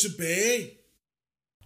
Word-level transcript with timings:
Tilbage. 0.00 0.70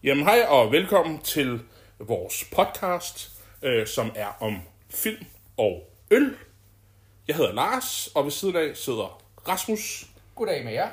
Jamen 0.03 0.25
hej 0.25 0.47
og 0.49 0.73
velkommen 0.73 1.19
til 1.23 1.61
vores 1.99 2.45
podcast, 2.45 3.31
øh, 3.63 3.87
som 3.87 4.13
er 4.15 4.43
om 4.43 4.61
film 4.91 5.25
og 5.57 5.91
øl. 6.11 6.37
Jeg 7.29 7.37
hedder 7.37 7.53
Lars, 7.53 8.07
og 8.15 8.25
ved 8.25 8.31
siden 8.31 8.57
af 8.57 8.77
sidder 8.77 9.23
Rasmus. 9.49 10.07
Goddag 10.35 10.65
med 10.65 10.73
jer. 10.73 10.89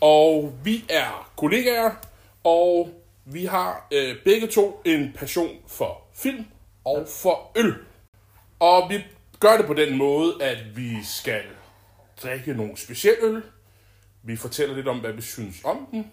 Og 0.00 0.58
vi 0.64 0.84
er 0.88 1.32
kollegaer, 1.36 1.90
og 2.44 3.02
vi 3.24 3.44
har 3.44 3.88
øh, 3.92 4.16
begge 4.24 4.46
to 4.46 4.82
en 4.84 5.12
passion 5.12 5.56
for 5.66 6.04
film 6.14 6.46
og 6.84 7.08
for 7.08 7.52
øl. 7.56 7.74
Og 8.60 8.90
vi 8.90 9.04
gør 9.40 9.56
det 9.56 9.66
på 9.66 9.74
den 9.74 9.96
måde, 9.96 10.34
at 10.40 10.76
vi 10.76 11.04
skal 11.04 11.42
drikke 12.22 12.54
nogle 12.54 12.76
specielle 12.76 13.22
øl. 13.22 13.42
Vi 14.26 14.36
fortæller 14.36 14.74
lidt 14.74 14.88
om, 14.88 15.00
hvad 15.00 15.12
vi 15.12 15.22
synes 15.22 15.64
om 15.64 15.88
den. 15.90 16.12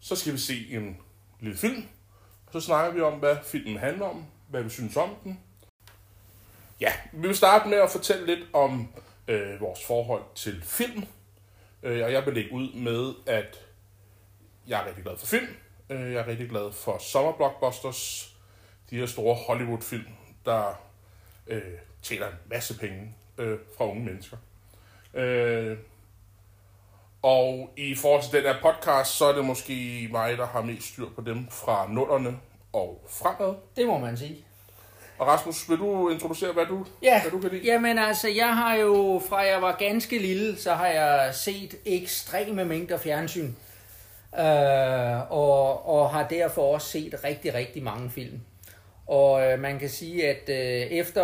Så 0.00 0.16
skal 0.16 0.32
vi 0.32 0.38
se 0.38 0.66
en 0.70 0.96
lille 1.40 1.58
film. 1.58 1.88
Så 2.52 2.60
snakker 2.60 2.92
vi 2.92 3.00
om, 3.00 3.18
hvad 3.18 3.36
filmen 3.44 3.78
handler 3.78 4.06
om, 4.06 4.26
hvad 4.48 4.62
vi 4.62 4.70
synes 4.70 4.96
om 4.96 5.16
den. 5.24 5.40
Ja, 6.80 6.92
vi 7.12 7.26
vil 7.26 7.36
starte 7.36 7.68
med 7.68 7.78
at 7.78 7.90
fortælle 7.90 8.26
lidt 8.26 8.48
om 8.52 8.92
øh, 9.28 9.60
vores 9.60 9.84
forhold 9.86 10.22
til 10.34 10.62
film. 10.62 11.04
Øh, 11.82 12.04
og 12.04 12.12
jeg 12.12 12.26
vil 12.26 12.34
lægge 12.34 12.52
ud 12.52 12.72
med, 12.72 13.14
at 13.26 13.66
jeg 14.66 14.82
er 14.82 14.86
rigtig 14.86 15.04
glad 15.04 15.16
for 15.18 15.26
film. 15.26 15.48
Øh, 15.90 16.12
jeg 16.12 16.20
er 16.20 16.26
rigtig 16.26 16.48
glad 16.48 16.72
for 16.72 16.98
sommerblockbusters. 16.98 18.34
De 18.90 18.96
her 18.96 19.06
store 19.06 19.34
Hollywood-film, 19.34 20.06
der 20.44 20.80
øh, 21.46 21.62
tjener 22.02 22.26
en 22.26 22.34
masse 22.46 22.78
penge 22.78 23.14
øh, 23.38 23.58
fra 23.76 23.88
unge 23.88 24.04
mennesker. 24.04 24.36
Øh, 25.14 25.78
og 27.22 27.70
i 27.76 27.94
forhold 27.94 28.22
til 28.22 28.32
den 28.32 28.42
her 28.42 28.54
podcast, 28.62 29.10
så 29.16 29.24
er 29.24 29.32
det 29.32 29.44
måske 29.44 30.08
mig, 30.12 30.38
der 30.38 30.46
har 30.46 30.62
mest 30.62 30.86
styr 30.88 31.06
på 31.16 31.20
dem 31.20 31.46
fra 31.50 31.86
nullerne 31.90 32.36
og 32.72 33.04
fremad. 33.10 33.54
Det 33.76 33.86
må 33.86 33.98
man 33.98 34.16
sige. 34.16 34.36
Og 35.18 35.26
Rasmus, 35.26 35.68
vil 35.70 35.78
du 35.78 36.08
introducere, 36.08 36.52
hvad 36.52 36.66
du, 36.66 36.84
Ja, 37.02 37.22
hvad 37.22 37.30
du 37.30 37.40
kan 37.40 37.50
lide? 37.50 37.64
jamen 37.64 37.98
altså, 37.98 38.28
jeg 38.28 38.56
har 38.56 38.74
jo, 38.74 39.22
fra 39.28 39.36
jeg 39.38 39.62
var 39.62 39.76
ganske 39.78 40.18
lille, 40.18 40.58
så 40.58 40.74
har 40.74 40.86
jeg 40.86 41.34
set 41.34 41.74
ekstreme 41.86 42.64
mængder 42.64 42.98
fjernsyn. 42.98 43.52
Øh, 44.38 45.32
og, 45.32 45.88
og 45.88 46.10
har 46.10 46.28
derfor 46.28 46.74
også 46.74 46.88
set 46.88 47.14
rigtig, 47.24 47.54
rigtig 47.54 47.82
mange 47.82 48.10
film. 48.10 48.40
Og 49.10 49.42
øh, 49.42 49.60
man 49.60 49.78
kan 49.78 49.88
sige, 49.88 50.28
at 50.28 50.48
øh, 50.48 50.90
efter, 50.98 51.22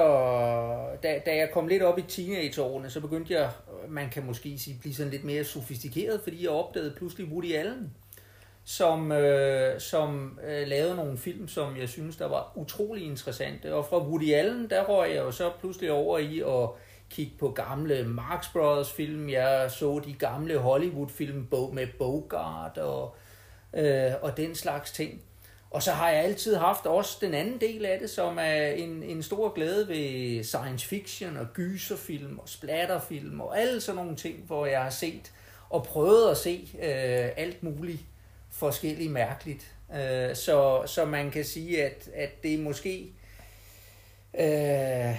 da, 1.03 1.20
da 1.27 1.37
jeg 1.37 1.51
kom 1.53 1.69
lidt 1.69 1.83
op 1.83 1.98
i 1.98 2.03
teenageårene, 2.03 2.91
så 2.91 3.01
begyndte 3.01 3.34
jeg, 3.34 3.51
man 3.89 4.11
kan 4.11 4.27
måske 4.27 4.59
sige, 4.59 4.78
blive 4.81 4.95
sådan 4.95 5.12
lidt 5.12 5.25
mere 5.25 5.45
sofistikeret, 5.45 6.20
fordi 6.23 6.43
jeg 6.43 6.51
opdagede 6.51 6.95
pludselig 6.97 7.28
Woody 7.33 7.55
Allen, 7.55 7.95
som, 8.65 9.12
øh, 9.12 9.81
som 9.81 10.39
øh, 10.47 10.69
lavede 10.69 10.97
nogle 10.97 11.19
film, 11.19 11.48
som 11.48 11.77
jeg 11.77 11.89
synes, 11.89 12.17
der 12.17 12.28
var 12.28 12.53
utrolig 12.55 13.05
interessante. 13.05 13.75
Og 13.75 13.87
fra 13.87 14.06
Woody 14.06 14.33
Allen, 14.33 14.71
der 14.71 14.84
røg 14.84 15.11
jeg 15.11 15.19
jo 15.19 15.31
så 15.31 15.50
pludselig 15.61 15.93
over 15.93 16.19
i 16.19 16.41
at 16.41 16.69
kigge 17.11 17.33
på 17.39 17.50
gamle 17.50 18.05
Marx 18.05 18.53
Brothers 18.53 18.93
film. 18.93 19.28
Jeg 19.28 19.71
så 19.71 20.00
de 20.05 20.12
gamle 20.12 20.59
Hollywood 20.59 21.09
film 21.09 21.48
med 21.73 21.87
Bogart 21.98 22.78
og, 22.78 23.17
øh, 23.75 24.12
og 24.23 24.37
den 24.37 24.55
slags 24.55 24.93
ting. 24.93 25.23
Og 25.70 25.83
så 25.83 25.92
har 25.92 26.11
jeg 26.11 26.25
altid 26.25 26.56
haft 26.56 26.87
også 26.87 27.19
den 27.21 27.34
anden 27.34 27.60
del 27.60 27.84
af 27.84 27.99
det, 27.99 28.10
som 28.10 28.38
er 28.41 28.66
en, 28.66 29.03
en 29.03 29.22
stor 29.22 29.49
glæde 29.54 29.88
ved 29.88 30.44
science 30.44 30.87
fiction 30.87 31.37
og 31.37 31.47
gyserfilm 31.54 32.38
og 32.38 32.49
splatterfilm 32.49 33.41
og 33.41 33.60
alle 33.60 33.81
sådan 33.81 33.97
nogle 33.97 34.16
ting, 34.16 34.37
hvor 34.47 34.66
jeg 34.66 34.82
har 34.82 34.91
set 34.91 35.32
og 35.71 35.84
prøvet 35.84 36.31
at 36.31 36.37
se 36.37 36.69
øh, 36.75 37.31
alt 37.37 37.62
muligt 37.62 38.00
forskelligt 38.50 39.12
mærkeligt. 39.12 39.75
Øh, 39.94 40.34
så, 40.37 40.82
så 40.87 41.05
man 41.05 41.31
kan 41.31 41.44
sige, 41.44 41.84
at, 41.84 42.09
at 42.15 42.43
det 42.43 42.55
er 42.55 42.59
måske... 42.59 43.12
Øh, 44.38 45.16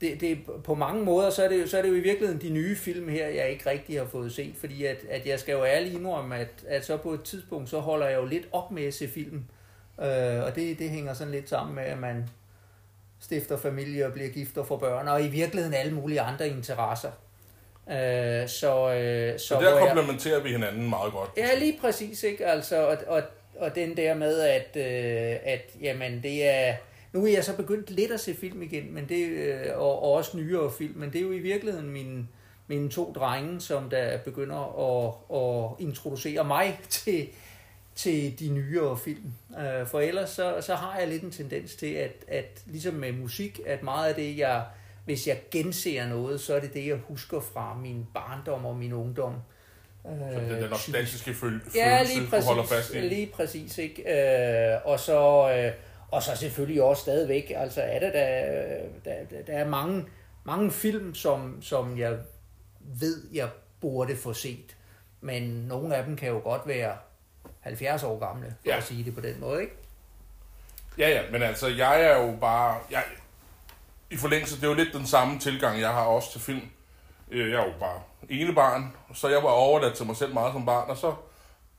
det, 0.00 0.20
det, 0.20 0.38
på 0.64 0.74
mange 0.74 1.04
måder, 1.04 1.30
så 1.30 1.44
er, 1.44 1.48
det, 1.48 1.60
jo- 1.60 1.66
så 1.66 1.78
er 1.78 1.82
det 1.82 1.88
jo 1.88 1.94
i 1.94 2.00
virkeligheden 2.00 2.40
de 2.42 2.50
nye 2.50 2.76
film 2.76 3.08
her, 3.08 3.26
jeg 3.28 3.50
ikke 3.50 3.70
rigtig 3.70 3.98
har 3.98 4.06
fået 4.06 4.32
set, 4.32 4.54
fordi 4.60 4.84
at, 4.84 4.98
at 5.10 5.26
jeg 5.26 5.40
skal 5.40 5.52
jo 5.52 5.64
ærligt 5.64 5.94
indrømme, 5.94 6.36
at, 6.36 6.48
at 6.68 6.84
så 6.86 6.96
på 6.96 7.12
et 7.12 7.22
tidspunkt, 7.22 7.70
så 7.70 7.78
holder 7.78 8.06
jeg 8.06 8.16
jo 8.16 8.24
lidt 8.24 8.48
op 8.52 8.70
med 8.70 8.84
at 8.84 8.94
se 8.94 9.08
film. 9.08 9.36
Øh, 9.36 9.61
og 10.46 10.54
det, 10.56 10.78
det 10.78 10.90
hænger 10.90 11.14
sådan 11.14 11.32
lidt 11.32 11.48
sammen 11.48 11.74
med, 11.74 11.84
at 11.84 11.98
man 11.98 12.28
stifter 13.20 13.56
familie 13.56 14.06
og 14.06 14.12
bliver 14.12 14.28
gift 14.28 14.58
og 14.58 14.66
får 14.66 14.76
børn, 14.76 15.08
og 15.08 15.22
i 15.24 15.28
virkeligheden 15.28 15.74
alle 15.74 15.94
mulige 15.94 16.20
andre 16.20 16.48
interesser. 16.48 17.10
Øh, 17.90 18.48
så, 18.48 18.92
øh, 18.94 19.38
så, 19.38 19.46
Så 19.46 19.54
der 19.60 19.78
jeg- 19.78 19.86
komplementerer 19.88 20.40
vi 20.42 20.48
hinanden 20.48 20.88
meget 20.88 21.12
godt. 21.12 21.30
Ja, 21.36 21.58
lige 21.58 21.78
præcis, 21.80 22.22
ikke? 22.22 22.46
Altså, 22.46 22.86
og, 22.88 22.96
og, 23.06 23.22
og 23.58 23.74
den 23.74 23.96
der 23.96 24.14
med, 24.14 24.40
at, 24.40 24.76
øh, 24.76 25.36
at 25.44 25.70
jamen, 25.80 26.22
det 26.22 26.48
er... 26.50 26.74
Nu 27.12 27.24
er 27.26 27.30
jeg 27.32 27.44
så 27.44 27.56
begyndt 27.56 27.90
lidt 27.90 28.12
at 28.12 28.20
se 28.20 28.34
film 28.34 28.62
igen, 28.62 28.94
men 28.94 29.08
det, 29.08 29.26
øh, 29.28 29.60
og, 29.74 30.02
og 30.02 30.12
også 30.12 30.36
nyere 30.36 30.72
film, 30.78 30.98
men 30.98 31.12
det 31.12 31.18
er 31.18 31.22
jo 31.22 31.32
i 31.32 31.38
virkeligheden 31.38 31.90
mine, 31.90 32.26
mine 32.66 32.90
to 32.90 33.12
drenge, 33.12 33.60
som 33.60 33.90
der 33.90 34.18
begynder 34.18 34.56
at, 34.80 35.14
at 35.42 35.86
introducere 35.86 36.44
mig 36.44 36.78
til, 36.88 37.28
til 37.94 38.38
de 38.38 38.48
nyere 38.48 38.98
film. 38.98 39.32
Øh, 39.60 39.86
for 39.86 40.00
ellers 40.00 40.30
så, 40.30 40.56
så 40.60 40.74
har 40.74 40.98
jeg 40.98 41.08
lidt 41.08 41.22
en 41.22 41.30
tendens 41.30 41.74
til, 41.74 41.92
at, 41.94 42.12
at 42.28 42.62
ligesom 42.66 42.94
med 42.94 43.12
musik, 43.12 43.60
at 43.66 43.82
meget 43.82 44.08
af 44.08 44.14
det, 44.14 44.38
jeg, 44.38 44.64
hvis 45.04 45.26
jeg 45.26 45.40
genser 45.50 46.06
noget, 46.08 46.40
så 46.40 46.54
er 46.56 46.60
det 46.60 46.74
det, 46.74 46.86
jeg 46.86 46.96
husker 47.08 47.40
fra 47.40 47.74
min 47.82 48.06
barndom 48.14 48.66
og 48.66 48.76
min 48.76 48.92
ungdom. 48.92 49.34
Så 50.04 50.08
det 50.40 50.50
er 50.50 50.60
den 50.60 50.70
nostalgiske 50.70 51.34
føl- 51.34 51.60
Ja, 51.74 51.96
følelse, 51.98 52.14
lige 52.14 52.24
du 52.26 52.30
præcis. 52.30 52.46
holder 52.48 52.64
fast 52.64 52.94
i. 52.94 52.98
Lige 53.00 53.26
præcis, 53.34 53.78
ikke? 53.78 54.02
Øh, 54.74 54.78
og, 54.84 55.00
så, 55.00 55.50
øh, 55.56 55.72
og 56.10 56.22
så 56.22 56.36
selvfølgelig 56.36 56.82
også 56.82 57.02
stadigvæk, 57.02 57.52
altså 57.56 57.82
er 57.82 57.98
der, 57.98 58.10
der, 58.12 58.46
der, 59.04 59.24
der, 59.30 59.42
der 59.46 59.52
er 59.52 59.68
mange, 59.68 60.04
mange 60.44 60.70
film, 60.70 61.14
som, 61.14 61.62
som 61.62 61.98
jeg 61.98 62.16
ved, 62.80 63.22
jeg 63.32 63.48
burde 63.80 64.16
få 64.16 64.32
set. 64.32 64.76
Men 65.20 65.42
nogle 65.42 65.96
af 65.96 66.04
dem 66.04 66.16
kan 66.16 66.28
jo 66.28 66.38
godt 66.44 66.62
være 66.66 66.92
70 67.62 68.02
år 68.02 68.18
gamle, 68.18 68.46
for 68.46 68.68
Ja. 68.70 68.76
at 68.76 68.84
sige 68.84 69.04
det 69.04 69.14
på 69.14 69.20
den 69.20 69.40
måde, 69.40 69.62
ikke? 69.62 69.74
Ja, 70.98 71.08
ja, 71.08 71.22
men 71.30 71.42
altså, 71.42 71.66
jeg 71.68 72.02
er 72.02 72.16
jo 72.26 72.36
bare... 72.40 72.78
Jeg, 72.90 73.04
I 74.10 74.16
forlængelse, 74.16 74.56
det 74.56 74.64
er 74.64 74.68
jo 74.68 74.74
lidt 74.74 74.92
den 74.94 75.06
samme 75.06 75.38
tilgang, 75.38 75.80
jeg 75.80 75.88
har 75.92 76.04
også 76.04 76.32
til 76.32 76.40
film. 76.40 76.70
Øh, 77.30 77.50
Jeg 77.50 77.60
er 77.60 77.64
jo 77.64 77.72
bare 77.80 78.00
ene 78.28 78.54
barn, 78.54 78.96
så 79.14 79.28
jeg 79.28 79.42
var 79.42 79.48
overladt 79.48 79.94
til 79.96 80.06
mig 80.06 80.16
selv 80.16 80.34
meget 80.34 80.52
som 80.52 80.66
barn, 80.66 80.90
og 80.90 80.96
så 80.96 81.14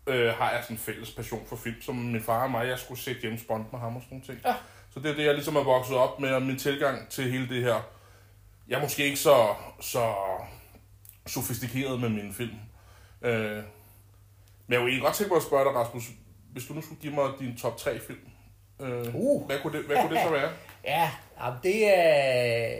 øh, 0.07 0.33
har 0.33 0.51
jeg 0.51 0.63
sådan 0.63 0.75
en 0.75 0.79
fælles 0.79 1.11
passion 1.11 1.45
for 1.49 1.55
film, 1.55 1.81
som 1.81 1.95
min 1.95 2.23
far 2.23 2.43
og 2.43 2.51
mig, 2.51 2.67
jeg 2.67 2.79
skulle 2.79 3.01
se 3.01 3.15
James 3.23 3.41
Bond 3.47 3.65
med 3.71 3.79
ham 3.79 3.95
og 3.95 4.01
sådan 4.01 4.15
nogle 4.17 4.25
ting. 4.25 4.39
Ja. 4.45 4.55
Så 4.93 4.99
det 4.99 5.11
er 5.11 5.15
det, 5.15 5.25
jeg 5.25 5.33
ligesom 5.33 5.55
er 5.55 5.63
vokset 5.63 5.95
op 5.97 6.19
med, 6.19 6.29
og 6.33 6.41
min 6.41 6.59
tilgang 6.59 7.09
til 7.09 7.31
hele 7.31 7.49
det 7.49 7.63
her. 7.63 7.81
Jeg 8.67 8.77
er 8.77 8.81
måske 8.81 9.03
ikke 9.05 9.17
så, 9.17 9.55
så 9.81 10.13
sofistikeret 11.27 11.99
med 11.99 12.09
mine 12.09 12.33
film. 12.33 12.55
Øh, 13.21 13.63
men 14.67 14.73
jeg 14.73 14.79
kunne 14.79 14.89
egentlig 14.89 15.05
godt 15.05 15.15
tænke 15.15 15.33
mig 15.33 15.37
at 15.37 15.43
spørge 15.43 15.63
dig, 15.65 15.75
Rasmus, 15.75 16.03
hvis 16.53 16.65
du 16.65 16.73
nu 16.73 16.81
skulle 16.81 17.01
give 17.01 17.13
mig 17.13 17.29
din 17.39 17.57
top 17.57 17.77
3 17.77 17.99
film, 17.99 18.19
øh, 18.81 19.15
Uh. 19.15 19.45
hvad, 19.45 19.59
kunne 19.59 19.77
det, 19.77 19.85
hvad 19.85 19.97
kunne 20.01 20.15
det 20.15 20.23
så 20.25 20.31
være? 20.31 20.49
Ja, 20.85 21.09
jamen, 21.41 21.59
det 21.63 21.87
er, 21.87 22.77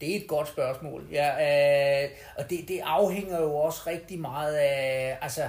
det 0.00 0.12
er 0.12 0.16
et 0.16 0.26
godt 0.28 0.48
spørgsmål. 0.48 1.08
Ja, 1.12 1.28
øh, 2.04 2.10
og 2.36 2.50
det, 2.50 2.68
det 2.68 2.80
afhænger 2.84 3.40
jo 3.42 3.54
også 3.54 3.80
rigtig 3.86 4.18
meget 4.18 4.54
af, 4.54 5.18
altså, 5.20 5.42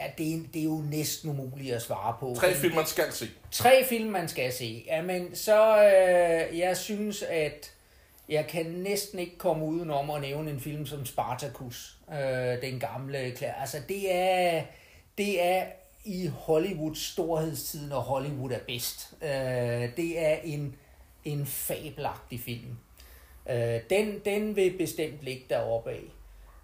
ja, 0.00 0.06
det, 0.18 0.34
er, 0.34 0.38
det 0.54 0.60
er 0.60 0.64
jo 0.64 0.82
næsten 0.90 1.30
umuligt 1.30 1.74
at 1.74 1.82
svare 1.82 2.16
på. 2.20 2.34
Tre 2.38 2.54
film, 2.54 2.74
man 2.74 2.86
skal 2.86 3.12
se. 3.12 3.28
Tre 3.50 3.84
film, 3.84 4.10
man 4.10 4.28
skal 4.28 4.52
se. 4.52 4.84
Jamen, 4.86 5.36
så 5.36 5.76
øh, 5.84 6.58
jeg 6.58 6.76
synes, 6.76 7.22
at 7.22 7.72
jeg 8.28 8.46
kan 8.46 8.66
næsten 8.66 9.18
ikke 9.18 9.38
komme 9.38 9.64
udenom 9.64 10.10
at 10.10 10.20
nævne 10.20 10.50
en 10.50 10.60
film 10.60 10.86
som 10.86 11.06
Spartacus. 11.06 11.98
Øh, 12.12 12.62
den 12.62 12.80
gamle 12.80 13.30
klær. 13.30 13.52
Altså, 13.52 13.78
det 13.88 14.14
er, 14.14 14.62
det 15.18 15.44
er 15.44 15.64
i 16.04 16.26
Hollywoods 16.26 16.98
storhedstid, 16.98 17.88
når 17.88 18.00
Hollywood 18.00 18.50
er 18.50 18.58
bedst. 18.66 19.14
Øh, 19.22 19.96
det 19.96 20.18
er 20.18 20.36
en, 20.44 20.76
en 21.24 21.46
fabelagtig 21.46 22.40
film. 22.40 22.76
Øh, 23.50 23.80
den, 23.90 24.20
den 24.24 24.56
vil 24.56 24.78
bestemt 24.78 25.22
ligge 25.22 25.44
deroppe 25.50 25.90
af. 25.90 26.04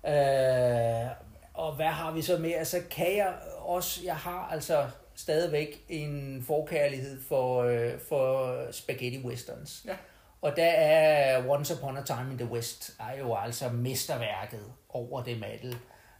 Øh, 0.06 1.10
og 1.54 1.76
hvad 1.76 1.86
har 1.86 2.12
vi 2.12 2.22
så 2.22 2.38
med? 2.38 2.52
Altså 2.52 2.82
kan 2.90 3.16
jeg 3.16 3.34
også, 3.58 4.00
jeg 4.04 4.16
har 4.16 4.48
altså 4.52 4.86
stadigvæk 5.14 5.84
en 5.88 6.44
forkærlighed 6.46 7.22
for, 7.28 7.62
øh, 7.62 7.98
for 8.08 8.56
spaghetti 8.72 9.18
westerns. 9.18 9.82
Ja. 9.86 9.96
Og 10.42 10.52
der 10.56 10.64
er 10.70 11.48
Once 11.48 11.74
Upon 11.74 11.96
a 11.96 12.02
Time 12.02 12.26
in 12.32 12.38
the 12.38 12.48
West 12.52 12.92
er 13.00 13.18
jo 13.18 13.36
altså 13.44 13.68
mesterværket 13.68 14.64
over 14.88 15.22
dem 15.22 15.42
alle. 15.42 15.76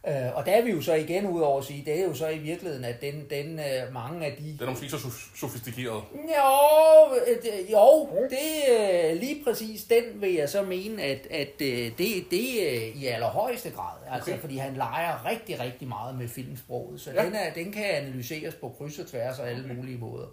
Øh, 0.07 0.35
og 0.37 0.45
der 0.45 0.51
er 0.51 0.61
vi 0.61 0.71
jo 0.71 0.81
så 0.81 0.93
igen 0.93 1.25
ud 1.27 1.41
over 1.41 1.57
at 1.59 1.65
sige, 1.65 1.85
det 1.85 1.99
er 1.99 2.03
jo 2.03 2.13
så 2.13 2.27
i 2.27 2.37
virkeligheden, 2.37 2.85
at 2.85 3.01
den, 3.01 3.25
den 3.29 3.59
øh, 3.59 3.93
mange 3.93 4.25
af 4.25 4.31
de... 4.39 4.43
Den 4.59 4.67
er 4.67 4.69
måske 4.69 4.83
ikke 4.85 4.97
så 4.97 5.07
so- 5.07 5.39
sofistikeret. 5.39 6.03
Jo, 6.13 7.15
øh, 7.27 7.71
jo 7.71 8.07
det 8.29 8.75
øh, 8.79 9.19
lige 9.19 9.43
præcis 9.43 9.83
den 9.83 10.03
vil 10.21 10.33
jeg 10.33 10.49
så 10.49 10.61
mene, 10.61 11.03
at, 11.03 11.27
at 11.31 11.61
øh, 11.61 11.91
det, 11.97 12.25
det 12.31 12.73
er 12.77 12.91
i 12.95 13.05
allerhøjeste 13.05 13.69
grad. 13.69 13.97
Altså, 14.11 14.31
Okay. 14.31 14.41
fordi 14.41 14.57
han 14.57 14.73
leger 14.73 15.25
rigtig, 15.29 15.59
rigtig 15.59 15.87
meget 15.87 16.15
med 16.17 16.27
filmsproget. 16.27 17.01
Så 17.01 17.11
Ja. 17.11 17.25
den, 17.25 17.35
er, 17.35 17.53
den 17.53 17.71
kan 17.71 17.83
analyseres 17.85 18.55
på 18.55 18.75
kryds 18.77 18.99
og 18.99 19.07
tværs 19.07 19.39
og 19.39 19.49
alle 19.49 19.73
mulige 19.73 19.97
måder. 19.97 20.27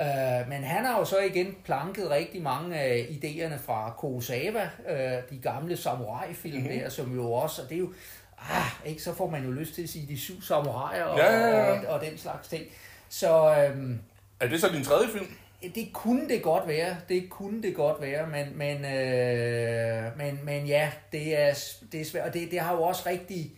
Uh, 0.00 0.48
men 0.48 0.64
han 0.64 0.84
har 0.84 0.98
jo 0.98 1.04
så 1.04 1.18
igen 1.18 1.56
planket 1.64 2.10
rigtig 2.10 2.42
mange 2.42 2.76
af 2.76 3.06
idéerne 3.10 3.58
fra 3.66 3.94
Kurosawa, 3.98 4.62
uh, 4.90 5.30
de 5.30 5.38
gamle 5.42 5.76
samurai-film 5.76 6.54
Mhm. 6.56 6.64
mm-hmm. 6.66 6.80
der, 6.80 6.88
som 6.88 7.14
jo 7.14 7.32
også, 7.32 7.62
og 7.62 7.68
det 7.68 7.74
er 7.74 7.78
jo, 7.78 7.92
ah, 8.38 8.70
ikke, 8.86 9.02
så 9.02 9.14
får 9.14 9.30
man 9.30 9.44
jo 9.44 9.50
lyst 9.50 9.74
til 9.74 9.82
at 9.82 9.88
sige 9.88 10.06
de 10.08 10.18
syv 10.18 10.42
samuraier 10.42 11.04
og, 11.04 11.18
Ja, 11.18 11.32
ja, 11.38 11.48
ja. 11.48 11.80
og, 11.80 11.86
og 11.94 12.00
den 12.00 12.18
slags 12.18 12.48
ting. 12.48 12.64
Så 13.08 13.54
øhm, 13.54 13.98
Er 14.40 14.48
det 14.48 14.60
så 14.60 14.68
din 14.68 14.84
tredje 14.84 15.08
film? 15.08 15.26
det 15.74 15.88
kunne 15.92 16.28
det 16.28 16.42
godt 16.42 16.68
være, 16.68 16.96
det 17.08 17.30
kunne 17.30 17.62
det 17.62 17.74
godt 17.74 18.00
være, 18.02 18.26
men, 18.26 18.58
men, 18.58 18.84
øh, 18.84 20.18
men, 20.18 20.40
men 20.42 20.66
ja, 20.66 20.90
det 21.12 21.40
er, 21.40 21.54
det 21.92 22.00
er 22.00 22.04
svært, 22.04 22.26
og 22.28 22.34
det, 22.34 22.50
det 22.50 22.60
har 22.60 22.74
jo 22.74 22.82
også 22.82 23.02
rigtig, 23.06 23.52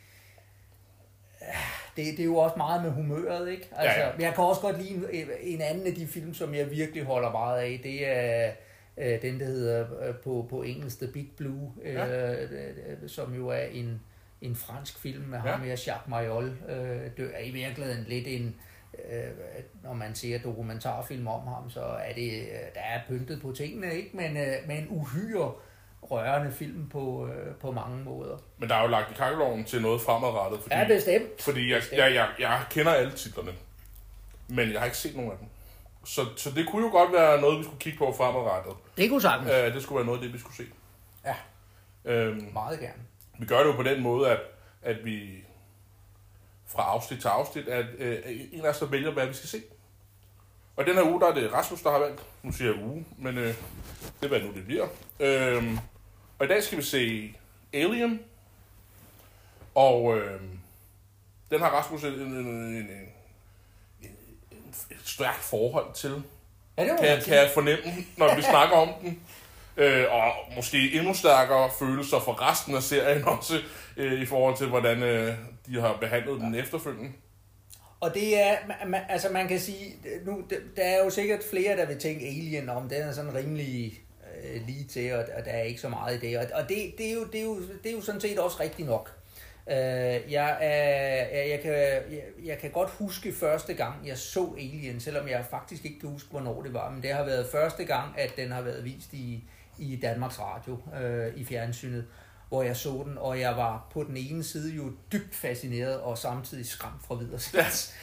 det, 1.97 2.05
det 2.17 2.21
er 2.21 2.25
jo 2.25 2.37
også 2.37 2.57
meget 2.57 2.83
med 2.83 2.91
humøret, 2.91 3.51
ikke? 3.51 3.69
Altså, 3.77 3.99
Ja, 4.01 4.07
ja. 4.07 4.13
Men 4.17 4.21
jeg 4.25 4.35
kan 4.35 4.45
også 4.45 4.61
godt 4.61 4.79
lide 4.83 4.91
en, 5.13 5.27
en 5.41 5.61
anden 5.61 5.87
af 5.87 5.95
de 5.95 6.07
film, 6.07 6.35
som 6.35 6.55
jeg 6.55 6.71
virkelig 6.71 7.05
holder 7.05 7.31
meget 7.33 7.61
af, 7.61 7.81
det 7.83 8.09
er 8.09 8.51
øh, 8.99 9.23
den, 9.23 9.41
der 9.41 9.47
hedder 9.47 10.09
øh, 10.09 10.15
på, 10.15 10.47
på 10.51 10.63
engelsk 10.63 10.99
The 10.99 11.13
Big 11.13 11.29
Blue, 11.37 11.73
øh, 11.83 11.95
Ja. 11.95 12.33
øh, 12.33 12.49
som 13.07 13.35
jo 13.35 13.49
er 13.49 13.63
en, 13.73 14.01
en 14.43 14.57
fransk 14.57 14.99
film 14.99 15.25
med 15.25 15.39
Ja. 15.45 15.51
ham 15.51 15.61
her, 15.61 15.69
Jacques 15.71 16.09
Mayol, 16.09 16.53
øh, 16.69 16.77
det 17.17 17.31
er 17.35 17.45
i 17.45 17.51
virkeligheden 17.51 18.05
lidt 18.09 18.27
en, 18.27 18.55
øh, 19.11 19.23
når 19.85 19.93
man 19.95 20.15
ser 20.15 20.39
dokumentarfilm 20.39 21.27
om 21.27 21.47
ham, 21.47 21.71
så 21.71 21.81
er 21.81 22.13
det, 22.15 22.31
øh, 22.41 22.47
der 22.75 22.81
er 22.81 23.01
pyntet 23.09 23.43
på 23.43 23.53
tingene, 23.53 23.95
ikke? 23.95 24.11
Men, 24.17 24.37
øh, 24.37 24.55
men 24.67 24.87
uhyre 24.91 25.53
rørende 26.03 26.53
film 26.53 26.89
på, 26.89 27.29
øh, 27.29 27.55
på 27.55 27.73
mange 27.73 28.05
måder. 28.05 28.37
Men 28.59 28.69
der 28.69 28.75
er 28.75 28.83
jo 28.83 28.89
lagt 28.89 29.11
i 29.11 29.15
kakkeloven 29.15 29.65
til 29.65 29.83
noget 29.83 30.01
fremadrettet, 30.01 30.61
fordi, 30.63 30.75
Ja, 30.75 30.87
bestemt. 30.87 31.43
fordi 31.43 31.73
jeg, 31.73 31.83
jeg, 31.93 32.15
jeg, 32.15 32.29
jeg 32.39 32.63
kender 32.71 32.93
alle 32.93 33.13
titlerne, 33.13 33.53
men 34.49 34.73
jeg 34.73 34.79
har 34.81 34.85
ikke 34.85 34.97
set 34.99 35.17
nogen 35.17 35.31
af 35.33 35.39
dem. 35.39 35.47
Så, 36.05 36.27
så 36.37 36.51
det 36.51 36.69
kunne 36.69 36.87
jo 36.87 36.93
godt 36.93 37.13
være 37.13 37.41
noget, 37.41 37.59
vi 37.59 37.65
skulle 37.65 37.79
kigge 37.81 37.99
på 37.99 38.15
fremadrettet. 38.17 38.73
Det 38.97 39.11
kunne 39.11 39.23
sagtens. 39.23 39.51
Uh, 39.51 39.75
det 39.75 39.83
skulle 39.83 39.97
være 39.97 40.07
noget 40.07 40.19
af 40.19 40.23
det, 40.25 40.33
vi 40.35 40.39
skulle 40.39 40.57
se. 40.57 40.65
Ja, 41.25 41.35
Øhm, 42.05 42.51
meget 42.53 42.81
gerne. 42.81 43.03
vi 43.39 43.47
gør 43.47 43.59
det 43.59 43.67
jo 43.67 43.73
på 43.73 43.83
den 43.83 44.03
måde, 44.03 44.31
at, 44.31 44.39
at 44.83 45.05
vi 45.05 45.45
fra 46.67 46.83
afsnit 46.83 47.21
til 47.21 47.29
afsnit, 47.29 47.69
at 47.69 47.87
øh, 47.99 48.19
en 48.53 48.65
af 48.65 48.69
os 48.71 48.83
vælger, 48.91 49.11
hvad 49.11 49.27
vi 49.27 49.35
skal 49.35 49.49
se. 49.49 49.63
Og 50.77 50.87
den 50.87 50.95
her 50.95 51.03
uge, 51.03 51.21
der 51.21 51.27
er 51.27 51.35
det 51.35 51.53
Rasmus, 51.53 51.81
der 51.83 51.91
har 51.91 51.99
valgt. 51.99 52.23
Nu 52.43 52.53
siger 52.53 52.75
jeg 52.75 52.85
uge, 52.85 53.07
men 53.19 53.39
øh, 53.39 53.47
det 53.47 53.55
er 54.23 54.29
hvad 54.29 54.41
nu 54.41 54.53
det 54.55 54.65
bliver. 54.65 54.87
Øhm, 55.21 55.79
og 56.39 56.45
i 56.47 56.49
dag 56.49 56.63
skal 56.63 56.79
vi 56.79 56.83
se 56.83 57.35
Alien. 57.73 58.21
Og 59.75 60.17
øh, 60.19 60.41
den 61.51 61.61
har 61.61 61.69
Rasmus 61.71 62.05
en, 62.05 62.13
en, 62.13 62.21
en, 62.21 62.47
en, 62.47 62.75
en, 62.77 62.87
en, 64.01 64.75
et 64.91 64.97
stærkt 65.05 65.39
forhold 65.41 65.95
til 65.95 66.23
Ja, 66.79 66.83
det 66.85 66.99
kan, 66.99 67.09
jeg- 67.09 67.23
kan 67.25 67.35
jeg 67.35 67.51
fornemme, 67.55 67.85
når 68.17 68.37
vi 68.37 68.43
snakker 68.53 68.77
om 68.77 68.89
den. 69.03 69.21
Øh, 69.77 70.07
og 70.13 70.33
måske 70.57 70.93
endnu 70.93 71.15
stærkere 71.15 71.71
følelser 71.79 72.21
for 72.21 72.51
resten 72.51 72.75
af 72.75 72.83
serien 72.83 73.25
også, 73.25 73.61
øh, 73.97 74.23
i 74.23 74.27
forhold 74.27 74.57
til, 74.57 74.67
hvordan 74.69 75.03
øh, 75.03 75.35
de 75.67 75.81
har 75.81 75.97
behandlet 76.01 76.41
den 76.41 76.55
efterfølgende. 76.55 77.13
Og 78.01 78.15
det 78.15 78.41
er, 78.41 78.57
man- 78.87 79.03
altså 79.09 79.29
man 79.33 79.49
kan 79.49 79.61
sige, 79.61 79.95
nu, 80.27 80.45
der- 80.77 80.83
er 80.83 81.05
jo 81.05 81.11
sikkert 81.11 81.41
flere, 81.51 81.77
der 81.77 81.87
vil 81.87 81.99
tænke 81.99 82.27
Alien 82.27 82.69
om, 82.69 82.89
den 82.89 83.03
er 83.03 83.13
sådan 83.13 83.35
rimelig 83.35 84.01
øh, 84.45 84.67
lige 84.67 84.85
til, 84.85 85.13
og, 85.15 85.25
og 85.39 85.45
der 85.45 85.51
er 85.51 85.63
ikke 85.63 85.81
så 85.81 85.89
meget 85.89 86.23
i 86.23 86.27
det. 86.29 86.39
Og, 86.39 86.45
og 86.55 86.69
det, 86.69 86.93
det, 86.99 87.09
er 87.11 87.13
jo, 87.15 87.25
det, 87.25 87.41
er 87.41 87.45
jo, 87.45 87.61
det 87.83 87.91
er 87.93 87.97
jo 87.97 88.01
sådan 88.01 88.21
set 88.21 88.39
også 88.39 88.57
rigtigt 88.61 88.89
nok. 88.89 89.17
Øh, 89.71 89.77
jeg, 90.33 90.59
er, 90.61 91.39
jeg, 91.39 91.49
jeg, 91.51 91.61
kan, 91.63 91.73
jeg, 91.73 92.23
jeg 92.45 92.59
kan 92.59 92.71
godt 92.71 92.91
huske 92.91 93.33
første 93.33 93.75
gang, 93.75 93.95
jeg 94.07 94.19
så 94.19 94.55
Alien, 94.59 95.01
selvom 95.01 95.29
jeg 95.29 95.45
faktisk 95.51 95.85
ikke 95.85 96.01
kan 96.01 96.09
huske, 96.09 96.31
hvornår 96.31 96.63
det 96.63 96.75
var, 96.75 96.91
men 96.91 97.03
det 97.03 97.11
har 97.13 97.25
været 97.25 97.47
første 97.53 97.85
gang, 97.85 98.15
at 98.19 98.33
den 98.37 98.53
har 98.53 98.63
været 98.63 98.85
vist 98.85 99.13
i, 99.13 99.45
i 99.79 99.99
Danmarks 100.03 100.41
Radio, 100.41 100.79
øh, 101.03 101.33
i 101.37 101.45
fjernsynet, 101.45 102.05
hvor 102.51 102.63
jeg 102.63 102.77
så 102.77 103.05
den, 103.07 103.19
og 103.19 103.41
jeg 103.41 103.57
var 103.57 103.89
på 103.93 104.05
den 104.05 104.17
ene 104.17 104.45
side 104.45 104.75
jo 104.75 104.93
dybt 105.13 105.35
fascineret, 105.35 106.01
og 106.01 106.19
samtidig 106.19 106.67
skræmt 106.67 107.07
fra 107.07 107.15
videre 107.15 107.41
yes. 107.67 107.95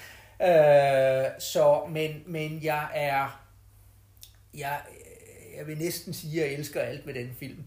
øh, 0.42 1.40
Så, 1.40 1.88
men, 1.90 2.24
men 2.26 2.64
jeg 2.64 2.90
er, 2.94 3.44
jeg, 4.54 4.80
jeg 5.58 5.68
vil 5.68 5.78
næsten 5.78 6.14
sige, 6.14 6.44
at 6.44 6.50
jeg 6.50 6.58
elsker 6.58 6.82
alt 6.82 7.08
ved 7.08 7.14
den 7.14 7.30
film 7.40 7.64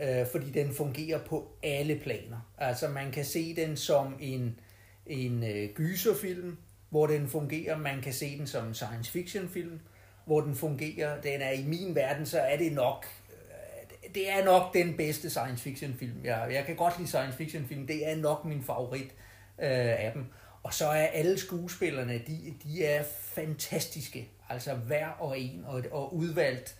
øh, 0.00 0.26
fordi 0.26 0.50
den 0.50 0.74
fungerer 0.74 1.18
på 1.18 1.56
alle 1.62 1.98
planer. 1.98 2.52
Altså 2.58 2.88
man 2.88 3.10
kan 3.10 3.24
se 3.24 3.56
den 3.56 3.76
som 3.76 4.14
en, 4.20 4.60
en 5.06 5.44
øh, 5.44 5.68
gyserfilm, 5.74 6.56
hvor 6.90 7.06
den 7.06 7.28
fungerer. 7.28 7.78
Man 7.78 8.02
kan 8.02 8.12
se 8.12 8.38
den 8.38 8.46
som 8.46 8.66
en 8.66 8.74
science 8.74 9.10
fiction 9.10 9.48
film, 9.48 9.80
hvor 10.24 10.40
den 10.40 10.54
fungerer. 10.54 11.20
Den 11.20 11.40
er 11.40 11.50
i 11.50 11.64
min 11.64 11.94
verden, 11.94 12.26
så 12.26 12.40
er 12.40 12.56
det 12.56 12.72
nok 12.72 13.06
det 14.14 14.30
er 14.30 14.44
nok 14.44 14.74
den 14.74 14.96
bedste 14.96 15.30
science 15.30 15.62
fiction 15.62 15.94
film. 15.94 16.24
Jeg, 16.24 16.48
jeg 16.52 16.64
kan 16.66 16.76
godt 16.76 16.98
lide 16.98 17.08
science 17.08 17.36
fiction 17.36 17.66
film. 17.68 17.86
Det 17.86 18.10
er 18.10 18.16
nok 18.16 18.44
min 18.44 18.62
favorit 18.62 19.10
øh, 19.58 20.04
af 20.04 20.10
dem. 20.14 20.24
Og 20.62 20.74
så 20.74 20.86
er 20.86 21.06
alle 21.06 21.38
skuespillerne, 21.38 22.22
de, 22.26 22.54
de 22.64 22.84
er 22.84 23.02
fantastiske. 23.20 24.28
Altså 24.48 24.74
hver 24.74 25.06
og 25.06 25.40
en, 25.40 25.64
og, 25.66 25.82
og 25.90 26.16
udvalgt 26.16 26.76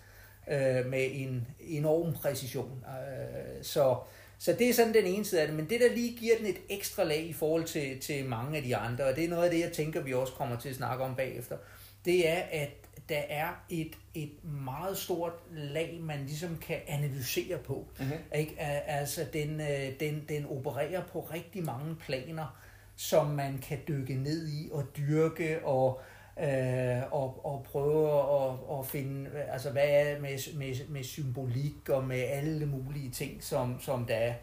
øh, 0.51 0.87
med 0.87 1.09
en 1.13 1.47
enorm 1.61 2.13
præcision. 2.13 2.85
Øh, 2.89 3.65
så, 3.65 3.97
så 4.39 4.53
det 4.53 4.69
er 4.69 4.75
sådan 4.75 4.95
den 4.95 5.05
ene 5.05 5.25
side 5.25 5.41
af 5.41 5.47
det. 5.47 5.57
Men 5.57 5.71
det, 5.71 5.81
der 5.81 5.95
lige 5.95 6.17
giver 6.17 6.37
den 6.37 6.47
et 6.47 6.59
ekstra 6.69 7.05
lag 7.05 7.23
i 7.23 7.33
forhold 7.33 7.65
til, 7.65 8.01
til 8.01 8.25
mange 8.25 8.57
af 8.57 8.63
de 8.63 8.77
andre, 8.77 9.05
og 9.05 9.17
det 9.17 9.25
er 9.25 9.29
noget 9.29 9.45
af 9.45 9.51
det, 9.51 9.61
jeg 9.61 9.73
tænker, 9.73 10.01
vi 10.01 10.15
også 10.15 10.33
kommer 10.33 10.59
til 10.59 10.69
at 10.69 10.75
snakke 10.75 11.05
om 11.05 11.17
bagefter, 11.17 11.57
det 12.05 12.29
er, 12.29 12.43
at 12.51 12.82
der 13.13 13.23
er 13.29 13.49
et, 13.71 13.99
et 14.15 14.45
meget 14.45 14.99
stort 14.99 15.33
lag, 15.53 15.99
man 16.03 16.19
ligesom 16.27 16.59
kan 16.67 16.77
analysere 16.87 17.59
på. 17.59 17.87
Mm-hmm. 17.99 18.19
Ikke? 18.35 18.55
Al- 18.59 18.83
Altså, 18.87 19.27
den, 19.33 19.61
øh, 19.61 20.01
den, 20.01 20.25
den 20.29 20.47
opererer 20.47 21.03
på 21.13 21.21
rigtig 21.21 21.65
mange 21.65 21.97
planer, 21.97 22.59
som 22.97 23.27
man 23.27 23.59
kan 23.69 23.79
dykke 23.89 24.15
ned 24.15 24.49
i 24.49 24.69
og 24.73 24.85
dyrke 24.97 25.65
og 25.65 26.01
øh, 26.41 27.03
og, 27.11 27.47
og 27.47 27.67
prøve 27.73 28.09
at, 28.11 28.79
at 28.79 28.87
finde, 28.87 29.31
altså 29.53 29.71
hvad 29.71 29.89
er 29.89 30.21
med, 30.21 30.55
med, 30.59 30.89
med 30.89 31.05
symbolik 31.05 31.89
og 31.89 32.05
med 32.05 32.21
alle 32.21 32.67
mulige 32.67 33.11
ting, 33.11 33.45
som, 33.45 33.81
som 33.81 34.05
der 34.07 34.15
er. 34.15 34.35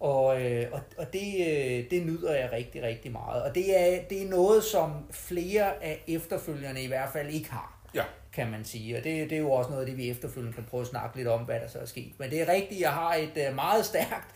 Og, 0.00 0.42
øh, 0.42 0.66
og, 0.72 0.80
og 0.98 1.12
det, 1.12 1.34
øh, 1.48 1.90
det 1.90 2.06
nyder 2.06 2.34
jeg 2.34 2.52
rigtig, 2.52 2.82
rigtig 2.82 3.12
meget. 3.12 3.42
Og 3.42 3.54
det 3.54 3.80
er, 3.80 4.02
det 4.10 4.22
er 4.22 4.28
noget, 4.28 4.64
som 4.64 4.92
flere 5.10 5.84
af 5.84 6.04
efterfølgerne 6.08 6.82
i 6.82 6.86
hvert 6.86 7.08
fald 7.12 7.28
ikke 7.28 7.50
har 7.50 7.77
Ja. 7.94 8.04
kan 8.32 8.50
man 8.50 8.64
sige. 8.64 8.96
Og 8.98 9.04
det, 9.04 9.30
det 9.30 9.36
er 9.36 9.40
jo 9.40 9.52
også 9.52 9.70
noget 9.70 9.82
af 9.82 9.88
det, 9.88 9.96
vi 9.96 10.10
efterfølgende 10.10 10.54
kan 10.54 10.64
prøve 10.64 10.80
at 10.80 10.86
snakke 10.86 11.16
lidt 11.16 11.28
om, 11.28 11.44
hvad 11.44 11.60
der 11.60 11.68
så 11.68 11.78
er 11.78 11.86
sket. 11.86 12.12
Men 12.18 12.30
det 12.30 12.40
er 12.40 12.52
rigtigt, 12.52 12.80
jeg 12.80 12.92
har 12.92 13.14
et 13.14 13.48
øh, 13.48 13.54
meget 13.54 13.84
stærkt 13.84 14.34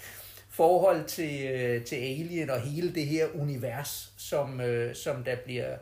forhold 0.51 1.05
til, 1.05 1.47
øh, 1.47 1.85
til 1.85 1.97
Alien 1.97 2.51
og 2.51 2.61
hele 2.61 2.95
det 2.95 3.07
her 3.07 3.27
univers, 3.35 4.13
som, 4.17 4.61
øh, 4.61 4.95
som 4.95 5.25
der 5.25 5.37
bliver 5.45 5.77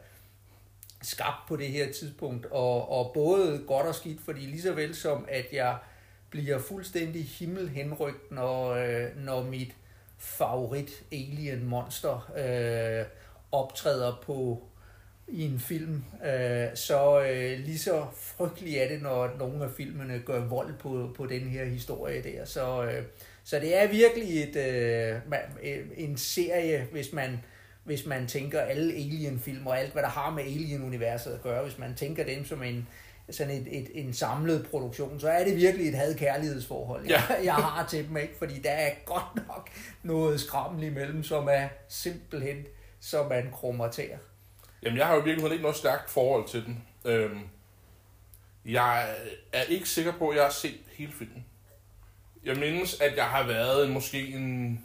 skabt 1.02 1.48
på 1.48 1.56
det 1.56 1.68
her 1.68 1.92
tidspunkt. 1.92 2.46
Og, 2.46 2.90
og 2.90 3.10
både 3.14 3.62
godt 3.66 3.86
og 3.86 3.94
skidt, 3.94 4.20
fordi 4.20 4.40
lige 4.40 4.62
så 4.62 4.72
vel 4.72 4.94
som 4.94 5.26
at 5.28 5.46
jeg 5.52 5.76
bliver 6.30 6.58
fuldstændig 6.58 7.24
himmelhenrygt, 7.24 8.32
når, 8.32 8.76
når 9.14 9.42
mit 9.42 9.74
favorit 10.18 11.04
alien 11.12 11.64
monster 11.64 12.32
øh, 12.36 13.06
optræder 13.52 14.22
på 14.22 14.62
i 15.32 15.44
en 15.44 15.58
film, 15.60 16.04
øh, 16.26 16.66
så 16.74 17.22
øh, 17.22 17.58
lige 17.58 17.78
så 17.78 18.06
frygteligt 18.16 18.82
er 18.82 18.88
det, 18.88 19.02
når 19.02 19.30
nogle 19.38 19.64
af 19.64 19.70
filmene 19.76 20.22
gør 20.26 20.40
vold 20.44 20.74
på, 20.78 21.10
på 21.16 21.26
den 21.26 21.40
her 21.40 21.64
historie 21.64 22.22
der. 22.22 22.44
Så, 22.44 22.84
øh, 22.84 23.02
så 23.44 23.58
det 23.60 23.82
er 23.82 23.88
virkelig 23.88 24.42
et, 24.42 24.56
øh, 24.56 25.16
øh, 25.62 25.86
en 25.96 26.16
serie, 26.16 26.86
hvis 26.92 27.12
man, 27.12 27.38
hvis 27.84 28.06
man 28.06 28.26
tænker 28.26 28.60
alle 28.60 28.92
Alien-film 28.94 29.66
og 29.66 29.78
alt, 29.80 29.92
hvad 29.92 30.02
der 30.02 30.08
har 30.08 30.30
med 30.30 30.42
Alien-universet 30.44 31.30
at 31.32 31.42
gøre, 31.42 31.62
hvis 31.62 31.78
man 31.78 31.94
tænker 31.94 32.24
dem 32.24 32.44
som 32.44 32.62
en, 32.62 32.88
sådan 33.30 33.52
et, 33.56 33.66
et, 33.78 33.88
en 33.94 34.12
samlet 34.12 34.66
produktion, 34.70 35.20
så 35.20 35.28
er 35.28 35.44
det 35.44 35.56
virkelig 35.56 35.88
et 35.88 35.94
had-kærlighedsforhold, 35.94 37.06
Ja. 37.06 37.22
jeg, 37.28 37.40
jeg 37.44 37.54
har 37.54 37.86
til 37.86 38.08
dem, 38.08 38.16
ikke? 38.16 38.34
fordi 38.38 38.58
der 38.60 38.70
er 38.70 38.90
godt 39.04 39.46
nok 39.48 39.70
noget 40.02 40.40
skrammel 40.40 40.82
imellem, 40.84 41.22
som 41.22 41.48
er 41.52 41.68
simpelthen, 41.88 42.56
som 43.00 43.28
man 43.28 43.48
krummer 43.52 43.90
tæer. 43.90 44.18
Jamen, 44.82 44.98
jeg 44.98 45.06
har 45.06 45.14
jo 45.14 45.20
virkelig 45.20 45.52
ikke 45.52 45.62
noget 45.62 45.76
stærkt 45.76 46.10
forhold 46.10 46.48
til 46.48 46.64
den. 46.64 46.84
Øhm, 47.04 47.48
jeg 48.64 49.16
er 49.52 49.62
ikke 49.62 49.88
sikker 49.88 50.12
på, 50.12 50.28
at 50.28 50.36
jeg 50.36 50.44
har 50.44 50.50
set 50.50 50.80
hele 50.92 51.12
filmen. 51.12 51.46
Jeg 52.44 52.56
mindes, 52.56 53.00
at 53.00 53.16
jeg 53.16 53.24
har 53.24 53.46
været 53.46 53.86
en, 53.86 53.92
måske 53.92 54.28
en, 54.28 54.84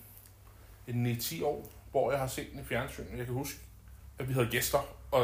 en 0.88 1.12
9-10 1.12 1.46
år 1.46 1.72
hvor 1.96 2.12
jeg 2.12 2.20
har 2.20 2.28
set 2.28 2.52
den 2.52 2.60
i 2.60 2.64
fjernsynet. 2.64 3.18
Jeg 3.18 3.26
kan 3.26 3.34
huske, 3.34 3.60
at 4.20 4.28
vi 4.28 4.34
havde 4.34 4.48
gæster, 4.48 4.80
og, 5.12 5.22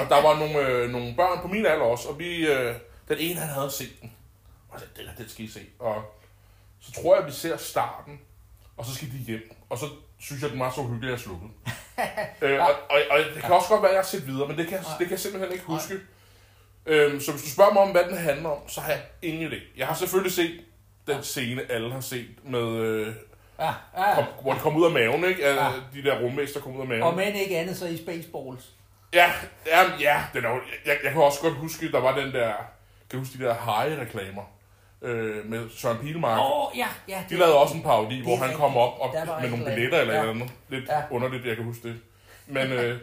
og 0.00 0.08
der 0.08 0.22
var 0.22 0.38
nogle, 0.38 0.68
øh, 0.68 0.90
nogle 0.90 1.14
børn 1.16 1.42
på 1.42 1.48
min 1.48 1.66
alder 1.66 1.84
også, 1.84 2.08
og 2.08 2.18
vi, 2.18 2.46
øh, 2.46 2.74
den 3.08 3.18
ene 3.18 3.40
han 3.40 3.48
havde 3.48 3.70
set 3.70 4.00
den. 4.00 4.12
Og 4.68 4.80
så 4.80 4.86
den, 4.96 5.06
her, 5.06 5.14
den 5.14 5.28
skal 5.28 5.44
I 5.44 5.48
se. 5.48 5.60
Og 5.78 6.04
så 6.80 6.92
tror 6.92 7.14
jeg, 7.14 7.22
at 7.22 7.26
vi 7.26 7.32
ser 7.32 7.56
starten, 7.56 8.20
og 8.76 8.86
så 8.86 8.94
skal 8.94 9.08
de 9.08 9.16
hjem. 9.16 9.56
Og 9.70 9.78
så 9.78 9.86
synes 10.22 10.42
jeg, 10.42 10.50
den 10.50 10.60
var 10.60 10.70
så 10.70 10.82
hyggelig, 10.82 11.08
at 11.08 11.10
jeg 11.10 11.20
slukkede. 11.20 11.50
øh, 12.42 12.60
og, 12.60 12.70
og, 12.90 12.98
og, 13.10 13.18
det 13.34 13.42
kan 13.42 13.54
også 13.54 13.68
godt 13.68 13.82
være, 13.82 13.90
at 13.90 13.94
jeg 13.94 14.02
har 14.02 14.08
set 14.08 14.26
videre, 14.26 14.48
men 14.48 14.58
det 14.58 14.68
kan, 14.68 14.78
det 14.78 14.98
kan 14.98 15.10
jeg 15.10 15.18
simpelthen 15.18 15.52
ikke 15.52 15.64
huske. 15.64 15.94
Øhm, 16.86 17.20
så 17.20 17.32
hvis 17.32 17.42
du 17.42 17.50
spørger 17.50 17.72
mig 17.72 17.82
om, 17.82 17.90
hvad 17.90 18.04
den 18.04 18.16
handler 18.16 18.48
om, 18.48 18.68
så 18.68 18.80
har 18.80 18.90
jeg 18.90 19.02
ingen 19.22 19.52
idé. 19.52 19.56
Jeg 19.76 19.86
har 19.86 19.94
selvfølgelig 19.94 20.32
set 20.32 20.60
den 21.06 21.22
scene, 21.22 21.72
alle 21.72 21.92
har 21.92 22.00
set 22.00 22.28
med... 22.44 22.68
Øh, 22.68 23.14
Ja, 23.58 23.72
ja. 23.96 24.14
kom, 24.14 24.24
hvor 24.42 24.52
de 24.52 24.58
kom 24.58 24.76
ud 24.76 24.84
af 24.84 24.90
maven, 24.90 25.24
ikke? 25.24 25.48
Ja. 25.48 25.72
De 25.94 26.02
der 26.02 26.20
rummester 26.20 26.60
kom 26.60 26.76
ud 26.76 26.80
af 26.80 26.86
maven. 26.86 27.02
Og 27.02 27.16
men 27.16 27.34
ikke 27.34 27.58
andet 27.58 27.76
så 27.76 27.86
i 27.86 27.96
Spaceballs. 27.96 28.72
Ja, 29.14 29.32
ja, 29.66 29.82
ja 30.00 30.24
den 30.34 30.44
er, 30.44 30.50
jeg, 30.86 30.98
jeg 31.04 31.12
kan 31.12 31.22
også 31.22 31.40
godt 31.40 31.54
huske, 31.54 31.92
der 31.92 32.00
var 32.00 32.18
den 32.18 32.32
der, 32.32 32.52
kan 33.10 33.18
du 33.18 33.18
huske 33.18 33.38
de 33.38 33.44
der 33.44 33.54
high-reklamer 33.54 34.42
øh, 35.02 35.50
med 35.50 35.70
Søren 35.76 35.98
Pilmark. 35.98 36.38
Åh, 36.40 36.66
oh, 36.66 36.78
ja, 36.78 36.88
ja. 37.08 37.24
De 37.30 37.36
lavede 37.36 37.58
også 37.58 37.74
en 37.74 37.82
parodi, 37.82 38.22
hvor 38.22 38.36
han 38.36 38.56
kom 38.56 38.76
op 38.76 38.98
og, 39.00 39.14
med 39.40 39.50
nogle 39.50 39.64
billetter 39.64 40.00
eller 40.00 40.14
ja. 40.14 40.30
andet. 40.30 40.50
Lidt 40.68 40.88
Ja. 40.88 40.96
ja. 40.98 41.02
underligt, 41.10 41.44
jeg 41.46 41.56
kan 41.56 41.64
huske 41.64 41.88
det. 41.88 42.00
Men 42.46 42.72
øh, 42.72 42.98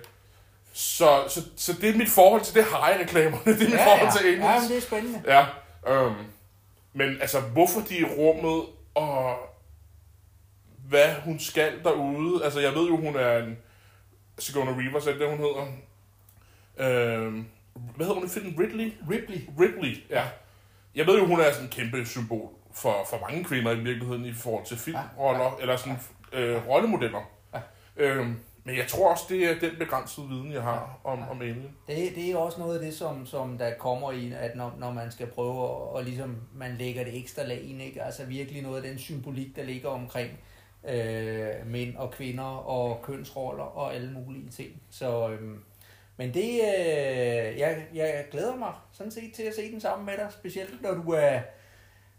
så, 0.74 1.24
så, 1.28 1.42
så 1.56 1.74
det 1.82 1.90
er 1.90 1.98
mit 1.98 2.10
forhold 2.10 2.42
til 2.42 2.56
det 2.56 2.64
high-reklamerne. 2.64 3.42
Det 3.46 3.62
er 3.62 3.70
mit 3.70 3.74
Ja, 3.74 3.86
forhold 3.86 4.08
ja. 4.08 4.12
til 4.12 4.26
ja, 4.26 4.32
aliens. 4.32 4.64
men 4.64 4.70
det 4.72 4.78
er 4.78 4.82
spændende. 4.88 5.22
Ja, 5.28 5.46
øhm, 5.94 6.16
men 6.94 7.18
altså, 7.22 7.40
hvorfor 7.40 7.80
de 7.82 8.00
er 8.00 8.06
rummet, 8.18 8.64
og 8.96 9.36
hvad 10.90 11.14
hun 11.26 11.40
skal 11.40 11.74
derude. 11.84 12.44
Altså, 12.44 12.60
jeg 12.60 12.74
ved 12.76 12.88
jo, 12.88 12.98
hun 12.98 13.16
er 13.16 13.38
en 13.38 13.58
Sigourney 14.40 14.72
Weaver, 14.74 15.00
så 15.00 15.10
det, 15.10 15.30
hun 15.30 15.38
hedder. 15.38 15.66
Øhm, 16.78 17.48
hvad 17.96 18.06
hedder 18.06 18.14
hun 18.20 18.26
i 18.26 18.30
filmen? 18.30 18.56
Ridley? 18.60 18.94
Ripley. 19.12 19.38
Ripley, 19.60 20.10
ja. 20.10 20.24
Jeg 20.96 21.08
ved 21.08 21.20
jo, 21.20 21.26
hun 21.26 21.40
er 21.40 21.52
sådan 21.52 21.66
en 21.66 21.72
kæmpe 21.72 22.06
symbol 22.06 22.50
for, 22.74 23.06
for 23.10 23.20
mange 23.30 23.44
kvinder 23.44 23.72
i 23.72 23.80
virkeligheden 23.80 24.26
i 24.26 24.34
forhold 24.34 24.66
til 24.66 24.78
filmroller, 24.78 25.44
ja, 25.44 25.50
ja, 25.50 25.62
eller 25.62 25.78
sådan 25.78 25.98
øh, 26.34 26.68
rollemodeller. 26.68 27.22
Ja. 27.54 27.60
Øhm, 27.98 28.40
men 28.64 28.78
jeg 28.78 28.88
tror 28.88 29.12
også, 29.12 29.24
det 29.30 29.44
er 29.44 29.60
den 29.60 29.72
begrænsede 29.80 30.28
viden, 30.28 30.52
jeg 30.52 30.62
har 30.62 31.00
om, 31.04 31.30
om 31.30 31.42
Alien. 31.42 31.76
Det, 31.88 32.16
det 32.16 32.32
er 32.32 32.38
også 32.38 32.60
noget 32.60 32.80
af 32.80 32.86
det, 32.86 32.94
som, 32.94 33.26
som 33.26 33.58
der 33.58 33.74
kommer 33.74 34.12
i, 34.12 34.34
at 34.34 34.56
når, 34.56 34.74
når 34.78 34.92
man 34.92 35.12
skal 35.12 35.28
prøve 35.28 35.64
at, 35.64 35.70
og 35.70 36.04
ligesom 36.04 36.38
man 36.54 36.76
lægger 36.76 37.04
det 37.04 37.18
ekstra 37.18 37.44
lag 37.44 37.62
ind, 37.62 37.82
ikke? 37.82 38.04
altså 38.04 38.26
virkelig 38.26 38.62
noget 38.62 38.78
af 38.78 38.90
den 38.90 39.00
symbolik, 39.00 39.56
der 39.56 39.64
ligger 39.64 39.90
omkring 39.90 40.30
øh, 40.90 41.50
mænd 41.66 41.96
og 41.96 42.12
kvinder 42.12 42.44
og 42.44 43.02
kønsroller 43.02 43.64
og 43.64 43.96
alle 43.96 44.12
mulige 44.12 44.50
ting. 44.50 44.82
Så, 44.90 45.30
øhm, 45.30 45.64
men 46.20 46.34
det, 46.34 46.50
øh, 46.50 47.60
jeg, 47.60 47.86
jeg 47.94 48.26
glæder 48.32 48.56
mig 48.56 48.74
sådan 48.92 49.12
set 49.12 49.34
til 49.34 49.44
at 49.44 49.56
se 49.56 49.72
den 49.72 49.82
sammen 49.82 50.06
med 50.06 50.18
dig, 50.18 50.28
specielt 50.32 50.82
når 50.82 50.94
du 50.94 51.12
er 51.12 51.40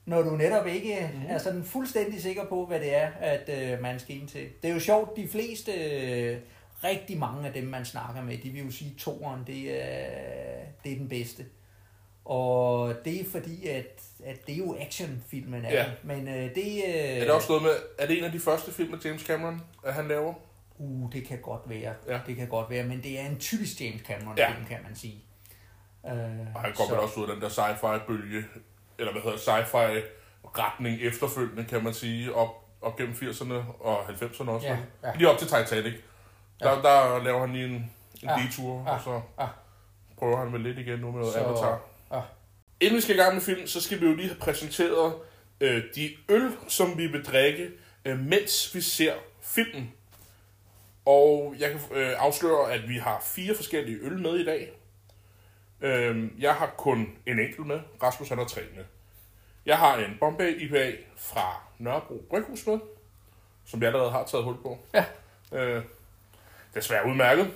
når 0.05 0.23
du 0.23 0.31
netop 0.31 0.67
ikke 0.67 1.11
mm. 1.15 1.21
er 1.29 1.39
sådan 1.39 1.65
fuldstændig 1.65 2.23
sikker 2.23 2.45
på, 2.45 2.67
hvad 2.67 2.81
det 2.81 2.95
er, 2.95 3.11
at 3.21 3.73
øh, 3.73 3.83
man 3.83 4.01
skal 4.01 4.17
ind 4.17 4.29
til. 4.29 4.49
Det 4.63 4.71
er 4.71 4.75
jo 4.75 4.81
sjovt, 4.81 5.17
de 5.17 5.29
fleste, 5.29 5.73
øh, 5.73 6.39
rigtig 6.85 7.19
mange 7.19 7.47
af 7.47 7.53
dem, 7.53 7.65
man 7.65 7.85
snakker 7.85 8.23
med, 8.23 8.39
de 8.39 8.51
vil 8.51 8.65
jo 8.65 8.71
sige, 8.71 8.91
at 8.91 8.97
toeren, 8.97 9.41
det 9.47 9.85
er, 9.85 10.07
det 10.85 10.93
er 10.93 10.97
den 10.97 11.09
bedste. 11.09 11.45
Og 12.25 12.95
det 13.05 13.21
er 13.21 13.25
fordi, 13.25 13.69
at, 13.69 14.03
at 14.25 14.47
det 14.47 14.53
er 14.53 14.59
jo 14.59 14.77
actionfilmen 14.81 15.65
af 15.65 15.73
Ja. 15.73 15.87
Men 16.03 16.29
øh, 16.29 16.55
det... 16.55 16.83
Øh, 16.87 16.95
Er 16.95 17.21
det 17.21 17.31
også 17.31 17.49
noget 17.49 17.63
med, 17.63 17.73
er 17.99 18.07
det 18.07 18.19
en 18.19 18.25
af 18.25 18.33
de 18.33 18.41
første 18.41 18.73
film 18.73 18.91
med 18.91 18.99
James 19.05 19.23
Cameron, 19.23 19.61
at 19.85 19.95
han 19.95 20.09
laver? 20.09 20.35
Uh, 20.83 21.13
det 21.13 21.27
kan 21.27 21.39
godt 21.43 21.63
være. 21.67 21.95
Ja. 22.09 22.21
Det 22.27 22.37
kan 22.37 22.49
godt 22.49 22.71
være, 22.71 22.85
men 22.85 23.03
det 23.03 23.21
er 23.21 23.27
en 23.27 23.39
typisk 23.39 23.81
James 23.81 24.01
Cameron 24.03 24.37
Ja. 24.39 24.51
film, 24.53 24.67
kan 24.67 24.79
man 24.87 24.97
sige. 24.97 25.25
Øh, 26.07 26.13
Og 26.55 26.61
han 26.61 26.73
kommer 26.77 26.95
vel 26.95 27.01
også 27.01 27.21
ud 27.21 27.29
af 27.29 27.35
den 27.35 27.43
der 27.43 27.49
sci-fi-bølge, 27.49 28.45
eller 28.99 29.13
hvad 29.13 29.23
hedder 29.23 29.37
sci-fi-retning 29.39 31.01
efterfølgende, 31.03 31.65
kan 31.65 31.85
man 31.85 31.95
sige, 31.95 32.35
op, 32.35 32.49
op 32.83 32.97
gennem 32.97 33.15
80'erne 33.15 33.83
og 33.85 34.09
90'erne 34.09 34.51
også. 34.51 34.67
Ja, 34.67 34.77
ja. 35.05 35.13
Lige 35.17 35.29
op 35.31 35.39
til 35.39 35.47
Titanic. 35.49 35.95
Der, 36.61 36.83
der 36.83 37.23
laver 37.25 37.41
han 37.41 37.53
lige 37.53 37.65
en, 37.65 37.71
en 37.73 37.91
Ja, 38.23 38.37
detur, 38.47 38.83
ja, 38.87 38.91
og 38.95 39.01
så 39.05 39.21
ja. 39.41 39.47
prøver 40.19 40.37
han 40.37 40.53
vel 40.53 40.61
lidt 40.61 40.79
igen 40.79 40.99
nu 40.99 41.11
med 41.11 41.21
noget 41.21 41.35
Så- 41.35 41.41
Avatar. 41.45 41.81
ja. 42.13 42.21
Inden 42.81 42.97
vi 42.97 43.01
skal 43.01 43.15
i 43.17 43.19
gang 43.19 43.35
med 43.35 43.43
film, 43.43 43.67
så 43.67 43.81
skal 43.81 44.01
vi 44.01 44.07
jo 44.07 44.15
lige 44.15 44.29
have 44.29 44.39
præsenteret 44.41 45.15
øh, 45.61 45.83
de 45.95 46.11
øl, 46.29 46.53
som 46.69 46.99
vi 46.99 47.07
vil 47.07 47.25
drikke, 47.25 47.71
øh, 48.05 48.19
mens 48.19 48.75
vi 48.75 48.81
ser 48.81 49.15
filmen. 49.43 49.93
Og 51.05 51.55
jeg 51.59 51.71
kan 51.71 51.81
øh, 51.99 52.13
afsløre, 52.19 52.73
at 52.73 52.89
vi 52.89 52.99
har 52.99 53.21
fire 53.25 53.55
forskellige 53.55 53.99
øl 54.03 54.19
med 54.19 54.35
i 54.35 54.45
dag. 54.45 54.73
Øh, 55.81 56.31
jeg 56.39 56.55
har 56.55 56.75
kun 56.77 57.09
en 57.27 57.41
enkelt 57.41 57.67
med. 57.67 57.81
Rasmus 58.03 58.29
han 58.29 58.39
har 58.39 58.45
tre 58.45 58.61
med. 58.77 58.85
Jeg 59.67 59.79
har 59.79 59.97
en 59.97 60.17
Bombay 60.21 60.61
IPA 60.61 60.93
fra 61.17 61.63
Nørrebro 61.79 62.23
Bryghus 62.31 62.67
med, 62.67 62.79
som 63.67 63.81
jeg 63.81 63.87
allerede 63.87 64.11
har 64.11 64.25
taget 64.25 64.45
hul 64.45 64.63
på. 64.63 64.79
Ja. 64.95 65.05
Øh, 65.53 65.83
desværre 66.75 67.07
udmærket. 67.09 67.51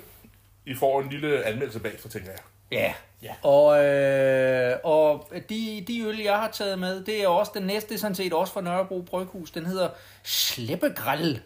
I 0.67 0.75
får 0.75 1.01
en 1.01 1.09
lille 1.09 1.45
anmeldelse 1.45 1.81
bag, 1.81 2.01
så 2.01 2.09
tænker 2.09 2.31
jeg. 2.31 2.41
Ja. 2.73 2.95
Ja. 3.23 3.35
Og, 3.43 3.85
øh, 3.85 4.79
og 4.85 5.33
de, 5.49 5.85
de 5.89 6.01
øl, 6.01 6.21
jeg 6.21 6.37
har 6.37 6.51
taget 6.51 6.79
med, 6.79 7.05
det 7.05 7.23
er 7.23 7.29
også 7.29 7.53
den 7.55 7.63
næste, 7.63 7.99
sådan 7.99 8.15
set 8.15 8.33
også 8.33 8.53
fra 8.53 8.61
Nørrebro 8.61 9.01
Bryghus. 9.03 9.51
Den 9.51 9.67
hedder 9.67 9.89
Sleppegrall, 10.23 11.43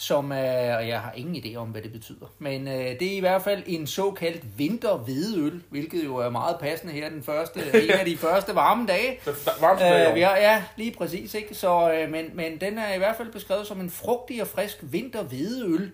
som 0.00 0.32
er, 0.32 0.76
og 0.76 0.88
jeg 0.88 1.00
har 1.00 1.12
ingen 1.16 1.36
idé 1.36 1.56
om, 1.56 1.68
hvad 1.68 1.82
det 1.82 1.92
betyder. 1.92 2.26
Men 2.38 2.68
øh, 2.68 2.74
det 2.74 3.02
er 3.02 3.16
i 3.16 3.20
hvert 3.20 3.42
fald 3.42 3.62
en 3.66 3.86
såkaldt 3.86 4.58
vinterhvedeøl, 4.58 5.62
hvilket 5.70 6.04
jo 6.04 6.16
er 6.16 6.30
meget 6.30 6.56
passende 6.60 6.92
her 6.92 7.08
den 7.08 7.22
første, 7.22 7.60
en 7.84 7.90
af 7.90 8.04
de 8.04 8.16
første 8.16 8.54
varme 8.54 8.86
dage. 8.86 9.18
Varmt 9.60 9.78
tilbage 9.78 10.08
Øh, 10.08 10.14
vi 10.14 10.20
har, 10.20 10.36
ja, 10.36 10.62
lige 10.76 10.94
præcis. 10.98 11.34
Ikke? 11.34 11.54
Så, 11.54 11.92
øh, 11.92 12.10
men, 12.10 12.24
men 12.34 12.60
den 12.60 12.78
er 12.78 12.94
i 12.94 12.98
hvert 12.98 13.16
fald 13.16 13.32
beskrevet 13.32 13.66
som 13.66 13.80
en 13.80 13.90
frugtig 13.90 14.42
og 14.42 14.48
frisk 14.48 14.78
vinterhvedeøl 14.82 15.92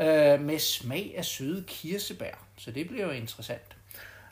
øh, 0.00 0.40
med 0.40 0.58
smag 0.58 1.14
af 1.16 1.24
søde 1.24 1.64
kirsebær. 1.66 2.44
Så 2.58 2.70
det 2.70 2.88
bliver 2.88 3.04
jo 3.04 3.10
interessant. 3.10 3.76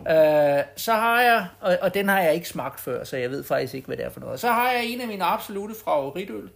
Øh, 0.00 0.64
så 0.76 0.92
har 0.92 1.20
jeg, 1.22 1.46
og, 1.60 1.78
og 1.82 1.94
den 1.94 2.08
har 2.08 2.20
jeg 2.20 2.34
ikke 2.34 2.48
smagt 2.48 2.80
før, 2.80 3.04
så 3.04 3.16
jeg 3.16 3.30
ved 3.30 3.44
faktisk 3.44 3.74
ikke, 3.74 3.86
hvad 3.86 3.96
det 3.96 4.04
er 4.04 4.10
for 4.10 4.20
noget. 4.20 4.40
Så 4.40 4.48
har 4.48 4.70
jeg 4.70 4.84
en 4.84 5.00
af 5.00 5.06
mine 5.06 5.24
absolute 5.24 5.74
favoritøl. 5.84 6.50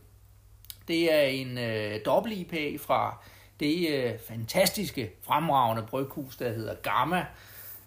Det 0.89 1.13
er 1.13 1.21
en 1.21 1.59
øh, 1.59 2.01
dobbelt 2.05 2.35
IPA 2.35 2.77
fra 2.81 3.25
det 3.61 3.89
øh, 3.89 4.13
fantastiske, 4.29 5.11
fremragende 5.23 5.83
bryghus, 5.83 6.37
der 6.37 6.53
hedder 6.53 6.75
Gamma. 6.75 7.27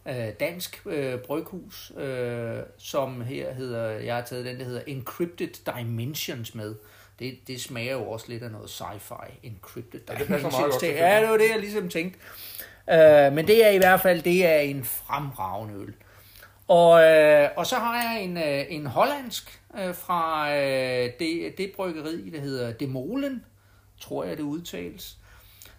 Øh, 0.05 0.27
dansk 0.39 0.81
øh, 0.85 1.19
bryghus, 1.19 1.91
øh, 1.97 2.57
som 2.77 3.21
her 3.21 3.53
hedder, 3.53 3.89
jeg 3.89 4.15
har 4.15 4.21
taget 4.21 4.45
den, 4.45 4.59
der 4.59 4.65
hedder 4.65 4.81
Encrypted 4.87 5.73
Dimensions 5.75 6.55
med. 6.55 6.75
Det, 7.19 7.39
det 7.47 7.61
smager 7.61 7.91
jo 7.91 8.09
også 8.09 8.25
lidt 8.29 8.43
af 8.43 8.51
noget 8.51 8.69
sci-fi, 8.69 9.31
Encrypted 9.43 9.99
Ja, 10.09 10.13
det 10.15 10.29
meget 10.29 10.43
godt 10.53 10.81
det, 10.81 10.87
ja, 10.87 11.21
det 11.21 11.29
var 11.29 11.37
det, 11.37 11.49
jeg 11.49 11.59
ligesom 11.59 11.89
tænkte. 11.89 12.19
Øh, 12.91 13.33
men 13.33 13.47
det 13.47 13.65
er 13.65 13.69
i 13.69 13.77
hvert 13.77 14.01
fald, 14.01 14.21
det 14.21 14.45
er 14.45 14.59
en 14.59 14.85
fremragende 14.85 15.75
øl. 15.75 15.93
Og, 16.67 17.03
øh, 17.03 17.49
og 17.55 17.67
så 17.67 17.75
har 17.75 18.03
jeg 18.03 18.23
en, 18.23 18.37
øh, 18.37 18.65
en 18.69 18.85
hollandsk 18.85 19.58
øh, 19.77 19.95
fra 19.95 20.55
øh, 20.55 21.11
det, 21.19 21.57
det 21.57 21.71
bryggeri, 21.75 22.29
der 22.29 22.39
hedder 22.39 22.73
Demolen, 22.73 23.45
tror 24.01 24.23
jeg 24.23 24.37
det 24.37 24.43
udtales. 24.43 25.17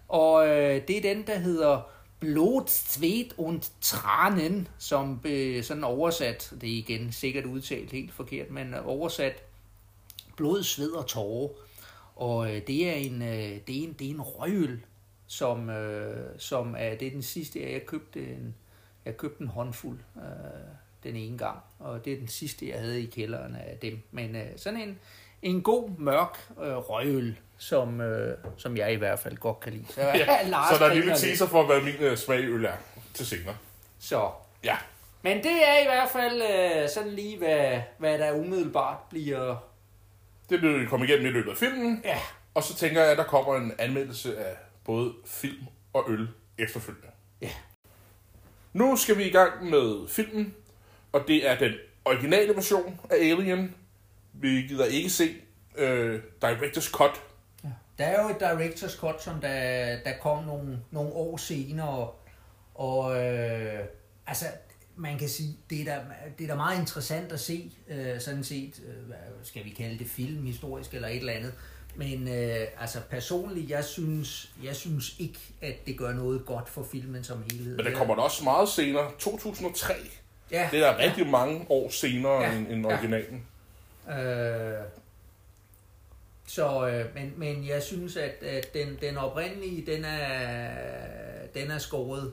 Og 0.07 0.47
øh, 0.47 0.81
det 0.87 0.97
er 0.97 1.01
den, 1.01 1.27
der 1.27 1.37
hedder 1.37 1.91
Blod, 2.19 2.67
Sweat 2.67 3.33
und 3.37 3.61
Tranen, 3.81 4.67
som 4.77 5.21
øh, 5.25 5.63
sådan 5.63 5.83
oversat, 5.83 6.53
det 6.61 6.69
er 6.69 6.77
igen 6.77 7.11
sikkert 7.11 7.45
udtalt 7.45 7.91
helt 7.91 8.13
forkert, 8.13 8.51
men 8.51 8.73
oversat 8.73 9.43
blod, 10.37 10.63
sved 10.63 10.91
og 10.91 11.07
tårer. 11.07 11.49
Og 12.15 12.55
øh, 12.55 12.61
det 12.67 12.89
er 12.89 12.93
en, 12.93 13.21
øh, 13.21 13.59
det 13.67 13.79
er 13.79 13.83
en, 13.83 13.93
det 13.93 14.07
er 14.07 14.11
en 14.11 14.21
røgøl, 14.21 14.81
som, 15.27 15.69
øh, 15.69 16.39
som 16.39 16.75
er, 16.77 16.95
det 16.95 17.07
er 17.07 17.11
den 17.11 17.21
sidste, 17.21 17.71
jeg 17.71 17.85
købte 17.85 18.19
en, 18.19 18.55
jeg 19.05 19.17
købte 19.17 19.41
en 19.41 19.47
håndfuld 19.47 19.99
øh, 20.17 20.21
den 21.03 21.15
ene 21.15 21.37
gang, 21.37 21.59
og 21.79 22.05
det 22.05 22.13
er 22.13 22.17
den 22.17 22.27
sidste, 22.27 22.69
jeg 22.69 22.79
havde 22.79 23.01
i 23.01 23.05
kælderen 23.05 23.55
af 23.55 23.77
dem. 23.81 23.99
Men 24.11 24.35
øh, 24.35 24.45
sådan 24.57 24.79
en, 24.81 24.99
en 25.41 25.61
god, 25.61 25.89
mørk 25.97 26.37
øh, 26.61 26.75
røgøl, 26.77 27.39
som, 27.57 28.01
øh, 28.01 28.37
som 28.57 28.77
jeg 28.77 28.93
i 28.93 28.95
hvert 28.95 29.19
fald 29.19 29.37
godt 29.37 29.59
kan 29.59 29.73
lide. 29.73 29.85
Så, 29.93 30.01
Ja, 30.01 30.47
Lars 30.47 30.75
så 30.77 30.83
der 30.83 30.85
er 30.85 30.91
en 30.91 30.97
lille 30.97 31.15
teaser 31.15 31.47
for, 31.47 31.65
hvad 31.65 31.81
min 31.81 31.95
øh, 31.99 32.17
smag 32.17 32.39
i 32.39 32.45
øl 32.45 32.65
er 32.65 32.75
til 33.13 33.25
senere. 33.25 33.55
Så. 33.99 34.29
Ja, 34.63 34.77
Men 35.21 35.37
det 35.37 35.67
er 35.67 35.81
i 35.81 35.85
hvert 35.85 36.09
fald 36.09 36.41
øh, 36.41 36.89
sådan 36.89 37.11
lige, 37.11 37.37
hvad, 37.37 37.81
hvad 37.97 38.19
der 38.19 38.31
umiddelbart 38.31 38.97
bliver... 39.09 39.55
det 40.49 40.61
vil 40.61 40.81
vi 40.81 40.85
komme 40.85 41.05
igennem 41.05 41.25
i 41.25 41.29
løbet 41.29 41.51
af 41.51 41.57
filmen. 41.57 42.01
Ja, 42.05 42.17
Og 42.53 42.63
så 42.63 42.75
tænker 42.75 43.01
jeg, 43.01 43.11
at 43.11 43.17
der 43.17 43.23
kommer 43.23 43.55
en 43.55 43.73
anmeldelse 43.79 44.37
af 44.39 44.55
både 44.85 45.13
film 45.25 45.65
og 45.93 46.05
øl 46.07 46.27
efterfølgende. 46.57 47.07
Ja. 47.41 47.49
Nu 48.73 48.95
skal 48.95 49.17
vi 49.17 49.23
i 49.23 49.31
gang 49.31 49.69
med 49.69 50.07
filmen, 50.09 50.55
og 51.11 51.21
det 51.27 51.49
er 51.49 51.57
den 51.57 51.73
originale 52.05 52.55
version 52.55 52.99
af 53.09 53.15
Alien. 53.15 53.75
Vi 54.33 54.47
gider 54.47 54.85
ikke 54.85 55.09
se 55.09 55.35
øh, 55.77 56.21
Director's 56.43 56.91
Cut. 56.91 57.21
Der 57.97 58.05
er 58.05 58.23
jo 58.23 58.29
et 58.29 58.41
director's 58.41 58.97
cut, 58.97 59.23
som 59.23 59.41
der, 59.41 59.97
der 60.05 60.13
kom 60.21 60.43
nogle, 60.43 60.79
nogle 60.91 61.13
år 61.13 61.37
senere, 61.37 61.89
og, 61.89 62.19
og 62.75 63.25
øh, 63.25 63.79
altså, 64.27 64.45
man 64.95 65.17
kan 65.17 65.29
sige, 65.29 65.57
det 65.69 65.81
er 65.81 65.85
da, 65.85 66.01
det 66.37 66.43
er 66.43 66.47
da 66.47 66.55
meget 66.55 66.79
interessant 66.79 67.31
at 67.31 67.39
se, 67.39 67.71
øh, 67.87 68.19
sådan 68.19 68.43
set, 68.43 68.81
øh, 68.87 69.07
hvad 69.07 69.17
skal 69.43 69.65
vi 69.65 69.69
kalde 69.69 69.99
det, 69.99 70.07
filmhistorisk 70.07 70.93
eller 70.93 71.07
et 71.07 71.17
eller 71.17 71.33
andet. 71.33 71.53
Men 71.95 72.27
øh, 72.27 72.67
altså 72.79 72.99
personligt, 73.09 73.69
jeg 73.69 73.85
synes, 73.85 74.51
jeg 74.63 74.75
synes 74.75 75.15
ikke, 75.19 75.39
at 75.61 75.75
det 75.85 75.97
gør 75.97 76.13
noget 76.13 76.45
godt 76.45 76.69
for 76.69 76.83
filmen 76.91 77.23
som 77.23 77.43
helhed. 77.51 77.77
Men 77.77 77.85
det 77.85 77.95
kommer 77.95 78.15
da 78.15 78.21
også 78.21 78.43
meget 78.43 78.69
senere. 78.69 79.11
2003. 79.19 79.93
ja, 80.51 80.69
Det 80.71 80.79
er 80.79 80.97
rigtig 80.97 81.27
mange 81.27 81.65
år 81.69 81.89
senere 81.89 82.41
Ja, 82.41 82.55
end, 82.55 82.67
end 82.67 82.87
ja. 82.87 82.93
originalen. 82.93 83.45
Øh, 84.09 84.85
så, 86.47 86.87
øh, 86.87 87.05
men, 87.15 87.33
men 87.37 87.67
jeg 87.67 87.83
synes, 87.83 88.17
at, 88.17 88.43
at 88.43 88.73
den, 88.73 88.97
den 89.01 89.17
oprindelige, 89.17 89.85
den 89.95 90.05
er, 90.05 90.69
den 91.53 91.71
er 91.71 91.77
skåret 91.77 92.31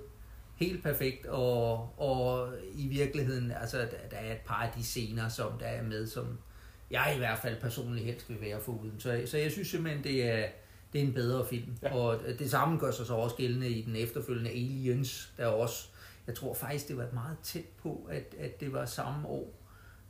helt 0.56 0.82
perfekt, 0.82 1.26
og, 1.26 1.90
og 2.00 2.48
i 2.74 2.86
virkeligheden, 2.86 3.52
altså, 3.60 3.78
der, 3.78 3.86
der 4.10 4.16
er 4.16 4.32
et 4.32 4.40
par 4.46 4.62
af 4.62 4.70
de 4.78 4.84
scener, 4.84 5.28
som 5.28 5.52
der 5.60 5.66
er 5.66 5.82
med, 5.82 6.06
som 6.06 6.38
jeg 6.90 7.12
i 7.14 7.18
hvert 7.18 7.38
fald 7.38 7.60
personligt 7.60 8.06
helst 8.06 8.28
vil 8.28 8.40
være 8.40 8.60
foruden. 8.60 8.94
Så, 8.98 9.22
så 9.26 9.38
jeg 9.38 9.52
synes 9.52 9.68
simpelthen, 9.68 10.04
det 10.04 10.24
er, 10.24 10.46
det 10.92 11.00
er 11.00 11.04
en 11.04 11.12
bedre 11.12 11.46
film. 11.46 11.76
Ja. 11.82 11.88
Ja. 11.88 11.94
Og 11.94 12.20
det 12.38 12.50
samme 12.50 12.78
gør 12.78 12.90
sig 12.90 13.06
så 13.06 13.14
også 13.14 13.36
gældende 13.36 13.68
i 13.68 13.82
den 13.82 13.96
efterfølgende 13.96 14.50
Aliens, 14.50 15.32
der 15.36 15.46
også, 15.46 15.88
jeg 16.28 16.36
tror 16.36 16.54
faktisk, 16.54 16.88
det 16.88 16.96
var 16.96 17.06
meget 17.12 17.36
tæt 17.42 17.64
på, 17.82 18.08
at, 18.10 18.34
at 18.40 18.60
det 18.60 18.72
var 18.72 18.84
samme 18.84 19.28
år, 19.28 19.54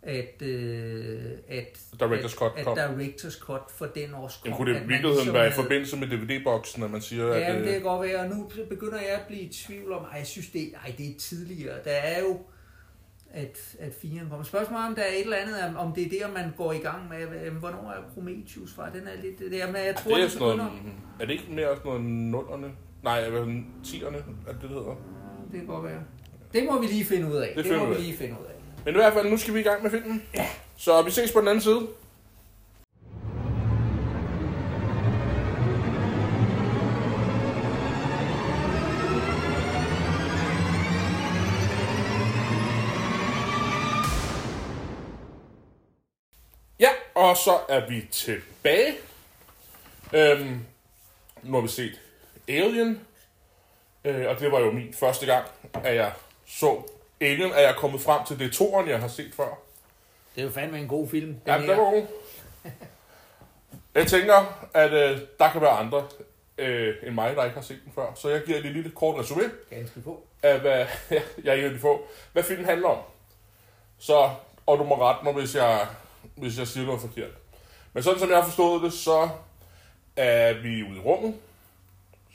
at, 0.03 0.43
øh, 0.43 1.25
at, 1.49 1.79
Director's 2.03 2.37
Cut 2.37 2.53
at, 2.57 2.65
kom. 2.65 2.79
at 2.79 2.89
Director's 2.91 3.41
Cut 3.41 3.61
for 3.71 3.87
den 3.87 4.15
også 4.15 4.39
kom. 4.41 4.45
Jamen, 4.47 4.57
kunne 4.57 4.73
det 4.73 4.77
at 4.79 4.85
i 4.85 4.89
virkeligheden 4.89 5.33
være 5.35 5.49
i 5.49 5.53
forbindelse 5.53 5.97
med 5.97 6.07
DVD-boksen, 6.09 6.83
at 6.83 6.91
man 6.91 7.01
siger, 7.01 7.27
Ja, 7.27 7.41
at... 7.41 7.55
men 7.55 7.63
det 7.63 7.69
øh, 7.69 7.75
kan 7.75 7.83
godt 7.83 8.09
være, 8.09 8.21
og 8.21 8.29
nu 8.29 8.51
begynder 8.69 8.99
jeg 8.99 9.11
at 9.21 9.27
blive 9.27 9.41
i 9.43 9.49
tvivl 9.53 9.93
om, 9.93 10.03
ej, 10.05 10.19
jeg 10.19 10.27
synes, 10.27 10.49
det, 10.51 10.73
ej, 10.85 10.95
det 10.99 11.07
er 11.11 11.19
tidligere. 11.19 11.75
Der 11.85 11.91
er 11.91 12.21
jo, 12.21 12.39
at, 13.31 13.77
at 13.79 13.93
firen 14.01 14.29
kommer. 14.29 14.45
Spørgsmålet 14.45 14.87
om 14.87 14.95
der 14.95 15.03
er 15.03 15.13
et 15.13 15.21
eller 15.21 15.37
andet, 15.37 15.63
om- 15.69 15.77
om 15.77 15.93
det 15.95 16.05
er 16.07 16.27
der, 16.27 16.33
man 16.33 16.51
går 16.57 16.73
i 16.73 16.79
gang 16.79 17.09
med. 17.09 17.51
Hvornår 17.51 17.91
er 17.91 18.11
Prometheus 18.15 18.75
fra? 18.75 18.91
Den 18.91 19.07
er 19.07 19.23
lidt 19.23 19.39
det 19.39 19.53
der, 19.53 19.67
men 19.67 19.77
jeg 19.77 19.97
tror, 19.97 20.11
det 20.11 20.19
er 20.19 20.23
det 20.23 20.33
sådan 20.33 20.57
noget, 20.57 20.73
er 21.21 21.25
det 21.27 21.33
ikke 21.33 21.47
mere 21.51 21.77
sådan 21.77 21.83
noget 21.85 22.03
nullerne? 22.05 22.73
Nej, 23.03 23.31
hvad 23.31 23.41
er 23.41 23.45
det, 23.45 23.65
tierne, 23.85 24.17
er 24.19 24.53
det 24.53 24.63
det 24.63 24.69
hedder? 24.71 24.97
Det 25.53 25.59
kan 25.61 25.67
godt 25.67 25.85
være. 25.85 26.01
Det 26.53 26.65
må 26.65 26.81
vi 26.81 26.87
lige 26.87 27.05
finde 27.05 27.27
ud 27.29 27.37
af. 27.37 27.53
Det 27.57 27.65
Det, 27.65 27.79
må 27.79 27.87
vi 27.87 27.95
lige 27.95 28.17
finde 28.17 28.37
ud 28.41 28.47
af. 28.47 28.53
Men 28.85 28.95
i 28.95 28.97
hvert 28.97 29.13
fald, 29.13 29.31
nu 29.31 29.37
skal 29.37 29.55
vi 29.55 29.61
i 29.61 29.63
gang 29.63 29.83
med 29.83 29.91
filmen. 29.91 30.23
Ja. 30.35 30.49
Så 30.77 31.03
vi 31.03 31.11
ses 31.11 31.33
på 31.33 31.41
den 31.41 31.49
anden 31.49 31.63
side. 31.63 31.87
Ja, 46.81 46.89
og 47.15 47.37
så 47.37 47.59
er 47.69 47.89
vi 47.89 48.07
tilbage. 48.11 48.95
Øhm, 50.13 50.61
nu 51.43 51.55
har 51.55 51.61
vi 51.61 51.69
set 51.69 52.01
Alien. 52.49 53.01
Øh, 54.05 54.29
og 54.29 54.41
det 54.41 54.53
var 54.53 54.61
jo 54.61 54.71
min 54.71 54.95
første 54.95 55.27
gang, 55.27 55.47
at 55.85 55.95
jeg 55.95 56.13
så 56.47 56.83
Alien, 57.21 57.53
at 57.53 57.63
jeg 57.63 57.71
er 57.71 57.75
kommet 57.75 58.01
frem 58.01 58.25
til 58.27 58.39
det 58.39 58.53
toren, 58.53 58.89
jeg 58.89 59.01
har 59.01 59.09
set 59.09 59.35
før. 59.35 59.59
Det 60.35 60.41
er 60.41 60.45
jo 60.45 60.51
fandme 60.53 60.79
en 60.79 60.89
god 60.89 61.09
film. 61.09 61.27
Den 61.27 61.41
Ja, 61.47 61.59
det 61.59 61.69
var 61.69 61.77
god. 61.77 62.07
Jeg 63.95 64.07
tænker, 64.07 64.69
at 64.75 64.93
øh, 64.93 65.19
der 65.39 65.51
kan 65.51 65.61
være 65.61 65.71
andre 65.71 66.07
øh, 66.59 66.95
end 67.03 67.15
mig, 67.15 67.37
der 67.37 67.45
ikke 67.45 67.55
har 67.55 67.63
set 67.63 67.81
den 67.85 67.93
før. 67.95 68.07
Så 68.15 68.29
jeg 68.29 68.43
giver 68.47 68.59
lige 68.61 68.69
et 68.71 68.77
lille 68.77 68.91
kort 68.91 69.25
resumé 69.25 69.45
Ganske 69.71 70.03
få. 70.05 70.27
af, 70.43 70.61
hvad 70.61 70.87
jeg 71.45 71.61
er 71.61 71.71
en 71.71 71.79
få, 71.79 72.07
hvad 72.33 72.43
filmen 72.43 72.67
handler 72.67 72.89
om. 72.89 72.99
Så, 73.99 74.31
og 74.67 74.79
du 74.79 74.85
må 74.85 75.03
rette 75.09 75.25
mig, 75.25 75.33
hvis 75.33 75.55
jeg, 75.55 75.87
hvis 76.37 76.59
jeg 76.59 76.67
siger 76.67 76.87
noget 76.87 77.01
forkert. 77.01 77.31
Men 77.93 78.03
sådan 78.03 78.19
som 78.19 78.29
jeg 78.29 78.39
har 78.39 78.45
forstået 78.45 78.83
det, 78.83 78.93
så 78.93 79.29
er 80.17 80.53
vi 80.53 80.83
ude 80.83 80.97
i 80.97 81.01
rummet. 81.01 81.35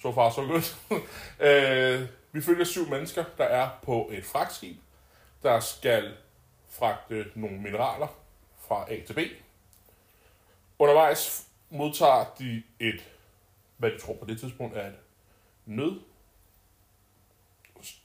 Så 0.03 0.11
far, 0.11 0.29
så 0.29 0.41
godt. 0.41 0.77
øh, 1.47 2.07
vi 2.31 2.41
følger 2.41 2.65
syv 2.65 2.89
mennesker, 2.89 3.23
der 3.37 3.43
er 3.43 3.69
på 3.83 4.09
et 4.11 4.25
fragtskib, 4.25 4.77
der 5.43 5.59
skal 5.59 6.13
fragte 6.69 7.25
nogle 7.35 7.57
mineraler 7.57 8.07
fra 8.59 8.85
A 8.93 8.99
til 9.07 9.13
B. 9.13 9.19
Undervejs 10.79 11.47
modtager 11.69 12.25
de 12.39 12.63
et, 12.79 13.03
hvad 13.77 13.91
de 13.91 13.99
tror 13.99 14.13
på 14.13 14.25
det 14.25 14.39
tidspunkt 14.39 14.77
er 14.77 14.87
et 14.87 14.95
nød 15.65 15.99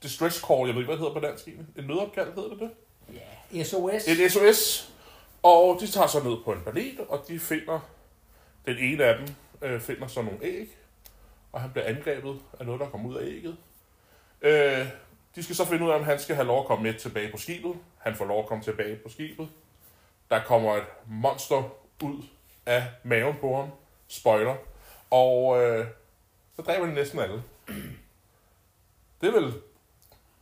distress 0.02 0.40
call, 0.40 0.66
jeg 0.66 0.74
ved 0.74 0.82
ikke, 0.82 0.94
hvad 0.94 0.96
det 0.96 0.98
hedder 0.98 1.20
på 1.20 1.26
dansk 1.26 1.48
egentlig. 1.48 1.66
En 1.78 1.84
nødopkald 1.84 2.34
hedder 2.34 2.48
det 2.48 2.60
det? 2.60 2.70
Ja. 3.54 3.64
SOS. 3.64 4.08
Et 4.08 4.32
SOS. 4.32 4.92
Og 5.42 5.78
de 5.80 5.86
tager 5.86 6.06
så 6.06 6.22
ned 6.22 6.36
på 6.44 6.52
en 6.52 6.60
planet, 6.62 7.00
og 7.08 7.24
de 7.28 7.40
finder, 7.40 7.80
den 8.66 8.76
ene 8.78 9.04
af 9.04 9.18
dem 9.18 9.34
øh, 9.62 9.80
finder 9.80 10.06
så 10.06 10.22
nogle 10.22 10.38
æg, 10.42 10.77
og 11.52 11.60
han 11.60 11.70
bliver 11.70 11.86
angrebet 11.86 12.40
af 12.60 12.66
noget, 12.66 12.80
der 12.80 12.88
kommer 12.88 13.10
ud 13.10 13.16
af 13.16 13.26
ægget. 13.26 13.56
Øh, 14.42 14.86
de 15.34 15.42
skal 15.42 15.56
så 15.56 15.64
finde 15.64 15.84
ud 15.84 15.90
af, 15.90 15.94
om 15.94 16.04
han 16.04 16.18
skal 16.18 16.36
have 16.36 16.46
lov 16.46 16.60
at 16.60 16.66
komme 16.66 16.82
med 16.82 16.94
tilbage 16.94 17.30
på 17.30 17.38
skibet. 17.38 17.74
Han 17.98 18.14
får 18.14 18.24
lov 18.24 18.42
at 18.42 18.46
komme 18.46 18.64
tilbage 18.64 18.96
på 18.96 19.08
skibet. 19.08 19.48
Der 20.30 20.44
kommer 20.44 20.74
et 20.74 20.84
monster 21.06 21.76
ud 22.02 22.22
af 22.66 22.82
maven 23.02 23.36
på 23.40 23.56
ham. 23.56 23.70
Spoiler. 24.08 24.56
Og 25.10 25.62
øh, 25.62 25.86
så 26.56 26.62
dræber 26.62 26.86
de 26.86 26.94
næsten 26.94 27.18
alle. 27.18 27.42
Det 29.20 29.28
er 29.28 29.32
vel 29.32 29.54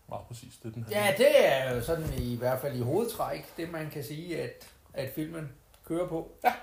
meget 0.08 0.26
præcis 0.28 0.56
det, 0.62 0.74
den 0.74 0.86
her. 0.88 1.04
Ja, 1.04 1.14
det 1.18 1.46
er 1.46 1.74
jo 1.74 1.82
sådan 1.82 2.14
i 2.18 2.36
hvert 2.36 2.60
fald 2.60 2.76
i 2.76 2.82
hovedtræk, 2.82 3.56
det 3.56 3.70
man 3.70 3.90
kan 3.90 4.04
sige, 4.04 4.42
at, 4.42 4.68
at 4.94 5.12
filmen 5.14 5.52
kører 5.84 6.08
på. 6.08 6.32
Ja. 6.44 6.54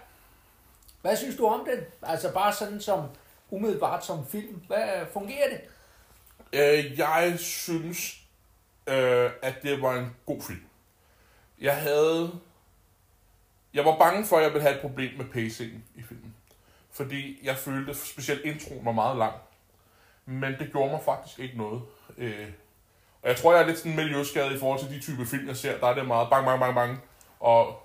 Hvad 1.01 1.17
synes 1.17 1.35
du 1.37 1.45
om 1.45 1.67
den? 1.71 1.85
Altså 2.01 2.33
bare 2.33 2.53
sådan 2.53 2.81
som 2.81 3.07
umiddelbart 3.53 4.05
som 4.05 4.27
film. 4.27 4.61
Hvad 4.67 5.01
øh, 5.01 5.07
fungerer 5.13 5.49
det? 5.49 5.61
Øh, 6.53 6.99
jeg 6.99 7.33
synes, 7.37 8.21
øh, 8.87 9.31
at 9.41 9.55
det 9.63 9.81
var 9.81 9.93
en 9.93 10.15
god 10.25 10.41
film. 10.41 10.63
Jeg 11.61 11.77
havde... 11.81 12.31
Jeg 13.73 13.85
var 13.85 13.97
bange 13.97 14.25
for, 14.25 14.37
at 14.37 14.43
jeg 14.43 14.53
ville 14.53 14.61
have 14.61 14.75
et 14.75 14.81
problem 14.81 15.17
med 15.17 15.25
pacingen 15.25 15.83
i 15.95 16.01
filmen. 16.03 16.35
Fordi 16.91 17.39
jeg 17.43 17.57
følte, 17.57 17.93
specielt 17.93 18.41
introen 18.45 18.85
var 18.85 18.91
meget 18.91 19.17
lang. 19.17 19.33
Men 20.25 20.53
det 20.59 20.71
gjorde 20.71 20.91
mig 20.91 21.01
faktisk 21.05 21.39
ikke 21.39 21.57
noget. 21.57 21.81
Øh, 22.17 22.47
og 23.21 23.29
jeg 23.29 23.37
tror, 23.37 23.53
jeg 23.53 23.61
er 23.61 23.67
lidt 23.67 23.77
sådan 23.77 23.95
miljøskadet 23.95 24.55
i 24.55 24.59
forhold 24.59 24.79
til 24.79 24.89
de 24.89 24.99
type 24.99 25.25
film, 25.25 25.47
jeg 25.47 25.57
ser. 25.57 25.79
Der 25.79 25.87
er 25.87 25.93
det 25.93 26.05
meget 26.05 26.29
bang, 26.29 26.45
bang, 26.45 26.59
bang, 26.59 26.75
bang. 26.75 27.01
Og, 27.39 27.82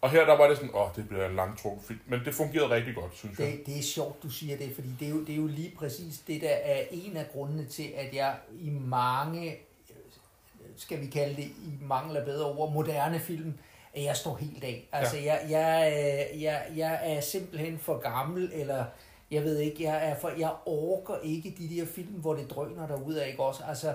og 0.00 0.10
her 0.10 0.24
der 0.24 0.36
var 0.36 0.48
det 0.48 0.56
sådan, 0.56 0.74
åh, 0.74 0.88
det 0.96 1.08
bliver 1.08 1.28
en 1.28 1.36
langtrukken 1.36 1.82
film. 1.82 2.00
Men 2.06 2.20
det 2.24 2.34
fungerede 2.34 2.70
rigtig 2.70 2.94
godt, 2.94 3.16
synes 3.16 3.38
jeg. 3.38 3.46
det? 3.46 3.66
Det 3.66 3.78
er 3.78 3.82
sjovt, 3.82 4.22
du 4.22 4.30
siger 4.30 4.56
det, 4.56 4.74
fordi 4.74 4.88
det 5.00 5.06
er, 5.06 5.10
jo, 5.10 5.20
det 5.20 5.32
er 5.32 5.36
jo 5.36 5.46
lige 5.46 5.72
præcis 5.78 6.18
det, 6.18 6.40
der 6.40 6.50
er 6.50 6.82
en 6.90 7.16
af 7.16 7.26
grundene 7.32 7.64
til, 7.64 7.92
at 7.96 8.14
jeg 8.14 8.36
i 8.60 8.70
mange, 8.70 9.56
skal 10.76 11.00
vi 11.00 11.06
kalde 11.06 11.36
det, 11.36 11.44
i 11.44 11.72
mangel 11.80 12.16
af 12.16 12.24
bedre 12.24 12.46
ord, 12.46 12.72
moderne 12.72 13.20
film, 13.20 13.54
at 13.94 14.04
jeg 14.04 14.16
står 14.16 14.36
helt 14.36 14.64
af. 14.64 14.88
Altså, 14.92 15.16
ja. 15.16 15.34
jeg, 15.34 15.50
jeg, 15.50 16.28
jeg, 16.40 16.66
jeg 16.76 17.00
er 17.02 17.20
simpelthen 17.20 17.78
for 17.78 17.98
gammel, 17.98 18.50
eller 18.54 18.84
jeg 19.30 19.44
ved 19.44 19.58
ikke, 19.58 19.84
jeg, 19.84 20.10
er 20.10 20.18
for, 20.20 20.28
jeg 20.38 20.52
orker 20.66 21.14
ikke 21.22 21.54
de 21.58 21.76
der 21.76 21.86
film, 21.86 22.12
hvor 22.12 22.34
det 22.34 22.50
drøner 22.50 22.86
derud 22.86 23.14
af, 23.14 23.28
ikke 23.28 23.42
også? 23.42 23.62
Altså, 23.68 23.94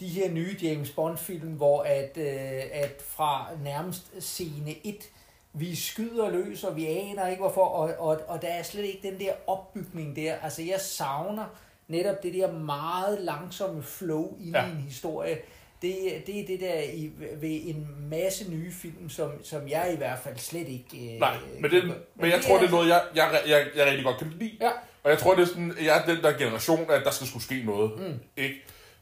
de 0.00 0.08
her 0.08 0.30
nye 0.30 0.56
James 0.62 0.90
Bond-film, 0.90 1.52
hvor 1.52 1.82
at, 1.82 2.16
øh, 2.16 2.62
at 2.72 3.02
fra 3.06 3.48
nærmest 3.64 4.22
scene 4.22 4.86
1, 4.86 5.10
vi 5.52 5.74
skyder 5.76 6.30
løs, 6.30 6.64
og 6.64 6.76
vi 6.76 6.86
aner 6.86 7.26
ikke 7.28 7.40
hvorfor, 7.40 7.64
og, 7.64 7.90
og, 7.98 8.20
og 8.28 8.42
der 8.42 8.48
er 8.48 8.62
slet 8.62 8.84
ikke 8.84 9.08
den 9.10 9.20
der 9.20 9.32
opbygning 9.46 10.16
der. 10.16 10.34
Altså, 10.42 10.62
jeg 10.62 10.80
savner 10.80 11.44
netop 11.88 12.22
det 12.22 12.34
der 12.34 12.52
meget 12.52 13.20
langsomme 13.20 13.82
flow 13.82 14.36
ind 14.40 14.54
Ja. 14.56 14.66
i 14.66 14.70
en 14.70 14.76
historie. 14.76 15.38
Det, 15.82 15.96
det 16.26 16.40
er 16.40 16.46
det 16.46 16.60
der 16.60 16.80
i, 16.80 17.10
ved 17.40 17.60
en 17.64 17.88
masse 18.10 18.50
nye 18.50 18.72
film, 18.72 19.08
som, 19.08 19.44
som 19.44 19.68
jeg 19.68 19.92
i 19.94 19.96
hvert 19.96 20.18
fald 20.18 20.36
slet 20.38 20.68
ikke... 20.68 21.14
Øh, 21.14 21.20
Nej, 21.20 21.36
men, 21.60 21.70
det, 21.70 21.94
men 22.14 22.30
jeg 22.30 22.40
tror, 22.46 22.58
det 22.58 22.66
er 22.66 22.70
noget, 22.70 22.88
jeg, 22.88 23.02
jeg, 23.14 23.40
jeg, 23.48 23.66
jeg 23.76 23.86
rigtig 23.86 24.04
godt 24.04 24.18
kan 24.18 24.32
lide. 24.38 24.56
Ja. 24.60 24.70
Og 25.04 25.10
jeg 25.10 25.18
tror, 25.18 25.34
det 25.34 25.42
er 25.42 25.46
sådan, 25.46 25.74
jeg 25.84 25.98
er 25.98 26.14
den 26.14 26.22
der 26.22 26.32
generation, 26.38 26.90
at 26.90 27.04
der 27.04 27.10
skal 27.10 27.26
skulle 27.26 27.42
ske 27.42 27.62
noget. 27.64 27.90
Mm. 27.98 28.18
Ikke? 28.36 28.54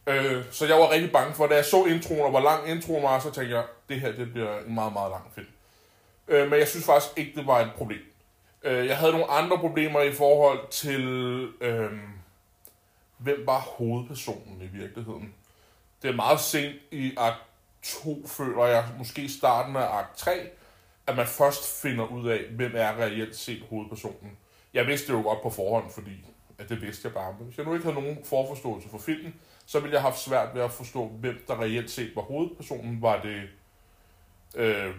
Øh, 0.06 0.44
så 0.50 0.66
jeg 0.66 0.76
var 0.76 0.90
rigtig 0.90 1.12
bange 1.12 1.34
for, 1.34 1.46
da 1.46 1.54
jeg 1.54 1.64
så 1.64 1.84
introen, 1.84 2.20
og 2.20 2.30
hvor 2.30 2.40
lang 2.40 2.68
introen 2.70 3.02
var, 3.02 3.18
så 3.20 3.30
tænkte 3.30 3.54
jeg, 3.56 3.64
det 3.88 4.00
her 4.00 4.12
det 4.12 4.32
bliver 4.32 4.58
en 4.66 4.74
meget, 4.74 4.92
meget 4.92 5.10
lang 5.10 5.24
film. 5.34 5.46
Øh, 6.28 6.50
men 6.50 6.58
jeg 6.58 6.68
synes 6.68 6.86
faktisk 6.86 7.18
ikke, 7.18 7.32
det 7.34 7.46
var 7.46 7.60
et 7.60 7.70
problem. 7.76 8.00
Øh, 8.62 8.86
jeg 8.86 8.98
havde 8.98 9.12
nogle 9.12 9.30
andre 9.30 9.58
problemer 9.58 10.00
i 10.00 10.12
forhold 10.12 10.68
til, 10.70 11.04
øh, 11.60 11.92
hvem 13.18 13.46
var 13.46 13.58
hovedpersonen 13.58 14.62
i 14.62 14.78
virkeligheden. 14.78 15.34
Det 16.02 16.10
er 16.10 16.14
meget 16.14 16.40
sent 16.40 16.76
i 16.90 17.14
akt 17.16 17.42
2, 17.82 18.26
føler 18.26 18.64
jeg, 18.64 18.84
måske 18.98 19.28
starten 19.28 19.76
af 19.76 19.98
akt 19.98 20.16
3, 20.16 20.50
at 21.06 21.16
man 21.16 21.26
først 21.26 21.82
finder 21.82 22.06
ud 22.06 22.28
af, 22.28 22.44
hvem 22.50 22.72
er 22.74 22.98
reelt 22.98 23.36
set 23.36 23.62
hovedpersonen. 23.70 24.38
jeg 24.74 24.86
vidste 24.86 25.12
det 25.12 25.18
jo 25.18 25.22
godt 25.22 25.42
på 25.42 25.50
forhånd, 25.50 25.90
fordi 25.90 26.24
at 26.58 26.68
det 26.68 26.82
vidste 26.82 27.06
jeg 27.06 27.14
bare. 27.14 27.34
Men 27.38 27.46
hvis 27.46 27.58
jeg 27.58 27.66
nu 27.66 27.74
ikke 27.74 27.84
havde 27.84 28.00
nogen 28.00 28.18
forforståelse 28.24 28.88
for 28.88 28.98
filmen, 28.98 29.34
så 29.66 29.80
ville 29.80 29.94
jeg 29.94 30.00
have 30.00 30.10
haft 30.10 30.22
svært 30.22 30.54
ved 30.54 30.62
at 30.62 30.70
forstå, 30.70 31.08
hvem 31.08 31.44
der 31.48 31.60
reelt 31.60 31.90
set 31.90 32.16
var 32.16 32.22
hovedpersonen. 32.22 33.02
Var 33.02 33.22
det 33.22 33.42
øh, 34.54 34.94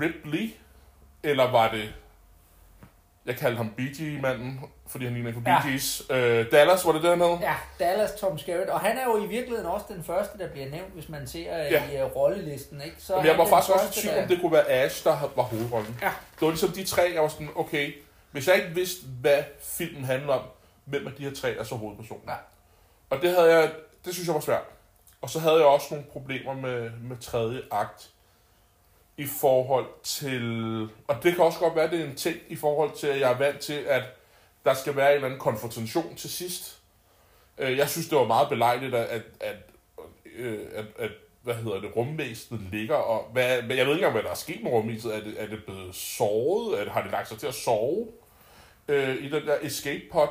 Ripley, 0.00 0.50
eller 1.22 1.50
var 1.50 1.70
det 1.70 1.94
jeg 3.26 3.36
kaldte 3.36 3.56
ham 3.56 3.70
Bee 3.76 3.94
Gee-manden, 3.94 4.60
fordi 4.86 5.04
han 5.04 5.14
ligner 5.14 5.32
på 5.32 5.40
Bee 5.40 5.54
Ja. 6.10 6.16
Øh, 6.40 6.52
Dallas, 6.52 6.86
var 6.86 6.92
det 6.92 7.02
det, 7.02 7.10
han 7.10 7.20
hed? 7.20 7.38
Ja, 7.40 7.54
Dallas 7.78 8.12
Tom 8.20 8.38
Skerritt. 8.38 8.70
Og 8.70 8.80
han 8.80 8.98
er 8.98 9.04
jo 9.04 9.24
i 9.24 9.26
virkeligheden 9.26 9.66
også 9.66 9.86
den 9.88 10.04
første, 10.04 10.38
der 10.38 10.48
bliver 10.50 10.70
nævnt, 10.70 10.94
hvis 10.94 11.08
man 11.08 11.26
ser 11.26 11.56
ja. 11.56 11.70
Ja. 11.92 12.00
i 12.00 12.04
uh, 12.04 12.16
rollelisten. 12.16 12.80
Ikke? 12.82 12.96
Så 12.98 13.12
er 13.14 13.16
Men 13.18 13.26
jeg 13.26 13.38
var 13.38 13.46
faktisk 13.46 13.72
også 13.74 13.98
i 13.98 14.02
tvivl, 14.02 14.14
der- 14.16 14.22
om 14.22 14.28
det 14.28 14.40
kunne 14.40 14.52
være 14.52 14.68
Ash, 14.68 15.04
der 15.04 15.32
var 15.36 15.42
hovedrollen. 15.42 15.98
Ja. 16.02 16.10
Det 16.34 16.40
var 16.40 16.48
ligesom 16.48 16.68
de 16.72 16.84
tre, 16.84 17.10
jeg 17.14 17.22
var 17.22 17.28
sådan, 17.28 17.48
okay, 17.56 17.92
hvis 18.30 18.48
jeg 18.48 18.56
ikke 18.56 18.68
vidste, 18.68 19.06
hvad 19.20 19.42
filmen 19.62 20.04
handler 20.04 20.32
om, 20.32 20.42
hvem 20.84 21.06
af 21.06 21.12
de 21.12 21.22
her 21.24 21.34
tre 21.34 21.50
er 21.56 21.64
så 21.64 21.74
hovedpersonen? 21.74 22.22
Ja. 22.28 22.34
Og 23.10 23.22
det 23.22 23.30
havde 23.30 23.54
jeg, 23.54 23.70
det 24.04 24.14
synes 24.14 24.26
jeg 24.26 24.34
var 24.34 24.40
svært. 24.40 24.62
Og 25.22 25.30
så 25.30 25.40
havde 25.40 25.56
jeg 25.56 25.64
også 25.66 25.86
nogle 25.90 26.04
problemer 26.12 26.54
med, 26.54 26.90
med 26.90 27.16
tredje 27.16 27.62
akt 27.70 28.08
i 29.18 29.26
forhold 29.26 29.86
til, 30.02 30.88
og 31.08 31.22
det 31.22 31.34
kan 31.34 31.44
også 31.44 31.58
godt 31.58 31.76
være, 31.76 31.90
det 31.90 32.00
er 32.00 32.04
en 32.04 32.16
ting 32.16 32.36
i 32.48 32.56
forhold 32.56 32.96
til, 32.96 33.06
at 33.06 33.20
jeg 33.20 33.32
er 33.32 33.38
vant 33.38 33.58
til, 33.58 33.72
at 33.72 34.02
der 34.64 34.74
skal 34.74 34.96
være 34.96 35.08
en 35.08 35.14
eller 35.14 35.26
anden 35.26 35.40
konfrontation 35.40 36.16
til 36.16 36.30
sidst. 36.30 36.78
Øh, 37.58 37.78
jeg 37.78 37.88
synes, 37.88 38.08
det 38.08 38.18
var 38.18 38.26
meget 38.26 38.48
belejligt, 38.48 38.94
at, 38.94 39.06
at, 39.06 39.22
at, 39.40 39.56
øh, 40.36 40.66
at, 40.74 40.84
at 40.98 41.10
hvad 41.42 41.54
hedder 41.54 41.80
det, 41.80 41.96
rumvæsenet 41.96 42.60
ligger, 42.72 42.94
og 42.94 43.30
hvad, 43.32 43.46
jeg 43.46 43.68
ved 43.68 43.78
ikke 43.78 43.92
engang, 43.92 44.12
hvad 44.12 44.22
der 44.22 44.30
er 44.30 44.34
sket 44.34 44.62
med 44.62 44.70
rumvæsenet. 44.70 45.16
Er 45.16 45.20
det, 45.20 45.42
er 45.42 45.46
det 45.46 45.64
blevet 45.64 45.94
såret? 45.94 46.80
Er 46.80 46.84
det, 46.84 46.92
har 46.92 47.02
det 47.02 47.10
lagt 47.10 47.28
sig 47.28 47.38
til 47.38 47.46
at 47.46 47.54
sove 47.54 48.08
øh, 48.88 49.16
i 49.16 49.28
den 49.28 49.46
der 49.46 49.56
escape 49.62 50.02
pod? 50.12 50.28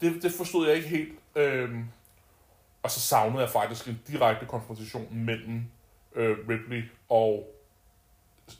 Det, 0.00 0.22
det 0.22 0.32
forstod 0.32 0.66
jeg 0.66 0.76
ikke 0.76 0.88
helt. 0.88 1.18
Øh, 1.36 1.70
og 2.82 2.90
så 2.90 3.00
savnede 3.00 3.42
jeg 3.42 3.50
faktisk 3.50 3.88
en 3.88 4.02
direkte 4.08 4.46
konfrontation 4.46 5.08
mellem 5.10 5.64
øh, 6.14 6.36
Ripley 6.48 6.84
og 7.08 7.53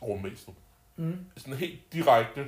rumvæsenet. 0.03 0.57
Mm. 0.97 1.27
Sådan 1.37 1.55
helt 1.55 1.93
direkte, 1.93 2.47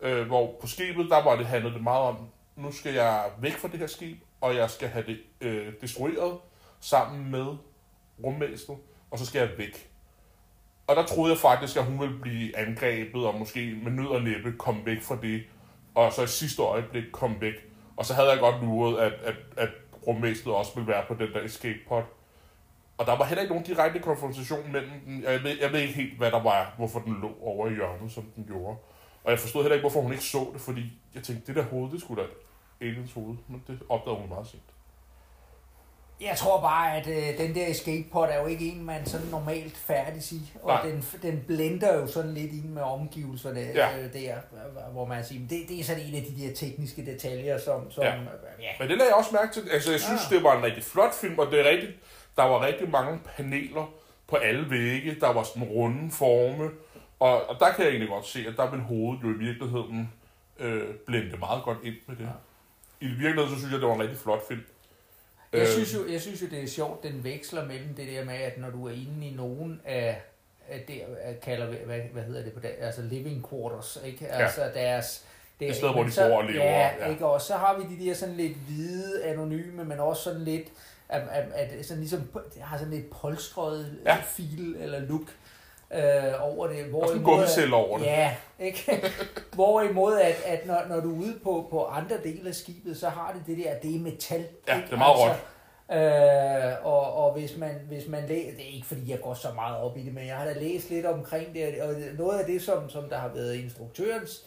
øh, 0.00 0.26
hvor 0.26 0.58
på 0.60 0.66
skibet, 0.66 1.10
der 1.10 1.24
var 1.24 1.36
det 1.36 1.46
handlede 1.46 1.74
det 1.74 1.82
meget 1.82 2.02
om, 2.02 2.28
nu 2.56 2.72
skal 2.72 2.94
jeg 2.94 3.30
væk 3.38 3.52
fra 3.52 3.68
det 3.68 3.78
her 3.78 3.86
skib, 3.86 4.18
og 4.40 4.56
jeg 4.56 4.70
skal 4.70 4.88
have 4.88 5.06
det 5.06 5.20
øh, 5.40 5.72
destrueret 5.80 6.38
sammen 6.80 7.30
med 7.30 7.46
rumvæsenet, 8.24 8.78
og 9.10 9.18
så 9.18 9.26
skal 9.26 9.38
jeg 9.38 9.50
væk. 9.58 9.90
Og 10.86 10.96
der 10.96 11.06
troede 11.06 11.32
jeg 11.32 11.38
faktisk, 11.38 11.76
at 11.76 11.84
hun 11.84 12.00
ville 12.00 12.18
blive 12.18 12.56
angrebet, 12.56 13.26
og 13.26 13.38
måske 13.38 13.78
med 13.82 13.92
nød 13.92 14.06
og 14.06 14.22
næppe 14.22 14.52
komme 14.58 14.86
væk 14.86 15.02
fra 15.02 15.18
det, 15.22 15.42
og 15.94 16.12
så 16.12 16.22
i 16.22 16.26
sidste 16.26 16.62
øjeblik 16.62 17.04
komme 17.12 17.40
væk. 17.40 17.54
Og 17.96 18.06
så 18.06 18.14
havde 18.14 18.30
jeg 18.30 18.38
godt 18.38 18.62
luret, 18.62 18.98
at, 18.98 19.12
at, 19.12 19.34
at 19.56 19.68
rumvæsenet 20.06 20.54
også 20.54 20.74
ville 20.74 20.88
være 20.88 21.04
på 21.08 21.14
den 21.14 21.32
der 21.32 21.42
escape 21.42 21.78
pod. 21.88 22.02
Og 23.02 23.08
der 23.08 23.16
var 23.16 23.24
heller 23.24 23.42
ikke 23.42 23.54
nogen 23.54 23.66
direkte 23.66 23.98
konfrontation 23.98 24.72
mellem 24.72 24.90
dem. 25.06 25.22
Jeg 25.22 25.42
ved, 25.42 25.56
jeg 25.60 25.72
ved 25.72 25.80
ikke 25.80 25.94
helt, 25.94 26.18
hvad 26.18 26.30
der 26.30 26.42
var, 26.42 26.74
hvorfor 26.76 26.98
den 27.00 27.16
lå 27.22 27.30
over 27.42 27.68
i 27.68 27.74
hjørnet, 27.74 28.12
som 28.12 28.22
den 28.36 28.44
gjorde. 28.44 28.76
Og 29.24 29.30
jeg 29.30 29.38
forstod 29.38 29.62
heller 29.62 29.74
ikke, 29.74 29.82
hvorfor 29.82 30.00
hun 30.00 30.12
ikke 30.12 30.24
så 30.24 30.46
det, 30.52 30.60
fordi 30.60 30.82
jeg 31.14 31.22
tænkte, 31.22 31.46
det 31.46 31.56
der 31.56 31.62
hoved, 31.62 31.92
det 31.92 32.00
skulle 32.00 32.22
da 32.22 32.28
aliens 32.80 33.12
hoved. 33.12 33.36
Men 33.48 33.62
det 33.66 33.78
opdagede 33.88 34.20
hun 34.20 34.28
meget 34.28 34.46
sent. 34.46 34.62
Jeg 36.20 36.36
tror 36.36 36.60
bare, 36.60 36.96
at 36.96 37.06
øh, 37.06 37.38
den 37.38 37.54
der 37.54 37.66
escape 37.66 38.04
pod 38.12 38.26
er 38.30 38.40
jo 38.40 38.46
ikke 38.46 38.68
en, 38.72 38.84
man 38.84 39.06
sådan 39.06 39.26
normalt 39.26 39.76
færdig 39.76 40.22
i. 40.32 40.52
Og 40.62 40.68
Nej. 40.68 40.82
den, 40.90 41.04
den 41.22 41.44
blender 41.46 41.94
jo 42.00 42.06
sådan 42.06 42.34
lidt 42.34 42.52
ind 42.52 42.64
med 42.68 42.82
omgivelserne 42.82 43.60
Ja. 43.60 43.98
øh, 43.98 44.12
der, 44.12 44.34
hvor 44.92 45.04
man 45.06 45.24
siger, 45.24 45.48
det, 45.48 45.68
det 45.68 45.80
er 45.80 45.84
sådan 45.84 46.02
en 46.02 46.14
af 46.14 46.22
de 46.22 46.42
der 46.48 46.54
tekniske 46.54 47.06
detaljer, 47.06 47.58
som, 47.58 47.90
som 47.90 48.04
Ja. 48.04 48.10
ja. 48.10 48.18
ja. 48.60 48.70
Men 48.78 48.88
det 48.88 48.96
lagde 48.98 49.08
jeg 49.10 49.14
også 49.14 49.30
mærke 49.32 49.52
til. 49.52 49.62
Altså, 49.72 49.90
jeg 49.90 50.00
synes, 50.00 50.20
Ja. 50.30 50.36
det 50.36 50.44
var 50.44 50.56
en 50.58 50.64
rigtig 50.64 50.84
flot 50.84 51.14
film, 51.14 51.38
og 51.38 51.46
det 51.50 51.60
er 51.66 51.70
rigtigt. 51.70 51.92
Der 52.36 52.42
var 52.42 52.66
rigtig 52.66 52.90
mange 52.90 53.20
paneler 53.36 53.92
på 54.28 54.36
alle 54.36 54.70
vægge. 54.70 55.16
Der 55.20 55.32
var 55.32 55.42
sådan 55.42 55.62
runde 55.62 56.10
forme. 56.10 56.70
Og, 57.20 57.48
og 57.50 57.56
der 57.60 57.72
kan 57.72 57.84
jeg 57.84 57.90
egentlig 57.90 58.08
godt 58.08 58.26
se, 58.26 58.44
at 58.48 58.54
der 58.56 58.70
vil 58.70 58.80
hovedet 58.80 59.22
jo 59.22 59.28
i 59.28 59.38
virkeligheden 59.38 60.12
øh, 60.58 60.94
blende 61.06 61.36
meget 61.36 61.62
godt 61.62 61.78
ind 61.82 61.94
med 62.06 62.16
det. 62.16 62.22
Ja. 62.24 62.28
I 63.00 63.06
virkeligheden, 63.08 63.50
så 63.50 63.58
synes 63.58 63.72
jeg, 63.72 63.80
det 63.80 63.88
var 63.88 63.94
en 63.94 64.00
rigtig 64.02 64.18
flot 64.18 64.48
film. 64.48 64.64
Jeg 65.52 65.60
Øh, 65.60 65.66
synes, 65.68 65.94
jo, 65.94 65.98
jeg 66.12 66.20
synes 66.20 66.42
jo, 66.42 66.46
det 66.46 66.62
er 66.62 66.66
sjovt, 66.66 67.02
den 67.02 67.24
veksler 67.24 67.64
mellem 67.64 67.94
det 67.94 68.08
der 68.08 68.24
med, 68.24 68.34
at 68.34 68.58
når 68.58 68.70
du 68.70 68.86
er 68.86 68.90
inde 68.92 69.26
i 69.26 69.34
nogen 69.36 69.80
af, 69.84 70.20
af 70.68 70.84
det, 70.88 71.02
af, 71.22 71.40
kalder 71.40 71.66
hvad, 71.66 72.00
hvad 72.12 72.22
hedder 72.22 72.42
det 72.44 72.52
på 72.52 72.60
det, 72.60 72.70
altså 72.80 73.02
living 73.02 73.46
quarters, 73.50 73.98
ikke? 74.04 74.28
Altså 74.28 74.70
deres... 74.74 75.24
Det 75.60 75.68
Et 75.70 75.76
sted, 75.76 75.90
hvor 75.90 76.02
de 76.02 76.12
så, 76.12 76.28
bor 76.28 76.36
og 76.36 76.44
lever, 76.44 76.64
Ja, 76.64 76.90
ja. 77.00 77.10
ikke? 77.10 77.26
Og 77.26 77.40
så 77.40 77.54
har 77.54 77.78
vi 77.78 77.96
de 77.96 78.04
der 78.04 78.14
sådan 78.14 78.34
lidt 78.34 78.56
hvide, 78.56 79.24
anonyme, 79.24 79.84
men 79.84 80.00
også 80.00 80.22
sådan 80.22 80.44
lidt, 80.44 80.68
at, 81.12 81.22
at, 81.52 81.72
at 81.78 81.86
sådan 81.86 82.00
ligesom, 82.00 82.20
det 82.54 82.62
har 82.62 82.78
sådan 82.78 82.92
lidt 82.94 83.10
polstret 83.10 83.98
Ja. 84.06 84.16
feel 84.24 84.76
eller 84.80 84.98
look 85.00 85.22
øh, 85.94 86.02
over 86.40 86.66
det. 86.66 86.76
Og 86.76 86.82
en 86.84 86.90
Hvorimod- 86.90 87.22
gummicelle 87.24 87.76
over 87.76 87.98
det. 87.98 88.06
Ja, 88.06 88.34
ikke? 88.58 89.02
Hvorimod, 89.54 90.18
at, 90.20 90.36
at 90.46 90.66
når, 90.66 90.82
når 90.88 91.00
du 91.00 91.14
er 91.14 91.18
ude 91.18 91.34
på, 91.44 91.66
på 91.70 91.84
andre 91.84 92.16
dele 92.24 92.48
af 92.48 92.54
skibet, 92.54 92.96
så 92.98 93.08
har 93.08 93.32
det 93.32 93.56
det 93.56 93.64
der, 93.64 93.74
det 93.78 93.96
er 93.96 94.00
metal. 94.00 94.44
Ja, 94.68 94.76
ikke? 94.76 94.86
det 94.86 94.92
er 94.94 94.98
meget 94.98 95.16
råt. 95.18 95.36
Øh, 95.92 96.86
og, 96.86 97.12
og 97.14 97.32
hvis 97.32 97.56
man, 97.56 97.74
hvis 97.88 98.08
man 98.08 98.22
læser, 98.28 98.50
det 98.56 98.60
er 98.70 98.74
ikke 98.74 98.86
fordi 98.86 99.10
jeg 99.10 99.20
går 99.20 99.34
så 99.34 99.48
meget 99.54 99.76
op 99.78 99.96
i 99.98 100.02
det, 100.02 100.14
men 100.14 100.26
jeg 100.26 100.36
har 100.36 100.44
da 100.44 100.52
læst 100.52 100.90
lidt 100.90 101.06
omkring 101.06 101.54
det, 101.54 101.82
og 101.82 101.94
noget 102.18 102.38
af 102.38 102.46
det, 102.46 102.62
som, 102.62 102.90
som 102.90 103.08
der 103.08 103.16
har 103.18 103.28
været 103.34 103.54
instruktørens 103.54 104.44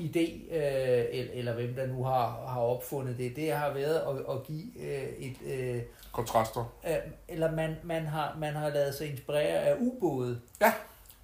idé, 0.00 0.54
øh, 0.54 1.04
eller, 1.12 1.32
eller 1.32 1.54
hvem 1.54 1.74
der 1.74 1.86
nu 1.86 2.04
har, 2.04 2.44
har 2.48 2.60
opfundet 2.60 3.18
det, 3.18 3.36
det 3.36 3.52
har 3.52 3.72
været 3.74 3.94
at, 3.94 4.34
at 4.34 4.42
give 4.46 4.64
øh, 4.80 5.08
et, 5.18 5.36
øh, 5.46 5.82
Kontraster. 6.18 6.78
øh, 6.86 6.96
eller 7.28 7.52
man, 7.52 7.76
man, 7.84 8.06
har, 8.06 8.36
man 8.40 8.54
har 8.54 8.70
lavet 8.70 8.94
sig 8.94 9.10
inspirere 9.10 9.58
af 9.58 9.76
ubåde. 9.78 10.40
Ja. 10.60 10.72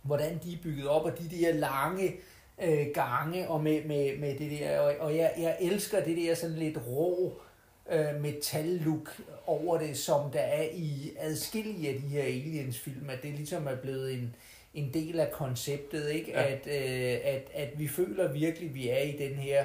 Hvordan 0.03 0.41
de 0.45 0.53
er 0.53 0.59
bygget 0.63 0.89
op, 0.89 1.05
og 1.05 1.19
de 1.19 1.29
der 1.31 1.53
lange 1.53 2.15
øh, 2.63 2.87
gange, 2.95 3.49
og 3.49 3.63
med, 3.63 3.85
med, 3.85 4.19
med 4.19 4.39
det 4.39 4.51
der, 4.51 4.79
og, 4.79 4.95
og 5.01 5.17
jeg, 5.17 5.33
jeg 5.39 5.57
elsker 5.61 6.05
det 6.05 6.17
der 6.17 6.35
sådan 6.35 6.57
lidt 6.57 6.79
rå 6.87 7.41
øh, 7.91 8.21
metal-look 8.21 9.21
over 9.47 9.79
det, 9.79 9.99
som 9.99 10.31
der 10.31 10.41
er 10.41 10.69
i 10.73 11.13
adskillige 11.19 11.89
af 11.89 12.01
de 12.01 12.09
her 12.09 12.23
Aliens-film, 12.23 13.11
at 13.11 13.23
det 13.23 13.31
ligesom 13.35 13.67
er 13.67 13.77
blevet 13.77 14.13
en, 14.13 14.35
en 14.75 14.95
del 14.95 15.21
af 15.21 15.33
konceptet, 15.33 16.11
ikke? 16.11 16.31
Ja. 16.33 16.43
At, 16.43 16.67
øh, 16.67 17.21
at, 17.25 17.51
at 17.55 17.79
vi 17.79 17.89
føler 17.89 18.33
virkelig, 18.33 18.69
at 18.69 18.75
vi 18.75 18.89
er 18.89 19.03
i 19.03 19.17
den 19.29 19.35
her 19.35 19.65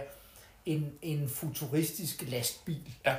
en, 0.66 0.94
en 1.02 1.30
futuristisk 1.30 2.32
lastbil. 2.32 2.94
Ja. 3.06 3.16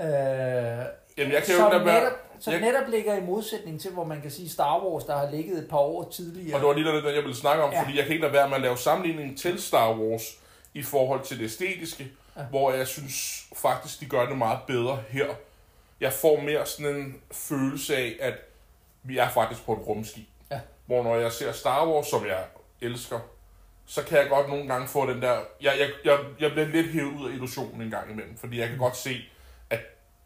Øh, 0.00 0.86
Jamen, 1.18 1.32
jeg 1.32 1.42
kan 1.42 1.54
jo 1.54 1.60
som 1.60 1.72
lade 1.72 1.84
være... 1.84 2.00
netop, 2.00 2.12
som 2.40 2.52
jeg- 2.52 2.60
netop 2.60 2.88
ligger 2.88 3.16
i 3.16 3.20
modsætning 3.20 3.80
til, 3.80 3.90
hvor 3.90 4.04
man 4.04 4.20
kan 4.22 4.30
sige 4.30 4.48
Star 4.48 4.84
Wars, 4.84 5.04
der 5.04 5.16
har 5.16 5.30
ligget 5.30 5.58
et 5.58 5.68
par 5.68 5.78
år 5.78 6.10
tidligere. 6.10 6.54
Og 6.54 6.60
det 6.60 6.68
var 6.68 6.74
lige 6.74 7.08
det, 7.08 7.14
jeg 7.14 7.22
ville 7.22 7.36
snakke 7.36 7.62
om, 7.62 7.72
ja. 7.72 7.82
Fordi 7.82 7.96
jeg 7.96 8.04
kan 8.04 8.12
ikke 8.12 8.22
lade 8.22 8.32
være 8.32 8.48
med 8.48 8.56
at 8.56 8.62
lave 8.62 8.76
sammenligning 8.78 9.38
til 9.38 9.62
Star 9.62 9.92
Wars 9.98 10.22
i 10.74 10.82
forhold 10.82 11.22
til 11.24 11.38
det 11.38 11.44
æstetiske, 11.44 12.08
ja. 12.36 12.42
Hvor 12.42 12.72
jeg 12.72 12.86
synes 12.86 13.44
faktisk, 13.56 14.00
de 14.00 14.06
gør 14.06 14.26
det 14.26 14.38
meget 14.38 14.58
bedre 14.66 15.02
her. 15.08 15.26
Jeg 16.00 16.12
får 16.12 16.40
mere 16.40 16.66
sådan 16.66 16.96
en 16.96 17.16
følelse 17.32 17.96
af, 17.96 18.16
at 18.20 18.34
vi 19.02 19.18
er 19.18 19.28
faktisk 19.28 19.64
på 19.66 19.72
et 19.72 19.86
rumskib. 19.86 20.26
Ja. 20.50 20.60
Hvor 20.86 21.02
når 21.02 21.16
jeg 21.16 21.32
ser 21.32 21.52
Star 21.52 21.86
Wars, 21.88 22.06
som 22.06 22.26
jeg 22.26 22.44
elsker, 22.80 23.20
så 23.86 24.02
kan 24.04 24.18
jeg 24.18 24.28
godt 24.28 24.48
nogle 24.48 24.68
gange 24.68 24.88
få 24.88 25.10
den 25.10 25.22
der... 25.22 25.38
Jeg, 25.60 25.72
jeg, 25.78 25.88
jeg, 26.04 26.18
jeg 26.40 26.50
bliver 26.50 26.66
lidt 26.66 26.86
hævet 26.86 27.12
ud 27.20 27.28
af 27.28 27.32
illusionen 27.32 27.82
en 27.82 27.90
gang 27.90 28.10
imellem, 28.10 28.36
fordi 28.36 28.60
jeg 28.60 28.68
kan 28.68 28.78
godt 28.78 28.96
se, 28.96 29.16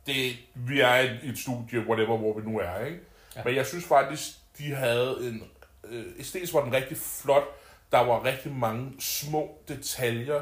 det, 0.09 0.37
vi 0.55 0.81
er 0.81 0.95
i 0.97 1.29
et 1.29 1.39
studie, 1.39 1.81
whatever, 1.89 2.17
hvor 2.19 2.41
vi 2.41 2.51
nu 2.51 2.59
er, 2.59 2.85
ikke? 2.85 2.99
Ja. 3.37 3.45
Men 3.45 3.55
jeg 3.55 3.67
synes 3.67 3.85
faktisk, 3.85 4.23
de 4.59 4.75
havde 4.75 5.17
en... 5.23 5.43
Øh, 5.91 6.05
æstetisk 6.19 6.55
var 6.55 6.65
den 6.65 6.73
rigtig 6.73 6.97
flot. 6.97 7.43
Der 7.93 7.99
var 7.99 8.25
rigtig 8.25 8.53
mange 8.53 8.93
små 8.99 9.59
detaljer. 9.69 10.41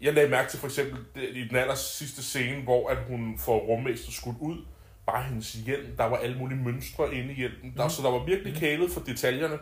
Jeg 0.00 0.14
lagde 0.14 0.28
mærke 0.28 0.50
til 0.50 0.58
for 0.58 0.66
eksempel 0.66 0.98
det, 1.14 1.28
i 1.32 1.48
den 1.48 1.56
aller 1.56 1.74
sidste 1.74 2.22
scene, 2.22 2.62
hvor 2.62 2.88
at 2.88 2.96
hun 3.08 3.38
får 3.38 3.58
rummester 3.58 4.12
skudt 4.12 4.36
ud. 4.40 4.64
Bare 5.06 5.22
hendes 5.22 5.52
hjelm. 5.52 5.96
Der 5.96 6.04
var 6.04 6.16
alle 6.16 6.38
mulige 6.38 6.58
mønstre 6.58 7.14
inde 7.14 7.32
i 7.32 7.36
hjelmen. 7.36 7.72
Der, 7.76 7.82
Mhm. 7.82 7.90
Så 7.90 8.02
der 8.02 8.10
var 8.10 8.24
virkelig 8.24 8.54
kælet 8.54 8.90
for 8.90 9.00
detaljerne. 9.00 9.58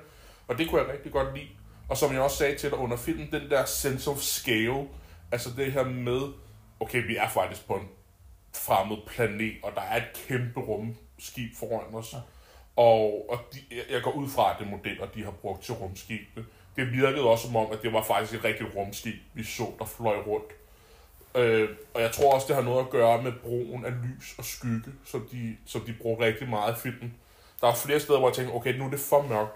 Og 0.48 0.59
det 0.59 0.68
kunne 0.70 0.80
jeg 0.80 0.92
rigtig 0.92 1.12
godt 1.12 1.35
lide. 1.35 1.48
Og 1.88 1.96
som 1.96 2.12
jeg 2.12 2.20
også 2.20 2.37
sagde 2.37 2.56
til 2.59 2.70
dig 2.70 2.78
under 2.78 2.96
filmen, 2.96 3.28
den 3.32 3.50
der 3.50 3.64
sense 3.64 4.11
of 4.11 4.18
scale. 4.18 4.87
Altså 5.32 5.50
det 5.56 5.72
her 5.72 5.85
med, 5.85 6.20
okay, 6.80 7.06
vi 7.06 7.16
er 7.16 7.28
faktisk 7.28 7.66
på 7.66 7.74
en 7.74 7.88
fremmed 8.56 8.96
planet, 9.06 9.56
og 9.62 9.72
der 9.74 9.80
er 9.80 9.96
et 9.96 10.08
kæmpe 10.28 10.60
rumskib 10.60 11.56
foran 11.56 11.94
os. 11.94 12.12
Ja. 12.12 12.18
Og, 12.76 13.26
og 13.30 13.38
de, 13.54 13.58
jeg- 13.90 14.02
går 14.02 14.12
ud 14.12 14.28
fra, 14.28 14.50
at 14.52 14.56
det 14.60 14.70
modeller, 14.70 15.06
de 15.06 15.24
har 15.24 15.30
brugt 15.30 15.62
til 15.64 15.74
rumskibene. 15.74 16.46
Det 16.76 16.92
virkede 16.92 17.22
også 17.30 17.46
som 17.46 17.56
om, 17.56 17.66
at 17.72 17.82
det 17.82 17.92
var 17.92 18.02
faktisk 18.02 18.34
et 18.38 18.44
rigtigt 18.44 18.68
rumskib, 18.76 19.14
vi 19.34 19.44
så, 19.44 19.66
der 19.78 19.84
fløj 19.84 20.16
rundt. 20.16 20.52
Øh, 21.34 21.68
og 21.94 22.00
jeg 22.02 22.12
tror 22.12 22.34
også, 22.34 22.46
det 22.46 22.56
har 22.56 22.62
noget 22.62 22.80
at 22.84 22.90
gøre 22.90 23.22
med 23.22 23.32
brugen 23.42 23.84
af 23.84 23.92
lys 24.02 24.34
og 24.38 24.44
skygge, 24.44 24.90
som 25.04 25.28
de, 25.32 25.56
som 25.66 25.80
de 25.80 25.94
bruger 26.00 26.20
rigtig 26.20 26.48
meget 26.48 26.76
i 26.76 26.80
filmen. 26.80 27.14
Der 27.60 27.66
er 27.68 27.74
flere 27.74 28.00
steder, 28.00 28.18
hvor 28.18 28.28
jeg 28.28 28.34
tænker, 28.36 28.54
okay, 28.54 28.74
nu 28.78 28.84
er 28.86 28.90
det 28.90 29.00
for 29.00 29.22
mørkt. 29.22 29.52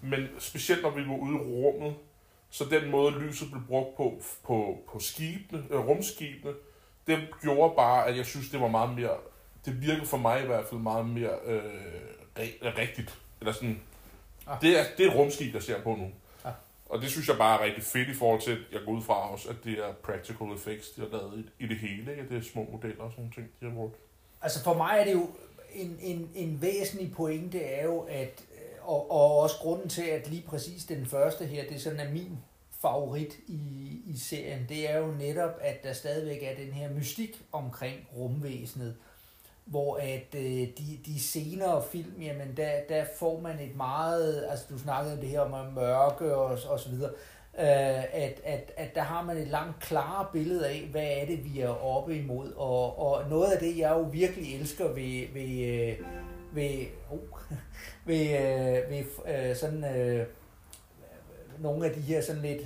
Men 0.00 0.28
specielt 0.38 0.82
når 0.82 0.90
vi 0.90 1.00
var 1.08 1.16
ude 1.16 1.34
i 1.34 1.38
rummet, 1.38 1.94
Så 2.52 2.64
den 2.64 2.90
måde, 2.90 3.18
lyset 3.20 3.50
blev 3.50 3.62
brugt 3.68 3.96
på, 3.96 4.22
på, 4.46 4.78
på 4.92 4.98
skibene, 4.98 5.64
øh, 5.70 5.88
rumskibene, 5.88 6.54
det 7.06 7.18
gjorde 7.42 7.74
bare, 7.76 8.06
at 8.06 8.16
jeg 8.16 8.26
synes, 8.26 8.48
det 8.50 8.60
var 8.60 8.68
meget 8.68 8.94
mere, 8.96 9.16
det 9.64 9.80
virkede 9.82 10.06
for 10.06 10.16
mig 10.16 10.42
i 10.42 10.46
hvert 10.46 10.64
fald 10.70 10.80
meget 10.80 11.06
mere 11.08 11.30
øh, 11.44 11.62
re- 12.38 12.78
rigtigt. 12.78 13.18
Eller 13.40 13.52
sådan, 13.52 13.80
Ah. 14.46 14.60
det, 14.62 14.78
er, 14.78 14.84
det 14.98 15.06
er 15.06 15.10
et 15.10 15.16
rumskib, 15.16 15.54
jeg 15.54 15.62
ser 15.62 15.82
på 15.82 15.88
nu. 15.94 16.06
Ah. 16.44 16.52
Og 16.86 17.00
det 17.02 17.10
synes 17.10 17.28
jeg 17.28 17.36
bare 17.38 17.60
er 17.60 17.64
rigtig 17.64 17.82
fedt 17.84 18.08
i 18.08 18.14
forhold 18.14 18.40
til, 18.40 18.50
at 18.50 18.58
jeg 18.72 18.80
går 18.86 18.92
ud 18.92 19.02
fra 19.02 19.32
også, 19.32 19.48
at 19.48 19.56
det 19.64 19.72
er 19.72 19.92
practical 19.92 20.46
effects, 20.54 20.88
de 20.90 21.00
har 21.00 21.08
lavet 21.08 21.44
i, 21.58 21.64
i 21.64 21.68
det 21.68 21.76
hele. 21.76 22.10
Ikke? 22.12 22.28
Det 22.28 22.36
er 22.38 22.42
små 22.52 22.66
modeller 22.72 23.02
og 23.04 23.10
sådan 23.12 23.30
ting, 23.30 23.46
de 23.60 23.66
har 23.66 23.74
brugt. 23.74 23.96
Altså 24.42 24.64
for 24.64 24.74
mig 24.74 24.96
er 25.00 25.04
det 25.04 25.12
jo 25.12 25.30
en, 25.74 25.98
en, 26.00 26.30
en 26.34 26.62
væsentlig 26.62 27.12
pointe 27.16 27.60
er 27.62 27.84
jo, 27.84 28.00
at, 28.00 28.44
og, 28.82 29.10
og 29.10 29.38
også 29.38 29.56
grunden 29.58 29.88
til, 29.88 30.02
at 30.02 30.28
lige 30.28 30.44
præcis 30.48 30.84
den 30.84 31.06
første 31.06 31.46
her, 31.46 31.64
det 31.68 31.82
sådan 31.82 32.00
er 32.00 32.10
min 32.12 32.38
favorit 32.82 33.38
i, 33.46 34.02
i 34.06 34.18
serien, 34.18 34.66
det 34.68 34.90
er 34.90 34.98
jo 34.98 35.06
netop, 35.06 35.58
at 35.60 35.84
der 35.84 35.92
stadigvæk 35.92 36.42
er 36.42 36.64
den 36.64 36.72
her 36.72 36.90
mystik 36.90 37.42
omkring 37.52 38.08
rumvæsenet, 38.16 38.96
hvor 39.64 39.96
at 39.96 40.34
øh, 40.34 40.42
de, 40.42 40.98
de 41.06 41.20
senere 41.20 41.82
film, 41.92 42.22
jamen 42.22 42.56
der, 42.56 42.70
der 42.88 43.04
får 43.18 43.40
man 43.40 43.60
et 43.60 43.76
meget, 43.76 44.46
altså 44.50 44.64
du 44.70 44.78
snakkede 44.78 45.14
om 45.14 45.20
det 45.20 45.28
her 45.28 45.40
om 45.40 45.72
mørke 45.72 46.36
og, 46.36 46.58
og 46.68 46.80
så 46.80 46.88
videre, 46.88 47.10
øh, 47.58 48.04
at, 48.22 48.40
at, 48.44 48.72
at 48.76 48.94
der 48.94 49.02
har 49.02 49.22
man 49.22 49.36
et 49.36 49.48
langt 49.48 49.80
klarere 49.80 50.26
billede 50.32 50.68
af, 50.68 50.88
hvad 50.90 51.06
er 51.06 51.26
det, 51.26 51.44
vi 51.44 51.60
er 51.60 51.84
oppe 51.84 52.16
imod. 52.16 52.52
Og, 52.56 52.98
og 52.98 53.28
noget 53.30 53.52
af 53.52 53.58
det, 53.58 53.78
jeg 53.78 53.90
jo 53.90 54.02
virkelig 54.02 54.60
elsker 54.60 54.88
ved, 54.88 55.26
ved, 55.34 55.66
øh, 55.66 55.96
ved, 56.52 56.86
oh, 57.10 57.18
ved, 58.08 58.20
øh, 58.20 58.90
ved 58.90 59.04
øh, 59.26 59.56
sådan 59.56 59.84
øh, 59.96 60.26
nogle 61.60 61.86
af 61.86 61.92
de 61.94 62.00
her 62.00 62.20
sådan 62.22 62.42
lidt, 62.42 62.60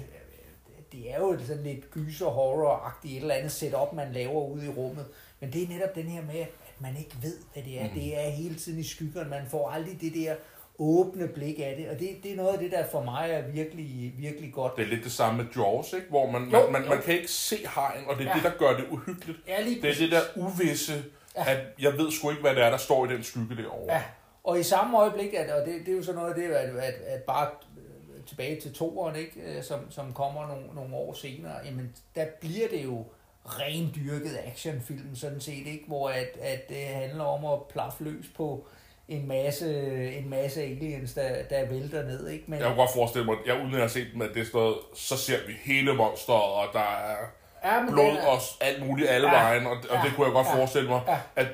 det 0.93 1.11
er 1.13 1.19
jo 1.19 1.39
sådan 1.47 1.63
lidt 1.63 1.91
gyser 1.91 2.27
horror-agtigt 2.27 3.13
et 3.17 3.21
eller 3.21 3.35
andet 3.35 3.53
setup, 3.53 3.93
man 3.93 4.13
laver 4.13 4.47
ude 4.47 4.65
i 4.67 4.69
rummet. 4.69 5.07
Men 5.41 5.53
det 5.53 5.63
er 5.63 5.69
netop 5.69 5.95
den 5.95 6.05
her 6.05 6.23
med, 6.23 6.41
at 6.41 6.81
man 6.81 6.97
ikke 6.99 7.17
ved, 7.23 7.37
hvad 7.53 7.63
det 7.63 7.81
er. 7.81 7.85
Mm. 7.85 7.95
Det 7.95 8.19
er 8.27 8.31
hele 8.31 8.55
tiden 8.55 8.79
i 8.81 8.83
skyggerne. 8.83 9.31
Man 9.31 9.47
får 9.51 9.71
aldrig 9.71 10.01
det 10.01 10.13
der 10.15 10.35
åbne 10.79 11.29
blik 11.29 11.59
af 11.59 11.75
det. 11.79 11.89
Og 11.89 11.99
det, 12.01 12.09
det 12.23 12.33
er 12.33 12.37
noget 12.37 12.53
af 12.53 12.59
det, 12.59 12.71
der 12.71 12.87
for 12.91 13.03
mig 13.03 13.31
er 13.31 13.43
virkelig, 13.49 14.13
virkelig 14.19 14.53
godt. 14.53 14.77
Det 14.77 14.83
er 14.85 14.87
lidt 14.89 15.05
det 15.05 15.13
samme 15.13 15.43
med 15.43 15.53
Jaws, 15.57 15.93
ikke? 15.93 16.07
hvor 16.09 16.31
man, 16.31 16.43
Jo, 16.51 16.63
man, 16.63 16.73
man, 16.73 16.83
jo. 16.83 16.89
man 16.89 17.03
kan 17.03 17.15
ikke 17.15 17.29
se 17.31 17.57
hajen, 17.67 18.05
og 18.09 18.19
det 18.19 18.27
er 18.27 18.29
Ja. 18.31 18.35
det, 18.35 18.43
der 18.43 18.59
gør 18.59 18.77
det 18.77 18.85
uhyggeligt. 18.91 19.39
Ja, 19.49 19.61
lige 19.63 19.83
Det 19.83 19.91
er 19.91 19.95
det 19.95 20.11
der 20.13 20.21
uvisse, 20.37 20.93
Ja. 21.37 21.51
at 21.53 21.59
jeg 21.81 21.93
ved 21.99 22.11
sgu 22.13 22.31
ikke, 22.31 22.43
hvad 22.43 22.55
det 22.55 22.63
er, 22.65 22.71
der 22.71 22.77
står 22.77 23.07
i 23.07 23.09
den 23.09 23.23
skygge 23.23 23.57
derovre. 23.57 23.95
Ja, 23.95 24.03
og 24.45 24.61
i 24.61 24.63
samme 24.63 24.99
øjeblik, 24.99 25.35
at, 25.35 25.51
og 25.51 25.67
det, 25.67 25.75
det 25.87 25.93
er 25.93 25.97
jo 25.97 26.03
sådan 26.03 26.21
noget 26.21 26.35
af 26.35 26.41
det, 26.41 26.49
at, 26.55 26.77
at, 26.77 26.95
at 27.07 27.23
bare 27.23 27.47
øh, 27.77 27.83
tilbage 28.27 28.61
til 28.61 28.75
toeren, 28.75 29.17
ikke, 29.17 29.41
øh, 29.41 29.63
som, 29.65 29.91
som 29.91 30.13
kommer 30.13 30.49
nogle, 30.49 30.67
nogle 30.75 30.95
år 30.97 31.13
senere, 31.15 31.53
jamen 31.65 31.93
der 32.15 32.27
bliver 32.41 32.69
det 32.69 32.85
jo 32.85 33.05
rendyrket 33.45 34.39
actionfilm 34.47 35.17
sådan 35.17 35.41
set, 35.41 35.67
ikke? 35.67 35.85
hvor 35.87 36.09
at, 36.09 36.29
at 36.41 36.69
det 36.69 36.77
handler 36.77 37.25
om 37.25 37.45
at 37.45 37.59
plaffe 37.73 38.05
løs 38.05 38.27
på 38.37 38.67
en 39.09 39.29
masse, 39.29 39.85
en 40.19 40.31
masse 40.31 40.63
aliens, 40.63 41.15
der, 41.15 41.43
der 41.43 41.67
vælter 41.69 42.03
ned. 42.03 42.29
Ikke? 42.29 42.45
Men, 42.47 42.59
Jeg 42.59 42.67
kunne 42.67 42.77
godt 42.77 42.91
forestille 42.95 43.27
mig, 43.27 43.37
jeg 43.47 43.55
uden 43.57 43.73
at 43.75 43.79
have 43.81 43.89
set 43.89 44.07
dem, 44.13 44.23
at 44.23 44.31
det 44.35 44.47
stod, 44.47 44.75
så 44.95 45.17
ser 45.17 45.39
vi 45.47 45.53
hele 45.65 45.95
monsteret, 45.95 46.43
og 46.43 46.65
der 46.73 46.79
er 46.81 47.17
ja, 47.65 47.83
men 47.83 47.93
blod 47.93 48.05
er- 48.05 48.27
og 48.27 48.39
alt 48.61 48.87
muligt 48.87 49.09
alle 49.11 49.29
Ja. 49.29 49.35
vejen, 49.43 49.67
og, 49.67 49.73
og 49.73 49.97
Ja. 49.97 50.01
det 50.05 50.13
kunne 50.17 50.25
jeg 50.27 50.33
godt 50.35 50.47
Ja. 50.47 50.57
forestille 50.59 50.89
mig, 50.89 51.01
Ja. 51.09 51.19
at 51.37 51.47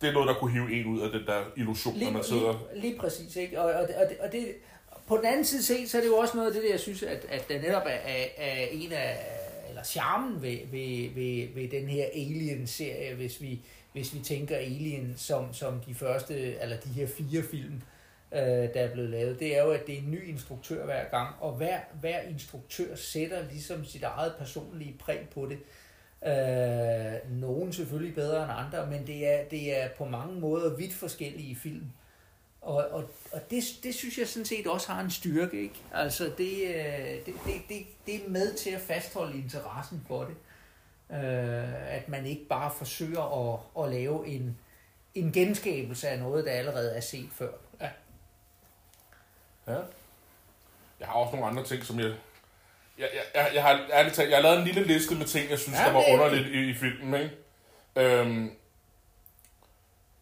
det 0.00 0.08
er 0.08 0.12
noget, 0.12 0.28
der 0.28 0.34
kunne 0.34 0.52
hive 0.52 0.80
en 0.80 0.86
ud 0.86 1.00
af 1.00 1.10
den 1.10 1.26
der 1.26 1.40
illusion, 1.56 1.92
når 1.94 1.98
Lige, 1.98 2.10
man 2.12 2.24
sidder... 2.24 2.54
lige, 2.72 2.80
lige 2.82 2.98
præcis, 2.98 3.36
ikke? 3.36 3.60
Og, 3.60 3.72
og, 3.72 3.88
det, 3.88 3.96
og 4.20 4.32
det, 4.32 4.48
på 5.06 5.16
den 5.16 5.26
anden 5.26 5.44
side 5.44 5.62
set, 5.62 5.90
så 5.90 5.96
er 5.96 6.02
det 6.02 6.08
jo 6.08 6.16
også 6.16 6.36
noget 6.36 6.48
af 6.48 6.54
det, 6.54 6.62
der, 6.62 6.70
jeg 6.70 6.80
synes, 6.80 7.02
at, 7.02 7.26
at 7.28 7.48
der 7.48 7.62
netop 7.62 7.82
er, 7.86 7.90
er, 7.90 8.24
er 8.36 8.66
en 8.70 8.92
af, 8.92 9.16
eller 9.68 9.82
charmen 9.82 10.42
ved, 10.42 10.58
ved, 10.70 11.14
ved, 11.14 11.54
ved 11.54 11.70
den 11.70 11.88
her 11.88 12.04
Alien-serie, 12.14 13.14
hvis 13.14 13.40
vi, 13.40 13.60
hvis 13.92 14.14
vi 14.14 14.18
tænker 14.18 14.56
Alien 14.56 15.14
som, 15.16 15.54
som 15.54 15.80
de 15.80 15.94
første, 15.94 16.60
eller 16.62 16.76
de 16.76 16.88
her 16.88 17.06
fire 17.06 17.42
film, 17.42 17.82
øh, 18.32 18.40
der 18.40 18.80
er 18.80 18.92
blevet 18.92 19.10
lavet, 19.10 19.40
det 19.40 19.58
er 19.58 19.62
jo, 19.62 19.70
at 19.70 19.86
det 19.86 19.94
er 19.94 19.98
en 19.98 20.10
ny 20.10 20.28
instruktør 20.28 20.84
hver 20.84 21.04
gang, 21.10 21.34
og 21.40 21.52
hver, 21.52 21.78
hver 22.00 22.20
instruktør 22.20 22.94
sætter 22.94 23.48
ligesom 23.50 23.84
sit 23.84 24.02
eget 24.02 24.32
personlige 24.38 24.96
præg 24.98 25.28
på 25.34 25.46
det. 25.46 25.58
Øh, 26.26 27.40
nogen 27.40 27.72
selvfølgelig 27.72 28.14
bedre 28.14 28.42
end 28.42 28.52
andre, 28.52 28.90
men 28.90 29.06
det 29.06 29.28
er, 29.28 29.44
det 29.44 29.82
er 29.82 29.88
på 29.98 30.04
mange 30.04 30.40
måder 30.40 30.76
vidt 30.76 30.94
forskellige 30.94 31.56
film. 31.56 31.86
Og, 32.66 32.76
og, 32.90 33.04
og 33.32 33.50
det, 33.50 33.64
det 33.82 33.94
synes 33.94 34.18
jeg 34.18 34.28
sådan 34.28 34.44
set 34.46 34.66
også 34.66 34.92
har 34.92 35.00
en 35.00 35.10
styrke, 35.10 35.62
ikke? 35.62 35.74
Altså 35.94 36.24
det, 36.38 36.62
øh, 36.74 37.26
det, 37.26 37.34
det, 37.46 37.54
det, 37.68 37.86
det 38.06 38.14
er 38.14 38.28
med 38.28 38.54
til 38.54 38.70
at 38.70 38.80
fastholde 38.80 39.38
interessen 39.38 40.04
for 40.08 40.24
det. 40.24 40.34
Øh, 41.16 41.94
at 41.96 42.08
man 42.08 42.26
ikke 42.26 42.44
bare 42.48 42.70
forsøger 42.78 43.54
at, 43.54 43.84
at 43.84 43.92
lave 43.92 44.26
en, 44.26 44.58
en 45.14 45.32
genskabelse 45.32 46.08
af 46.08 46.18
noget, 46.18 46.44
der 46.44 46.50
allerede 46.52 46.96
er 46.96 47.00
set 47.00 47.28
før. 47.34 47.50
Ja. 47.80 47.88
Ja. 49.68 49.78
Jeg 51.00 51.08
har 51.08 51.14
også 51.14 51.32
nogle 51.36 51.46
andre 51.50 51.64
ting, 51.64 51.84
som 51.84 51.98
jeg... 52.00 52.06
Jeg, 52.98 53.08
jeg, 53.14 53.22
jeg, 53.34 53.50
jeg 53.54 53.62
har 53.62 53.86
ærligt 53.92 54.14
talt, 54.14 54.30
jeg 54.30 54.36
har 54.38 54.42
lavet 54.42 54.58
en 54.58 54.64
lille 54.64 54.84
liste 54.84 55.14
med 55.14 55.26
ting, 55.26 55.50
jeg 55.50 55.58
synes, 55.58 55.78
Ja, 55.78 55.84
der 55.84 55.92
var 55.92 56.00
det- 56.02 56.12
underligt 56.12 56.46
i, 56.46 56.70
i 56.70 56.74
filmen, 56.74 57.20
ikke? 57.22 57.36
Øhm, 57.96 58.50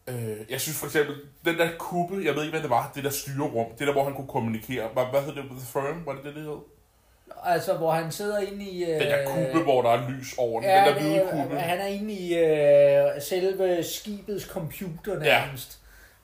øh, 0.09 0.37
jeg 0.51 0.61
synes 0.61 0.79
for 0.79 0.87
eksempel, 0.87 1.15
den 1.45 1.59
der 1.59 1.69
kubbe, 1.79 2.15
jeg 2.25 2.35
ved 2.35 2.43
ikke, 2.43 2.51
hvad 2.53 2.63
det 2.63 2.71
var, 2.71 2.93
det 2.95 3.05
der 3.05 3.11
styrerum, 3.11 3.67
det 3.79 3.87
der, 3.87 3.93
hvor 3.93 4.05
han 4.05 4.15
kunne 4.15 4.29
kommunikere. 4.29 4.89
Hvad, 4.93 5.05
hvad 5.11 5.21
hed 5.23 5.35
det? 5.35 5.45
The 5.51 5.67
Firm? 5.73 6.07
Var 6.07 6.13
det 6.13 6.25
det, 6.25 6.35
det 6.35 6.43
hed? 6.43 6.59
Altså, 7.45 7.75
hvor 7.75 7.93
han 7.93 8.13
sidder 8.13 8.39
inde 8.41 8.65
i... 8.65 8.83
Øh, 8.85 8.89
Den 8.89 9.01
der 9.01 9.27
kubbe, 9.27 9.63
hvor 9.65 9.83
der 9.83 9.91
er 9.91 10.11
lys 10.11 10.35
over 10.39 10.61
den. 10.61 10.71
Ja, 10.71 10.79
den 10.79 10.87
der 10.95 11.01
hvide 11.01 11.29
kubbe. 11.33 11.59
han 11.61 11.79
er 11.81 11.87
inde 11.87 12.13
i 12.13 12.35
øh, 12.39 13.23
selve 13.23 13.85
skibets 13.85 14.45
computer 14.45 15.19
nærmest. 15.19 15.79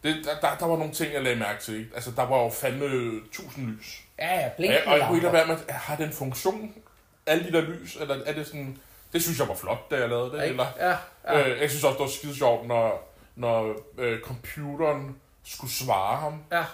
Det, 0.05 0.17
der, 0.25 0.49
der, 0.49 0.57
der, 0.61 0.67
var 0.67 0.77
nogle 0.77 0.93
ting, 0.93 1.13
jeg 1.13 1.23
lagde 1.23 1.39
mærke 1.39 1.63
til. 1.63 1.79
Ikke? 1.79 1.91
Altså, 1.95 2.11
der 2.17 2.27
var 2.27 2.43
jo 2.43 2.49
fandme 2.51 3.21
tusind 3.33 3.67
lys. 3.67 4.01
Ja, 4.19 4.35
ja, 4.41 4.47
Og 4.47 4.53
blinkende 4.57 4.83
jeg, 4.85 4.93
og 4.93 4.99
jeg 4.99 5.07
kunne 5.07 5.17
ikke 5.17 5.27
lade 5.27 5.37
lamper. 5.37 5.55
være 5.55 5.65
med, 5.67 5.75
har 5.75 5.97
den 5.97 6.13
funktion? 6.13 6.75
Alle 7.27 7.45
de 7.45 7.53
der 7.53 7.61
lys? 7.61 7.97
Eller 8.01 8.17
er 8.27 8.33
det 8.33 8.47
sådan... 8.47 8.79
Det 9.13 9.23
synes 9.23 9.39
jeg 9.39 9.49
var 9.49 9.55
flot, 9.55 9.91
da 9.91 9.97
jeg 9.97 10.09
lavede 10.09 10.31
det. 10.37 10.43
Ikke? 10.43 10.47
Eller, 10.51 10.67
Ja, 10.81 10.95
ja. 11.39 11.49
øh, 11.51 11.61
jeg 11.61 11.71
synes 11.71 11.85
også, 11.85 11.97
det 11.99 12.03
var 12.05 12.09
skide 12.11 12.37
sjovt, 12.37 12.69
når, 12.69 13.10
når 13.37 13.77
øh, 13.99 14.21
computeren 14.21 15.17
skulle 15.45 15.73
svare 15.73 16.17
ham, 16.17 16.45
ja. 16.53 16.65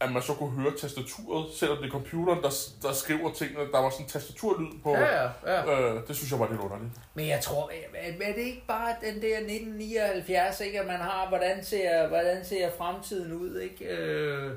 at 0.00 0.12
man 0.12 0.22
så 0.22 0.34
kunne 0.34 0.50
høre 0.50 0.72
tastaturet, 0.80 1.54
selvom 1.54 1.76
det 1.78 1.86
er 1.86 1.90
computeren, 1.90 2.42
der, 2.42 2.50
der 2.82 2.92
skriver 2.92 3.32
tingene. 3.32 3.60
Der 3.72 3.78
var 3.78 3.90
sådan 3.90 4.06
en 4.06 4.10
tastaturlyd 4.10 4.72
på. 4.82 4.90
Ja, 4.96 5.22
ja, 5.22 5.28
ja. 5.46 5.80
Øh, 5.94 6.08
det 6.08 6.16
synes 6.16 6.30
jeg 6.30 6.40
var 6.40 6.48
lidt 6.50 6.60
underligt. 6.60 6.90
Men 7.14 7.28
jeg 7.28 7.40
tror, 7.40 7.70
er, 8.20 8.32
det 8.32 8.42
ikke 8.42 8.64
bare 8.68 8.94
den 9.00 9.22
der 9.22 9.36
1979, 9.36 10.60
ikke, 10.60 10.80
at 10.80 10.86
man 10.86 11.00
har, 11.00 11.28
hvordan 11.28 11.64
ser, 11.64 12.08
hvordan 12.08 12.44
ser 12.44 12.70
fremtiden 12.78 13.32
ud, 13.32 13.60
ikke? 13.60 13.84
Øh, 13.84 14.52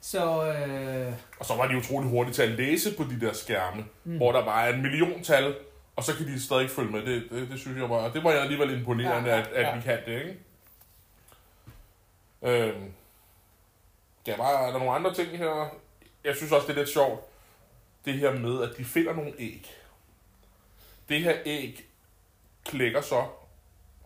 så, 0.00 0.52
øh, 0.52 1.12
Og 1.38 1.44
så 1.46 1.54
var 1.56 1.68
de 1.68 1.76
utrolig 1.76 2.10
hurtige 2.10 2.34
til 2.34 2.42
at 2.42 2.48
læse 2.48 2.96
på 2.96 3.02
de 3.02 3.26
der 3.26 3.32
skærme, 3.32 3.84
Mm. 4.04 4.16
hvor 4.16 4.32
der 4.32 4.52
er 4.52 4.74
en 4.74 4.82
million 4.82 5.22
tal, 5.22 5.54
og 5.96 6.04
så 6.04 6.16
kan 6.16 6.26
de 6.26 6.42
stadig 6.42 6.70
følge 6.70 6.90
med. 6.92 7.02
Det, 7.06 7.22
det, 7.30 7.48
det 7.50 7.60
synes 7.60 7.78
jeg 7.80 7.90
var, 7.90 8.08
det 8.08 8.24
var 8.24 8.30
jeg 8.30 8.40
alligevel 8.40 8.78
imponerende, 8.78 9.30
Ja, 9.30 9.36
ja, 9.36 9.42
ja, 9.54 9.60
at, 9.60 9.66
at 9.66 9.76
vi 9.76 9.80
kan 9.82 9.98
det, 10.06 10.12
ikke? 10.22 10.38
Ja, 14.26 14.36
bare, 14.36 14.66
er 14.66 14.72
der 14.72 14.78
nogle 14.78 14.94
andre 14.94 15.14
ting 15.14 15.38
her? 15.38 15.68
Jeg 16.24 16.36
synes 16.36 16.52
også, 16.52 16.66
det 16.66 16.72
er 16.72 16.78
lidt 16.78 16.92
sjovt, 16.92 17.20
det 18.04 18.14
her 18.14 18.32
med, 18.32 18.62
at 18.62 18.76
de 18.78 18.84
finder 18.84 19.12
nogle 19.12 19.32
æg. 19.38 19.70
Det 21.08 21.22
her 21.22 21.36
æg 21.46 21.86
klækker 22.64 23.00
så, 23.00 23.26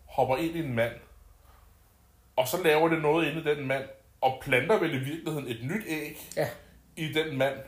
hopper 0.05 0.37
ind 0.37 0.55
i 0.55 0.59
en 0.59 0.73
mand, 0.73 0.93
og 2.35 2.47
så 2.47 2.63
laver 2.63 2.87
det 2.87 3.01
noget 3.01 3.27
inde 3.27 3.41
i 3.41 3.55
den 3.55 3.67
mand, 3.67 3.89
og 4.21 4.39
planter 4.41 4.79
vel 4.79 4.93
i 4.93 4.97
virkeligheden 4.97 5.47
et 5.47 5.63
nyt 5.63 5.83
æg 5.87 6.29
ja. 6.35 6.49
i 6.95 7.13
den 7.13 7.37
mand, 7.37 7.59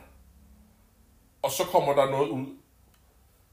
og 1.42 1.50
så 1.50 1.64
kommer 1.64 1.94
der 1.94 2.10
noget 2.10 2.28
ud. 2.28 2.46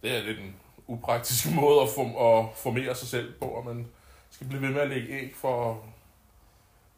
Det 0.01 0.17
er 0.17 0.23
lidt 0.23 0.39
en 0.39 0.55
upraktisk 0.87 1.51
måde 1.61 1.81
at, 1.81 1.89
form, 1.95 2.39
at 2.39 2.57
formere 2.57 2.95
sig 2.95 3.07
selv 3.07 3.33
på, 3.39 3.45
og 3.45 3.65
man 3.65 3.87
skal 4.29 4.47
blive 4.47 4.61
ved 4.61 4.69
med 4.69 4.81
at 4.81 4.89
lægge 4.89 5.09
æg 5.09 5.35
for... 5.35 5.85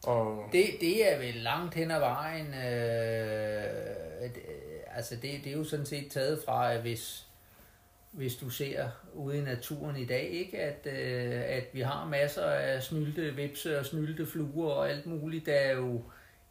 Og, 0.03 0.43
Det, 0.51 0.65
det 0.81 1.13
er 1.13 1.17
vel 1.17 1.35
langt 1.35 1.75
hen 1.75 1.91
ad 1.91 1.99
vejen. 1.99 2.47
Øh, 2.47 4.29
det, 4.35 4.41
altså 4.95 5.15
det, 5.15 5.31
det 5.43 5.47
er 5.53 5.57
jo 5.57 5.63
sådan 5.63 5.85
set 5.85 6.11
taget 6.11 6.41
fra, 6.45 6.73
at 6.73 6.81
hvis, 6.81 7.25
hvis 8.11 8.35
du 8.35 8.49
ser 8.49 8.87
ude 9.13 9.37
i 9.37 9.41
naturen 9.41 9.97
i 9.97 10.05
dag, 10.05 10.29
ikke, 10.29 10.59
at, 10.59 10.87
øh, 10.93 11.41
at 11.45 11.63
vi 11.73 11.81
har 11.81 12.05
masser 12.05 12.45
af 12.45 12.83
snylte 12.83 13.35
vipse 13.35 13.79
og 13.79 13.85
snylte 13.85 14.25
fluer 14.25 14.71
og 14.71 14.89
alt 14.89 15.05
muligt, 15.05 15.45
der 15.45 15.71
jo 15.71 16.01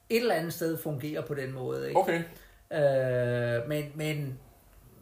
et 0.08 0.20
eller 0.20 0.34
andet 0.34 0.52
sted 0.52 0.78
fungerer 0.78 1.22
på 1.22 1.34
den 1.34 1.52
måde. 1.52 1.88
Ikke? 1.88 2.00
okay, 2.00 2.22
Øh, 2.72 3.68
men, 3.68 3.92
men, 3.94 4.38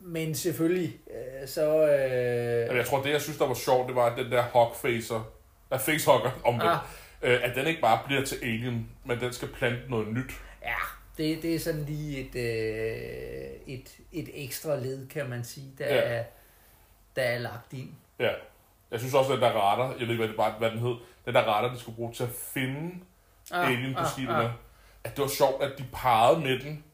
men 0.01 0.35
selvfølgelig, 0.35 0.97
øh, 1.11 1.49
så... 1.49 1.87
Øh, 1.87 2.77
jeg 2.77 2.87
tror, 2.87 3.03
det 3.03 3.11
jeg 3.11 3.21
synes, 3.21 3.39
der 3.39 3.47
var 3.47 3.55
sjovt, 3.55 3.89
det 3.89 3.97
var, 3.97 4.17
den 4.17 4.33
der 4.33 4.43
hogfacer, 4.43 5.31
der 5.71 5.79
facehugger 5.79 6.31
om 6.45 6.55
det, 6.55 6.69
Ah. 6.69 6.79
Øh, 7.23 7.41
at 7.43 7.57
den 7.57 7.67
ikke 7.67 7.81
bare 7.81 8.01
bliver 8.07 8.25
til 8.25 8.37
alien, 8.43 8.91
men 9.05 9.21
den 9.21 9.33
skal 9.33 9.49
plante 9.49 9.91
noget 9.91 10.09
nyt. 10.09 10.33
ja, 10.63 10.75
Det, 11.17 11.43
det 11.43 11.55
er 11.55 11.59
sådan 11.59 11.85
lige 11.85 12.19
et, 12.21 12.35
øh, 12.35 13.75
et, 13.75 13.97
et 14.13 14.31
ekstra 14.35 14.77
led, 14.77 15.09
kan 15.09 15.29
man 15.31 15.45
sige, 15.45 15.73
der, 15.79 15.95
Ja. 15.95 16.01
er, 16.01 16.25
der 17.17 17.23
er 17.23 17.39
lagt 17.39 17.73
ind. 17.73 17.91
Ja. 18.19 18.31
Jeg 18.91 18.99
synes 19.01 19.15
også, 19.15 19.33
at 19.33 19.37
den 19.37 19.43
der 19.43 19.51
radar, 19.53 19.89
jeg 19.89 20.01
ved 20.01 20.01
ikke, 20.09 20.17
hvad, 20.17 20.29
det 20.29 20.37
var, 20.37 20.59
hvad 20.59 20.71
den 20.71 20.79
hed, 20.79 20.95
den 21.25 21.35
der 21.35 21.41
radar, 21.43 21.75
de 21.75 21.81
skulle 21.81 21.97
bruge 21.97 22.13
til 22.13 22.23
at 22.23 22.31
finde 22.55 22.95
ah, 23.51 23.69
alien 23.71 23.95
på 23.95 24.01
skibene, 24.13 24.39
ah, 24.39 24.45
ah. 24.45 24.51
at 25.05 25.17
det 25.17 25.23
var 25.23 25.29
sjovt, 25.29 25.63
at 25.63 25.79
de 25.79 25.85
pegede 25.93 26.41
med 26.41 26.59
den 26.59 26.85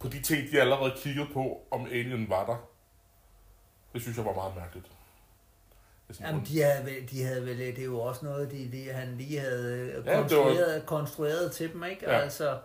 på 0.00 0.08
de 0.08 0.20
ting, 0.22 0.50
de 0.52 0.60
allerede 0.60 0.94
kiggede 0.96 1.26
på, 1.34 1.66
om 1.70 1.86
alien 1.86 2.28
var 2.28 2.46
der. 2.46 2.56
Det 3.92 4.02
synes 4.02 4.16
jeg 4.16 4.24
var 4.24 4.34
meget 4.34 4.56
mærkeligt. 4.56 4.86
Det 6.12 6.18
sådan 6.18 6.34
Jamen, 6.34 6.46
de 6.46 6.62
havde, 6.62 6.84
vel, 6.84 7.10
de 7.10 7.22
havde 7.24 7.46
vel, 7.46 7.58
det 7.58 7.78
er 7.78 7.84
jo 7.84 8.00
også 8.00 8.24
noget, 8.24 8.50
de, 8.50 8.70
de, 8.72 8.92
han 8.92 9.14
lige 9.18 9.40
havde 9.40 10.02
Ja, 10.06 10.10
det 10.10 10.18
konstrueret, 10.20 10.74
var... 10.74 10.86
konstrueret 10.86 11.52
til 11.52 11.72
dem, 11.72 11.84
ikke? 11.84 12.10
Ja. 12.10 12.18
Altså, 12.18 12.58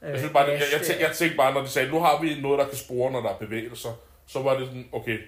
Jeg, 0.00 0.18
synes 0.18 0.32
bare, 0.32 0.44
jeg, 0.44 0.62
jeg, 0.72 0.80
tænkte, 0.86 1.04
jeg 1.06 1.16
tænkte 1.16 1.36
bare, 1.36 1.54
når 1.54 1.60
de 1.60 1.68
sagde, 1.68 1.90
nu 1.90 2.00
har 2.00 2.20
vi 2.22 2.40
noget, 2.40 2.58
der 2.58 2.68
kan 2.68 2.76
spore, 2.76 3.12
når 3.12 3.20
der 3.22 3.28
er 3.28 3.38
bevægelser, 3.38 3.88
så 4.26 4.42
var 4.42 4.58
det 4.58 4.66
sådan, 4.66 4.88
okay, 4.92 5.18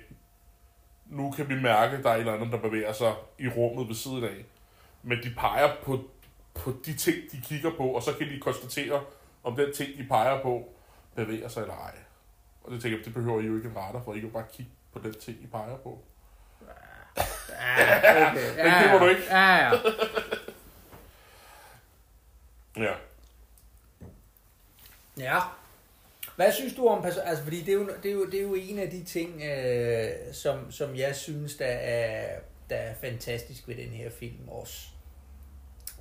nu 1.07 1.31
kan 1.31 1.49
vi 1.49 1.55
mærke, 1.55 1.97
at 1.97 2.05
der 2.05 2.11
er 2.11 2.15
et 2.15 2.21
eller 2.21 2.35
andet, 2.35 2.53
der 2.53 2.59
bevæger 2.59 2.93
sig 2.93 3.13
i 3.39 3.49
rummet 3.49 3.89
ved 3.89 3.95
siden 3.95 4.25
af. 4.25 4.45
Men 5.03 5.19
de 5.23 5.35
peger 5.37 5.71
på, 5.83 6.01
på 6.55 6.73
de 6.87 6.97
ting, 6.97 7.17
de 7.33 7.41
kigger 7.45 7.71
på, 7.77 7.85
og 7.89 8.03
så 8.03 8.13
kan 8.13 8.29
de 8.29 8.41
konstatere, 8.41 9.01
om 9.45 9.57
den 9.57 9.73
ting, 9.75 9.99
de 9.99 10.07
peger 10.09 10.43
på, 10.43 10.73
bevæger 11.17 11.49
sig 11.49 11.61
eller 11.61 11.75
ej. 11.75 11.95
Og 12.65 12.73
det 12.73 12.83
tænker 12.83 12.99
jeg, 12.99 13.05
det 13.05 13.15
behøver 13.15 13.41
I 13.41 13.45
jo 13.45 13.57
ikke 13.57 13.69
en 13.69 13.77
radar 13.77 14.03
for, 14.05 14.15
I 14.15 14.21
kan 14.21 14.31
bare 14.31 14.45
kigge 14.53 14.73
på 14.93 14.99
den 14.99 15.15
ting, 15.15 15.39
I 15.43 15.47
peger 15.47 15.77
på. 15.77 15.99
Ja, 17.17 18.31
okay. 18.31 18.65
Den 18.65 18.73
køber 18.83 18.99
du 18.99 19.09
ikke? 19.09 19.23
Ja, 19.31 19.57
ja. 19.57 19.71
Ja. 22.77 22.93
Ja. 25.19 25.39
Hvad 26.37 26.53
synes 26.53 26.75
du 26.75 26.89
om 26.89 27.03
person... 27.03 27.23
Altså, 27.27 27.45
fordi 27.45 27.61
det 27.61 27.69
er 27.69 27.73
jo, 27.73 27.91
det 28.03 28.11
er 28.11 28.15
jo, 28.15 28.27
det 28.27 28.39
er 28.39 28.43
jo 28.43 28.55
en 28.55 28.79
af 28.79 28.91
de 28.91 29.05
ting, 29.05 29.43
øh, 29.43 30.11
som, 30.33 30.73
som 30.73 30.97
jeg 30.97 31.17
synes, 31.17 31.57
der 31.57 31.67
er, 31.67 32.39
der 32.71 32.77
er 32.77 32.95
fantastisk 32.95 33.69
ved 33.69 33.75
den 33.75 33.89
her 33.89 34.11
film 34.11 34.49
også. 34.49 34.87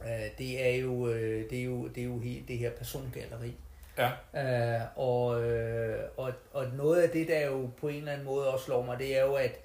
Øh, 0.05 0.37
det 0.37 0.65
er 0.67 0.75
jo, 0.75 1.07
øh, 1.07 1.49
det 1.49 1.59
er 1.59 1.63
jo, 1.63 1.87
det 1.87 2.01
er 2.01 2.05
jo 2.05 2.19
helt 2.19 2.47
det 2.47 2.57
her 2.57 2.71
persongalleri. 2.71 3.55
Ja. 3.97 4.11
Øh, 4.35 4.81
og, 4.95 5.43
øh, 5.43 5.99
og, 6.17 6.33
og 6.53 6.67
noget 6.67 7.01
af 7.01 7.09
det, 7.09 7.27
der 7.27 7.45
jo 7.45 7.69
på 7.81 7.87
en 7.87 7.95
eller 7.95 8.11
anden 8.11 8.25
måde 8.25 8.53
også 8.53 8.65
slår 8.65 8.85
mig, 8.85 8.99
det 8.99 9.17
er 9.17 9.21
jo, 9.21 9.33
at 9.33 9.59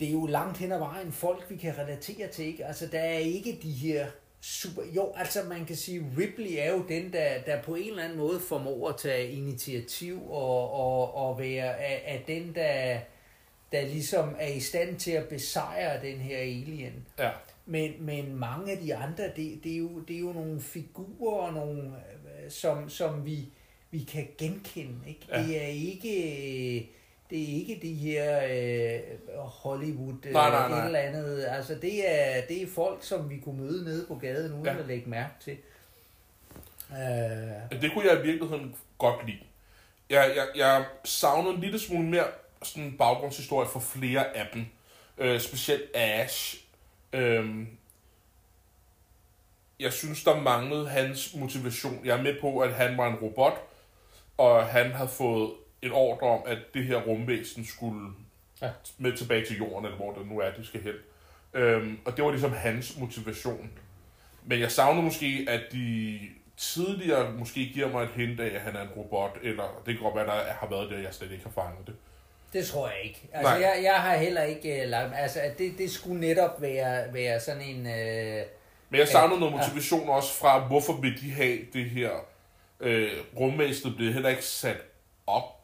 det 0.00 0.08
er 0.08 0.12
jo 0.12 0.26
langt 0.26 0.58
hen 0.58 0.72
ad 0.72 0.78
vejen 0.78 1.12
folk, 1.12 1.46
vi 1.50 1.56
kan 1.56 1.78
relatere 1.78 2.28
til. 2.28 2.44
Ikke? 2.44 2.66
Altså, 2.66 2.86
der 2.86 3.00
er 3.00 3.18
ikke 3.18 3.58
de 3.62 3.72
her 3.72 4.06
super... 4.40 4.82
Jo, 4.96 5.12
altså 5.16 5.42
man 5.48 5.64
kan 5.64 5.76
sige, 5.76 6.06
Ripley 6.18 6.56
er 6.58 6.72
jo 6.72 6.84
den, 6.88 7.12
der, 7.12 7.42
der 7.46 7.62
på 7.62 7.74
en 7.74 7.88
eller 7.88 8.02
anden 8.02 8.18
måde 8.18 8.40
formår 8.40 8.88
at 8.88 8.96
tage 8.96 9.32
initiativ 9.32 10.30
og, 10.30 10.72
og, 10.72 11.14
og 11.14 11.38
være 11.38 11.80
er 11.82 12.18
den, 12.26 12.54
der, 12.54 12.98
der 13.72 13.82
ligesom 13.82 14.36
er 14.38 14.48
i 14.48 14.60
stand 14.60 14.96
til 14.96 15.10
at 15.10 15.28
besejre 15.28 16.02
den 16.02 16.18
her 16.18 16.38
alien. 16.38 17.06
Ja. 17.18 17.30
Men, 17.66 17.92
men 18.00 18.36
mange 18.36 18.72
af 18.72 18.78
de 18.78 18.94
andre, 18.94 19.24
det, 19.36 19.60
det, 19.64 19.72
er, 19.72 19.78
jo, 19.78 20.00
det 20.00 20.16
er 20.16 20.20
jo 20.20 20.32
nogle 20.32 20.60
figurer, 20.60 21.46
og 21.46 21.52
nogle, 21.52 21.82
øh, 21.82 22.50
som, 22.50 22.90
som 22.90 23.26
vi, 23.26 23.48
vi 23.90 23.98
kan 23.98 24.28
genkende. 24.38 24.98
Ikke? 25.06 25.26
Ja. 25.30 25.42
Det 25.42 25.62
er 25.62 25.66
ikke... 25.66 26.97
Det 27.30 27.42
er 27.42 27.46
ikke 27.60 27.78
de 27.82 27.94
her 27.94 28.40
øh, 28.50 29.38
Hollywood 29.38 30.14
øh, 30.26 30.32
Nej, 30.32 30.50
nej, 30.50 30.68
nej. 30.68 30.78
et 30.80 30.86
eller 30.86 30.98
andet. 30.98 31.44
Altså 31.44 31.74
det 31.74 32.10
er, 32.20 32.40
det 32.48 32.62
er 32.62 32.66
folk, 32.74 33.04
som 33.04 33.30
vi 33.30 33.38
kunne 33.44 33.60
møde 33.60 33.84
nede 33.84 34.06
på 34.06 34.14
gaden, 34.14 34.52
uden 34.52 34.64
Ja. 34.66 34.78
at 34.78 34.86
lægge 34.86 35.10
mærke 35.10 35.32
til. 35.40 35.56
Øh, 36.92 37.80
Det 37.82 37.92
kunne 37.92 38.06
jeg 38.10 38.18
i 38.18 38.22
virkeligheden 38.26 38.74
godt 38.98 39.26
lide. 39.26 39.38
Jeg, 40.10 40.32
jeg, 40.36 40.46
jeg 40.56 40.84
savnede 41.04 41.54
en 41.54 41.60
lille 41.60 41.78
smule 41.78 42.04
mere 42.08 42.24
sådan 42.62 42.94
baggrundshistorie 42.98 43.68
for 43.68 43.80
flere 43.80 44.36
af 44.36 44.46
dem. 44.54 44.66
Øh, 45.18 45.40
specielt 45.40 45.82
Ash. 45.94 46.64
Øh, 47.12 47.46
jeg 49.80 49.92
synes, 49.92 50.24
der 50.24 50.40
manglede 50.40 50.88
hans 50.88 51.34
motivation. 51.34 52.00
Jeg 52.04 52.18
er 52.18 52.22
med 52.22 52.40
på, 52.40 52.58
at 52.58 52.72
han 52.74 52.98
var 52.98 53.08
en 53.08 53.16
robot, 53.16 53.62
og 54.38 54.66
han 54.66 54.92
havde 54.92 55.08
fået 55.08 55.50
en 55.82 55.92
ordre 55.92 56.26
om, 56.26 56.40
at 56.46 56.58
det 56.74 56.84
her 56.84 56.96
rumvæsen 56.96 57.64
skulle 57.66 58.10
Ja. 58.62 58.70
med 58.98 59.12
tilbage 59.16 59.46
til 59.46 59.56
jorden, 59.58 59.84
eller 59.84 59.96
hvor 59.96 60.12
det 60.12 60.26
nu 60.26 60.38
er, 60.40 60.50
de 60.52 60.66
skal 60.66 60.80
hen. 60.82 60.92
Øhm, 61.54 61.98
og 62.04 62.16
det 62.16 62.24
var 62.24 62.30
ligesom 62.30 62.52
hans 62.52 62.98
motivation. 62.98 63.70
Men 64.44 64.60
jeg 64.60 64.70
savner 64.72 65.02
måske, 65.02 65.46
at 65.48 65.60
de 65.72 66.18
tidligere 66.56 67.32
måske 67.32 67.70
giver 67.74 67.88
mig 67.88 68.02
et 68.02 68.10
hint 68.16 68.40
af, 68.40 68.54
at 68.54 68.60
han 68.60 68.76
er 68.76 68.82
en 68.82 68.88
robot, 68.88 69.38
eller 69.42 69.82
det 69.86 69.94
kan 69.94 70.02
godt 70.04 70.14
være, 70.16 70.26
der 70.26 70.52
har 70.52 70.66
været 70.70 70.90
det, 70.90 71.02
jeg 71.04 71.14
slet 71.14 71.32
ikke 71.32 71.44
har 71.44 71.50
fanget 71.62 71.86
det. 71.86 71.94
det 72.52 72.66
tror 72.66 72.88
jeg 72.88 72.96
ikke. 73.04 73.28
Altså 73.32 73.52
Nej. 73.52 73.60
jeg, 73.60 73.80
jeg 73.84 73.94
har 74.02 74.16
heller 74.16 74.42
ikke 74.42 74.82
øh, 74.82 74.88
lagt... 74.88 75.12
Altså 75.16 75.40
at 75.40 75.58
det, 75.58 75.78
det 75.78 75.90
skulle 75.90 76.20
netop 76.20 76.62
være, 76.62 77.14
være 77.14 77.40
sådan 77.40 77.62
en... 77.62 77.86
Øh, 77.86 78.42
Men 78.90 78.98
jeg 79.00 79.08
savner 79.08 79.34
Ja. 79.34 79.40
noget 79.40 79.54
motivation 79.56 80.08
også 80.08 80.32
fra, 80.34 80.66
hvorfor 80.66 80.92
vil 80.92 81.20
de 81.20 81.30
have 81.30 81.58
det 81.72 81.84
her 81.90 82.10
øh, 82.80 83.10
rumvæsenet 83.40 83.96
bliver 83.96 84.12
heller 84.12 84.28
ikke 84.28 84.44
sat 84.44 84.76
op 85.26 85.57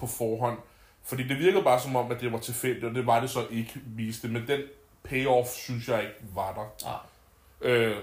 på 0.00 0.06
forhånd. 0.06 0.58
Fordi 1.02 1.22
det 1.28 1.38
virkede 1.38 1.62
bare 1.62 1.80
som 1.80 1.96
om, 1.96 2.10
at 2.12 2.20
det 2.20 2.32
var 2.32 2.38
tilfældigt, 2.38 2.84
og 2.84 2.94
det 2.94 3.06
var 3.06 3.20
det 3.20 3.30
så 3.30 3.46
ikke 3.50 3.72
viste. 3.86 4.28
Men 4.28 4.46
den 4.48 4.60
payoff, 5.04 5.48
synes 5.48 5.88
jeg 5.88 6.00
ikke 6.02 6.14
var 6.34 6.52
der. 6.52 6.88
ah. 6.90 7.00
Øh, 7.72 7.96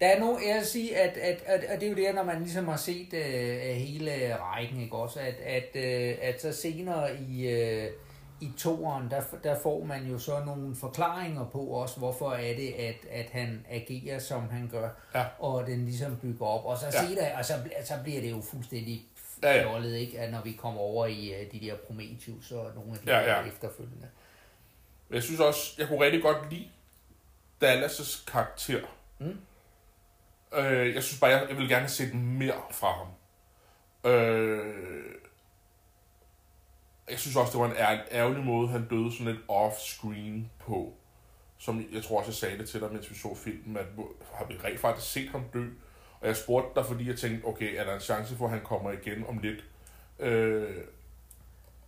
Der 0.00 0.06
er 0.06 0.20
nogen, 0.20 0.48
jeg 0.48 0.56
vil 0.56 0.66
sige, 0.66 0.96
at, 0.96 1.16
at, 1.16 1.42
at, 1.46 1.64
at 1.64 1.80
det 1.80 1.86
er 1.86 1.90
jo 1.90 1.96
det, 1.96 2.14
når 2.14 2.22
man 2.22 2.38
ligesom 2.42 2.68
har 2.68 2.76
set 2.76 3.14
øh, 3.14 3.60
hele 3.76 4.36
rækken, 4.40 4.80
ikke 4.80 4.96
også, 4.96 5.20
at, 5.20 5.34
at, 5.44 5.68
øh, 5.74 6.16
at 6.22 6.42
så 6.42 6.52
senere 6.52 7.08
i, 7.20 7.48
øh, 7.48 7.86
i 8.40 8.48
toeren, 8.58 9.10
der, 9.10 9.20
der 9.44 9.56
får 9.62 9.84
man 9.84 10.06
jo 10.06 10.18
så 10.18 10.44
nogle 10.46 10.76
forklaringer 10.76 11.44
på 11.44 11.58
også, 11.60 11.98
hvorfor 11.98 12.30
er 12.30 12.54
det, 12.56 12.68
at, 12.72 12.96
at 13.10 13.26
han 13.32 13.66
agerer, 13.70 14.18
som 14.18 14.48
han 14.50 14.68
gør, 14.72 14.88
Ja. 15.14 15.24
og 15.38 15.66
den 15.66 15.84
ligesom 15.84 16.16
bygger 16.22 16.46
op, 16.46 16.64
og 16.64 16.78
så, 16.78 16.86
Ja. 16.86 17.06
senere, 17.06 17.34
og 17.38 17.44
så, 17.44 17.52
så 17.84 17.94
bliver 18.04 18.20
det 18.20 18.30
jo 18.30 18.40
fuldstændig 18.50 19.02
Ja, 19.42 19.52
ja. 19.56 19.62
fjollet, 19.62 19.96
ikke, 19.96 20.20
at 20.20 20.30
når 20.32 20.42
vi 20.42 20.52
kommer 20.52 20.80
over 20.80 21.06
i 21.06 21.34
øh, 21.34 21.52
de 21.52 21.60
der 21.60 21.76
Prometheus 21.76 22.50
og 22.52 22.72
nogle 22.74 22.92
af 22.92 22.98
de 22.98 23.10
Ja, 23.10 23.38
ja. 23.40 23.46
efterfølgende. 23.46 24.08
Jeg 25.10 25.22
synes 25.22 25.40
også, 25.40 25.74
jeg 25.78 25.88
kunne 25.88 26.00
rigtig 26.04 26.22
godt 26.22 26.50
lide 26.52 26.68
Dallas' 27.64 28.24
karakter. 28.30 28.80
Mm. 29.18 29.38
Øh, 30.58 30.94
jeg 30.94 31.02
synes 31.02 31.20
bare, 31.20 31.30
jeg, 31.30 31.46
jeg 31.48 31.56
vil 31.56 31.68
gerne 31.68 31.80
have 31.80 31.88
set 31.88 32.14
mere 32.14 32.62
fra 32.70 32.92
ham. 32.92 33.06
Øh, 34.12 35.14
jeg 37.10 37.18
synes 37.18 37.36
også, 37.36 37.52
det 37.52 37.60
var 37.60 37.66
en 37.66 37.76
ær- 37.76 38.08
ærgerlig 38.12 38.44
måde, 38.44 38.68
han 38.68 38.88
døde 38.88 39.12
sådan 39.12 39.26
lidt 39.26 39.44
off-screen 39.50 40.42
på. 40.58 40.94
Som 41.58 41.84
jeg 41.92 42.02
tror 42.04 42.18
også, 42.18 42.28
jeg 42.30 42.34
sagde 42.34 42.58
det 42.58 42.68
til 42.68 42.80
dig, 42.80 42.92
mens 42.92 43.10
vi 43.10 43.14
så 43.14 43.34
filmen, 43.34 43.76
at 43.76 43.86
har 44.34 44.44
vi 44.44 44.54
rent 44.64 44.80
faktisk 44.80 45.12
set 45.12 45.30
ham 45.30 45.44
dø? 45.54 45.66
Og 46.20 46.26
jeg 46.26 46.36
spurgte 46.36 46.80
dig, 46.80 46.86
fordi 46.86 47.08
jeg 47.08 47.16
tænkte, 47.16 47.44
okay, 47.46 47.76
er 47.76 47.84
der 47.84 47.94
en 47.94 48.00
chance 48.00 48.36
for, 48.36 48.44
at 48.44 48.50
han 48.50 48.60
kommer 48.64 48.90
igen 48.90 49.24
om 49.28 49.38
lidt? 49.38 49.64
Øh, 50.18 50.66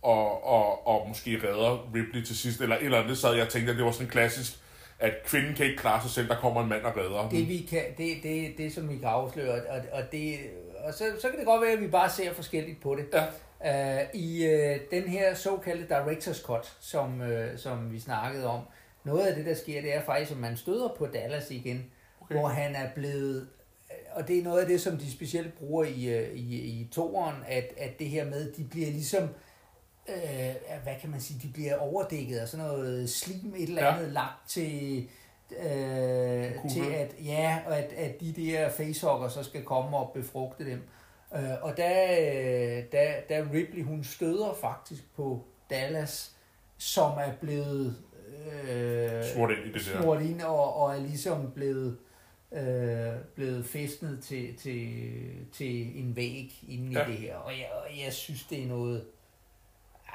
og, 0.01 0.45
og, 0.45 0.87
og 0.87 1.07
måske 1.07 1.41
redder 1.43 1.91
Ripley 1.95 2.23
til 2.23 2.37
sidst, 2.37 2.61
eller 2.61 2.75
et 2.75 2.85
eller 2.85 3.01
andet, 3.01 3.17
så 3.17 3.33
jeg 3.33 3.49
tænkte, 3.49 3.71
at 3.71 3.77
det 3.77 3.85
var 3.85 3.91
sådan 3.91 4.07
klassisk, 4.07 4.57
at 4.99 5.13
kvinden 5.25 5.55
kan 5.55 5.65
ikke 5.65 5.77
klare 5.77 6.01
sig 6.01 6.11
selv, 6.11 6.27
der 6.27 6.35
kommer 6.35 6.63
en 6.63 6.69
mand 6.69 6.83
og 6.83 6.97
redder 6.97 7.29
Det, 7.29 7.47
vi 7.47 7.67
kan, 7.69 7.83
det, 7.97 8.17
det, 8.23 8.53
det 8.57 8.73
som 8.73 8.89
vi 8.89 8.97
kan 8.97 9.07
afsløre, 9.07 9.61
og, 9.69 9.81
og, 9.91 10.03
det, 10.11 10.39
og 10.83 10.93
så, 10.93 11.05
så 11.21 11.29
kan 11.29 11.37
det 11.39 11.45
godt 11.45 11.61
være, 11.61 11.71
at 11.71 11.81
vi 11.81 11.87
bare 11.87 12.09
ser 12.09 12.33
forskelligt 12.33 12.81
på 12.81 12.95
det. 12.95 13.05
Ja. 13.13 13.25
Uh, 13.63 14.15
I 14.15 14.45
uh, 14.45 14.81
den 14.91 15.03
her 15.03 15.33
såkaldte 15.33 15.97
director's 15.97 16.45
cut, 16.45 16.77
som, 16.79 17.21
uh, 17.21 17.57
som 17.57 17.91
vi 17.91 17.99
snakkede 17.99 18.47
om, 18.47 18.61
noget 19.03 19.27
af 19.27 19.35
det, 19.35 19.45
der 19.45 19.53
sker, 19.53 19.81
det 19.81 19.95
er 19.95 20.01
faktisk, 20.01 20.31
at 20.31 20.37
man 20.37 20.57
støder 20.57 20.89
på 20.97 21.05
Dallas 21.05 21.51
igen, 21.51 21.85
okay. 22.21 22.35
hvor 22.35 22.47
han 22.47 22.75
er 22.75 22.89
blevet, 22.95 23.47
og 24.13 24.27
det 24.27 24.39
er 24.39 24.43
noget 24.43 24.61
af 24.61 24.67
det, 24.67 24.81
som 24.81 24.97
de 24.97 25.11
specielt 25.11 25.57
bruger 25.57 25.83
i, 25.85 26.05
øh, 26.05 26.33
i, 26.35 26.55
i 26.55 26.87
toeren, 26.91 27.35
at, 27.47 27.73
at 27.77 27.99
det 27.99 28.07
her 28.09 28.25
med, 28.25 28.51
de 28.53 28.63
bliver 28.63 28.87
ligesom, 28.91 29.23
øh, 30.09 30.55
hvad 30.83 30.93
kan 31.01 31.09
man 31.09 31.19
sige, 31.21 31.39
de 31.47 31.53
bliver 31.53 31.77
overdækket 31.77 32.37
af 32.37 32.47
sådan 32.47 32.65
noget 32.65 33.09
slim, 33.09 33.53
et 33.57 33.69
eller 33.69 33.83
Ja. 33.85 33.95
andet 33.95 34.11
lagt 34.11 34.49
til, 34.49 35.07
øh, 35.51 36.55
Kugle. 36.55 36.69
til 36.69 36.93
at, 36.95 37.15
ja, 37.25 37.59
og 37.67 37.77
at, 37.77 37.93
at 37.93 38.19
de 38.19 38.33
der 38.33 38.69
facehugger 38.69 39.27
så 39.27 39.43
skal 39.43 39.63
komme 39.63 39.97
og 39.97 40.11
befrugte 40.13 40.65
dem. 40.65 40.81
Øh, 41.35 41.41
og 41.61 41.77
da, 41.77 41.93
da, 42.91 43.13
da 43.29 43.45
Ripley, 43.53 43.83
hun 43.83 44.03
støder 44.03 44.57
faktisk 44.61 45.03
på 45.15 45.43
Dallas, 45.69 46.35
som 46.77 47.11
er 47.11 47.31
blevet 47.41 47.95
øh, 48.69 49.23
Smurt 49.23 49.51
ind 49.51 49.59
i 49.59 49.71
det 49.73 49.81
der. 49.93 50.01
smurt 50.01 50.21
ind 50.21 50.41
og, 50.41 50.73
og 50.75 50.95
er 50.95 50.99
ligesom 50.99 51.51
blevet 51.55 51.87
øh, 51.91 51.97
blevet 53.35 53.65
fæstnet 53.65 54.23
til, 54.23 54.57
til, 54.57 54.89
til 55.53 55.99
en 55.99 56.15
væg 56.15 56.63
inde 56.69 56.99
Ja. 56.99 57.07
i 57.07 57.11
det 57.11 57.19
her. 57.19 57.35
Og 57.35 57.51
jeg, 57.51 57.69
og 57.71 57.99
jeg 58.05 58.13
synes, 58.13 58.43
det 58.43 58.63
er 58.63 58.67
noget... 58.67 59.05
Ah, 60.07 60.13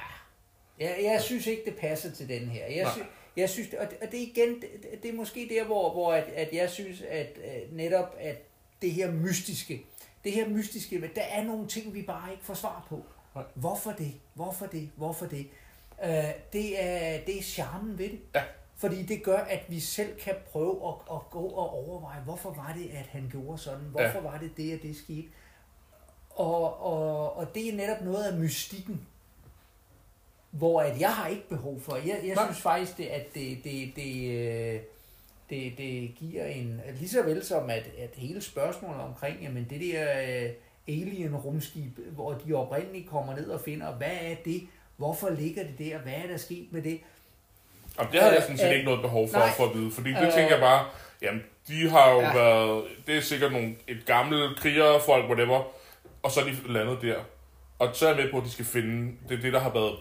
jeg, 0.81 0.99
jeg 1.03 1.23
synes 1.23 1.47
ikke, 1.47 1.63
det 1.65 1.77
passer 1.77 2.11
til 2.13 2.29
den 2.29 2.49
her. 2.49 2.67
Jeg, 2.67 2.93
sy, 2.97 2.99
jeg 3.37 3.51
synes, 3.51 3.75
og 3.75 3.91
det, 3.91 3.99
og 4.03 4.13
det 4.13 4.19
igen, 4.19 4.49
det, 4.61 5.03
det 5.03 5.09
er 5.11 5.15
måske 5.15 5.47
der, 5.51 5.65
hvor, 5.65 5.93
hvor 5.93 6.13
at, 6.13 6.25
at 6.25 6.49
jeg 6.53 6.71
synes, 6.71 7.03
at, 7.03 7.27
at 7.45 7.73
netop 7.73 8.17
at 8.21 8.43
det 8.83 8.93
her 8.93 9.11
mystiske, 9.13 9.85
det 10.25 10.33
her 10.33 10.49
mystiske, 10.49 10.99
men 10.99 11.11
der 11.15 11.23
er 11.23 11.45
nogle 11.45 11.69
ting, 11.69 11.95
vi 11.95 12.03
bare 12.03 12.33
ikke 12.33 12.45
får 12.45 12.55
svar 12.55 12.87
på. 12.89 13.05
Nej. 13.35 13.45
Hvorfor 13.55 13.91
det? 13.93 14.13
Hvorfor 14.35 14.67
det? 14.67 14.91
Hvorfor 14.97 15.27
det? 15.27 15.47
Øh, 16.05 16.11
det, 16.53 16.83
er, 16.85 17.21
det 17.27 17.39
er 17.39 17.43
charmen 17.43 17.99
ved 17.99 18.09
det. 18.09 18.19
Ja. 18.35 18.43
Fordi 18.77 19.03
det 19.03 19.23
gør, 19.23 19.39
at 19.39 19.65
vi 19.69 19.81
selv 19.81 20.19
kan 20.19 20.35
prøve 20.53 20.89
at, 20.89 20.95
at 21.17 21.31
gå 21.31 21.43
og 21.43 21.71
overveje, 21.71 22.21
hvorfor 22.21 22.51
var 22.51 22.75
det, 22.79 22.91
at 22.91 23.07
han 23.07 23.29
gjorde 23.31 23.59
sådan? 23.59 23.85
Hvorfor 23.91 24.19
ja. 24.19 24.21
var 24.21 24.39
det 24.39 24.57
det, 24.57 24.75
og 24.75 24.83
det 24.83 24.97
skete? 24.97 25.29
Og, 26.31 26.83
og, 26.83 27.37
og 27.37 27.55
det 27.55 27.69
er 27.69 27.77
netop 27.77 28.05
noget 28.05 28.25
af 28.25 28.39
mystikken, 28.39 29.07
hvor 30.51 30.81
at 30.81 31.01
jeg 31.01 31.15
har 31.15 31.29
ikke 31.29 31.49
behov 31.49 31.81
for. 31.81 31.97
Jeg, 31.97 32.21
jeg 32.25 32.37
synes 32.45 32.61
faktisk, 32.61 32.97
det, 32.97 33.07
at 33.07 33.35
det, 33.35 33.59
det, 33.65 33.93
det, 33.97 34.31
øh, 34.31 34.81
det, 35.51 35.79
det 35.79 36.15
giver 36.15 36.47
en... 36.47 36.81
Lige 36.99 37.09
så 37.09 37.23
vel 37.23 37.45
som, 37.45 37.71
at, 37.71 37.91
at 37.99 38.11
hele 38.15 38.43
spørgsmålet 38.43 39.01
omkring, 39.01 39.43
jamen 39.43 39.67
det 39.71 39.81
der 39.81 40.23
øh, 40.23 40.51
alien-rumskib, 40.89 41.99
hvor 41.99 42.33
de 42.33 42.55
oprindeligt 42.55 43.09
kommer 43.09 43.37
ned 43.37 43.51
og 43.51 43.61
finder, 43.61 43.93
hvad 43.93 44.17
er 44.21 44.35
det? 44.45 44.69
Hvorfor 44.97 45.31
ligger 45.31 45.63
det 45.63 45.79
der? 45.79 45.99
Hvad 45.99 46.13
er 46.13 46.27
der 46.27 46.37
sket 46.37 46.73
med 46.73 46.83
det? 46.83 47.01
Og 47.99 48.07
det 48.13 48.21
havde 48.21 48.33
jeg 48.33 48.39
Øh, 48.41 48.43
sådan 48.43 48.59
set 48.59 48.67
øh, 48.69 48.73
ikke 48.73 48.85
noget 48.85 49.03
behov 49.03 49.29
for 49.29 49.39
nej. 49.39 49.51
for 49.57 49.65
at 49.65 49.75
vide, 49.75 49.91
fordi 49.93 50.11
det 50.11 50.27
Øh, 50.27 50.33
tænker 50.33 50.51
jeg 50.51 50.61
bare, 50.61 50.85
jamen, 51.23 51.43
de 51.69 51.91
har 51.91 52.11
jo 52.11 52.21
ja. 52.21 52.35
været, 52.35 52.85
det 53.07 53.17
er 53.17 53.21
sikkert 53.21 53.53
nogle, 53.53 53.75
et 53.89 54.07
gammelt 54.07 54.61
krigerfolk, 54.61 55.25
whatever, 55.31 55.63
og 56.23 56.31
så 56.31 56.41
er 56.41 56.45
de 56.45 56.73
landet 56.73 56.99
der. 57.03 57.17
Og 57.79 57.89
så 57.93 58.09
er 58.09 58.15
jeg 58.15 58.23
med 58.25 58.31
på, 58.33 58.39
at 58.39 58.45
de 58.45 58.51
skal 58.51 58.65
finde, 58.65 59.13
det 59.29 59.39
er 59.39 59.43
det, 59.43 59.53
der 59.53 59.61
har 59.61 59.71
været 59.71 59.95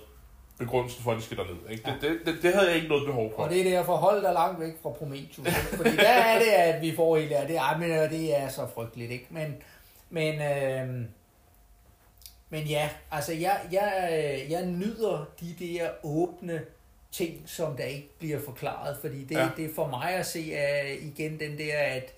begrundelsen 0.59 1.03
for, 1.03 1.11
at 1.11 1.17
de 1.17 1.23
skal 1.23 1.37
derned. 1.37 1.69
Ikke? 1.69 1.83
Det, 1.85 2.01
det, 2.01 2.19
det, 2.25 2.43
det, 2.43 2.53
havde 2.53 2.67
jeg 2.67 2.75
ikke 2.75 2.87
noget 2.87 3.05
behov 3.05 3.33
for. 3.35 3.43
Og 3.43 3.49
det 3.49 3.59
er 3.59 3.77
derfor, 3.77 3.95
hold 3.95 4.23
dig 4.23 4.33
langt 4.33 4.59
væk 4.61 4.73
fra 4.83 4.89
Prometheus. 4.89 5.47
Fordi 5.77 5.95
der 5.97 6.09
er 6.09 6.39
det, 6.39 6.47
at 6.47 6.81
vi 6.81 6.95
får 6.95 7.17
helt 7.17 7.31
af 7.31 7.47
det. 7.47 7.55
Ej, 7.57 7.77
men 7.77 7.91
øh, 7.91 8.09
det 8.09 8.39
er 8.39 8.47
så 8.49 8.67
frygteligt, 8.75 9.11
ikke? 9.11 9.27
Men, 9.29 9.55
men, 10.09 10.41
øh, 10.41 11.05
men 12.49 12.63
ja, 12.63 12.89
altså 13.11 13.33
jeg, 13.33 13.59
jeg, 13.71 14.09
øh, 14.11 14.51
jeg 14.51 14.65
nyder 14.65 15.25
de 15.39 15.55
der 15.59 15.89
åbne 16.03 16.61
ting, 17.18 17.41
som 17.45 17.76
der 17.78 17.84
ikke 17.84 18.09
bliver 18.20 18.39
forklaret. 18.39 18.97
Fordi 19.01 19.24
det, 19.24 19.36
Ja. 19.36 19.49
det 19.57 19.66
er 19.66 19.74
for 19.76 19.88
mig 19.88 20.09
at 20.13 20.26
se 20.26 20.39
uh, 20.39 21.07
igen 21.07 21.39
den 21.39 21.57
der, 21.57 21.78
at 21.78 22.13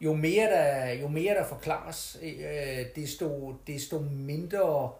jo 0.00 0.12
mere 0.14 0.46
der, 0.50 0.92
jo 0.92 1.08
mere 1.08 1.34
der 1.34 1.46
forklares, 1.46 2.18
øh, 2.22 2.86
desto, 2.96 3.54
desto 3.66 3.98
mindre 3.98 4.90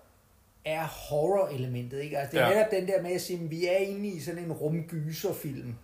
er 0.64 0.84
horror-elementet. 0.84 2.00
Ikke? 2.02 2.18
Altså, 2.18 2.36
det 2.36 2.42
er 2.44 2.48
Ja. 2.48 2.54
netop 2.54 2.70
den 2.70 2.86
der 2.88 3.02
med 3.02 3.10
at 3.12 3.20
sige, 3.20 3.40
at 3.44 3.50
vi 3.50 3.66
er 3.66 3.76
inde 3.76 4.08
i 4.08 4.20
sådan 4.20 4.44
en 4.44 4.52
rumgyserfilm. 4.52 5.74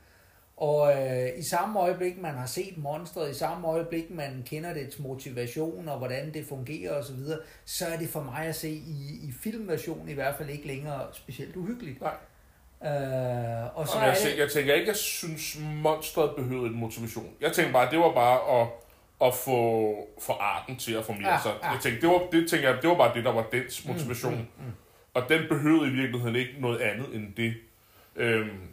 Og 0.57 0.93
øh, 1.09 1.39
i 1.39 1.43
samme 1.43 1.81
øjeblik, 1.81 2.19
man 2.21 2.35
har 2.35 2.47
set 2.47 2.79
monstret, 2.79 3.31
i 3.31 3.35
samme 3.35 3.69
øjeblik, 3.69 4.11
man 4.11 4.43
kender 4.47 4.75
dets 4.75 4.99
motivation 4.99 5.89
og 5.89 5.99
hvordan 5.99 6.35
det 6.35 6.47
fungerer 6.47 6.93
osv., 6.99 7.07
så, 7.07 7.13
videre, 7.13 7.39
så 7.65 7.87
er 7.87 7.97
det 7.99 8.09
for 8.09 8.23
mig 8.23 8.47
at 8.47 8.55
se 8.57 8.71
i, 8.71 9.19
i 9.23 9.33
filmversionen 9.43 10.09
i 10.09 10.13
hvert 10.13 10.35
fald 10.39 10.51
ikke 10.51 10.67
længere 10.67 11.07
specielt 11.13 11.57
uhyggeligt. 11.57 12.01
Nej. 12.01 12.15
Øh, 12.85 13.76
og 13.78 13.89
så 13.89 13.99
er 13.99 14.07
jeg, 14.07 14.16
tænker, 14.16 14.39
jeg 14.43 14.51
tænker 14.53 14.74
ikke, 14.74 14.89
jeg 14.89 14.97
synes, 14.97 15.59
monstret 15.61 16.37
behøvede 16.37 16.66
en 16.66 16.74
motivation. 16.76 17.31
Jeg 17.41 17.53
tænker 17.53 17.72
bare, 17.72 17.91
det 17.91 17.99
var 17.99 18.12
bare 18.12 18.61
at, 18.61 18.68
at 19.28 19.35
få, 19.35 19.95
få 20.22 20.33
arten 20.33 20.76
til 20.76 20.93
at 20.95 21.05
formere 21.05 21.33
Ja, 21.33 21.39
sig. 21.43 21.53
ja. 21.62 21.70
Jeg 21.70 21.81
tænkte, 21.81 22.01
det, 22.01 22.09
var, 22.09 22.18
det, 22.33 22.51
tænker 22.51 22.70
jeg, 22.70 22.83
det 22.83 22.91
var 22.91 22.97
bare 22.97 23.14
det, 23.14 23.24
der 23.24 23.33
var 23.33 23.45
dens 23.53 23.87
motivation. 23.87 24.33
Mm, 24.35 24.39
mm, 24.39 24.64
mm. 24.66 24.72
Og 25.14 25.28
den 25.28 25.49
behøvede 25.49 25.91
i 25.91 25.93
virkeligheden 25.95 26.37
ikke 26.37 26.55
noget 26.59 26.81
andet 26.81 27.14
end 27.14 27.35
det. 27.35 27.55
Øhm, 28.16 28.68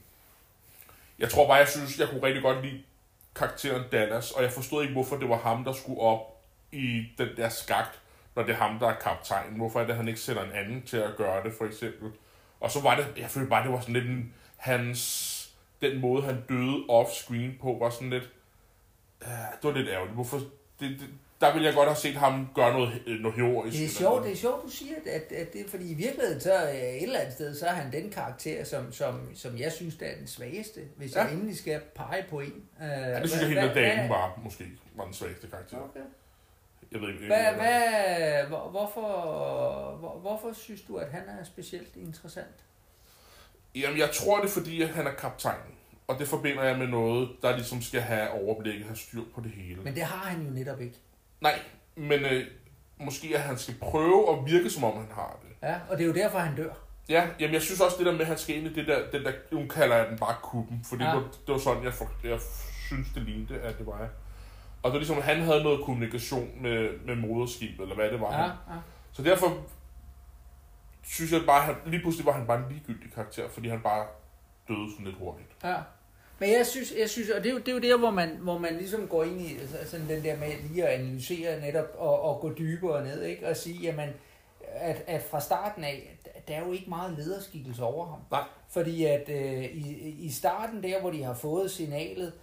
jeg 1.19 1.29
tror 1.29 1.47
bare, 1.47 1.57
jeg 1.57 1.67
synes, 1.67 1.99
jeg 1.99 2.07
kunne 2.09 2.23
rigtig 2.23 2.43
godt 2.43 2.65
lide 2.65 2.83
karakteren 3.35 3.83
Dallas, 3.91 4.31
og 4.31 4.43
jeg 4.43 4.51
forstod 4.51 4.81
ikke, 4.81 4.93
hvorfor 4.93 5.15
det 5.17 5.29
var 5.29 5.37
ham, 5.37 5.63
der 5.63 5.73
skulle 5.73 6.01
op 6.01 6.41
i 6.71 7.03
den 7.17 7.27
der 7.37 7.49
skagt, 7.49 7.99
når 8.35 8.43
det 8.43 8.51
er 8.51 8.57
ham, 8.57 8.79
der 8.79 8.87
er 8.87 8.95
kaptajn. 8.95 9.53
Hvorfor 9.57 9.79
er 9.79 9.83
det, 9.83 9.91
at 9.91 9.97
han 9.97 10.07
ikke 10.07 10.19
sætter 10.19 10.43
en 10.43 10.51
anden 10.51 10.81
til 10.81 10.97
at 10.97 11.15
gøre 11.17 11.43
det, 11.43 11.53
for 11.57 11.65
eksempel? 11.65 12.11
Og 12.59 12.71
så 12.71 12.81
var 12.81 12.95
det, 12.95 13.07
jeg 13.17 13.29
følte 13.29 13.49
bare, 13.49 13.63
det 13.63 13.71
var 13.71 13.79
sådan 13.79 13.93
lidt 13.93 14.05
en, 14.05 14.33
hans, 14.57 15.33
den 15.81 16.01
måde, 16.01 16.23
han 16.23 16.43
døde 16.49 16.85
off-screen 16.89 17.61
på, 17.61 17.77
var 17.79 17.89
sådan 17.89 18.09
lidt, 18.09 18.29
uh, 19.21 19.27
det 19.27 19.63
var 19.63 19.71
lidt 19.71 19.89
ærgerligt. 19.89 20.15
Hvorfor, 20.15 20.37
det, 20.79 20.89
det, 20.99 21.09
der 21.41 21.53
ville 21.53 21.65
jeg 21.65 21.75
godt 21.75 21.87
have 21.89 21.95
set 21.97 22.15
ham 22.15 22.47
gøre 22.55 22.73
noget, 22.73 23.01
noget 23.21 23.37
heroisk. 23.37 23.77
Det 23.77 23.85
er 23.85 23.89
sjovt, 23.89 24.23
det 24.23 24.31
er 24.31 24.35
sjovt, 24.35 24.63
du 24.63 24.69
siger, 24.69 24.95
at, 25.05 25.31
at 25.31 25.53
det, 25.53 25.65
fordi 25.69 25.91
i 25.91 25.93
virkeligheden, 25.93 26.41
så 26.41 26.63
øh, 26.69 26.75
et 26.75 27.03
eller 27.03 27.19
andet 27.19 27.33
sted, 27.33 27.55
så 27.55 27.65
er 27.65 27.73
han 27.73 27.91
den 27.91 28.09
karakter, 28.09 28.63
som, 28.63 28.93
som, 28.93 29.35
som 29.35 29.57
jeg 29.57 29.71
synes, 29.71 29.95
der 29.95 30.05
er 30.05 30.15
den 30.17 30.27
svageste, 30.27 30.81
hvis 30.95 31.15
ja. 31.15 31.23
Jeg 31.23 31.33
endelig 31.33 31.57
skal 31.57 31.81
pege 31.95 32.25
på 32.29 32.39
en. 32.39 32.63
Uh, 32.79 32.87
Ja, 32.87 33.19
det 33.21 33.29
synes 33.29 33.41
jeg, 33.41 33.49
hende 33.49 33.73
damen 33.75 34.09
var, 34.09 34.39
måske, 34.43 34.65
var 34.95 35.03
den 35.03 35.13
svageste 35.13 35.47
karakter. 35.47 35.77
Okay. 35.77 35.99
Jeg 36.91 37.01
ved 37.01 37.09
ikke. 37.09 37.25
Hvad, 37.25 37.53
hvad, 37.53 38.47
hvor, 38.47 38.69
hvorfor, 38.69 39.01
hvor, 39.99 40.19
hvorfor 40.21 40.53
synes 40.53 40.81
du, 40.81 40.97
at 40.97 41.11
han 41.11 41.21
er 41.39 41.43
specielt 41.43 41.95
interessant? 41.95 42.65
Jamen, 43.75 43.99
jeg 43.99 44.09
tror 44.11 44.37
det 44.41 44.45
er 44.45 44.53
fordi, 44.53 44.83
han 44.83 45.07
er 45.07 45.11
kaptajnen. 45.11 45.73
Og 46.07 46.19
det 46.19 46.27
forbinder 46.27 46.63
jeg 46.63 46.77
med 46.77 46.87
noget, 46.87 47.29
der 47.41 47.55
ligesom 47.55 47.81
skal 47.81 48.01
have 48.01 48.29
overblikket, 48.29 48.85
have 48.85 48.97
styr 48.97 49.21
på 49.35 49.41
det 49.41 49.51
hele. 49.51 49.81
Men 49.81 49.95
det 49.95 50.03
har 50.03 50.29
han 50.29 50.45
jo 50.45 50.49
netop 50.49 50.81
ikke. 50.81 50.97
Nej, 51.41 51.59
men 51.95 52.25
øh, 52.25 52.45
måske 52.99 53.31
at 53.35 53.41
han 53.41 53.57
skal 53.57 53.75
prøve 53.81 54.37
at 54.37 54.45
virke, 54.45 54.69
som 54.69 54.83
om 54.83 54.97
han 54.97 55.11
har 55.11 55.39
det. 55.41 55.67
Ja, 55.67 55.75
og 55.89 55.97
det 55.97 56.03
er 56.03 56.07
jo 56.07 56.13
derfor, 56.13 56.39
han 56.39 56.55
dør. 56.55 56.73
Ja, 57.09 57.27
jamen 57.39 57.53
jeg 57.53 57.61
synes 57.61 57.81
også 57.81 57.97
det 57.97 58.05
der 58.05 58.11
med, 58.11 58.21
at 58.21 58.27
han 58.27 58.37
skal 58.37 58.55
ind 58.55 58.67
i 58.67 58.73
det 58.73 58.87
der, 58.87 59.11
den 59.11 59.23
der, 59.25 59.31
nu 59.51 59.67
kalder 59.67 59.95
jeg 59.95 60.07
den 60.09 60.17
bare 60.17 60.35
kuppen, 60.41 60.81
fordi 60.89 61.03
ja. 61.03 61.09
det, 61.09 61.15
var, 61.15 61.23
det 61.23 61.53
var 61.53 61.57
sådan, 61.57 61.83
jeg, 61.83 61.93
for, 61.93 62.09
jeg 62.23 62.39
synes 62.87 63.07
det 63.15 63.23
lignede, 63.23 63.59
at 63.61 63.77
det 63.77 63.85
var. 63.85 64.09
Og 64.87 64.93
det 64.93 64.93
var 64.93 64.99
ligesom, 64.99 65.21
han 65.21 65.41
havde 65.41 65.63
noget 65.63 65.85
kommunikation 65.85 66.49
med, 66.61 66.89
med 67.05 67.15
moderskibet, 67.15 67.81
eller 67.81 67.95
hvad 67.95 68.11
det 68.11 68.21
var. 68.21 68.31
Ja, 68.31 68.41
han. 68.41 68.49
ja. 68.49 68.79
Så 69.11 69.23
derfor 69.23 69.57
synes 71.03 71.31
jeg 71.31 71.41
bare, 71.45 71.61
han, 71.61 71.75
lige 71.85 72.01
pludselig 72.01 72.25
var 72.25 72.31
han 72.31 72.47
bare 72.47 72.57
en 72.57 72.65
ligegyldig 72.69 73.13
karakter, 73.13 73.49
fordi 73.49 73.67
han 73.67 73.81
bare 73.81 74.05
døde 74.67 74.91
sådan 74.91 75.05
lidt 75.05 75.17
hurtigt. 75.17 75.49
Ja. 75.63 75.75
Men 76.39 76.49
jeg 76.49 76.65
synes, 76.65 76.93
jeg 76.99 77.09
synes 77.09 77.29
og 77.29 77.43
det 77.43 77.49
er, 77.49 77.53
jo, 77.53 77.59
det 77.59 77.67
er 77.67 77.73
jo 77.73 77.79
der, 77.79 77.97
hvor 77.97 78.11
man, 78.11 78.29
hvor 78.29 78.57
man 78.57 78.77
ligesom 78.77 79.07
går 79.07 79.23
ind 79.23 79.41
i 79.41 79.57
altså, 79.59 79.77
sådan 79.85 80.09
den 80.09 80.23
der 80.23 80.37
med 80.37 80.47
lige 80.69 80.87
at 80.87 80.99
analysere 80.99 81.61
netop 81.61 81.95
og, 81.97 82.21
og 82.21 82.41
gå 82.41 82.53
dybere 82.57 83.03
ned, 83.03 83.23
ikke? 83.23 83.47
Og 83.49 83.57
sige, 83.57 83.79
jamen, 83.79 84.09
at, 84.61 85.03
at 85.07 85.23
fra 85.23 85.41
starten 85.41 85.83
af, 85.83 86.17
der 86.47 86.55
er 86.55 86.65
jo 86.65 86.71
ikke 86.71 86.89
meget 86.89 87.17
lederskikkelse 87.17 87.83
over 87.83 88.05
ham. 88.05 88.19
Nej. 88.31 88.43
Fordi 88.69 89.05
at 89.05 89.29
øh, 89.29 89.63
i, 89.63 90.15
i 90.19 90.29
starten 90.31 90.83
der, 90.83 91.01
hvor 91.01 91.11
de 91.11 91.23
har 91.23 91.33
fået 91.33 91.71
signalet, 91.71 92.33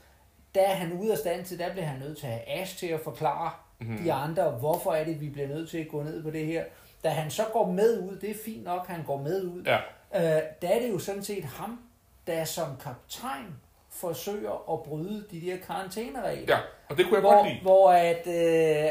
der 0.55 0.61
er 0.63 0.75
han 0.75 0.93
ude 0.93 1.13
af 1.13 1.19
stand 1.19 1.45
til, 1.45 1.59
der 1.59 1.73
bliver 1.73 1.87
han 1.87 1.99
nødt 2.01 2.19
til 2.19 2.27
at 2.27 2.33
have 2.33 2.61
Ash 2.61 2.79
til 2.79 2.87
at 2.87 3.01
forklare 3.01 3.51
Mhm. 3.81 3.99
de 4.05 4.13
andre, 4.13 4.51
hvorfor 4.51 4.93
er 4.93 5.05
det, 5.05 5.21
vi 5.21 5.29
bliver 5.29 5.49
nødt 5.49 5.71
til 5.71 5.79
at 5.79 5.89
gå 5.89 6.03
ned 6.03 6.23
på 6.23 6.31
det 6.31 6.47
her. 6.47 6.65
Da 7.05 7.09
han 7.09 7.31
så 7.31 7.43
går 7.53 7.67
med 7.73 7.99
ud, 8.01 8.17
det 8.21 8.31
er 8.31 8.35
fint 8.45 8.65
nok, 8.65 8.87
han 8.87 9.03
går 9.07 9.17
med 9.17 9.45
ud, 9.45 9.63
Ja, 9.67 9.77
øh, 10.15 10.43
der 10.63 10.69
er 10.69 10.79
det 10.81 10.91
jo 10.91 10.99
sådan 10.99 11.23
set 11.25 11.45
ham, 11.45 11.81
der 12.27 12.45
som 12.45 12.67
kaptajn 12.85 13.47
forsøger 13.91 14.73
at 14.73 14.83
bryde 14.83 15.25
de 15.31 15.41
der 15.41 15.57
karantæneregler. 15.67 16.45
ja, 16.49 16.59
og 16.89 16.97
det 16.99 17.05
kunne 17.07 17.15
jeg 17.15 17.23
godt 17.23 17.37
Hvor, 17.37 17.45
lide. 17.49 17.61
hvor, 17.63 17.91
at, 17.91 18.27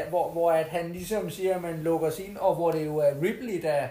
øh, 0.04 0.08
hvor, 0.08 0.30
hvor 0.30 0.52
at 0.52 0.66
han 0.68 0.92
ligesom 0.92 1.30
siger, 1.30 1.54
at 1.54 1.62
man 1.62 1.78
lukker 1.78 2.10
sig 2.10 2.28
ind, 2.28 2.36
og 2.36 2.54
hvor 2.54 2.70
det 2.70 2.86
jo 2.86 2.96
er 2.98 3.10
Ripley, 3.22 3.62
der 3.62 3.88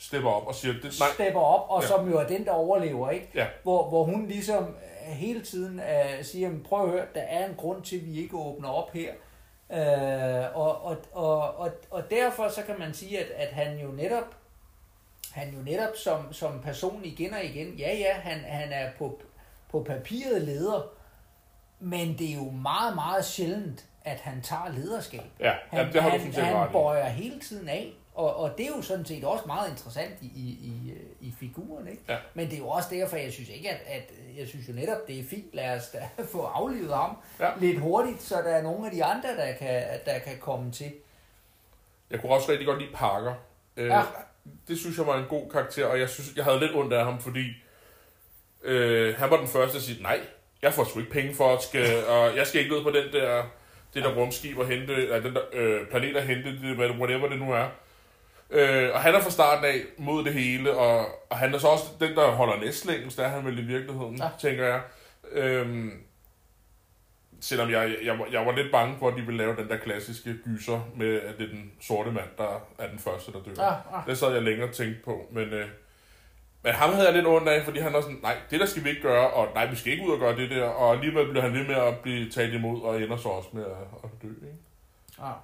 Stepper 0.00 0.30
op 0.30 0.46
og 0.46 0.54
siger, 0.54 0.74
det, 0.74 0.82
nej, 1.00 1.08
stepper 1.14 1.40
op, 1.40 1.66
og 1.70 1.82
Ja. 1.82 1.86
som 1.88 2.10
jo 2.10 2.18
er 2.18 2.26
den, 2.26 2.44
der 2.44 2.50
overlever, 2.52 3.10
ikke? 3.10 3.28
Ja. 3.34 3.46
Hvor, 3.62 3.88
hvor 3.88 4.04
hun 4.04 4.26
ligesom 4.26 4.76
hele 5.08 5.42
tiden 5.42 5.80
øh, 5.80 6.24
siger, 6.24 6.48
jamen, 6.48 6.62
prøv 6.62 6.84
at 6.84 6.90
høre, 6.90 7.06
der 7.14 7.20
er 7.20 7.48
en 7.48 7.54
grund 7.54 7.82
til, 7.82 7.96
at 7.96 8.06
vi 8.06 8.18
ikke 8.18 8.36
åbner 8.36 8.68
op 8.68 8.92
her. 8.92 9.12
Øh, 9.72 10.56
og, 10.56 10.84
og, 10.84 10.96
og, 11.12 11.58
og, 11.58 11.70
og 11.90 12.10
derfor 12.10 12.48
så 12.48 12.62
kan 12.62 12.78
man 12.78 12.94
sige, 12.94 13.18
at, 13.18 13.30
at 13.30 13.48
han 13.48 13.78
jo 13.78 13.88
netop 13.88 14.34
han 15.32 15.54
jo 15.54 15.62
netop 15.62 15.96
som, 15.96 16.32
som 16.32 16.60
person 16.60 17.04
igen 17.04 17.34
og 17.34 17.44
igen, 17.44 17.74
ja 17.74 17.94
ja, 17.94 18.12
han, 18.12 18.38
han 18.38 18.72
er 18.72 18.90
på, 18.98 19.20
på 19.70 19.82
papiret 19.82 20.42
leder, 20.42 20.82
men 21.80 22.18
det 22.18 22.30
er 22.30 22.34
jo 22.34 22.50
meget, 22.50 22.94
meget 22.94 23.24
sjældent, 23.24 23.86
at 24.10 24.20
han 24.20 24.42
tager 24.42 24.72
lederskab. 24.74 25.20
ja, 25.40 25.52
Han, 25.70 25.86
ja 25.86 25.92
det 25.92 26.02
har 26.02 26.10
du 26.10 26.18
han, 26.18 26.32
han 26.44 26.68
i. 26.68 26.72
bøjer 26.72 27.08
hele 27.08 27.40
tiden 27.40 27.68
af, 27.68 27.92
og, 28.14 28.36
og 28.36 28.58
det 28.58 28.66
er 28.66 28.70
jo 28.76 28.82
sådan 28.82 29.04
set 29.04 29.24
også 29.24 29.44
meget 29.46 29.70
interessant 29.70 30.14
i, 30.22 30.26
i, 30.26 30.58
i, 30.62 30.90
øh, 30.92 31.28
i 31.28 31.34
figuren, 31.40 31.88
ikke? 31.88 32.02
Ja. 32.08 32.16
Men 32.34 32.46
det 32.46 32.54
er 32.54 32.58
jo 32.58 32.68
også 32.68 32.88
derfor, 32.92 33.16
jeg 33.16 33.32
synes 33.32 33.48
ikke, 33.48 33.70
at, 33.70 33.80
at 33.86 34.10
jeg 34.38 34.48
synes 34.48 34.68
jo 34.68 34.72
netop, 34.72 35.06
det 35.08 35.18
er 35.20 35.24
fint, 35.30 35.54
lad 35.54 35.76
os 35.76 35.88
da 35.88 36.08
få 36.32 36.42
aflivet 36.42 36.94
ham 36.94 37.16
Ja. 37.40 37.50
lidt 37.60 37.78
hurtigt, 37.80 38.22
så 38.22 38.34
der 38.34 38.50
er 38.56 38.62
nogle 38.62 38.86
af 38.86 38.92
de 38.92 39.04
andre, 39.04 39.28
der 39.36 39.52
kan, 39.52 39.82
der 40.04 40.18
kan 40.18 40.38
komme 40.40 40.72
til. 40.72 40.92
Jeg 42.10 42.20
kunne 42.20 42.32
også 42.32 42.50
rigtig 42.50 42.66
godt 42.66 42.78
lide 42.80 42.92
Parker. 42.94 43.34
Øh, 43.76 43.86
Ja. 43.88 44.02
Det 44.68 44.78
synes 44.78 44.98
jeg 44.98 45.06
var 45.06 45.18
en 45.18 45.26
god 45.28 45.50
karakter, 45.50 45.86
og 45.86 46.00
jeg 46.00 46.08
synes, 46.08 46.28
jeg 46.36 46.44
havde 46.44 46.60
lidt 46.60 46.74
ondt 46.74 46.92
af 46.92 47.04
ham, 47.04 47.18
fordi 47.20 47.46
øh, 48.62 49.16
han 49.18 49.30
var 49.30 49.36
den 49.36 49.48
første 49.48 49.76
at 49.76 49.82
sige, 49.82 50.02
nej, 50.02 50.20
jeg 50.62 50.72
får 50.74 50.84
sgu 50.84 50.98
ikke 50.98 51.12
penge 51.12 51.34
for 51.34 51.54
at 51.54 51.62
skal, 51.62 52.06
og 52.06 52.36
jeg 52.36 52.46
skal 52.46 52.60
ikke 52.60 52.76
ud 52.76 52.82
på 52.82 52.90
den 52.90 53.12
der, 53.12 53.42
det 53.94 54.04
der 54.04 54.14
rumskib 54.14 54.58
og 54.58 54.66
hente, 54.66 54.94
eller 54.94 55.20
den 55.20 55.34
der 55.34 55.40
øh, 55.52 55.86
planet 55.90 56.16
og 56.16 56.22
hente, 56.22 56.50
det, 56.62 56.78
whatever 56.78 57.28
det 57.28 57.38
nu 57.38 57.52
er. 57.52 57.66
Øh, 58.50 58.90
og 58.94 59.00
han 59.00 59.14
er 59.14 59.20
fra 59.20 59.30
starten 59.30 59.64
af 59.64 59.74
mod 59.98 60.24
det 60.24 60.32
hele, 60.34 60.72
og, 60.76 61.06
og 61.30 61.36
han 61.38 61.54
er 61.54 61.58
så 61.58 61.68
også 61.68 61.84
den, 62.00 62.14
der 62.16 62.30
holder 62.30 62.60
næstlængen, 62.60 63.10
der 63.16 63.24
er 63.24 63.28
han 63.28 63.44
vel 63.46 63.58
i 63.58 63.62
virkeligheden, 63.62 64.16
Ja. 64.16 64.24
ja. 64.24 64.30
tænker 64.40 64.64
jeg. 64.64 64.80
Øhm, 65.32 65.92
selvom 67.40 67.70
jeg, 67.70 67.96
jeg, 68.04 68.18
var- 68.18 68.28
jeg 68.32 68.46
var 68.46 68.52
lidt 68.56 68.72
bange 68.72 68.96
for, 68.98 69.08
at 69.08 69.14
de 69.16 69.22
ville 69.22 69.38
lave 69.38 69.56
den 69.56 69.68
der 69.68 69.76
klassiske 69.76 70.34
gyser 70.44 70.80
med, 70.96 71.20
at 71.20 71.38
det 71.38 71.44
er 71.44 71.48
den 71.50 71.72
sorte 71.80 72.10
mand, 72.10 72.28
der 72.38 72.66
er 72.78 72.88
den 72.88 72.98
første, 72.98 73.32
der 73.32 73.38
dør. 73.42 73.62
Ah, 73.62 74.00
ah. 74.00 74.06
Det 74.06 74.18
sad 74.18 74.32
jeg 74.32 74.42
længere 74.42 74.68
og 74.68 74.74
tænkte 74.74 75.00
på, 75.04 75.26
men, 75.32 75.42
øh, 75.48 75.68
men 76.62 76.72
ham 76.72 76.92
havde 76.92 77.06
jeg 77.06 77.14
lidt 77.14 77.26
ondt 77.26 77.48
af, 77.48 77.64
fordi 77.64 77.78
han 77.78 77.92
var 77.92 78.00
sådan, 78.00 78.18
nej, 78.22 78.36
det 78.50 78.60
der 78.60 78.66
skal 78.66 78.84
vi 78.84 78.88
ikke 78.88 79.02
gøre, 79.02 79.30
og 79.30 79.48
nej, 79.54 79.66
vi 79.66 79.76
skal 79.76 79.92
ikke 79.92 80.06
ud 80.06 80.12
og 80.12 80.18
gøre 80.18 80.36
det 80.36 80.50
der, 80.50 80.64
og 80.64 80.94
alligevel 80.94 81.30
blev 81.30 81.42
han 81.42 81.52
ved 81.52 81.66
med 81.66 81.74
at 81.74 81.98
blive 81.98 82.30
taget 82.30 82.54
imod, 82.54 82.82
og 82.82 83.02
ender 83.02 83.16
så 83.16 83.28
også 83.28 83.48
med 83.52 83.64
at, 83.64 83.70
at 84.04 84.10
dø, 84.22 84.28
ikke? 84.28 84.58
Ah. 85.22 85.34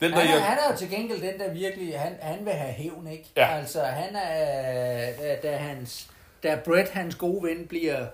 Den 0.00 0.12
der, 0.12 0.18
Han 0.18 0.28
er, 0.28 0.32
jeg, 0.34 0.44
han 0.44 0.58
er 0.58 0.72
jo 0.72 0.78
til 0.78 0.90
gengæld 0.90 1.20
den, 1.20 1.40
der 1.40 1.52
virkelig, 1.52 2.00
han, 2.00 2.16
han 2.22 2.44
vil 2.44 2.52
have 2.52 2.72
hævn, 2.72 3.06
ikke? 3.06 3.24
Ja. 3.36 3.56
Altså, 3.56 3.82
han 3.82 4.16
er, 4.16 5.40
da 5.42 5.56
hans, 5.56 6.10
da 6.42 6.60
Brett, 6.64 6.88
hans 6.88 7.14
gode 7.14 7.42
ven, 7.42 7.66
bliver, 7.66 8.06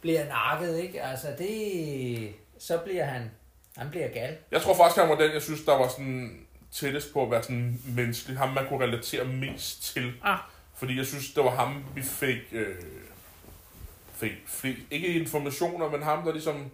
bliver 0.00 0.26
nakket, 0.26 0.78
ikke? 0.78 1.02
Altså, 1.02 1.26
det, 1.38 2.34
så 2.58 2.78
bliver 2.78 3.04
han, 3.04 3.30
han 3.76 3.90
bliver 3.90 4.08
gal. 4.08 4.36
jeg 4.50 4.62
tror 4.62 4.74
faktisk, 4.74 5.00
han 5.00 5.08
var 5.08 5.18
den, 5.18 5.32
jeg 5.32 5.42
synes, 5.42 5.60
der 5.64 5.78
var 5.78 5.88
sådan 5.88 6.46
tættest 6.72 7.12
på 7.12 7.22
at 7.22 7.30
være 7.30 7.42
sådan 7.42 7.80
menneskelig. 7.84 8.38
Ham, 8.38 8.48
man 8.48 8.66
kunne 8.68 8.84
relatere 8.84 9.24
mest 9.24 9.92
til. 9.94 10.12
Ah. 10.24 10.38
Fordi 10.82 10.96
jeg 10.96 11.06
synes, 11.06 11.30
det 11.30 11.44
var 11.44 11.50
ham, 11.50 11.84
vi 11.94 12.02
fik, 12.02 12.38
øh, 12.52 12.76
fik, 14.14 14.32
fik 14.46 14.76
ikke 14.90 15.08
informationer, 15.08 15.90
men 15.90 16.02
ham, 16.02 16.24
der 16.24 16.32
ligesom, 16.32 16.70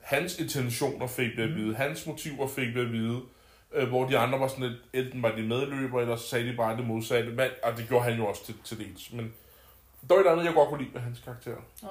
hans 0.00 0.38
intentioner 0.38 1.06
fik 1.06 1.36
vi 1.36 1.42
at 1.42 1.54
vide, 1.54 1.74
hans 1.74 2.06
motiver 2.06 2.48
fik 2.48 2.74
vi 2.74 2.80
at 2.80 2.92
vide, 2.92 3.20
øh, 3.72 3.88
hvor 3.88 4.08
de 4.08 4.18
andre 4.18 4.40
var 4.40 4.48
sådan 4.48 4.64
lidt, 4.64 4.80
enten 4.92 5.22
var 5.22 5.30
de 5.30 5.42
medløbere, 5.42 6.02
eller 6.02 6.16
så 6.16 6.28
sagde 6.28 6.50
de 6.50 6.56
bare 6.56 6.76
det 6.76 6.86
modsatte, 6.86 7.30
men, 7.30 7.50
og 7.62 7.76
det 7.76 7.88
gjorde 7.88 8.04
han 8.04 8.14
jo 8.14 8.26
også 8.26 8.44
til, 8.44 8.54
til 8.64 8.78
dels, 8.78 9.12
men 9.12 9.34
der 10.08 10.14
var 10.14 10.22
et 10.22 10.26
andet, 10.26 10.44
jeg 10.44 10.54
godt 10.54 10.68
kunne 10.68 10.82
lide 10.82 10.94
med 10.94 11.00
hans 11.00 11.20
karakter. 11.24 11.56
Ja. 11.82 11.88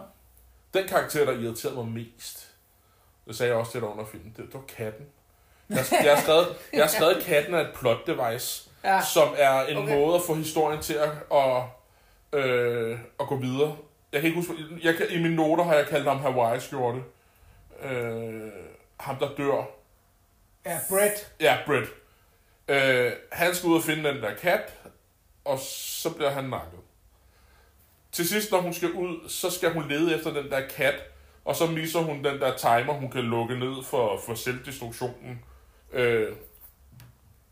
Den 0.73 0.87
karakter, 0.87 1.25
der 1.25 1.39
irriterede 1.39 1.75
mig 1.75 1.87
mest, 1.87 2.53
det 3.27 3.35
sagde 3.35 3.49
jeg 3.49 3.59
også 3.59 3.71
til 3.71 3.81
dig 3.81 3.89
under 3.89 4.05
filmen, 4.05 4.33
det, 4.37 4.45
det 4.45 4.53
var 4.53 4.65
katten. 4.67 5.05
Jeg, 5.69 5.85
jeg, 6.03 6.15
har 6.15 6.21
skrevet, 6.21 6.47
jeg 6.73 6.83
har 6.83 6.89
skrevet, 6.89 7.13
at 7.15 7.23
katten 7.23 7.53
er 7.53 7.59
et 7.59 7.73
plot 7.79 8.07
device 8.07 8.66
Ja. 8.87 9.01
som 9.01 9.27
er 9.37 9.61
en 9.61 9.77
Okay. 9.77 9.95
måde 9.95 10.15
at 10.15 10.21
få 10.27 10.33
historien 10.33 10.81
til 10.81 10.93
at, 10.93 11.09
at, 11.31 11.63
øh, 12.39 12.99
at 13.19 13.27
gå 13.27 13.35
videre. 13.35 13.75
Jeg 14.11 14.21
kan 14.21 14.27
ikke 14.27 14.39
huske, 14.39 14.53
jeg 14.83 14.95
kan, 14.95 15.05
i 15.09 15.21
mine 15.21 15.35
noter 15.35 15.63
har 15.63 15.73
jeg 15.75 15.87
kaldt 15.87 16.07
ham 16.07 16.19
Hawaii-skjorte. 16.19 16.99
Øh, 17.83 18.51
ham, 18.99 19.15
der 19.15 19.29
dør. 19.37 19.63
Ja, 20.65 20.79
Brett. 20.89 21.31
Ja, 21.39 21.57
Brett. 21.65 21.87
Øh, 22.67 23.11
han 23.31 23.55
skal 23.55 23.67
ud 23.67 23.75
og 23.75 23.83
finde 23.83 24.09
den 24.09 24.21
der 24.21 24.33
kat, 24.35 24.73
og 25.45 25.59
så 25.59 26.13
bliver 26.13 26.29
han 26.29 26.43
nakket. 26.43 26.79
Til 28.11 28.27
sidst, 28.27 28.51
når 28.51 28.61
hun 28.61 28.73
skal 28.73 28.91
ud, 28.91 29.29
så 29.29 29.49
skal 29.51 29.73
hun 29.73 29.87
lede 29.89 30.15
efter 30.15 30.33
den 30.33 30.49
der 30.51 30.61
kat, 30.67 30.95
og 31.45 31.55
så 31.55 31.65
misser 31.67 31.99
hun 31.99 32.23
den 32.23 32.39
der 32.39 32.57
timer, 32.57 32.93
hun 32.93 33.11
kan 33.11 33.21
lukke 33.23 33.59
ned 33.59 33.83
for, 33.83 34.19
for 34.25 34.35
selvdestruktionen. 34.35 35.41
Øh, 35.93 36.35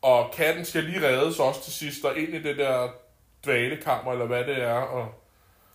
og 0.06 0.32
katten 0.32 0.66
skal 0.66 0.84
lige 0.84 1.08
reddes 1.08 1.40
også 1.40 1.64
til 1.64 1.74
sidst, 1.74 2.06
og 2.06 2.18
ind 2.18 2.34
i 2.34 2.42
det 2.44 2.58
der 2.58 2.90
dvalekammer, 3.46 4.12
eller 4.12 4.26
hvad 4.26 4.44
det 4.44 4.64
er. 4.64 4.74
Og, 4.74 5.08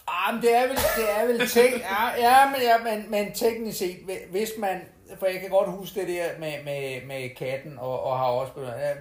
Ah, 0.07 0.35
men 0.35 0.43
det 0.43 0.57
er 0.57 0.63
vel, 0.63 0.77
det 0.77 1.07
er 1.19 1.27
vel 1.27 1.49
tek, 1.49 1.81
ja, 1.81 2.29
ja, 2.29 2.51
men, 2.51 2.61
ja 2.61 2.79
men, 2.85 3.11
men 3.11 3.33
teknisk 3.33 3.79
set, 3.79 3.97
hvis 4.31 4.51
man, 4.59 4.81
for 5.19 5.27
jeg 5.27 5.41
kan 5.41 5.51
godt 5.51 5.71
huske 5.71 6.01
det 6.01 6.09
der 6.09 6.29
med, 6.39 6.65
med, 6.65 7.07
med 7.07 7.37
katten, 7.37 7.79
og, 7.79 8.03
og 8.03 8.19
har 8.19 8.25
også, 8.25 8.53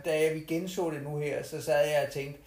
da 0.05 0.33
vi 0.33 0.39
genså 0.39 0.91
det 0.91 1.03
nu 1.03 1.17
her, 1.17 1.43
så 1.43 1.61
sad 1.61 1.87
jeg 1.87 2.03
og 2.07 2.13
tænkte, 2.13 2.41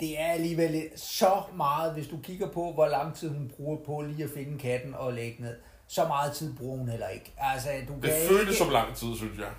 det 0.00 0.20
er 0.20 0.26
alligevel 0.26 0.82
så 0.96 1.42
meget, 1.56 1.92
hvis 1.92 2.06
du 2.06 2.18
kigger 2.22 2.48
på, 2.48 2.72
hvor 2.72 2.86
lang 2.86 3.16
tid 3.16 3.28
hun 3.28 3.52
bruger 3.56 3.76
på 3.86 4.00
lige 4.00 4.24
at 4.24 4.30
finde 4.34 4.58
katten 4.58 4.94
og 4.94 5.12
lægge 5.12 5.42
ned. 5.42 5.56
Så 5.88 6.04
meget 6.06 6.32
tid 6.32 6.56
bruger 6.56 6.78
hun 6.78 6.88
heller 6.88 7.08
ikke. 7.08 7.32
Altså, 7.38 7.68
du 7.88 7.94
det 7.94 8.02
kan 8.02 8.12
føltes 8.28 8.40
ikke... 8.40 8.54
som 8.54 8.70
lang 8.70 8.96
tid, 8.96 9.16
synes 9.16 9.38
jeg. 9.38 9.50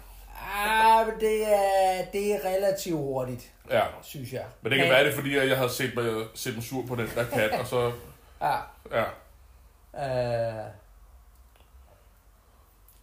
Ah, 0.56 1.08
men 1.08 1.16
det 1.20 1.54
er, 1.54 2.06
det 2.14 2.34
er 2.34 2.46
relativt 2.46 2.98
hurtigt, 2.98 3.52
Ja. 3.70 3.82
synes 4.02 4.34
jeg. 4.34 4.46
Men 4.62 4.72
det 4.72 4.80
kan 4.80 4.90
være 4.90 5.04
det, 5.04 5.12
er, 5.12 5.16
fordi 5.16 5.38
jeg 5.38 5.58
havde 5.58 5.70
set 5.70 5.96
mig, 5.96 6.06
set 6.34 6.56
mig 6.56 6.64
sur 6.64 6.86
på 6.88 6.96
den 6.96 7.08
der 7.16 7.26
kat, 7.26 7.52
og 7.60 7.68
så... 7.68 7.92
Ja, 8.42 8.58
Ja. 8.92 9.04
Øh, 9.96 10.66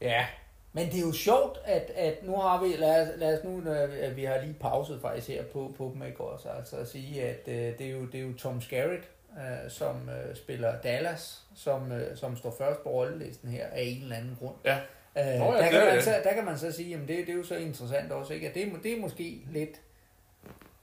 ja, 0.01 0.27
men 0.73 0.87
det 0.87 0.97
er 0.97 1.07
jo 1.07 1.13
sjovt, 1.13 1.59
at, 1.65 1.91
at 1.97 2.15
nu 2.27 2.37
har 2.37 2.63
vi, 2.63 2.77
lad 2.79 3.03
os, 3.03 3.09
lad 3.19 3.39
os 3.39 3.45
nu, 3.45 3.71
øh, 3.73 3.99
at 4.01 4.17
vi 4.17 4.25
har 4.25 4.41
lige 4.41 4.55
pauset 4.61 5.01
faktisk 5.03 5.29
her 5.29 5.45
på, 5.53 5.75
på 5.79 5.91
dem, 5.95 6.07
ikke 6.07 6.21
også, 6.21 6.49
altså 6.49 6.77
at 6.77 6.89
sige, 6.89 7.23
at 7.23 7.41
øh, 7.49 7.79
det, 7.79 7.87
er 7.87 7.91
jo, 7.91 8.07
det 8.07 8.21
er 8.21 8.25
jo 8.25 8.33
Tom 8.39 8.61
Skerritt, 8.61 9.05
øh, 9.39 9.71
som 9.71 10.09
øh, 10.09 10.37
spiller 10.37 10.81
Dallas, 10.81 11.41
som, 11.57 11.93
øh, 11.93 12.17
som 12.17 12.37
står 12.37 12.55
først 12.59 12.83
på 12.83 12.89
rollelisten 12.91 13.51
her 13.51 13.67
af 13.67 13.83
en 13.83 14.03
eller 14.03 14.17
anden 14.17 14.37
grund. 14.41 14.55
Ja. 14.65 14.79
Øh, 15.19 15.25
ja, 15.25 15.33
der, 15.33 15.71
kan 15.71 15.87
man 15.87 16.03
så, 16.03 16.15
der 16.25 16.33
kan 16.33 16.45
man 16.45 16.59
så 16.59 16.73
sige, 16.73 16.95
at 16.95 17.01
det, 17.01 17.09
det 17.09 17.29
er 17.29 17.35
jo 17.37 17.43
så 17.45 17.57
interessant 17.57 18.13
også, 18.13 18.35
ikke? 18.35 18.49
at 18.49 18.55
det, 18.55 18.73
det 18.83 18.93
er 18.97 19.01
måske 19.01 19.41
lidt 19.53 19.81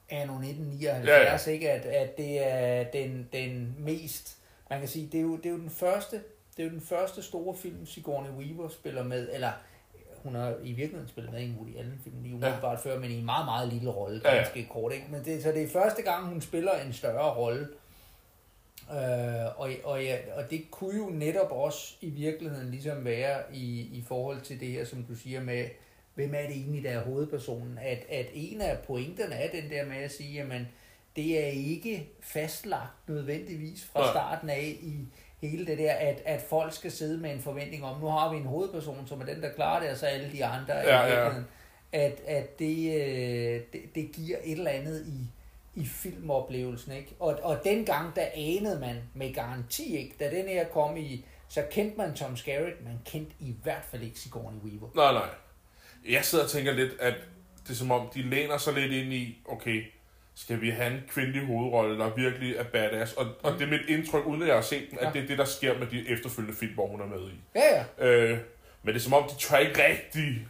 anno 0.10 0.34
1979, 0.34 1.48
Ja, 1.48 1.52
ikke? 1.52 1.72
At, 1.72 1.86
at 1.86 2.18
det 2.18 2.48
er 2.48 2.84
den, 2.84 3.30
den 3.34 3.76
mest, 3.80 4.38
man 4.70 4.80
kan 4.80 4.88
sige, 4.88 5.10
det 5.12 5.18
er 5.18 5.22
jo, 5.22 5.38
det 5.38 5.46
er 5.46 5.50
jo 5.50 5.58
den 5.58 5.70
første, 5.70 6.16
det 6.58 6.64
er 6.64 6.68
jo 6.68 6.70
den 6.74 6.82
første 6.82 7.24
store 7.24 7.56
film, 7.58 7.86
Sigourney 7.86 8.30
Weaver 8.30 8.70
spiller 8.70 9.04
med, 9.04 9.30
eller 9.34 9.52
hun 10.24 10.36
har 10.36 10.50
i 10.64 10.72
virkeligheden 10.72 11.08
spillet 11.08 11.34
med 11.34 11.42
i 11.42 11.46
en 11.46 11.56
Woody 11.60 11.78
Allen 11.78 12.00
film, 12.04 12.16
lige 12.24 12.36
umiddelbart 12.36 12.80
før, 12.80 13.00
men 13.00 13.12
i 13.12 13.20
en 13.20 13.26
meget, 13.26 13.46
meget 13.46 13.74
lille 13.74 13.90
rolle, 13.90 14.22
Ja, 14.26 14.30
ja. 14.32 14.36
ganske 14.38 14.68
kort, 14.72 14.94
ikke? 14.94 15.06
Men 15.12 15.26
det, 15.26 15.44
så 15.44 15.52
det 15.52 15.64
er 15.64 15.68
første 15.68 16.02
gang, 16.02 16.26
hun 16.26 16.42
spiller 16.42 16.72
en 16.86 16.94
større 16.94 17.34
rolle, 17.36 17.68
Øh, 18.92 19.60
og, 19.60 19.70
og, 19.84 20.04
ja, 20.04 20.18
og 20.36 20.52
det 20.52 20.72
kunne 20.72 20.98
jo 20.98 21.10
netop 21.10 21.52
også 21.52 21.96
i 22.02 22.10
virkeligheden 22.10 22.72
ligesom 22.72 23.06
være 23.06 23.38
i, 23.54 23.80
i 23.82 24.04
forhold 24.08 24.42
til 24.42 24.60
det 24.60 24.68
her, 24.68 24.86
som 24.86 25.04
du 25.04 25.16
siger 25.16 25.42
med, 25.42 25.66
hvem 26.16 26.34
er 26.34 26.42
det 26.42 26.52
egentlig, 26.52 26.84
der 26.84 26.90
er 26.92 27.04
hovedpersonen? 27.04 27.80
At, 27.82 28.06
at 28.10 28.26
en 28.34 28.62
af 28.62 28.80
pointerne 28.80 29.36
er 29.36 29.52
den 29.62 29.70
der 29.70 29.86
med 29.86 29.98
at 29.98 30.12
sige, 30.12 30.34
jamen, 30.34 30.68
det 31.16 31.44
er 31.44 31.48
ikke 31.48 32.10
fastlagt 32.22 33.10
nødvendigvis 33.10 33.86
fra 33.86 34.00
Nej. 34.00 34.12
starten 34.12 34.50
af 34.50 34.78
i 34.82 35.08
hele 35.42 35.66
det 35.66 35.78
der, 35.78 35.94
at, 35.94 36.22
at 36.26 36.42
folk 36.42 36.74
skal 36.74 36.92
sidde 36.92 37.18
med 37.18 37.32
en 37.32 37.40
forventning 37.40 37.84
om, 37.84 38.02
nu 38.02 38.08
har 38.08 38.32
vi 38.32 38.38
en 38.38 38.46
hovedperson, 38.46 39.08
som 39.08 39.22
er 39.22 39.26
den, 39.26 39.42
der 39.42 39.50
klarer 39.50 39.82
det, 39.82 39.90
og 39.90 39.98
så 39.98 40.06
alle 40.06 40.32
de 40.32 40.46
andre 40.46 40.74
Ja, 40.74 41.26
ja. 41.26 41.32
At, 41.92 42.22
at 42.28 42.60
det, 42.60 43.02
øh, 43.02 43.62
det, 43.74 43.82
det 43.96 44.12
giver 44.12 44.38
et 44.44 44.58
eller 44.58 44.72
andet 44.72 45.06
i, 45.08 45.28
i 45.78 45.86
filmoplevelsen, 45.86 46.92
ikke? 46.94 47.16
Og, 47.20 47.40
og 47.44 47.60
dengang, 47.64 48.16
der 48.16 48.26
anede 48.36 48.80
man 48.80 48.96
med 49.14 49.34
garanti 49.34 49.98
ikke, 49.98 50.16
da 50.20 50.32
den 50.32 50.48
her 50.48 50.66
kom 50.68 50.98
i, 50.98 51.26
så 51.50 51.64
kendte 51.72 51.98
man 51.98 52.14
Tom 52.14 52.38
Skerritt, 52.38 52.84
man 52.86 53.00
kendte 53.06 53.34
i 53.40 53.56
hvert 53.64 53.86
fald 53.92 54.02
ikke 54.04 54.20
Sigourney 54.20 54.60
Weaver. 54.60 54.90
Nej, 54.96 55.14
nej. 55.14 55.30
Jeg 56.14 56.26
sidder 56.26 56.44
og 56.44 56.50
tænker 56.50 56.72
lidt, 56.74 56.92
at 57.00 57.14
det 57.64 57.70
er 57.74 57.76
som 57.78 57.92
om, 57.92 58.10
de 58.14 58.22
læner 58.22 58.58
sig 58.58 58.74
lidt 58.74 58.92
ind 58.92 59.14
i, 59.14 59.38
okay, 59.46 59.84
skal 60.36 60.62
vi 60.62 60.70
have 60.70 60.94
en 60.94 61.02
kvindelig 61.10 61.46
hovedrolle, 61.46 61.98
der 62.00 62.16
virkelig 62.16 62.56
er 62.56 62.64
badass? 62.64 63.14
Og, 63.14 63.26
og 63.44 63.54
det 63.54 63.62
er 63.62 63.68
mit 63.68 63.82
indtryk, 63.90 64.26
uden 64.26 64.42
at 64.42 64.48
jeg 64.48 64.56
har 64.56 64.62
set 64.62 64.90
den, 64.90 65.00
at 65.00 65.06
Ja. 65.06 65.12
det 65.14 65.24
er 65.24 65.28
det, 65.28 65.38
der 65.38 65.46
sker 65.46 65.80
med 65.80 65.88
de 65.88 66.10
efterfølgende 66.10 66.58
film, 66.60 66.74
hvor 66.74 66.88
hun 66.88 67.02
er 67.02 67.06
med 67.06 67.20
i. 67.30 67.34
Ja, 67.56 67.86
ja. 68.00 68.08
Øh, 68.08 68.38
men 68.84 68.94
det 68.94 69.00
er 69.00 69.04
som 69.04 69.14
om, 69.14 69.30
de 69.30 69.36
tør 69.36 69.58
ikke 69.58 69.86
rigtig 69.88 70.48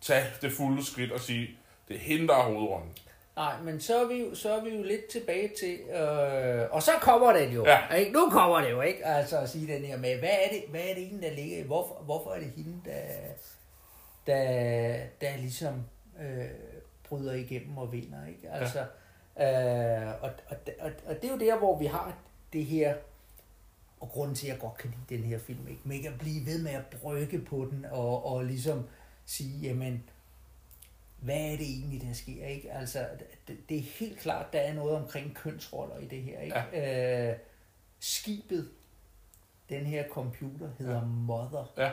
tage 0.00 0.24
det 0.42 0.52
fulde 0.52 0.86
skridt 0.86 1.12
og 1.12 1.20
sige, 1.20 1.50
det 1.88 1.96
er 1.96 2.00
hende, 2.00 2.28
der 2.28 2.34
er 2.36 2.42
hovedrollen. 2.42 2.88
Nej, 3.36 3.60
men 3.62 3.80
så 3.80 4.02
er 4.04 4.08
vi 4.08 4.14
jo, 4.22 4.34
så 4.34 4.56
er 4.56 4.64
vi 4.64 4.70
jo 4.76 4.82
lidt 4.82 5.06
tilbage 5.06 5.50
til, 5.58 5.78
øh, 5.80 6.66
og 6.70 6.82
så 6.82 6.90
kommer 7.00 7.32
den 7.32 7.52
jo, 7.52 7.64
Ja. 7.66 7.94
ikke? 7.94 8.12
Nu 8.12 8.30
kommer 8.30 8.60
det 8.60 8.70
jo, 8.70 8.80
ikke? 8.80 9.06
Altså 9.06 9.38
at 9.38 9.48
sige 9.48 9.74
den 9.74 9.84
her 9.84 9.96
med, 9.98 10.18
hvad 10.18 10.28
er 10.28 10.48
det, 10.52 10.62
hvad 10.70 10.80
er 10.80 10.94
det 10.94 11.02
egentlig, 11.02 11.30
der 11.30 11.36
ligger 11.36 11.58
i? 11.58 11.62
Hvorfor, 11.62 12.02
hvorfor 12.04 12.30
er 12.30 12.38
det 12.38 12.52
hende, 12.56 12.80
der, 12.84 13.00
der, 14.26 14.96
der 15.20 15.36
ligesom 15.36 15.74
øh, 16.22 16.44
bryder 17.08 17.32
igennem 17.32 17.78
og 17.78 17.92
vinder, 17.92 18.26
ikke? 18.28 18.50
Altså, 18.50 18.78
øh, 19.40 20.22
og, 20.22 20.30
og, 20.48 20.56
og, 20.80 20.90
og 21.06 21.14
det 21.22 21.24
er 21.24 21.32
jo 21.32 21.38
der, 21.38 21.58
hvor 21.58 21.78
vi 21.78 21.86
har 21.86 22.16
det 22.52 22.64
her, 22.64 22.94
og 24.00 24.08
grunden 24.08 24.34
til, 24.36 24.46
at 24.46 24.52
jeg 24.52 24.60
godt 24.60 24.76
kan 24.76 24.90
lide 25.08 25.20
den 25.20 25.28
her 25.28 25.38
film, 25.38 25.68
ikke? 25.68 25.80
Men 25.84 25.96
ikke 25.96 26.08
at 26.08 26.18
blive 26.18 26.46
ved 26.46 26.62
med 26.62 26.72
at 26.72 26.82
brygge 27.02 27.38
på 27.38 27.56
den, 27.70 27.86
og, 27.90 28.26
og 28.26 28.44
ligesom 28.44 28.88
sige, 29.26 29.58
jamen, 29.68 30.04
hvad 31.22 31.40
er 31.40 31.56
det 31.56 31.70
egentlig, 31.70 32.02
der 32.02 32.12
sker, 32.12 32.46
ikke? 32.46 32.72
Altså, 32.72 33.06
det, 33.48 33.68
det 33.68 33.76
er 33.76 33.82
helt 33.82 34.18
klart, 34.18 34.52
der 34.52 34.60
er 34.60 34.74
noget 34.74 34.96
omkring 34.96 35.34
kønsroller 35.34 35.98
i 35.98 36.04
det 36.04 36.22
her, 36.22 36.40
ikke? 36.40 36.58
Ja. 36.72 37.30
Øh, 37.30 37.36
skibet, 38.00 38.68
den 39.68 39.86
her 39.86 40.08
computer, 40.08 40.68
hedder 40.78 40.94
ja. 40.94 41.04
Mother. 41.04 41.72
Ja. 41.78 41.90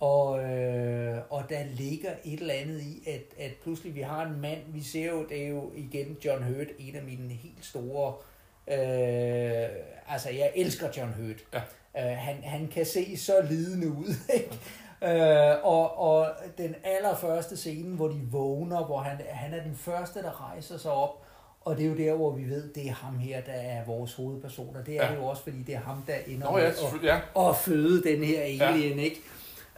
Og, 0.00 0.44
øh, 0.44 1.22
og 1.30 1.44
der 1.48 1.64
ligger 1.64 2.10
et 2.24 2.40
eller 2.40 2.54
andet 2.54 2.82
i, 2.82 3.08
at, 3.08 3.44
at 3.44 3.52
pludselig 3.62 3.94
vi 3.94 4.00
har 4.00 4.26
en 4.26 4.40
mand, 4.40 4.60
vi 4.68 4.82
ser 4.82 5.10
jo, 5.10 5.26
det 5.28 5.44
er 5.44 5.48
jo 5.48 5.72
igen 5.76 6.16
John 6.24 6.42
Hurt, 6.42 6.66
en 6.78 6.96
af 6.96 7.02
mine 7.02 7.34
helt 7.34 7.64
store, 7.64 8.14
øh, 8.68 9.68
altså 10.08 10.30
jeg 10.30 10.52
elsker 10.54 10.88
John 10.96 11.12
Hurt. 11.12 11.44
Ja. 11.52 11.60
Øh, 12.10 12.16
han, 12.18 12.42
han 12.42 12.68
kan 12.68 12.86
se 12.86 13.16
så 13.16 13.42
lidende 13.50 13.88
ud, 13.88 14.14
ikke? 14.34 14.58
Øh, 15.04 15.64
og, 15.64 15.98
og 15.98 16.26
den 16.58 16.74
allerførste 16.84 17.56
scene, 17.56 17.96
hvor 17.96 18.08
de 18.08 18.20
vågner, 18.30 18.84
hvor 18.84 18.98
han, 18.98 19.16
han 19.28 19.54
er 19.54 19.62
den 19.62 19.76
første, 19.76 20.22
der 20.22 20.50
rejser 20.50 20.78
sig 20.78 20.90
op, 20.92 21.22
Og 21.60 21.76
det 21.76 21.84
er 21.84 21.88
jo 21.88 21.96
der, 21.96 22.14
hvor 22.14 22.30
vi 22.30 22.44
ved, 22.44 22.72
det 22.74 22.88
er 22.88 22.92
ham 22.92 23.18
her, 23.18 23.40
der 23.40 23.52
er 23.52 23.84
vores 23.86 24.14
hovedpersoner. 24.14 24.84
Det 24.84 24.96
er 24.96 25.04
Ja. 25.06 25.10
det 25.12 25.16
jo 25.18 25.24
også, 25.26 25.42
fordi 25.42 25.62
det 25.62 25.74
er 25.74 25.78
ham, 25.80 26.02
der 26.06 26.14
ender 26.26 26.50
Nå 26.50 26.58
ja, 26.58 26.64
med 26.64 26.72
at, 27.10 27.20
ja. 27.36 27.48
at 27.48 27.56
føde 27.56 28.02
den 28.02 28.24
her 28.24 28.40
alien, 28.42 28.98
ja. 28.98 29.04
ikke? 29.04 29.20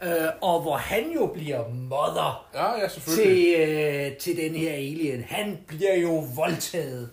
Øh, 0.03 0.27
og 0.41 0.61
hvor 0.61 0.75
han 0.75 1.03
jo 1.15 1.25
bliver 1.33 1.67
mother 1.69 2.47
Ja, 2.53 2.79
ja, 2.81 2.87
til, 2.87 3.55
øh, 3.59 4.17
til 4.17 4.37
den 4.37 4.55
her 4.55 4.73
alien. 4.73 5.23
Han 5.23 5.57
bliver 5.67 5.95
jo 5.95 6.23
voldtaget 6.35 7.09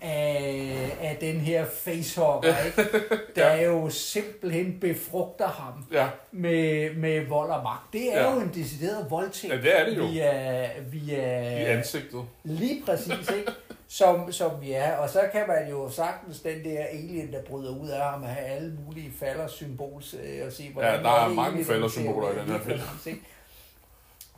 af, 0.00 0.96
af 1.00 1.16
den 1.20 1.40
her 1.40 1.64
facehugger, 1.84 2.54
ikke? 2.66 2.90
der 3.36 3.54
Ja. 3.54 3.64
jo 3.64 3.90
simpelthen 3.90 4.80
befrugter 4.80 5.46
ham 5.48 5.72
Ja, 5.92 6.08
med, 6.32 6.94
med 6.94 7.26
vold 7.26 7.50
og 7.50 7.62
magt. 7.62 7.92
Det 7.92 8.14
er 8.16 8.22
Ja. 8.22 8.32
jo 8.34 8.40
en 8.40 8.50
decideret 8.54 9.10
voldtægt. 9.10 9.52
Ja, 9.52 9.58
det 9.60 9.80
er 9.80 9.84
det 9.84 9.96
jo. 9.96 10.06
Via, 10.06 10.68
via, 10.80 11.40
i 11.58 11.64
ansigtet. 11.64 12.24
Lige 12.44 12.82
præcis, 12.86 13.30
ikke? 13.38 13.52
Som, 13.88 14.32
som 14.32 14.50
vi 14.60 14.72
er. 14.72 14.96
Og 14.96 15.10
så 15.10 15.20
kan 15.32 15.44
man 15.48 15.70
jo 15.70 15.90
sagtens 15.90 16.40
den 16.40 16.64
der 16.64 16.84
alien, 16.84 17.32
der 17.32 17.42
bryder 17.42 17.70
ud 17.78 17.88
af 17.88 18.10
ham, 18.10 18.22
have 18.22 18.46
alle 18.46 18.78
mulige 18.86 19.12
falder 19.20 19.46
symbols 19.46 20.14
øh, 20.24 20.46
og 20.46 20.52
se, 20.52 20.70
hvordan 20.72 20.94
Ja, 20.94 21.02
der 21.02 21.10
er 21.10 21.26
det 21.26 21.36
mange 21.36 21.48
egentlig, 21.48 21.66
faldersymboler 21.66 22.28
i 22.32 22.38
den 22.38 22.48
her 22.48 22.58
film. 23.04 23.20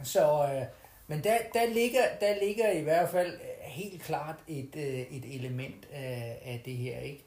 Så, 0.05 0.21
øh, 0.55 0.63
men 1.09 1.25
der, 1.25 1.39
der, 1.55 1.67
ligger, 1.75 2.03
der 2.21 2.45
ligger 2.45 2.71
i 2.71 2.83
hvert 2.83 3.11
fald 3.11 3.41
helt 3.61 4.03
klart 4.03 4.37
et, 4.47 4.77
øh, 4.77 5.01
et 5.01 5.35
element 5.35 5.89
af, 5.93 6.39
af 6.45 6.63
det 6.65 6.77
her, 6.77 6.99
ikke? 6.99 7.25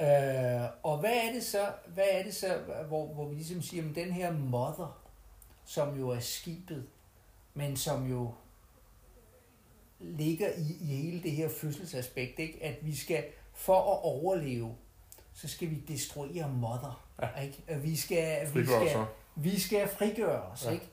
Øh, 0.00 0.68
og 0.82 0.98
hvad 0.98 1.12
er 1.12 1.32
det 1.32 1.44
så, 1.44 1.72
hvad 1.86 2.04
er 2.10 2.22
det 2.22 2.34
så 2.34 2.58
hvor, 2.88 3.06
hvor 3.06 3.28
vi 3.28 3.34
ligesom 3.34 3.62
siger, 3.62 3.88
at 3.88 3.94
den 3.94 4.12
her 4.12 4.32
mother, 4.32 5.02
som 5.64 5.98
jo 5.98 6.08
er 6.08 6.20
skibet, 6.20 6.86
men 7.54 7.76
som 7.76 8.10
jo 8.10 8.34
ligger 10.00 10.48
i, 10.48 10.76
i 10.80 10.86
hele 10.86 11.22
det 11.22 11.32
her 11.32 11.48
fødselsaspekt, 11.48 12.38
ikke? 12.38 12.58
at 12.62 12.86
vi 12.86 12.96
skal, 12.96 13.24
for 13.52 13.78
at 13.78 13.98
overleve, 14.02 14.74
så 15.34 15.48
skal 15.48 15.70
vi 15.70 15.82
destruere 15.88 16.48
mother. 16.48 17.04
Ja. 17.22 17.40
Ikke? 17.40 17.62
At 17.66 17.82
Vi 17.82 17.96
skal, 17.96 18.54
vi 18.54 18.66
skal, 18.66 19.06
vi 19.34 19.60
skal 19.60 19.88
frigøre 19.88 20.42
os. 20.42 20.64
Ja. 20.64 20.70
Ikke? 20.70 20.88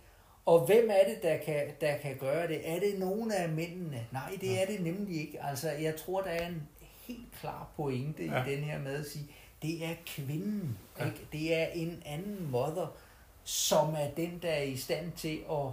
Og 0.50 0.66
hvem 0.66 0.90
er 0.90 1.10
det, 1.14 1.24
der 1.24 1.38
kan, 1.38 1.68
der 1.82 1.98
kan 1.98 2.18
gøre 2.18 2.48
det? 2.48 2.70
Er 2.76 2.80
det 2.80 3.00
nogen 3.00 3.32
af 3.32 3.50
mændene? 3.50 4.08
Nej, 4.12 4.38
det 4.42 4.48
Ja. 4.48 4.62
er 4.62 4.66
det 4.66 4.82
nemlig 4.82 5.22
ikke. 5.22 5.44
Altså, 5.44 5.72
jeg 5.72 5.96
tror, 5.96 6.22
der 6.22 6.30
er 6.30 6.48
en 6.48 6.68
helt 7.08 7.32
klar 7.40 7.68
pointe 7.76 8.26
Ja. 8.26 8.46
i 8.46 8.50
den 8.56 8.64
her 8.64 8.80
med 8.80 8.96
at 9.00 9.06
sige, 9.06 9.28
det 9.62 9.86
er 9.86 9.96
kvinden. 10.06 10.78
Ja. 11.00 11.06
Ikke? 11.06 11.28
Det 11.32 11.56
er 11.56 11.66
en 11.68 12.04
anden 12.06 12.52
mother, 12.52 12.98
som 13.44 13.94
er 13.94 14.12
den, 14.18 14.40
der 14.42 14.50
er 14.52 14.64
i 14.64 14.78
stand 14.78 15.12
til 15.12 15.40
at, 15.52 15.68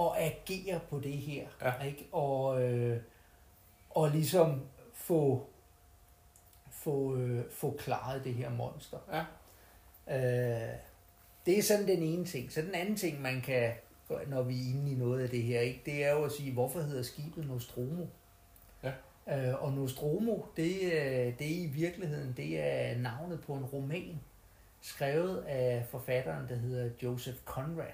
at 0.00 0.10
agere 0.16 0.80
på 0.90 1.00
det 1.00 1.12
her. 1.16 1.46
Ja. 1.62 1.82
Ikke? 1.84 2.08
Og, 2.12 2.62
øh, 2.62 3.00
og 3.90 4.10
ligesom 4.10 4.62
få, 4.94 5.46
få, 6.70 7.16
øh, 7.16 7.44
få 7.50 7.76
klaret 7.78 8.24
det 8.24 8.34
her 8.34 8.50
monster. 8.50 8.98
Ja. 9.12 9.24
Øh, 10.16 10.74
det 11.46 11.58
er 11.58 11.62
sådan 11.62 11.88
den 11.88 12.02
ene 12.02 12.24
ting. 12.24 12.52
Så 12.52 12.62
den 12.62 12.74
anden 12.74 12.96
ting, 12.96 13.22
man 13.22 13.40
kan, 13.40 13.72
når 14.26 14.42
vi 14.42 14.54
er 14.54 14.68
inde 14.74 14.92
i 14.92 14.94
noget 14.94 15.22
af 15.22 15.28
det 15.28 15.42
her, 15.42 15.60
ikke, 15.60 15.82
det 15.86 16.04
er 16.04 16.12
jo 16.12 16.24
at 16.24 16.32
sige, 16.32 16.52
hvorfor 16.52 16.80
hedder 16.80 17.02
skibet 17.02 17.46
Nostromo? 17.48 18.04
Ja. 18.82 18.92
Øh, 19.48 19.62
og 19.64 19.72
Nostromo, 19.72 20.38
det, 20.56 20.82
øh, 20.82 21.38
det 21.38 21.40
er 21.46 21.62
i 21.64 21.70
virkeligheden, 21.74 22.34
det 22.36 22.60
er 22.60 22.98
navnet 22.98 23.40
på 23.40 23.54
en 23.54 23.64
roman, 23.64 24.20
skrevet 24.80 25.38
af 25.48 25.86
forfatteren, 25.90 26.48
der 26.48 26.54
hedder 26.56 26.90
Joseph 27.02 27.38
Conrad. 27.44 27.92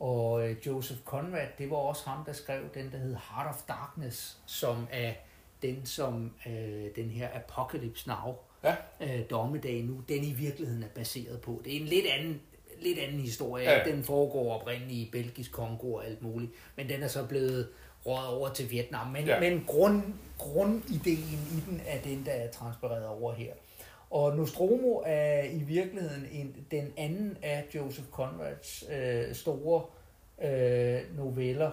Og 0.00 0.48
øh, 0.50 0.56
Joseph 0.66 1.00
Conrad, 1.04 1.46
det 1.58 1.70
var 1.70 1.76
også 1.76 2.08
ham, 2.08 2.24
der 2.24 2.32
skrev 2.32 2.62
den, 2.74 2.92
der 2.92 2.98
hedder 2.98 3.18
Heart 3.34 3.54
of 3.54 3.62
Darkness, 3.68 4.38
som 4.46 4.86
er 4.90 5.12
den, 5.62 5.86
som 5.86 6.32
øh, 6.46 6.86
den 6.96 7.10
her 7.10 7.28
Apocalypse 7.34 8.08
Now, 8.08 8.34
Ja. 8.64 8.76
øh, 9.00 9.30
dommedag 9.30 9.84
nu, 9.84 10.02
den 10.08 10.24
i 10.24 10.32
virkeligheden 10.32 10.82
er 10.82 10.88
baseret 10.94 11.40
på. 11.40 11.60
Det 11.64 11.76
er 11.76 11.80
en 11.80 11.86
lidt 11.86 12.06
anden, 12.06 12.40
lidt 12.82 12.98
anden 12.98 13.20
historie. 13.20 13.70
Ja. 13.70 13.84
Den 13.84 14.04
foregår 14.04 14.60
oprindeligt 14.60 14.92
i 14.92 15.08
Belgisk 15.12 15.52
Kongo 15.52 15.92
og 15.92 16.06
alt 16.06 16.22
muligt, 16.22 16.52
men 16.76 16.88
den 16.88 17.02
er 17.02 17.08
så 17.08 17.26
blevet 17.26 17.68
rådet 18.06 18.26
over 18.28 18.48
til 18.48 18.70
Vietnam. 18.70 19.06
Men, 19.06 19.26
Ja. 19.26 19.40
men 19.40 19.64
grund, 19.66 20.02
grundideen 20.38 21.38
i 21.56 21.70
den 21.70 21.80
er 21.86 21.98
den, 22.00 22.22
der 22.26 22.32
er 22.32 22.50
transfereret 22.50 23.06
over 23.06 23.32
her. 23.34 23.52
Og 24.10 24.36
Nostromo 24.36 25.02
er 25.06 25.42
i 25.44 25.58
virkeligheden 25.58 26.26
en, 26.32 26.56
den 26.70 26.92
anden 26.96 27.36
af 27.42 27.64
Joseph 27.74 28.08
Conrads 28.10 28.84
øh, 28.90 29.34
store 29.34 29.82
øh, 30.48 31.00
noveller, 31.16 31.70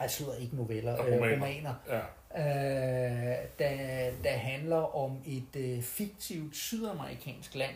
altså 0.00 0.24
ikke 0.40 0.56
noveller, 0.56 0.96
Og 0.96 1.08
øh, 1.08 1.14
romaner. 1.14 1.34
romaner, 1.34 1.74
Ja. 1.88 1.98
øh, 2.38 3.36
der, 3.58 4.10
der 4.24 4.30
handler 4.30 4.96
om 4.96 5.18
et 5.26 5.56
øh, 5.56 5.82
fiktivt 5.82 6.56
sydamerikansk 6.56 7.54
land, 7.54 7.74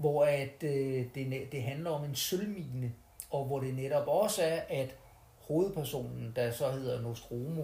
hvor 0.00 0.24
at, 0.24 0.62
øh, 0.62 1.04
det, 1.14 1.48
det 1.52 1.62
handler 1.62 1.90
om 1.90 2.04
en 2.04 2.14
sølvmine, 2.14 2.92
og 3.30 3.44
hvor 3.44 3.60
det 3.60 3.74
netop 3.74 4.04
også 4.06 4.42
er, 4.42 4.60
at 4.68 4.94
hovedpersonen, 5.48 6.32
der 6.36 6.50
så 6.50 6.70
hedder 6.70 7.02
Nostromo, 7.02 7.62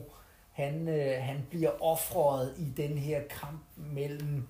han, 0.52 0.88
øh, 0.88 1.22
han 1.22 1.36
bliver 1.50 1.82
offret 1.82 2.54
i 2.58 2.82
den 2.82 2.98
her 2.98 3.20
kamp 3.30 3.62
mellem 3.76 4.48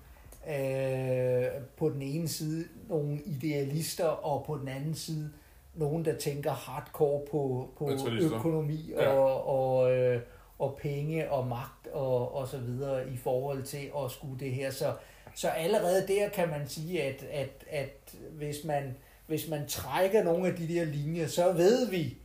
øh, 0.49 1.45
på 1.77 1.89
den 1.89 2.01
ene 2.01 2.27
side 2.27 2.65
nogle 2.89 3.19
idealister, 3.25 4.05
og 4.05 4.45
på 4.45 4.57
den 4.57 4.67
anden 4.67 4.95
side 4.95 5.31
nogen, 5.75 6.05
der 6.05 6.15
tænker 6.15 6.51
hardcore 6.51 7.21
på, 7.31 7.69
på 7.77 7.89
økonomi 8.35 8.91
Ja. 8.97 9.09
og, 9.09 9.47
og, 9.47 9.91
øh, 9.91 10.21
og 10.59 10.77
penge 10.81 11.31
og 11.31 11.47
magt 11.47 11.87
og, 11.93 12.35
og 12.35 12.47
så 12.47 12.57
videre 12.57 13.09
i 13.09 13.17
forhold 13.17 13.63
til 13.63 13.91
at 14.05 14.11
skulle 14.11 14.39
det 14.39 14.51
her. 14.51 14.71
Så, 14.71 14.93
så 15.37 15.47
allerede 15.47 16.07
der 16.07 16.29
kan 16.29 16.49
man 16.49 16.67
sige, 16.67 17.03
at, 17.03 17.23
at, 17.31 17.49
at 17.69 18.13
hvis, 18.31 18.63
man, 18.63 18.95
hvis 19.27 19.47
man 19.47 19.67
trækker 19.67 20.23
nogle 20.23 20.47
af 20.47 20.55
de 20.55 20.67
der 20.67 20.85
linjer, 20.85 21.27
så 21.27 21.51
ved 21.51 21.89
vi, 21.89 22.17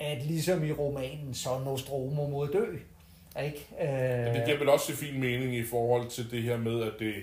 at 0.00 0.22
ligesom 0.22 0.64
i 0.64 0.72
romanen, 0.72 1.34
så 1.34 1.58
Nostromo 1.58 2.26
mod 2.26 2.48
dø. 2.48 2.76
Ikke? 3.44 3.68
Øh, 3.80 4.24
Men 4.24 4.34
det 4.34 4.44
giver 4.44 4.58
vel 4.58 4.68
også 4.68 4.92
en 4.92 4.98
fin 4.98 5.20
mening 5.20 5.56
i 5.56 5.66
forhold 5.66 6.10
til 6.10 6.30
det 6.30 6.42
her 6.42 6.56
med, 6.56 6.82
at 6.82 6.92
det 6.98 7.14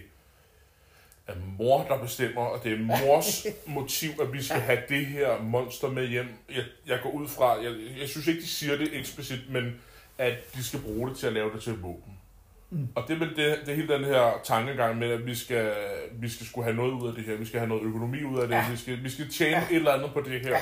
er 1.27 1.33
mor, 1.57 1.83
der 1.83 1.97
bestemmer, 1.97 2.41
og 2.41 2.63
det 2.63 2.73
er 2.73 2.77
mors 2.77 3.45
motiv, 3.65 4.09
at 4.21 4.33
vi 4.33 4.43
skal 4.43 4.61
have 4.61 4.81
det 4.89 5.05
her 5.05 5.41
monster 5.41 5.89
med 5.89 6.07
hjem. 6.07 6.27
Jeg, 6.49 6.63
jeg 6.87 6.99
går 7.03 7.09
ud 7.09 7.27
fra, 7.27 7.63
jeg, 7.63 7.75
jeg 7.99 8.09
synes 8.09 8.27
ikke, 8.27 8.41
de 8.41 8.47
siger 8.47 8.77
det 8.77 8.89
eksplicit, 8.99 9.49
men 9.49 9.81
at 10.17 10.33
de 10.55 10.63
skal 10.63 10.79
bruge 10.79 11.09
det 11.09 11.17
til 11.17 11.27
at 11.27 11.33
lave 11.33 11.53
det 11.53 11.63
til 11.63 11.73
våben. 11.73 12.20
Mm. 12.71 12.87
Og 12.95 13.03
det 13.07 13.13
er 13.13 13.19
vel 13.19 13.29
det, 13.29 13.59
det 13.65 13.71
er 13.71 13.75
hele 13.75 13.93
den 13.93 14.03
her 14.03 14.39
tankegang 14.43 14.97
med, 14.97 15.11
at 15.11 15.25
vi 15.25 15.35
skal, 15.35 15.73
vi 16.11 16.29
skal 16.29 16.45
skulle 16.47 16.65
have 16.65 16.75
noget 16.75 16.91
ud 16.91 17.07
af 17.07 17.13
det 17.13 17.23
her. 17.23 17.35
Vi 17.35 17.45
skal 17.45 17.59
have 17.59 17.69
noget 17.69 17.83
økonomi 17.83 18.23
ud 18.23 18.39
af 18.39 18.47
det. 18.47 18.55
Ja. 18.55 18.65
Vi, 18.71 18.77
skal, 18.77 19.03
vi 19.03 19.09
skal 19.09 19.29
tjene 19.29 19.57
ja. 19.57 19.63
et 19.69 19.75
eller 19.75 19.91
andet 19.91 20.13
på 20.13 20.21
det 20.21 20.41
her. 20.41 20.57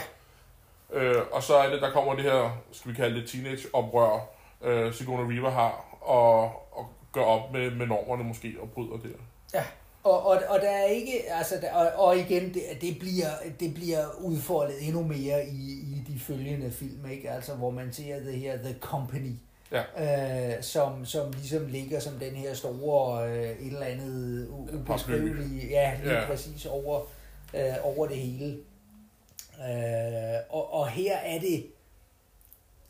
Øh, 0.94 1.16
og 1.32 1.44
så 1.44 1.56
er 1.56 1.70
det, 1.70 1.82
der 1.82 1.92
kommer 1.92 2.16
det 2.16 2.24
her, 2.24 2.58
skal 2.72 2.92
vi 2.92 2.96
kalde 2.96 3.22
det 3.22 3.30
teenage-oprør, 3.30 4.30
øh, 4.62 4.94
Sigourney 4.94 5.34
Weaver 5.34 5.50
har, 5.50 5.98
og, 6.02 6.44
og 6.78 6.90
gør 7.12 7.22
op 7.22 7.54
med, 7.54 7.72
med 7.72 7.88
normerne 7.88 8.24
måske, 8.24 8.56
og 8.62 8.70
bryder 8.70 8.98
det. 8.98 9.16
Ja, 9.54 9.64
og, 10.04 10.26
og, 10.26 10.42
og 10.50 10.60
der 10.62 10.70
er 10.70 10.86
ikke, 10.86 11.32
altså, 11.32 11.56
der, 11.62 11.74
og, 11.74 12.06
og 12.06 12.18
igen, 12.18 12.54
det, 12.54 12.64
det, 12.82 13.00
bliver, 13.00 13.30
det 13.60 13.74
bliver 13.74 14.06
udfoldet 14.20 14.88
endnu 14.88 15.04
mere 15.04 15.46
i, 15.46 15.80
i 15.80 16.04
de 16.08 16.20
følgende 16.20 16.72
film, 16.72 17.10
ikke? 17.12 17.32
Altså, 17.32 17.56
hvor 17.56 17.70
man 17.70 17.94
ser 17.94 18.20
det 18.20 18.34
her 18.34 18.58
The 18.58 18.76
Company, 18.82 19.34
Ja. 19.72 20.56
øh, 20.58 20.64
som, 20.64 21.06
som 21.06 21.32
ligesom 21.32 21.68
ligger 21.68 22.00
som 22.00 22.14
den 22.14 22.36
her 22.36 22.54
store, 22.54 23.30
øh, 23.30 23.50
et 23.50 23.74
eller 23.74 23.86
andet 23.86 24.48
ubeskrivelige, 24.74 25.68
ja, 25.68 26.00
lige 26.04 26.20
ja. 26.20 26.26
præcis 26.26 26.66
over, 26.66 27.02
øh, 27.54 27.74
over 27.84 28.08
det 28.08 28.18
hele. 28.18 28.58
Øh, 29.60 30.40
og, 30.50 30.74
og 30.74 30.88
her 30.88 31.18
er 31.18 31.40
det 31.40 31.66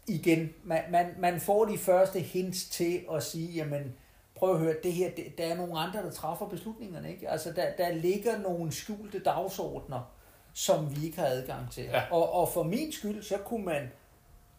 igen, 0.08 0.54
man, 0.64 0.82
man, 0.90 1.06
man 1.20 1.40
får 1.40 1.66
de 1.66 1.78
første 1.78 2.20
hints 2.20 2.70
til 2.70 3.06
at 3.14 3.24
sige, 3.24 3.54
jamen, 3.54 3.94
prøv 4.36 4.54
at 4.54 4.60
høre, 4.60 4.76
det 4.84 4.94
her, 4.94 5.10
det, 5.16 5.38
der 5.38 5.46
er 5.46 5.56
nogle 5.56 5.80
andre, 5.80 6.04
der 6.04 6.12
træffer 6.12 6.46
beslutningerne, 6.46 7.12
ikke? 7.12 7.30
Altså, 7.30 7.52
der, 7.52 7.72
der 7.78 7.92
ligger 7.92 8.38
nogle 8.38 8.72
skjulte 8.72 9.20
dagsordner, 9.20 10.12
som 10.54 10.96
vi 10.96 11.06
ikke 11.06 11.20
har 11.20 11.28
adgang 11.28 11.72
til. 11.72 11.84
Ja. 11.84 12.02
Og, 12.12 12.34
og 12.34 12.50
for 12.50 12.64
min 12.64 12.92
skyld, 12.92 13.24
så 13.24 13.38
kunne 13.38 13.66
man, 13.66 13.92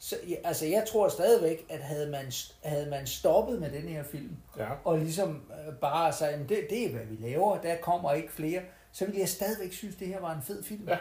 så, 0.03 0.17
ja, 0.29 0.35
altså 0.45 0.67
jeg 0.67 0.85
tror 0.89 1.09
stadigvæk, 1.09 1.67
at 1.69 1.79
havde 1.81 2.11
man, 2.11 2.33
havde 2.63 2.91
man 2.91 3.07
stoppet 3.07 3.61
med 3.61 3.71
den 3.71 3.83
her 3.89 4.03
film, 4.03 4.37
Ja. 4.59 4.69
og 4.85 4.99
ligesom 4.99 5.43
øh, 5.69 5.75
bare 5.75 6.13
sagt, 6.13 6.33
"Jamen, 6.33 6.49
det, 6.49 6.67
det 6.71 6.85
er 6.87 6.91
hvad 6.91 7.05
vi 7.07 7.29
laver, 7.29 7.61
der 7.61 7.77
kommer 7.77 8.13
ikke 8.13 8.33
flere, 8.33 8.61
så 8.93 9.05
ville 9.05 9.21
jeg 9.21 9.29
stadigvæk 9.29 9.73
synes, 9.73 9.97
det 9.97 10.07
her 10.09 10.21
var 10.21 10.35
en 10.35 10.43
fed 10.43 10.63
film. 10.63 10.89
Ja. 10.89 10.97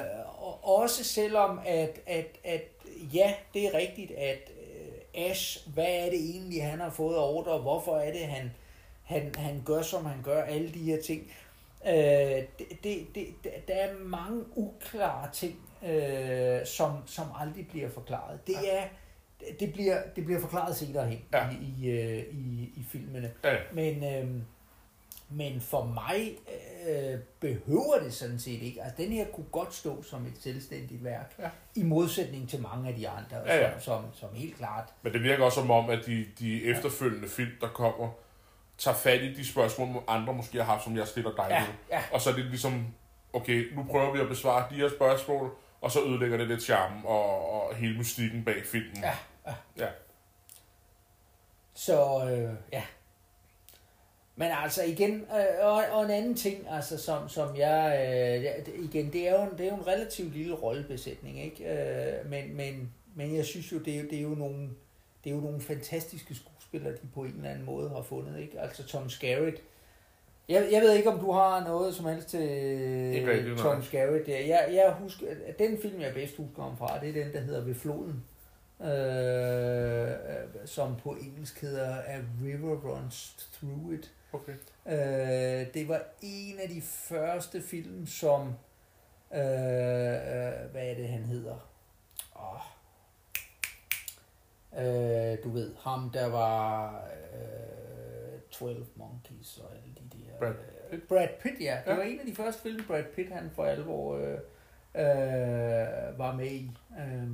Øh, 0.00 0.04
og 0.38 0.78
også 0.78 1.04
selvom, 1.04 1.60
at, 1.66 2.00
at, 2.06 2.26
at 2.44 2.62
ja, 3.14 3.34
det 3.54 3.64
er 3.66 3.74
rigtigt, 3.74 4.10
at 4.10 4.50
øh, 5.14 5.24
Ash, 5.30 5.68
hvad 5.74 5.84
er 5.88 6.04
det 6.10 6.30
egentlig, 6.30 6.64
han 6.64 6.80
har 6.80 6.90
fået 6.90 7.18
ordre, 7.18 7.52
og 7.52 7.60
hvorfor 7.60 7.96
er 7.96 8.12
det, 8.12 8.20
han, 8.20 8.50
han, 9.04 9.34
han 9.38 9.62
gør, 9.64 9.82
som 9.82 10.04
han 10.06 10.22
gør, 10.22 10.42
alle 10.42 10.68
de 10.74 10.78
her 10.78 11.02
ting. 11.02 11.32
Øh, 11.86 11.94
det, 11.94 12.48
det, 12.84 13.06
det, 13.14 13.28
der 13.68 13.74
er 13.74 13.94
mange 13.98 14.44
uklare 14.56 15.28
ting, 15.32 15.60
øh, 15.86 16.66
som, 16.66 16.92
som 17.06 17.26
aldrig 17.40 17.68
bliver 17.68 17.88
forklaret. 17.90 18.46
Det 18.46 18.56
er 18.72 18.84
det- 19.60 19.72
bliver, 19.72 20.02
det 20.16 20.24
bliver 20.24 20.40
forklaret 20.40 20.76
senere 20.76 21.06
hen 21.08 21.18
Ja. 21.32 21.48
i, 21.50 21.54
i, 21.86 21.90
øh, 21.90 22.18
i, 22.18 22.72
i 22.76 22.86
filmene. 22.90 23.32
Ja, 23.44 23.56
Men, 23.72 24.04
øh, 24.04 24.40
men 25.30 25.60
for 25.60 25.84
mig 25.84 26.36
øh, 26.88 27.18
behøver 27.40 27.98
det 28.02 28.14
sådan 28.14 28.38
set 28.38 28.62
ikke. 28.62 28.82
Altså, 28.82 29.02
den 29.02 29.12
her 29.12 29.24
kunne 29.26 29.46
godt 29.52 29.74
stå 29.74 30.02
som 30.02 30.26
et 30.26 30.32
selvstændigt 30.40 31.04
værk, 31.04 31.34
Ja. 31.38 31.48
i 31.74 31.82
modsætning 31.82 32.48
til 32.48 32.62
mange 32.62 32.88
af 32.88 32.94
de 32.94 33.08
andre, 33.08 33.36
Ja, 33.46 33.56
ja. 33.56 33.70
Som, 33.80 33.80
som, 33.80 34.04
som 34.14 34.28
helt 34.34 34.56
klart 34.56 34.84
men 35.02 35.12
det 35.12 35.22
virker 35.22 35.44
også 35.44 35.60
som 35.60 35.70
om, 35.70 35.90
at 35.90 35.98
de, 36.06 36.26
de 36.38 36.64
efterfølgende 36.64 37.28
film, 37.28 37.50
der 37.60 37.68
kommer, 37.68 38.08
tager 38.78 38.96
fat 38.96 39.22
i 39.22 39.34
de 39.34 39.46
spørgsmål, 39.48 40.02
andre 40.08 40.34
måske 40.34 40.58
har 40.58 40.64
haft, 40.64 40.84
som 40.84 40.96
jeg 40.96 41.06
stiller 41.06 41.30
dig 41.36 41.46
Ja, 41.50 41.60
nu. 41.60 41.66
ja. 41.90 42.02
Og 42.12 42.20
så 42.20 42.30
er 42.30 42.34
det 42.34 42.44
ligesom, 42.44 42.86
okay, 43.32 43.74
nu 43.74 43.86
prøver 43.90 44.12
vi 44.12 44.20
at 44.20 44.28
besvare 44.28 44.66
de 44.70 44.74
her 44.74 44.88
spørgsmål, 44.96 45.50
og 45.80 45.90
så 45.90 46.04
ødelægger 46.04 46.36
det 46.36 46.48
lidt 46.48 46.62
charmen 46.62 47.02
og, 47.04 47.50
og 47.50 47.74
hele 47.76 47.98
mystikken 47.98 48.44
bag 48.44 48.64
filmen. 48.64 48.96
Ja, 49.02 49.16
ja. 49.46 49.54
ja. 49.78 49.88
Så 51.74 52.24
øh, 52.30 52.54
ja. 52.72 52.82
Men 54.38 54.50
altså 54.52 54.84
igen, 54.84 55.14
øh, 55.20 55.66
og, 55.66 55.72
og 55.92 56.04
en 56.04 56.10
anden 56.10 56.34
ting, 56.34 56.66
altså 56.70 56.98
som, 56.98 57.28
som 57.28 57.56
jeg, 57.56 58.06
øh, 58.68 58.84
igen, 58.84 59.12
det 59.12 59.28
er, 59.28 59.32
jo, 59.32 59.42
en- 59.42 59.58
det 59.58 59.66
er 59.66 59.70
jo 59.70 59.76
en 59.76 59.86
relativt 59.86 60.32
lille 60.34 60.54
rollebesætning, 60.54 61.40
ikke? 61.44 61.64
Øh, 62.20 62.30
men, 62.30 62.56
men, 62.56 62.92
men 63.14 63.36
jeg 63.36 63.44
synes 63.44 63.72
jo, 63.72 63.78
det 63.78 63.94
er, 63.96 64.00
jo- 64.02 64.08
det 64.10 64.18
er 64.18 64.22
jo 64.22 64.28
nogle, 64.28 64.68
det 65.24 65.30
er 65.30 65.34
jo 65.34 65.40
nogle 65.40 65.60
fantastiske 65.60 66.34
skuespillere, 66.34 66.92
de 66.92 66.98
på 67.14 67.20
en 67.24 67.34
eller 67.36 67.50
anden 67.50 67.64
måde 67.64 67.88
har 67.90 68.02
fundet, 68.02 68.40
ikke? 68.40 68.60
Altså 68.60 68.86
Tom 68.86 69.10
Skerritt. 69.10 69.62
Jeg, 70.48 70.68
jeg 70.72 70.82
ved 70.82 70.92
ikke, 70.92 71.10
om 71.10 71.18
du 71.18 71.32
har 71.32 71.64
noget 71.64 71.94
som 71.94 72.06
helst 72.06 72.28
til. 72.28 73.56
Tom 73.58 73.82
Skerritt. 73.82 74.26
der. 74.26 74.38
Jeg, 74.38 74.68
jeg 74.72 74.94
husker, 75.00 75.26
at 75.46 75.58
den 75.58 75.78
film, 75.82 76.00
jeg 76.00 76.14
bedst 76.14 76.36
husker 76.36 76.62
ham 76.62 76.76
fra, 76.76 77.00
det 77.00 77.08
er 77.08 77.24
den, 77.24 77.32
der 77.32 77.40
hedder 77.40 77.64
Ved 77.64 77.74
floden. 77.74 78.24
Øh, 78.80 80.10
øh, 80.10 80.66
som 80.66 80.96
på 81.02 81.10
engelsk 81.10 81.60
hedder 81.60 81.96
A 82.06 82.18
River 82.44 82.76
Runs 82.76 83.48
Through 83.52 83.94
It. 83.94 84.12
Okay. 84.32 84.52
Øh, 84.86 85.74
det 85.74 85.88
var 85.88 86.02
en 86.22 86.58
af 86.58 86.68
de 86.68 86.82
første 86.82 87.62
film, 87.62 88.06
som, 88.06 88.42
øh, 89.34 89.40
øh, 89.40 90.70
hvad 90.70 90.86
er 90.86 90.94
det, 90.94 91.08
han 91.08 91.22
hedder? 91.22 91.68
Oh. 92.34 92.60
Øh, 94.78 95.38
du 95.44 95.50
ved, 95.50 95.74
ham 95.80 96.10
der 96.10 96.26
var 96.26 96.94
øh, 97.32 98.40
12 98.50 98.86
Monkeys 98.96 99.58
og. 99.58 99.85
Brad 100.38 100.52
øh, 100.92 100.98
Brad 101.08 101.28
Pitt, 101.42 101.54
ja. 101.60 101.76
Det 101.84 101.90
Ja. 101.90 101.96
var 101.96 102.02
en 102.02 102.20
af 102.20 102.26
de 102.26 102.34
første 102.34 102.62
film, 102.62 102.84
Brad 102.86 103.02
Pitt 103.16 103.32
han 103.32 103.50
for 103.54 103.64
alvor 103.64 104.16
øh, 104.16 104.22
øh, 104.94 106.18
var 106.18 106.34
med 106.36 106.46
i. 106.46 106.70
Øh, 106.98 107.28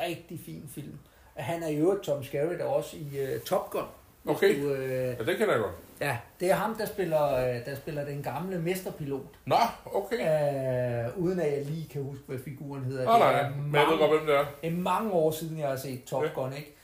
rigtig 0.00 0.40
fin 0.46 0.70
film. 0.74 0.98
Han 1.36 1.62
er 1.62 1.68
i 1.68 1.76
øvrigt 1.76 2.02
Tom 2.02 2.24
Skerritt 2.24 2.60
også 2.60 2.96
i 2.96 3.18
øh, 3.18 3.40
Top 3.40 3.70
Gun. 3.70 3.84
Okay. 4.26 4.62
Du, 4.62 4.70
øh, 4.74 4.90
Ja, 4.90 5.10
det 5.24 5.36
kender 5.38 5.52
jeg 5.52 5.60
godt. 5.62 5.72
Ja, 6.00 6.16
det 6.40 6.50
er 6.50 6.54
ham, 6.54 6.74
der 6.74 6.84
spiller, 6.86 7.34
øh, 7.34 7.64
der 7.66 7.74
spiller 7.74 8.04
den 8.04 8.22
gamle 8.22 8.58
mesterpilot. 8.58 9.26
Nå, 9.46 9.56
okay. 9.84 10.16
Øh, 10.16 11.18
uden 11.18 11.40
at 11.40 11.52
jeg 11.52 11.64
lige 11.64 11.88
kan 11.88 12.02
huske, 12.02 12.24
hvad 12.26 12.38
figuren 12.38 12.84
hedder. 12.84 13.04
Nej, 13.04 13.32
Det 13.32 13.42
nej, 13.50 13.50
men 13.50 13.74
jeg 13.74 13.86
ved 13.90 13.98
godt, 13.98 14.10
hvem 14.18 14.26
det 14.26 14.36
er. 14.36 14.44
det 14.62 14.68
er 14.72 14.76
mange 14.76 15.12
år 15.12 15.30
siden, 15.30 15.58
jeg 15.58 15.68
har 15.68 15.76
set 15.76 16.04
Top 16.04 16.22
Ja. 16.22 16.28
Gun, 16.34 16.52
ikke? 16.52 16.74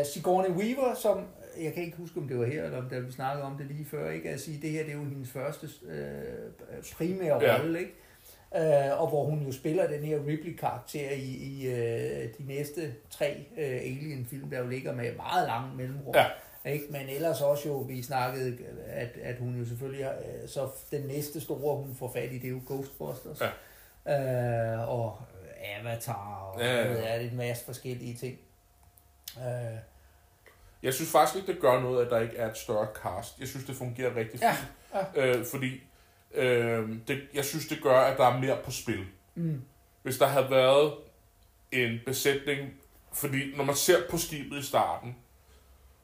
Øh, 0.00 0.06
Sigourney 0.06 0.50
Weaver, 0.50 0.94
som 0.94 1.24
jeg 1.62 1.72
kan 1.74 1.82
ikke 1.82 1.96
huske, 1.96 2.20
om 2.20 2.28
det 2.28 2.38
var 2.38 2.44
her, 2.46 2.64
eller 2.64 2.78
om 2.78 2.88
det, 2.88 3.06
vi 3.06 3.12
snakkede 3.12 3.44
om 3.44 3.56
det 3.58 3.66
lige 3.66 3.84
før, 3.84 4.10
ikke? 4.10 4.30
At 4.30 4.40
sige, 4.40 4.62
det 4.62 4.70
her 4.70 4.82
det 4.84 4.90
er 4.92 4.96
jo 4.96 5.04
hendes 5.04 5.30
første 5.30 5.68
øh, 5.86 6.82
primære 6.96 7.42
Ja. 7.44 7.58
rolle, 7.58 7.78
ikke? 7.78 7.92
Øh, 8.56 9.00
og 9.00 9.08
hvor 9.08 9.24
hun 9.24 9.42
jo 9.42 9.52
spiller 9.52 9.86
den 9.88 10.04
her 10.04 10.26
Ripley-karakter 10.26 11.10
i, 11.10 11.24
i 11.30 11.66
øh, 11.66 12.28
de 12.38 12.46
næste 12.46 12.94
tre 13.10 13.44
øh, 13.58 13.64
Alien-film, 13.80 14.50
der 14.50 14.58
jo 14.58 14.66
ligger 14.66 14.94
med 14.94 15.16
meget 15.16 15.46
lang 15.46 15.76
mellemrum. 15.76 16.14
Ja. 16.14 16.26
Ikke? 16.70 16.84
Men 16.90 17.08
ellers 17.08 17.40
også 17.40 17.68
jo, 17.68 17.74
vi 17.78 18.02
snakkede, 18.02 18.58
at, 18.86 19.08
at 19.22 19.38
hun 19.38 19.58
jo 19.58 19.64
selvfølgelig, 19.64 20.04
øh, 20.04 20.48
så 20.48 20.68
den 20.90 21.02
næste 21.06 21.40
store, 21.40 21.76
hun 21.76 21.94
får 21.94 22.12
fat 22.12 22.32
i, 22.32 22.38
det 22.38 22.44
er 22.44 22.50
jo 22.50 22.60
Ghostbusters. 22.66 23.42
Ja. 24.06 24.72
Øh, 24.72 24.88
og 24.90 25.18
Avatar, 25.80 26.52
og 26.54 26.60
Ja, 26.60 26.66
ja, 26.66 26.82
ja, 26.82 26.92
ja. 26.92 27.12
ja. 27.12 27.18
det 27.18 27.26
er 27.26 27.30
en 27.30 27.36
masse 27.36 27.64
forskellige 27.64 28.14
ting. 28.14 28.38
Øh, 29.38 29.78
Jeg 30.82 30.94
synes 30.94 31.10
faktisk 31.10 31.36
ikke, 31.36 31.52
det 31.52 31.60
gør 31.60 31.80
noget, 31.80 32.04
at 32.04 32.10
der 32.10 32.20
ikke 32.20 32.36
er 32.36 32.50
et 32.50 32.56
større 32.56 32.88
cast. 33.02 33.38
Jeg 33.40 33.48
synes, 33.48 33.66
det 33.66 33.76
fungerer 33.76 34.16
rigtig 34.16 34.40
Ja, 34.40 34.52
fint. 34.52 35.16
Øh, 35.16 35.46
fordi 35.50 35.82
øh, 36.34 36.88
det, 37.08 37.22
jeg 37.34 37.44
synes, 37.44 37.66
det 37.66 37.82
gør, 37.82 37.98
at 38.00 38.18
der 38.18 38.26
er 38.26 38.40
mere 38.40 38.58
på 38.64 38.70
spil. 38.70 39.04
mm, 39.34 39.62
Hvis 40.02 40.18
der 40.18 40.26
havde 40.26 40.50
været 40.50 40.92
en 41.72 41.98
besætning, 42.06 42.70
fordi 43.12 43.56
når 43.56 43.64
man 43.64 43.74
ser 43.76 43.96
på 44.10 44.18
skibet 44.18 44.58
i 44.58 44.62
starten, 44.62 45.16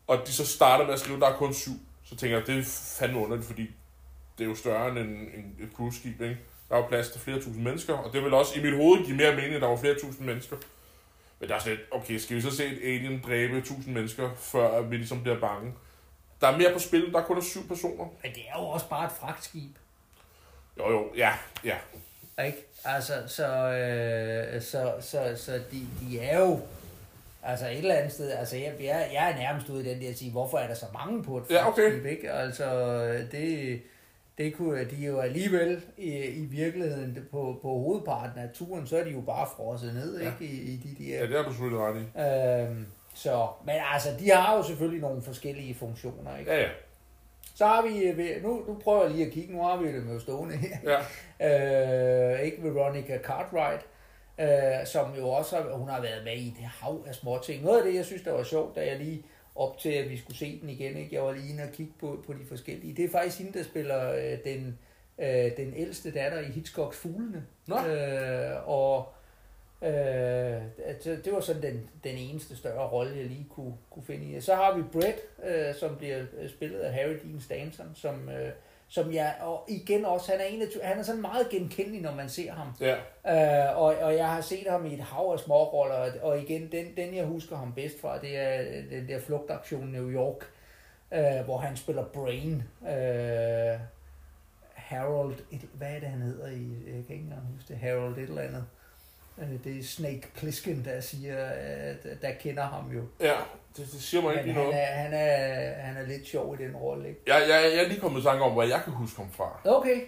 og 0.07 0.22
de 0.27 0.33
så 0.33 0.47
starter 0.47 0.85
med 0.85 0.95
at 0.95 1.01
skrive, 1.01 1.16
at 1.16 1.20
der 1.22 1.29
er 1.29 1.37
kun 1.37 1.55
syv, 1.55 1.72
så 2.05 2.16
tænker 2.16 2.37
jeg, 2.39 2.47
det 2.47 2.59
er 2.59 2.62
fandme 2.99 3.18
underligt, 3.18 3.47
fordi 3.47 3.70
det 4.39 4.45
er 4.45 4.49
jo 4.49 4.55
større 4.55 4.89
end 4.89 4.99
en, 4.99 5.07
en, 5.07 5.57
et 5.61 5.68
cruise-skib, 5.74 6.20
ikke? 6.20 6.39
Der 6.68 6.74
er 6.77 6.79
jo 6.81 6.87
plads 6.87 7.09
til 7.09 7.20
flere 7.20 7.37
tusind 7.37 7.62
mennesker, 7.62 7.95
og 7.95 8.12
det 8.12 8.22
vil 8.24 8.35
også 8.35 8.59
i 8.59 8.62
mit 8.62 8.74
hoved 8.77 9.05
give 9.05 9.16
mere 9.16 9.35
mening, 9.37 9.55
at 9.55 9.62
der 9.62 9.68
var 9.68 9.77
flere 9.77 9.95
tusind 10.01 10.27
mennesker. 10.27 10.57
Men 11.41 11.49
der 11.49 11.55
er 11.55 11.59
sådan 11.59 11.76
lidt, 11.76 11.89
okay, 11.91 12.16
skal 12.18 12.37
vi 12.37 12.41
så 12.41 12.51
se 12.51 12.66
et 12.66 12.78
alien 12.82 13.22
dræbe 13.26 13.61
tusind 13.61 13.95
mennesker, 13.95 14.30
før 14.37 14.80
vi 14.80 14.97
ligesom 14.97 15.22
bliver 15.22 15.41
bange? 15.41 15.72
Der 16.41 16.47
er 16.49 16.57
mere 16.57 16.72
på 16.72 16.78
spil, 16.78 17.12
der 17.12 17.18
er 17.18 17.24
kun 17.24 17.37
er 17.37 17.43
syv 17.43 17.68
personer. 17.68 18.05
men 18.22 18.32
det 18.34 18.43
er 18.55 18.61
jo 18.61 18.66
også 18.66 18.89
bare 18.89 19.05
et 19.05 19.12
fragtskib. 19.20 19.70
Jo, 20.78 20.91
jo, 20.91 21.09
ja, 21.16 21.32
ja. 21.64 21.76
Ikke? 22.47 22.59
Altså, 22.84 23.12
så, 23.26 23.47
øh, 23.47 24.62
så, 24.62 24.93
så, 25.01 25.32
så 25.37 25.53
de, 25.53 25.87
de 26.01 26.20
er 26.20 26.39
jo, 26.41 26.61
altså 27.43 27.66
et 27.66 27.78
eller 27.78 27.95
andet 27.95 28.12
sted, 28.12 28.30
altså 28.30 28.57
jeg, 28.57 28.74
jeg, 28.80 29.11
jeg 29.12 29.30
er 29.30 29.37
nærmest 29.37 29.68
ude 29.68 29.87
i 29.87 29.89
den 29.95 30.01
der 30.03 30.11
at 30.11 30.18
sige, 30.18 30.30
hvorfor 30.30 30.59
er 30.59 30.66
der 30.66 30.74
så 30.74 30.87
mange 30.95 31.22
på 31.24 31.37
et 31.39 31.45
Ja, 31.51 31.68
okay. 31.68 31.82
fragtskib, 31.82 32.07
ikke? 32.07 32.32
Altså, 32.32 32.68
det, 33.32 33.82
det 34.39 34.55
kunne 34.57 34.84
de 34.84 35.05
er 35.05 35.09
jo 35.11 35.20
alligevel 35.20 35.82
i, 35.99 36.11
i 36.24 36.45
virkeligheden 36.45 37.18
på, 37.30 37.59
på 37.62 37.68
hovedparten 37.68 38.39
af 38.43 38.49
turen, 38.55 38.87
så 38.87 38.99
er 38.99 39.05
de 39.05 39.11
jo 39.11 39.20
bare 39.20 39.47
frosset 39.57 39.95
ned, 39.95 40.20
Ja. 40.20 40.26
ikke? 40.41 40.55
I, 40.55 40.61
i 40.61 40.76
de 40.76 41.05
der 41.05 41.18
Ja, 41.18 41.26
det 41.26 41.37
har 41.37 41.43
du 41.43 41.51
selvfølgelig 41.51 41.80
ret 41.80 41.97
i. 41.97 42.70
Øhm, 42.70 42.87
så, 43.14 43.47
men 43.66 43.74
altså, 43.93 44.09
de 44.20 44.30
har 44.30 44.57
jo 44.57 44.62
selvfølgelig 44.62 45.01
nogle 45.01 45.22
forskellige 45.22 45.74
funktioner, 45.74 46.37
ikke? 46.39 46.53
Ja, 46.53 46.61
ja. 46.61 46.68
Så 47.55 47.66
har 47.66 47.82
vi, 47.82 47.99
øh, 48.03 48.43
nu, 48.43 48.62
nu 48.68 48.74
prøver 48.84 49.03
jeg 49.03 49.11
lige 49.11 49.26
at 49.26 49.32
kigge, 49.32 49.55
nu 49.55 49.62
har 49.62 49.76
vi 49.76 49.87
det 49.93 50.03
med 50.05 50.12
jo 50.14 50.20
stående 50.20 50.57
her. 50.57 50.76
Ja, 50.84 50.99
Øh, 52.34 52.41
ikke 52.41 52.74
Veronica 52.74 53.18
Cartwright, 53.18 53.87
øh, 54.41 54.87
som 54.87 55.14
jo 55.18 55.28
også 55.28 55.57
har, 55.57 55.72
hun 55.76 55.89
har 55.89 56.01
været 56.01 56.24
med 56.24 56.32
i 56.37 56.55
det 56.59 56.64
hav 56.64 57.05
af 57.09 57.14
små 57.14 57.39
ting. 57.45 57.64
Noget 57.64 57.78
af 57.78 57.84
det, 57.84 57.95
jeg 57.95 58.05
synes, 58.05 58.22
der 58.22 58.32
var 58.32 58.43
sjovt, 58.43 58.76
da 58.76 58.87
jeg 58.87 58.99
lige 58.99 59.22
op 59.57 59.79
til, 59.79 59.89
at 59.89 60.11
vi 60.11 60.17
skulle 60.17 60.37
se 60.37 60.61
den 60.61 60.69
igen, 60.69 60.97
ikke? 60.97 61.15
jeg 61.15 61.23
var 61.23 61.33
lige 61.33 61.49
inde 61.53 61.63
og 61.63 61.73
kigge 61.73 61.93
på, 62.01 62.25
på 62.27 62.33
de 62.33 62.47
forskellige. 62.49 62.95
Det 62.97 63.05
er 63.05 63.09
faktisk 63.09 63.39
hende, 63.39 63.59
der 63.59 63.65
spiller 63.65 64.13
øh, 64.13 64.39
den, 64.45 64.79
øh, 65.19 65.57
den 65.57 65.75
ældste 65.77 66.11
datter 66.11 66.41
i 66.41 66.45
Hitchcocks 66.45 66.97
Fuglene. 66.97 67.47
Nå. 67.67 67.77
Øh, 67.77 68.69
og 68.69 69.13
øh, 69.83 70.63
det, 71.05 71.21
det 71.25 71.33
var 71.33 71.41
sådan 71.41 71.63
den, 71.63 71.91
den 72.05 72.17
eneste 72.17 72.57
større 72.57 72.89
rolle, 72.89 73.17
jeg 73.17 73.25
lige 73.25 73.47
kunne, 73.51 73.75
kunne 73.91 74.05
finde 74.05 74.27
i. 74.27 74.41
Så 74.41 74.55
har 74.55 74.77
vi 74.77 74.83
Brett, 74.83 75.19
øh, 75.45 75.75
som 75.75 75.97
bliver 75.97 76.25
spillet 76.49 76.79
af 76.79 76.93
Harry 76.93 77.15
Dean 77.25 77.41
Stanton, 77.41 77.91
som, 77.95 78.29
øh, 78.29 78.51
som 78.89 79.12
jeg, 79.12 79.34
og 79.41 79.64
igen 79.68 80.05
også, 80.05 80.32
han 80.32 80.41
er, 80.41 80.45
en 80.45 80.62
af, 80.62 80.66
han 80.82 80.99
er 80.99 81.03
sådan 81.03 81.20
meget 81.20 81.49
genkendelig, 81.51 82.01
når 82.03 82.14
man 82.14 82.28
ser 82.28 82.53
ham. 82.53 82.68
ja. 82.80 82.97
Øh, 83.70 83.78
og, 83.78 83.84
og 83.97 84.16
jeg 84.16 84.28
har 84.30 84.41
set 84.41 84.66
ham 84.70 84.87
i 84.87 84.95
et 84.95 85.01
hav 85.01 85.30
af 85.32 85.39
småroller, 85.41 85.95
og- 85.95 86.11
og 86.30 86.39
igen, 86.39 86.72
den, 86.72 86.97
den 86.97 87.14
jeg 87.16 87.24
husker 87.24 87.57
ham 87.57 87.72
bedst 87.74 88.01
fra, 88.01 88.18
det 88.20 88.37
er 88.39 88.62
den 88.91 89.09
der 89.09 89.20
flugtaktion 89.20 89.87
New 89.89 90.11
York, 90.11 90.51
øh, 91.14 91.45
hvor 91.45 91.59
han 91.59 91.76
spiller 91.76 92.05
Brain. 92.05 92.62
Øh, 92.89 93.78
Harold, 94.74 95.34
et, 95.53 95.61
hvad 95.74 95.89
er 95.89 96.01
det 96.01 96.09
han 96.09 96.20
hedder 96.22 96.47
i, 96.51 96.68
jeg 96.87 96.93
kan 97.07 97.14
ikke 97.16 97.24
engang 97.24 97.43
huske 97.55 97.68
det, 97.68 97.76
Harold 97.78 98.18
et 98.18 98.22
eller 98.22 98.43
andet. 98.43 98.64
Øh, 99.39 99.64
det 99.64 99.78
er 99.78 99.84
Snake 99.84 100.22
Plissken, 100.34 100.84
der 100.84 101.01
siger, 101.01 101.45
at 101.47 102.07
der 102.22 102.32
kender 102.41 102.62
ham 102.62 102.91
jo. 102.91 103.03
Ja, 103.20 103.34
det, 103.76 103.93
det 103.93 104.03
siger 104.03 104.22
mig 104.22 104.32
ikke 104.32 104.47
Men 104.47 104.55
lige 104.55 104.64
han 104.64 104.64
noget. 104.64 104.82
er, 104.82 104.87
han, 104.95 105.12
er, 105.14 105.74
han 105.82 105.97
er 105.97 106.07
lidt 106.07 106.26
sjov 106.28 106.55
i 106.55 106.64
den 106.64 106.76
rolle, 106.76 107.09
ikke? 107.09 107.20
Jeg, 107.26 107.41
jeg, 107.49 107.72
jeg 107.76 107.84
er 107.84 107.89
lige 107.89 108.01
kommet 108.01 108.20
i 108.20 108.24
tanke 108.24 108.45
om, 108.45 108.53
hvor 108.53 108.62
jeg 108.62 108.80
kan 108.84 108.93
huske 108.93 109.16
ham 109.20 109.30
fra. 109.32 109.61
Okay. 109.64 110.01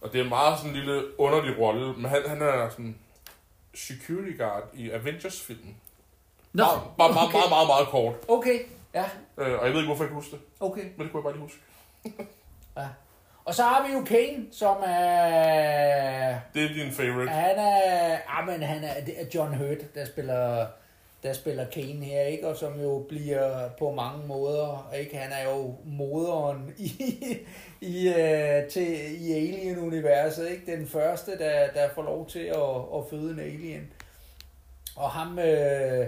Og 0.00 0.12
det 0.12 0.20
er 0.20 0.28
meget 0.28 0.58
sådan 0.58 0.70
en 0.70 0.76
lille 0.76 1.20
underlig 1.20 1.58
rolle, 1.58 1.92
men 1.96 2.04
han, 2.04 2.22
han 2.26 2.42
er 2.42 2.68
sådan 2.68 2.98
security 3.74 4.38
guard 4.38 4.62
i 4.74 4.90
Avengers-filmen. 4.90 5.76
Nå, 6.52 6.64
Bare, 6.64 6.80
bare 6.98 7.12
meget, 7.12 7.28
okay. 7.28 7.38
meget, 7.38 7.50
meget, 7.50 7.68
meget 7.68 7.86
kort. 7.88 8.14
Okay, 8.28 8.58
ja, 8.94 9.04
Øh, 9.38 9.58
og 9.58 9.64
jeg 9.66 9.72
ved 9.72 9.80
ikke, 9.80 9.86
hvorfor 9.86 10.04
jeg 10.04 10.08
kan 10.08 10.14
huske 10.14 10.30
det, 10.30 10.40
okay. 10.60 10.82
men 10.96 11.04
det 11.06 11.12
kunne 11.12 11.18
jeg 11.20 11.22
bare 11.22 11.32
lige 11.32 11.42
huske. 11.42 11.58
Ja. 12.76 12.86
Og 13.44 13.54
så 13.54 13.62
har 13.62 13.86
vi 13.86 13.92
jo 13.94 14.04
Kane, 14.04 14.46
som 14.52 14.76
er... 14.86 16.33
Det 16.54 16.64
er 16.64 16.68
din 16.68 16.92
favorite. 16.92 17.30
Han 17.30 17.58
er... 17.58 18.18
Ah, 18.28 18.46
men 18.46 18.62
han 18.62 18.84
er, 18.84 19.04
det 19.06 19.20
er 19.20 19.24
John 19.34 19.54
Hurt, 19.54 19.94
der 19.94 20.04
spiller, 20.04 20.66
der 21.22 21.32
spiller 21.32 21.64
Kane 21.70 22.04
her, 22.04 22.22
ikke? 22.22 22.48
Og 22.48 22.56
som 22.56 22.80
jo 22.80 23.06
bliver 23.08 23.68
på 23.78 23.90
mange 23.90 24.26
måder, 24.26 24.92
ikke? 24.98 25.16
Han 25.16 25.32
er 25.32 25.50
jo 25.50 25.74
moderen 25.84 26.74
i, 26.76 26.92
i, 27.80 28.08
uh, 28.08 28.70
til, 28.70 29.22
i 29.26 29.32
Alien-universet, 29.32 30.50
ikke? 30.50 30.76
Den 30.76 30.86
første, 30.86 31.38
der, 31.38 31.66
der 31.74 31.88
får 31.94 32.02
lov 32.02 32.28
til 32.28 32.44
at, 32.44 32.98
at 32.98 33.04
føde 33.10 33.32
en 33.32 33.40
alien. 33.40 33.92
Og 34.96 35.10
ham... 35.10 35.38
Øh, 35.38 36.06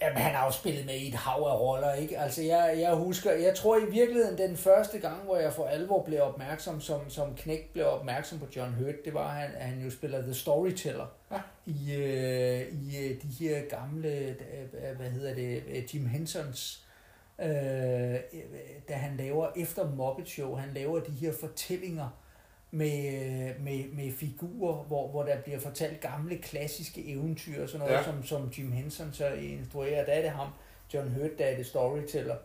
Jamen, 0.00 0.18
han 0.18 0.34
har 0.34 0.44
jo 0.44 0.50
spillet 0.52 0.86
med 0.86 0.94
i 0.94 1.08
et 1.08 1.14
hav 1.14 1.42
af 1.42 1.60
roller, 1.60 1.92
ikke? 1.92 2.18
Altså, 2.18 2.42
jeg, 2.42 2.76
jeg 2.78 2.94
husker, 2.94 3.32
jeg 3.32 3.54
tror 3.54 3.76
i 3.76 3.90
virkeligheden, 3.90 4.38
den 4.38 4.56
første 4.56 4.98
gang, 4.98 5.24
hvor 5.24 5.36
jeg 5.36 5.52
for 5.52 5.66
alvor 5.66 6.02
blev 6.02 6.22
opmærksom, 6.22 6.80
som, 6.80 7.10
som 7.10 7.34
knæk 7.36 7.72
blev 7.72 7.86
opmærksom 7.86 8.38
på 8.38 8.46
John 8.56 8.72
Hurt, 8.72 8.94
det 9.04 9.14
var, 9.14 9.28
at 9.28 9.34
han, 9.34 9.50
han 9.60 9.84
jo 9.84 9.90
spiller 9.90 10.22
The 10.22 10.34
Storyteller 10.34 11.06
Ja. 11.30 11.40
i, 11.66 11.94
øh, 11.94 12.60
i 12.72 13.06
øh, 13.06 13.22
de 13.22 13.28
her 13.40 13.60
gamle, 13.68 14.08
øh, 14.18 14.96
hvad 14.96 15.10
hedder 15.10 15.34
det, 15.34 15.62
øh, 15.68 15.94
Jim 15.94 16.06
Hensons, 16.06 16.86
øh, 17.38 17.48
da 18.88 18.94
han 18.94 19.16
laver, 19.16 19.48
efter 19.56 19.90
Muppet 19.90 20.28
Show, 20.28 20.54
han 20.54 20.68
laver 20.74 21.00
de 21.00 21.12
her 21.12 21.32
fortællinger, 21.40 22.08
med, 22.70 23.58
med, 23.58 23.92
med 23.92 24.12
figurer, 24.12 24.74
hvor, 24.74 25.08
hvor 25.08 25.22
der 25.22 25.40
bliver 25.40 25.60
fortalt 25.60 26.00
gamle, 26.00 26.38
klassiske 26.38 27.08
eventyr 27.12 27.62
og 27.62 27.68
sådan 27.68 27.86
noget, 27.86 27.98
ja. 27.98 28.04
som, 28.04 28.24
som 28.24 28.52
Jim 28.58 28.72
Henson 28.72 29.12
så 29.12 29.28
instruerer. 29.28 30.04
Der 30.04 30.12
er 30.12 30.22
det 30.22 30.30
ham, 30.30 30.48
John 30.94 31.08
Hurt, 31.08 31.38
der 31.38 31.44
er 31.44 31.56
det 31.56 31.66
storyteller. 31.66 32.36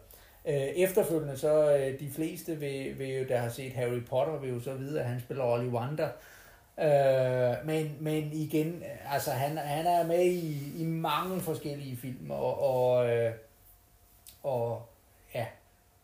Øh, 0.45 0.55
efterfølgende 0.55 1.37
så 1.37 1.77
øh, 1.77 1.99
de 1.99 2.09
fleste, 2.09 2.55
vil, 2.55 2.99
vil 2.99 3.07
jo, 3.07 3.27
der 3.27 3.37
har 3.37 3.49
set 3.49 3.73
Harry 3.73 4.05
Potter, 4.09 4.39
vil 4.39 4.49
jo 4.49 4.59
så 4.59 4.73
vide, 4.73 5.01
at 5.01 5.05
han 5.05 5.19
spiller 5.19 5.43
Ollivander. 5.43 6.09
Øh, 6.79 7.65
men, 7.65 7.97
men 7.99 8.33
igen, 8.33 8.83
altså 9.11 9.31
han, 9.31 9.57
han 9.57 9.87
er 9.87 10.07
med 10.07 10.25
i, 10.25 10.81
i 10.81 10.85
mange 10.85 11.41
forskellige 11.41 11.97
film, 11.97 12.31
og, 12.31 12.61
og, 12.61 13.09
øh, 13.09 13.33
og 14.43 14.89
ja, 15.35 15.45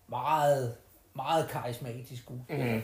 meget, 0.07 0.76
meget 1.15 1.47
karismatisk 1.49 2.22
skuespiller. 2.22 2.76
Mm. 2.76 2.82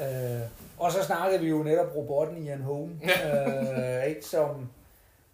Øh, 0.00 0.40
og 0.78 0.92
så 0.92 1.02
snakkede 1.04 1.40
vi 1.40 1.48
jo 1.48 1.62
netop 1.62 1.96
robotten 1.96 2.36
Ian 2.46 2.60
Holm, 2.62 3.00
øh, 3.02 4.04
ikke, 4.04 4.24
som, 4.24 4.70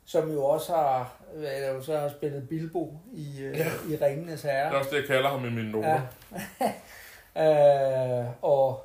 som 0.04 0.32
jo 0.32 0.44
også 0.44 0.72
har, 0.72 1.16
hvad, 1.34 1.72
jo 1.74 1.82
så 1.82 1.98
har 1.98 2.08
spillet 2.08 2.48
Bilbo 2.48 2.98
i, 3.12 3.40
øh, 3.42 3.58
Ja. 3.58 3.66
i 3.88 3.96
Ringenes 3.96 4.42
Herre. 4.42 4.66
Det 4.68 4.74
er 4.74 4.78
også 4.78 4.90
det, 4.90 4.96
jeg 4.96 5.06
kalder 5.06 5.28
ham 5.28 5.44
i 5.44 5.50
mine 5.50 5.70
noter. 5.72 6.00
Ja. 7.34 8.20
øh, 8.22 8.26
og, 8.42 8.84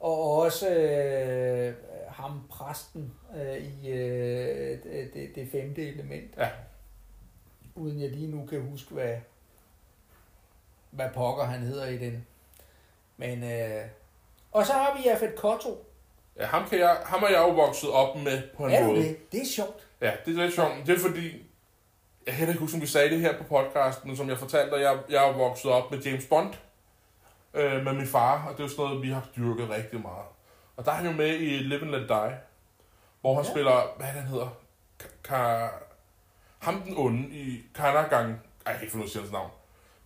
og 0.00 0.32
også 0.36 0.70
øh, 0.74 1.74
ham 2.08 2.40
præsten 2.50 3.12
øh, 3.36 3.56
i 3.58 3.88
øh, 3.88 4.82
det, 4.82 5.10
det, 5.14 5.30
det 5.34 5.48
femte 5.52 5.88
element. 5.88 6.36
Ja. 6.38 6.48
Uden 7.74 8.00
jeg 8.00 8.10
lige 8.10 8.30
nu 8.30 8.46
kan 8.46 8.60
huske, 8.60 8.94
hvad, 8.94 9.16
hvad 10.90 11.08
pokker 11.14 11.44
han 11.44 11.60
hedder 11.60 11.86
i 11.86 11.98
den. 11.98 12.26
Men, 13.16 13.42
øh, 13.44 13.84
og 14.54 14.66
så 14.66 14.72
har 14.72 14.96
vi 14.96 15.02
Jafet 15.08 15.34
Kotto. 15.36 15.86
Ja, 16.38 16.46
ham, 16.46 16.68
kan 16.68 16.78
jeg, 16.78 16.96
ham 17.04 17.22
er 17.22 17.28
jeg 17.28 17.38
jo 17.38 17.48
vokset 17.50 17.90
op 17.90 18.16
med 18.16 18.42
på 18.56 18.66
en 18.66 18.70
Er 18.72 18.84
måde. 18.86 18.98
det? 19.02 19.32
Det 19.32 19.40
er 19.40 19.46
sjovt. 19.46 19.86
Ja, 20.00 20.12
det 20.26 20.38
er 20.38 20.42
lidt 20.42 20.54
sjovt. 20.54 20.72
Det 20.86 20.94
er 20.94 20.98
fordi, 21.08 21.42
jeg 22.26 22.34
kan 22.34 22.48
ikke 22.48 22.60
huske, 22.60 22.74
om 22.74 22.80
vi 22.82 22.86
sagde 22.86 23.10
det 23.10 23.20
her 23.20 23.38
på 23.38 23.44
podcasten, 23.44 24.08
men 24.08 24.16
som 24.16 24.28
jeg 24.28 24.38
fortalte 24.38 24.76
dig, 24.76 24.82
jeg, 24.82 24.98
jeg 25.10 25.28
er 25.28 25.32
vokset 25.32 25.70
op 25.70 25.90
med 25.90 25.98
James 25.98 26.26
Bond 26.26 26.54
øh, 27.54 27.84
med 27.84 27.92
min 27.92 28.06
far, 28.06 28.46
og 28.46 28.52
det 28.52 28.58
er 28.60 28.64
jo 28.64 28.68
sådan 28.70 28.84
noget, 28.84 29.02
vi 29.02 29.10
har 29.10 29.26
dyrket 29.36 29.70
rigtig 29.70 30.00
meget. 30.00 30.26
Og 30.76 30.84
der 30.84 30.90
er 30.90 30.94
han 30.96 31.06
jo 31.06 31.12
med 31.12 31.28
i 31.34 31.48
Live 31.58 31.80
and 31.80 31.90
Let 31.90 32.08
Die, 32.08 32.38
hvor 33.20 33.34
han 33.34 33.44
Ja. 33.44 33.50
spiller, 33.50 33.94
hvad 33.96 34.06
det, 34.06 34.14
han 34.14 34.26
hedder? 34.28 34.48
Ka- 35.28 35.84
ham 36.58 36.80
den 36.82 36.94
onde 36.96 37.28
i 37.28 37.62
Kanagang. 37.74 38.28
Ej, 38.30 38.38
jeg 38.66 38.74
kan 38.74 38.82
ikke 38.82 38.92
finde 38.92 39.04
ud 39.04 39.10
af 39.10 39.20
hans 39.20 39.32
navn. 39.32 39.50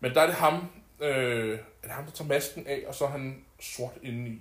Men 0.01 0.15
der 0.15 0.21
er 0.21 0.27
det 0.27 0.35
ham, 0.35 0.71
øh, 1.01 1.53
er 1.53 1.57
det 1.83 1.91
ham, 1.91 2.05
der 2.05 2.11
tager 2.13 2.29
masken 2.29 2.67
af, 2.67 2.85
og 2.87 2.95
så 2.95 3.05
er 3.05 3.09
han 3.09 3.45
sort 3.61 3.93
indeni. 4.03 4.41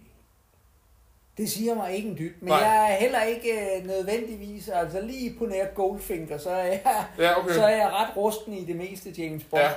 Det 1.38 1.50
siger 1.52 1.76
mig 1.76 1.94
ikke 1.96 2.10
en 2.10 2.18
dyt, 2.18 2.42
men 2.42 2.48
Nej. 2.50 2.58
jeg 2.58 2.92
er 2.94 2.96
heller 2.96 3.24
ikke 3.24 3.78
øh, 3.78 3.86
nødvendigvis, 3.86 4.70
altså 4.70 5.02
lige 5.02 5.36
på 5.40 5.46
nær 5.46 5.66
Goldfinger, 5.74 6.38
så 6.38 6.50
er 6.50 6.64
jeg, 6.64 6.82
Ja, 7.18 7.40
okay. 7.40 7.54
så 7.54 7.64
er 7.64 7.76
jeg 7.78 7.90
ret 7.92 8.18
rusten 8.18 8.54
i 8.54 8.66
det 8.66 8.76
meste 8.76 9.10
James 9.18 9.44
Bond. 9.44 9.62
Ja. 9.64 9.72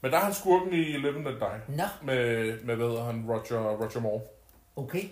Men 0.00 0.10
der 0.10 0.16
er 0.18 0.22
han 0.22 0.34
skurken 0.34 0.72
i 0.72 0.76
Live 0.82 1.16
and 1.16 1.24
Die. 1.24 1.76
Nå, 1.76 1.82
Med, 2.02 2.36
med 2.62 2.76
hvad 2.76 2.88
hedder 2.88 3.04
han, 3.04 3.24
Roger, 3.28 3.76
Roger 3.76 4.00
Moore. 4.00 4.20
okay. 4.76 5.04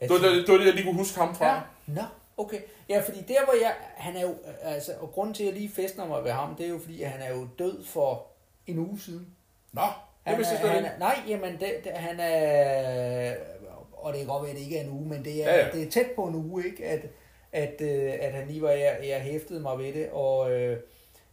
Det 0.00 0.10
var, 0.10 0.16
det, 0.16 0.46
det 0.46 0.48
var 0.52 0.58
det, 0.58 0.66
jeg 0.66 0.74
lige 0.74 0.84
kunne 0.84 0.96
huske 0.98 1.18
ham 1.18 1.34
fra. 1.34 1.46
Ja, 1.54 1.60
nå, 1.86 2.02
okay. 2.36 2.60
Ja, 2.88 3.00
fordi 3.06 3.22
der 3.28 3.44
hvor 3.44 3.54
jeg, 3.62 3.74
han 3.96 4.16
er 4.16 4.22
jo, 4.22 4.34
altså, 4.62 4.92
og 5.00 5.10
grunden 5.12 5.34
til 5.34 5.42
at 5.42 5.46
jeg 5.46 5.54
lige 5.60 5.70
festner 5.74 6.06
mig 6.06 6.24
ved 6.24 6.30
ham, 6.30 6.54
det 6.54 6.66
er 6.66 6.70
jo 6.70 6.78
fordi, 6.78 7.02
at 7.02 7.10
han 7.10 7.20
er 7.20 7.34
jo 7.36 7.48
død 7.58 7.84
for 7.84 8.26
en 8.66 8.78
uge 8.78 9.00
siden. 9.00 9.26
Nå, 9.72 9.82
det 9.82 9.90
Han 10.22 10.38
vidste 10.38 10.54
er, 10.54 10.66
han 10.66 10.98
nej, 10.98 11.20
jamen, 11.28 11.52
det, 11.52 11.74
det, 11.84 11.92
han 11.92 12.20
er, 12.20 13.34
og 13.92 14.12
det 14.12 14.18
kan 14.18 14.28
godt 14.28 14.42
være, 14.42 14.50
at 14.50 14.56
det 14.56 14.62
ikke 14.62 14.78
er 14.78 14.84
en 14.84 14.90
uge, 14.90 15.08
men 15.08 15.24
det 15.24 15.44
er, 15.44 15.54
Ja, 15.54 15.64
ja, 15.64 15.70
det 15.70 15.82
er 15.86 15.90
tæt 15.90 16.10
på 16.16 16.24
en 16.24 16.34
uge, 16.34 16.66
ikke? 16.66 16.86
At, 16.86 17.00
at, 17.52 17.80
øh, 17.80 18.12
at 18.20 18.32
han 18.32 18.48
lige 18.48 18.62
var, 18.62 18.70
jeg, 18.70 18.98
jeg 19.08 19.20
hæftede 19.20 19.60
mig 19.60 19.78
ved 19.78 19.92
det, 19.92 20.10
og 20.10 20.52
øh, 20.52 20.78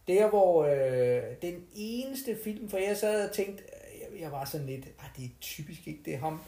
der 0.08 0.28
hvor 0.28 0.64
øh, 0.64 1.22
den 1.42 1.64
eneste 1.74 2.38
film, 2.44 2.70
for 2.70 2.78
jeg 2.78 2.96
sad 2.96 3.28
og 3.28 3.34
tænkte, 3.34 3.64
jeg, 4.00 4.20
jeg 4.20 4.32
var 4.32 4.44
sådan 4.44 4.66
lidt, 4.66 4.84
ah, 4.84 5.06
det 5.16 5.24
er 5.24 5.28
typisk 5.40 5.86
ikke, 5.86 6.00
det 6.04 6.14
er 6.14 6.18
ham. 6.18 6.40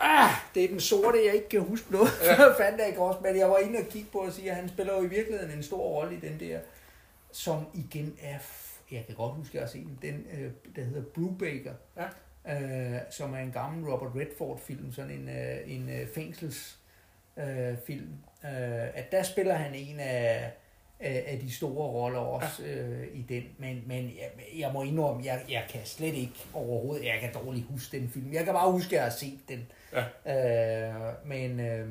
Ah, 0.00 0.30
det 0.54 0.64
er 0.64 0.68
den 0.68 0.80
sorte, 0.80 1.18
jeg 1.26 1.34
ikke 1.34 1.48
kan 1.48 1.60
huske 1.60 1.92
noget. 1.92 2.08
Ja. 2.24 2.52
fandt 2.64 2.78
jeg 2.78 2.88
ikke 2.88 3.00
også, 3.00 3.20
men 3.22 3.36
jeg 3.38 3.50
var 3.50 3.58
inde 3.58 3.78
og 3.78 3.84
kigge 3.84 4.08
på 4.12 4.18
og 4.18 4.32
sige, 4.32 4.50
at 4.50 4.56
han 4.56 4.68
spiller 4.68 4.94
jo 4.94 5.02
i 5.02 5.08
virkeligheden 5.08 5.52
en 5.56 5.62
stor 5.62 5.82
rolle 5.82 6.16
i 6.16 6.20
den 6.20 6.40
der, 6.40 6.58
som 7.32 7.66
igen 7.74 8.16
er, 8.22 8.38
jeg 8.92 9.06
kan 9.06 9.14
godt 9.14 9.34
huske, 9.34 9.50
at 9.50 9.54
jeg 9.54 9.62
har 9.62 9.68
set 9.68 9.86
den, 9.86 9.98
den 10.12 10.26
øh, 10.40 10.50
der 10.76 10.82
hedder 10.82 11.02
Brubaker, 11.14 11.74
Ja. 11.96 12.04
øh, 12.94 13.00
som 13.10 13.34
er 13.34 13.38
en 13.38 13.52
gammel 13.52 13.90
Robert 13.90 14.12
Redford-film, 14.16 14.92
sådan 14.92 15.10
en, 15.10 15.28
øh, 15.28 15.56
en 15.66 15.88
øh, 15.90 16.08
fængsels 16.14 16.78
øh, 17.36 17.76
film, 17.86 18.08
øh, 18.44 18.50
at 18.98 19.12
der 19.12 19.22
spiller 19.22 19.54
han 19.54 19.74
en 19.74 20.00
af, 20.00 20.52
af, 21.00 21.24
af 21.26 21.38
de 21.38 21.52
store 21.54 21.88
roller 21.90 22.18
også 22.18 22.62
øh, 22.64 23.06
i 23.14 23.22
den, 23.28 23.42
men, 23.58 23.82
men 23.86 24.04
jeg, 24.04 24.30
jeg 24.58 24.70
må 24.72 24.82
indrømme, 24.82 25.24
jeg, 25.24 25.44
jeg 25.50 25.64
kan 25.70 25.80
slet 25.84 26.14
ikke 26.14 26.34
overhovedet, 26.54 27.04
jeg 27.06 27.18
kan 27.20 27.32
dårligt 27.34 27.66
huske 27.70 27.98
den 27.98 28.08
film, 28.08 28.32
jeg 28.32 28.44
kan 28.44 28.54
bare 28.54 28.72
huske, 28.72 28.88
at 28.88 28.92
jeg 28.92 29.02
har 29.02 29.10
set 29.10 29.38
den, 29.48 29.66
Ja. 30.26 30.88
øh, 30.96 31.12
men 31.26 31.60
øh, 31.60 31.88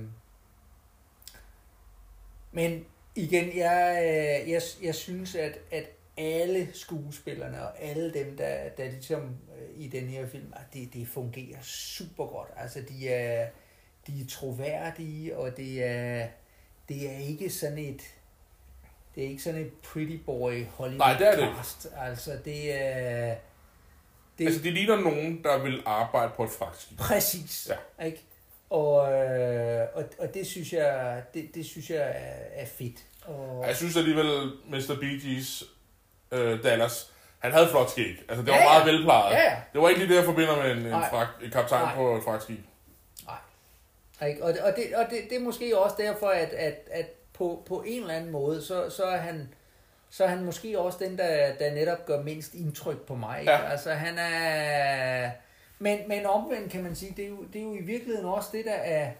men 2.51 2.85
igen, 3.15 3.57
jeg, 3.57 3.97
øh, 4.03 4.51
jeg, 4.51 4.61
jeg 4.83 4.95
synes, 4.95 5.35
at, 5.35 5.59
at 5.71 5.83
alle 6.19 6.69
skuespillerne 6.73 7.63
og 7.63 7.81
alle 7.81 8.13
dem, 8.13 8.37
der, 8.37 8.69
der 8.77 8.91
ligesom 8.91 9.21
øh, 9.21 9.83
i 9.83 9.87
den 9.87 10.07
her 10.07 10.27
film, 10.27 10.53
at 10.53 10.73
det, 10.73 10.93
det 10.93 11.07
fungerer 11.07 11.61
super 11.63 12.25
godt. 12.25 12.49
Altså, 12.57 12.81
de 12.89 13.09
er, 13.09 13.47
de 14.07 14.21
er 14.21 14.25
troværdige, 14.29 15.37
og 15.37 15.57
det 15.57 15.83
er, 15.83 16.27
det 16.89 17.11
er 17.11 17.17
ikke 17.17 17.49
sådan 17.49 17.77
et, 17.77 18.01
det 19.15 19.23
er 19.23 19.27
ikke 19.27 19.43
sådan 19.43 19.61
et 19.61 19.73
pretty 19.73 20.17
boy 20.25 20.65
Hollywood 20.65 20.97
Nej, 20.97 21.17
det 21.17 21.27
er 21.27 21.35
det 21.35 21.55
cast. 21.57 21.87
Altså, 21.97 22.39
det 22.45 22.81
er, 22.81 23.35
det, 24.37 24.45
Altså, 24.45 24.61
de 24.61 24.71
ligner 24.71 25.01
nogen, 25.01 25.43
der 25.43 25.63
vil 25.63 25.83
arbejde 25.85 26.31
på 26.35 26.43
et 26.43 26.49
fragtskib. 26.49 26.97
Præcis. 26.97 27.71
Ja. 27.99 28.05
Ikke? 28.05 28.23
Og, 28.69 29.13
øh, 29.13 29.87
og, 29.93 30.03
og 30.19 30.33
det 30.33 30.47
synes 30.47 30.73
jeg, 30.73 31.23
det, 31.33 31.55
det 31.55 31.65
synes 31.65 31.89
jeg 31.89 32.01
er, 32.01 32.61
er 32.61 32.65
fedt. 32.65 33.05
Og, 33.25 33.67
Jeg 33.67 33.75
synes 33.75 33.97
alligevel, 33.97 34.51
Mr. 34.67 34.97
Bee 34.99 35.19
Gees 35.19 35.63
øh, 36.31 36.63
Dallas, 36.63 37.11
han 37.39 37.51
havde 37.51 37.67
flot 37.69 37.89
skæg. 37.89 38.15
Altså, 38.29 38.43
det 38.45 38.51
var 38.51 38.57
Ja, 38.57 38.63
ja. 38.63 38.69
meget 38.69 38.85
velplejet. 38.85 39.33
Ja, 39.35 39.41
ja. 39.43 39.55
Det 39.73 39.81
var 39.81 39.89
ikke 39.89 39.99
lige 40.01 40.09
det, 40.11 40.15
jeg 40.17 40.25
forbinder 40.25 40.55
med 40.63 40.71
en, 40.71 40.77
en, 40.77 40.83
Nej. 40.85 41.09
fragt, 41.09 41.43
en 41.43 41.51
kaptajn 41.51 41.83
Nej. 41.85 41.95
på 41.95 42.15
et 42.17 42.23
fragtskib. 42.23 42.59
ikke? 44.27 44.43
og, 44.43 44.53
det, 44.53 44.61
og, 44.61 44.73
det, 44.75 44.95
og 44.95 45.05
det, 45.09 45.19
det 45.29 45.37
er 45.37 45.41
måske 45.41 45.77
også 45.79 45.95
derfor, 45.99 46.27
at, 46.27 46.49
at, 46.49 46.87
at 46.91 47.05
på, 47.33 47.63
på 47.67 47.83
en 47.87 48.01
eller 48.01 48.13
anden 48.13 48.31
måde, 48.31 48.63
så, 48.65 48.89
så 48.89 49.03
er 49.03 49.17
han 49.17 49.53
så 50.11 50.23
er 50.23 50.27
han 50.27 50.43
måske 50.43 50.79
også 50.79 50.97
den, 51.01 51.17
der, 51.17 51.53
der 51.59 51.71
netop 51.73 52.05
gør 52.05 52.21
mindst 52.21 52.53
indtryk 52.53 53.01
på 53.01 53.15
mig. 53.15 53.39
Ikke? 53.39 53.51
Ja. 53.51 53.71
Altså 53.71 53.93
han 53.93 54.17
er... 54.17 55.29
Men, 55.79 55.99
men 56.07 56.25
omvendt 56.25 56.71
kan 56.71 56.83
man 56.83 56.95
sige, 56.95 57.13
det 57.17 57.25
er, 57.25 57.29
jo, 57.29 57.43
det 57.53 57.59
er 57.61 57.63
jo 57.63 57.73
i 57.75 57.81
virkeligheden 57.81 58.25
også 58.25 58.49
det, 58.51 58.65
der 58.65 58.73
er 58.73 59.11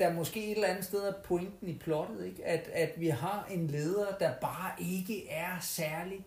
der 0.00 0.12
måske 0.12 0.44
et 0.44 0.54
eller 0.54 0.68
andet 0.68 0.84
sted 0.84 0.98
er 1.08 1.12
pointen 1.24 1.68
i 1.68 1.78
plottet, 1.78 2.26
ikke? 2.26 2.46
At, 2.46 2.68
at 2.74 2.90
vi 2.96 3.08
har 3.08 3.46
en 3.50 3.66
leder, 3.66 4.06
der 4.20 4.30
bare 4.40 4.70
ikke 4.78 5.30
er 5.30 5.56
særlig 5.60 6.26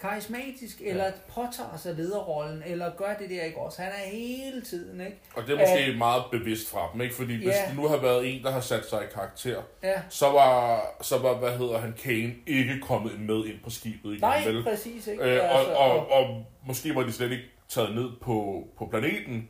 karismatisk, 0.00 0.80
Ja. 0.80 0.86
eller 0.86 1.12
påtager 1.34 1.76
sig 1.76 1.94
lederrollen, 1.94 2.62
eller 2.66 2.90
gør 2.96 3.14
det 3.18 3.30
der 3.30 3.42
ikke 3.42 3.58
også. 3.58 3.82
Han 3.82 3.92
er 3.92 4.10
hele 4.10 4.62
tiden, 4.62 5.00
ikke? 5.00 5.16
Og 5.36 5.42
det 5.46 5.54
er 5.54 5.58
måske 5.60 5.98
meget 5.98 6.22
bevidst 6.30 6.70
fra 6.70 6.88
dem, 6.92 7.00
ikke? 7.00 7.14
Fordi 7.14 7.36
hvis 7.36 7.46
Ja. 7.46 7.74
nu 7.74 7.86
har 7.88 7.96
været 7.96 8.34
en, 8.36 8.42
der 8.42 8.50
har 8.50 8.60
sat 8.60 8.88
sig 8.90 9.02
i 9.02 9.06
karakter, 9.14 9.62
Ja. 9.82 10.02
så 10.08 10.26
var, 10.30 10.82
så 11.02 11.18
var 11.18 11.34
hvad 11.38 11.58
hedder 11.58 11.78
han, 11.78 11.94
Kane, 11.98 12.34
ikke 12.46 12.80
kommet 12.82 13.20
med 13.20 13.44
ind 13.44 13.56
på 13.64 13.70
skibet 13.70 14.10
igen, 14.10 14.20
Nej, 14.20 14.44
vel? 14.46 14.62
præcis, 14.64 15.06
ikke? 15.06 15.22
Øh, 15.22 15.30
Altså, 15.56 15.72
og, 15.72 15.90
og, 15.90 16.10
og 16.10 16.44
måske 16.66 16.94
var 16.94 17.02
de 17.02 17.12
slet 17.12 17.32
ikke 17.32 17.44
taget 17.68 17.94
ned 17.94 18.10
på, 18.20 18.64
på 18.78 18.86
planeten, 18.86 19.48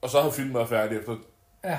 og 0.00 0.10
så 0.10 0.20
havde 0.20 0.32
filmen 0.32 0.54
været 0.54 0.68
færdig 0.68 0.98
efter, 0.98 1.16
ja. 1.64 1.78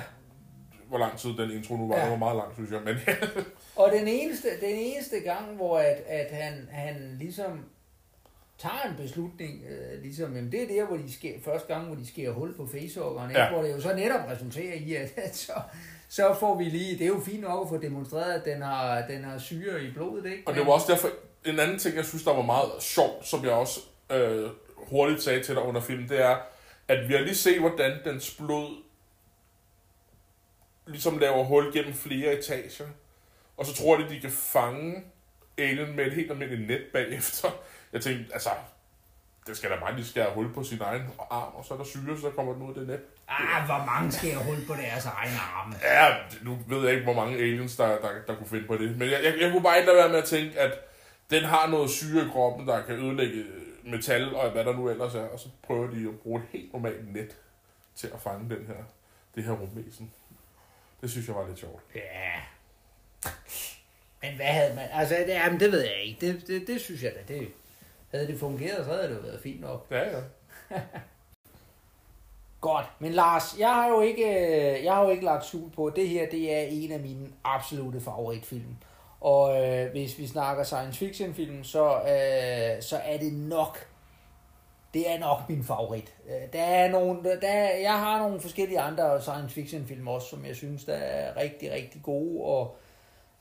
Hvor 0.90 0.98
lang 0.98 1.18
tid 1.18 1.30
den 1.38 1.52
intro 1.52 1.76
nu 1.78 1.88
var. 1.88 1.96
Ja. 1.98 2.04
Det 2.04 2.12
var 2.12 2.18
meget 2.18 2.36
lang, 2.38 2.54
synes 2.54 2.72
jeg. 2.72 2.82
Men 2.86 2.96
Og 3.84 3.92
den 3.92 4.08
eneste, 4.08 4.48
den 4.62 4.76
eneste 4.76 5.20
gang, 5.20 5.56
hvor 5.56 5.80
at, 5.80 5.98
at 6.08 6.28
han, 6.32 6.68
han 6.72 7.16
ligesom 7.20 7.66
tager 8.58 8.82
en 8.90 8.96
beslutning, 9.04 9.64
øh, 9.70 10.02
ligesom, 10.02 10.36
jamen 10.36 10.52
det 10.52 10.64
er 10.64 10.68
der, 10.68 10.86
hvor 10.88 10.98
de 10.98 11.14
sker, 11.14 11.34
første 11.46 11.74
gang, 11.74 11.88
hvor 11.88 11.96
de 11.96 12.08
sker 12.08 12.32
hul 12.32 12.56
på 12.58 12.68
facehuggeren, 12.74 13.32
Ja. 13.32 13.50
hvor 13.52 13.62
det 13.62 13.72
jo 13.72 13.82
så 13.82 13.96
netop 13.96 14.20
resulterer 14.30 14.74
i, 14.76 14.94
at, 14.96 15.14
at 15.18 15.36
så, 15.36 15.54
så 16.10 16.36
får 16.40 16.58
vi 16.58 16.64
lige, 16.64 16.94
det 16.98 17.02
er 17.04 17.08
jo 17.08 17.22
fint 17.26 17.42
nok 17.42 17.66
at 17.66 17.70
få 17.70 17.78
demonstreret, 17.78 18.34
at 18.34 18.46
den 18.46 18.62
har, 18.62 19.02
den 19.08 19.24
har 19.24 19.38
syre 19.38 19.84
i 19.84 19.92
blodet, 19.92 20.26
ikke? 20.26 20.44
Og 20.48 20.56
det 20.56 20.66
var 20.66 20.72
også 20.72 20.92
derfor, 20.92 21.10
en 21.46 21.60
anden 21.60 21.80
ting, 21.80 21.96
jeg 21.96 22.06
synes, 22.06 22.24
der 22.24 22.34
var 22.34 22.42
meget 22.42 22.70
sjovt, 22.80 23.28
som 23.28 23.44
jeg 23.44 23.52
også 23.52 23.80
øh, 24.12 24.50
hurtigt 24.78 25.22
sagde 25.22 25.44
til 25.44 25.56
dig 25.56 25.64
under 25.64 25.82
filmen, 25.82 26.10
det 26.10 26.22
er, 26.26 26.38
at 26.88 27.08
vi 27.10 27.14
har 27.14 27.22
lige 27.22 27.36
set, 27.36 27.60
hvordan 27.60 27.92
dens 28.06 28.36
blod 28.36 28.84
ligesom 30.90 31.18
laver 31.18 31.44
hul 31.44 31.74
gennem 31.74 31.94
flere 31.94 32.34
etager. 32.34 32.86
Og 33.58 33.66
så 33.66 33.76
tror 33.76 33.98
de, 33.98 34.10
de 34.10 34.20
kan 34.20 34.32
fange 34.32 35.04
alien 35.58 35.96
med 35.96 36.06
et 36.06 36.14
helt 36.14 36.32
almindeligt 36.32 36.68
net 36.68 36.82
bagefter. 36.94 37.50
Jeg 37.94 38.02
tænkte, 38.02 38.34
altså, 38.34 38.50
det 39.48 39.58
skal 39.58 39.70
da 39.70 39.76
bare 39.80 39.96
lige 39.96 40.06
skære 40.06 40.34
hul 40.34 40.54
på 40.54 40.64
sin 40.64 40.82
egen 40.82 41.02
arm, 41.30 41.56
og 41.56 41.66
så 41.66 41.74
er 41.74 41.78
der 41.78 41.86
syre, 41.86 42.18
så 42.22 42.30
kommer 42.30 42.54
den 42.54 42.62
ud 42.62 42.70
af 42.70 42.76
det 42.76 42.88
net. 42.88 43.00
Ah, 43.28 43.66
hvor 43.66 43.86
mange 43.86 44.12
skal 44.12 44.30
jeg 44.30 44.38
hul 44.38 44.58
på 44.68 44.74
deres 44.74 45.06
egen 45.06 45.38
arme? 45.54 45.76
Ja, 45.84 46.16
nu 46.42 46.58
ved 46.68 46.84
jeg 46.84 46.92
ikke, 46.92 47.04
hvor 47.04 47.14
mange 47.14 47.38
aliens, 47.38 47.76
der, 47.76 47.88
der, 47.88 48.10
der 48.28 48.36
kunne 48.36 48.48
finde 48.48 48.68
på 48.68 48.78
det. 48.78 48.98
Men 48.98 49.10
jeg, 49.10 49.24
jeg, 49.24 49.34
jeg 49.42 49.52
kunne 49.52 49.64
bare 49.64 49.78
ikke 49.78 49.88
lade 49.88 49.98
være 49.98 50.10
med 50.10 50.18
at 50.18 50.26
tænke, 50.26 50.60
at 50.60 50.72
den 51.30 51.44
har 51.44 51.68
noget 51.68 51.90
syre 51.90 52.26
i 52.26 52.30
kroppen, 52.30 52.68
der 52.68 52.86
kan 52.86 52.96
ødelægge 52.96 53.44
metal 53.84 54.36
og 54.36 54.52
hvad 54.52 54.66
der 54.66 54.74
nu 54.74 54.90
ellers 54.90 55.16
er. 55.16 55.28
Og 55.28 55.40
så 55.40 55.50
prøver 55.64 55.92
de 55.92 56.08
at 56.10 56.20
bruge 56.20 56.42
et 56.42 56.48
helt 56.52 56.74
normalt 56.74 57.14
net 57.14 57.38
til 57.96 58.08
at 58.14 58.22
fange 58.22 58.56
den 58.56 58.68
her, 58.68 58.84
det 59.36 59.44
her 59.44 59.52
rumvæsen. 59.52 60.12
Det 61.02 61.12
synes 61.12 61.28
jeg 61.28 61.36
var 61.36 61.48
lidt 61.48 61.60
sjovt. 61.60 61.84
Ja. 61.96 62.42
Men 64.22 64.36
hvad 64.36 64.46
havde 64.46 64.76
man... 64.76 64.86
Altså, 64.92 65.16
det, 65.16 65.34
jamen, 65.34 65.60
det 65.60 65.72
ved 65.72 65.82
jeg 65.82 66.04
ikke. 66.04 66.28
Det, 66.28 66.48
det, 66.48 66.68
det 66.68 66.82
synes 66.82 67.04
jeg 67.04 67.14
da, 67.16 67.34
det... 67.34 67.48
Havde 68.12 68.28
det 68.28 68.40
fungeret, 68.40 68.86
så 68.86 68.94
havde 68.94 69.10
det 69.10 69.16
jo 69.16 69.22
været 69.22 69.42
fint 69.42 69.62
nok. 69.62 69.88
Ja, 69.92 70.18
ja. 70.18 70.22
Godt, 72.62 72.86
men 73.00 73.12
Lars, 73.12 73.60
jeg 73.60 73.74
har 73.74 73.90
jo 73.90 74.02
ikke, 74.02 74.26
øh, 74.26 74.84
jeg 74.84 74.94
har 74.94 75.04
jo 75.04 75.10
ikke 75.10 75.26
lagt 75.26 75.46
skjul 75.46 75.72
på, 75.72 75.92
det 75.96 76.10
her 76.10 76.30
det 76.30 76.54
er 76.54 76.62
en 76.62 76.92
af 76.92 77.00
mine 77.00 77.28
absolute 77.44 78.02
favoritfilm. 78.02 78.76
Og 79.22 79.66
øh, 79.66 79.92
hvis 79.92 80.18
vi 80.18 80.28
snakker 80.28 80.64
science 80.64 81.00
fiction 81.00 81.34
film, 81.34 81.64
så, 81.64 81.96
øh, 81.96 82.84
så 82.84 82.98
er 82.98 83.18
det 83.18 83.34
nok, 83.34 83.88
det 84.94 85.12
er 85.12 85.20
nok 85.20 85.40
min 85.50 85.64
favorit. 85.64 86.14
Øh, 86.28 86.54
der 86.54 86.62
er 86.62 86.92
nogle, 86.92 87.24
der, 87.42 87.54
jeg 87.82 88.00
har 88.00 88.20
nogle 88.20 88.42
forskellige 88.42 88.80
andre 88.80 89.22
science 89.22 89.56
fiction 89.56 89.86
film 89.88 90.08
også, 90.08 90.28
som 90.28 90.46
jeg 90.46 90.56
synes, 90.56 90.86
der 90.86 90.94
er 90.94 91.38
rigtig, 91.38 91.72
rigtig 91.72 92.02
gode, 92.04 92.44
og, 92.44 92.78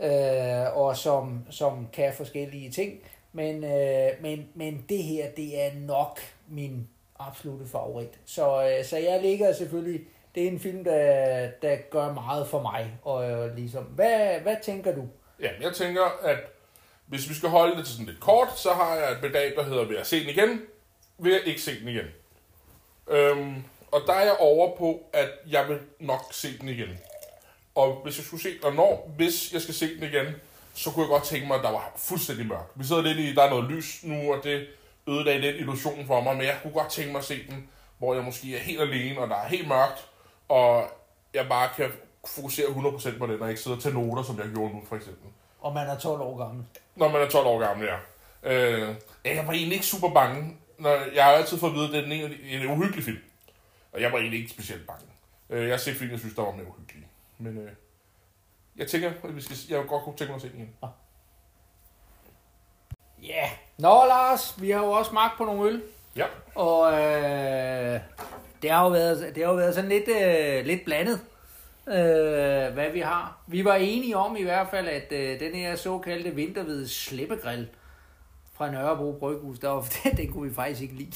øh, 0.00 0.76
og 0.76 0.96
som, 0.96 1.46
som 1.50 1.88
kan 1.92 2.12
forskellige 2.12 2.70
ting. 2.70 3.00
Men, 3.32 3.64
øh, 3.64 4.10
men, 4.20 4.48
men 4.54 4.84
det 4.88 5.02
her, 5.02 5.30
det 5.30 5.64
er 5.64 5.70
nok 5.74 6.20
min 6.48 6.88
absolute 7.18 7.66
favorit. 7.66 8.20
Så, 8.24 8.68
øh, 8.68 8.84
så 8.84 8.96
jeg 8.96 9.22
ligger 9.22 9.52
selvfølgelig, 9.52 10.00
det 10.34 10.42
er 10.42 10.50
en 10.50 10.60
film, 10.60 10.84
der, 10.84 11.48
der 11.62 11.76
gør 11.90 12.12
meget 12.12 12.48
for 12.48 12.62
mig. 12.62 12.94
Og 13.02 13.30
øh, 13.30 13.56
ligesom, 13.56 13.84
hvad, 13.84 14.40
hvad 14.40 14.56
tænker 14.62 14.94
du? 14.94 15.08
Ja, 15.40 15.48
jeg 15.60 15.72
tænker, 15.72 16.18
at 16.24 16.38
hvis 17.06 17.28
vi 17.28 17.34
skal 17.34 17.48
holde 17.48 17.76
det 17.76 17.84
til 17.84 17.94
sådan 17.94 18.06
lidt 18.06 18.20
kort, 18.20 18.58
så 18.58 18.70
har 18.70 18.94
jeg 18.94 19.12
et 19.12 19.18
begreb, 19.20 19.56
der 19.56 19.62
hedder, 19.62 19.84
vi 19.84 19.94
har 19.96 20.04
se 20.04 20.20
den 20.20 20.28
igen? 20.28 20.60
Vil 21.18 21.32
jeg 21.32 21.42
ikke 21.44 21.60
se 21.60 21.80
den 21.80 21.88
igen? 21.88 22.06
Øhm, 23.08 23.64
og 23.92 24.00
der 24.06 24.12
er 24.12 24.24
jeg 24.24 24.36
over 24.38 24.76
på, 24.76 25.02
at 25.12 25.28
jeg 25.50 25.68
vil 25.68 25.78
nok 26.00 26.22
se 26.30 26.58
den 26.58 26.68
igen. 26.68 26.98
Og 27.74 28.00
hvis 28.04 28.18
jeg 28.18 28.24
skulle 28.24 28.42
se, 28.42 28.54
og 28.62 28.74
når, 28.74 29.10
hvis 29.16 29.52
jeg 29.52 29.62
skal 29.62 29.74
se 29.74 29.94
den 29.94 30.02
igen, 30.02 30.26
så 30.74 30.90
kunne 30.90 31.02
jeg 31.02 31.08
godt 31.10 31.24
tænke 31.24 31.46
mig, 31.46 31.56
at 31.56 31.62
der 31.62 31.70
var 31.70 31.92
fuldstændig 31.96 32.46
mørkt. 32.46 32.70
Vi 32.74 32.84
sidder 32.84 33.02
lidt 33.02 33.18
i, 33.18 33.34
der 33.34 33.42
er 33.42 33.50
noget 33.50 33.70
lys 33.70 34.00
nu, 34.02 34.32
og 34.34 34.44
det 34.44 34.66
ødelagde 35.08 35.40
lidt 35.40 35.56
illusionen 35.56 36.06
for 36.06 36.20
mig, 36.20 36.36
men 36.36 36.46
jeg 36.46 36.58
kunne 36.62 36.72
godt 36.72 36.90
tænke 36.90 37.12
mig 37.12 37.18
at 37.18 37.24
se 37.24 37.46
den, 37.50 37.68
hvor 37.98 38.14
jeg 38.14 38.24
måske 38.24 38.56
er 38.56 38.60
helt 38.60 38.80
alene, 38.80 39.20
og 39.20 39.28
der 39.28 39.36
er 39.36 39.48
helt 39.48 39.68
mørkt, 39.68 40.08
og 40.48 40.90
jeg 41.34 41.48
bare 41.48 41.68
kan 41.76 41.90
fokusere 42.26 42.66
100% 42.66 43.18
på 43.18 43.26
den, 43.26 43.42
og 43.42 43.48
ikke 43.48 43.60
sidde 43.60 43.76
og 43.76 43.82
tage 43.82 43.94
noter, 43.94 44.22
som 44.22 44.38
jeg 44.38 44.46
gjorde 44.54 44.74
nu, 44.74 44.82
for 44.88 44.96
eksempel. 44.96 45.30
Og 45.60 45.74
man 45.74 45.86
er 45.86 45.98
12 45.98 46.20
år 46.20 46.38
gammel. 46.38 46.64
Når 46.96 47.08
man 47.08 47.22
er 47.22 47.28
12 47.28 47.46
år 47.46 47.58
gammel, 47.58 47.88
ja. 47.88 47.96
Øh, 48.42 48.94
jeg 49.24 49.46
var 49.46 49.52
egentlig 49.52 49.74
ikke 49.74 49.86
super 49.86 50.14
bange. 50.14 50.56
Når, 50.78 51.14
jeg 51.14 51.24
har 51.24 51.32
altid 51.32 51.58
fået 51.58 51.70
at 51.70 51.76
vide, 51.76 51.86
at 51.86 51.92
det 51.92 52.20
er 52.20 52.26
en, 52.26 52.62
en, 52.62 52.70
uhyggelig 52.70 53.04
film. 53.04 53.18
Og 53.92 54.00
jeg 54.00 54.12
var 54.12 54.18
egentlig 54.18 54.38
ikke 54.40 54.50
specielt 54.50 54.86
bange. 54.86 55.04
Øh, 55.50 55.62
jeg 55.62 55.72
har 55.72 55.78
set 55.78 55.96
film, 55.96 56.10
jeg 56.10 56.18
synes, 56.18 56.34
der 56.34 56.42
var 56.42 56.52
mere 56.52 56.66
uhyggelige. 56.66 57.06
Men 57.38 57.58
øh, 57.58 57.70
jeg 58.76 58.86
tænker, 58.86 59.12
at 59.24 59.36
vi 59.36 59.40
skal, 59.40 59.56
jeg 59.68 59.84
godt 59.86 60.04
kunne 60.04 60.16
tænke 60.16 60.30
mig 60.30 60.36
at 60.36 60.42
se 60.42 60.48
den 60.48 60.60
igen. 60.60 60.74
Ja. 63.22 63.28
Yeah. 63.28 63.50
Nå, 63.78 63.88
Lars, 63.88 64.60
vi 64.60 64.70
har 64.70 64.84
jo 64.84 64.90
også 64.90 65.10
smagt 65.10 65.38
på 65.38 65.44
nogle 65.44 65.70
øl. 65.70 65.82
Ja. 66.16 66.26
Og 66.54 66.92
øh, 66.92 68.00
det, 68.62 68.70
har 68.70 68.84
jo 68.84 68.88
været, 68.88 69.34
det 69.34 69.44
har 69.44 69.50
jo 69.50 69.56
været 69.56 69.74
sådan 69.74 69.90
lidt, 69.90 70.08
øh, 70.08 70.66
lidt 70.66 70.84
blandet, 70.84 71.20
øh, 71.88 72.74
hvad 72.74 72.90
vi 72.92 73.00
har. 73.00 73.38
Vi 73.46 73.64
var 73.64 73.74
enige 73.74 74.16
om 74.16 74.36
i 74.36 74.42
hvert 74.42 74.68
fald, 74.70 74.88
at 74.88 75.12
øh, 75.12 75.40
den 75.40 75.54
her 75.54 75.76
såkaldte 75.76 76.34
vinterhvide 76.34 76.88
slippegrill 76.88 77.68
fra 78.58 78.70
Nørrebro 78.70 79.12
Bryghus, 79.20 79.58
der 79.58 79.68
var, 79.68 79.80
den, 80.04 80.16
den 80.16 80.32
kunne 80.32 80.48
vi 80.48 80.54
faktisk 80.54 80.82
ikke 80.82 80.94
lide. 80.94 81.12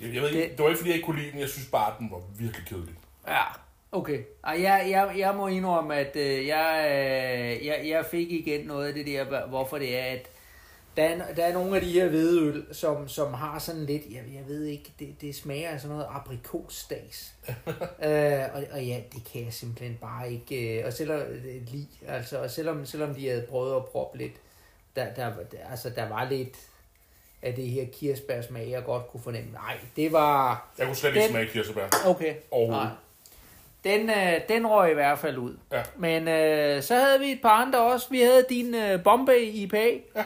Jeg, 0.00 0.14
jeg 0.14 0.22
ved 0.22 0.28
ikke, 0.30 0.42
Det- 0.42 0.50
det 0.50 0.62
var 0.62 0.68
ikke, 0.68 0.78
fordi 0.78 0.90
jeg 0.90 0.96
ikke 0.96 1.06
kunne 1.06 1.20
lide 1.20 1.32
den. 1.32 1.40
Jeg 1.40 1.48
synes 1.48 1.68
bare, 1.68 1.94
den 1.98 2.10
var 2.10 2.20
virkelig 2.38 2.66
kedelig. 2.66 2.94
Ja, 3.28 3.42
okay. 3.92 4.18
Ej, 4.44 4.62
jeg, 4.62 4.86
jeg, 4.90 5.14
jeg 5.18 5.34
må 5.34 5.46
indrømme, 5.48 5.96
at 5.96 6.16
øh, 6.16 6.46
jeg, 6.46 6.86
øh, 6.90 7.66
jeg, 7.66 7.80
jeg 7.88 8.04
fik 8.10 8.30
igen 8.32 8.66
noget 8.66 8.86
af 8.88 8.94
det 8.94 9.06
der, 9.06 9.46
hvorfor 9.46 9.78
det 9.78 9.98
er, 9.98 10.04
at 10.04 10.26
der 10.96 11.04
er, 11.04 11.34
der 11.34 11.44
er 11.44 11.52
nogle 11.52 11.76
af 11.76 11.82
de 11.82 11.92
her 11.92 12.08
hvedeøl, 12.08 12.66
som, 12.72 13.08
som 13.08 13.34
har 13.34 13.58
sådan 13.58 13.84
lidt, 13.84 14.02
jeg, 14.10 14.22
jeg 14.34 14.42
ved 14.48 14.64
ikke, 14.64 14.92
det, 14.98 15.14
det 15.20 15.34
smager 15.34 15.70
af 15.70 15.80
sådan 15.80 15.96
noget 15.96 16.06
aprikosstags. 16.10 17.34
øh, 18.06 18.42
og, 18.54 18.64
og 18.72 18.84
ja, 18.84 19.00
det 19.14 19.24
kan 19.32 19.44
jeg 19.44 19.52
simpelthen 19.52 19.98
bare 20.00 20.32
ikke, 20.32 20.78
øh, 20.80 20.86
og 20.86 20.92
selvom, 20.92 21.20
øh, 21.20 21.62
lide, 21.66 21.86
altså, 22.08 22.38
og 22.42 22.50
selvom, 22.50 22.86
selvom 22.86 23.14
de 23.14 23.28
havde 23.28 23.46
prøvet 23.50 23.76
at 23.76 23.84
proppe 23.84 24.18
lidt, 24.18 24.32
der, 24.96 25.14
der, 25.14 25.32
der, 25.52 25.58
altså, 25.70 25.90
der 25.90 26.08
var 26.08 26.24
lidt 26.30 26.56
af 27.44 27.54
det 27.54 27.64
her 27.64 27.84
kirsebærsmag, 27.92 28.70
jeg 28.70 28.84
godt 28.84 29.08
kunne 29.08 29.22
fornemme. 29.22 29.50
Nej, 29.52 29.76
det 29.96 30.12
var... 30.12 30.66
Jeg 30.78 30.86
kunne 30.86 30.96
slet 30.96 31.10
ikke 31.10 31.20
Den- 31.22 31.30
smage 31.30 31.46
kirsebær. 31.46 31.86
Okay. 32.06 32.34
Overhovedet. 32.50 32.90
Den, 33.84 34.10
øh, 34.10 34.40
den 34.48 34.66
røg 34.66 34.90
i 34.90 34.94
hvert 34.94 35.18
fald 35.18 35.38
ud. 35.38 35.56
Ja. 35.72 35.82
Men 35.96 36.28
øh, 36.28 36.82
så 36.82 36.94
havde 36.94 37.20
vi 37.20 37.26
et 37.32 37.38
par 37.42 37.48
andre 37.66 37.78
også. 37.92 38.06
Vi 38.10 38.20
havde 38.20 38.46
din 38.48 38.74
øh, 38.74 39.02
Bombay 39.02 39.40
IPA, 39.40 39.90
Ja. 40.16 40.24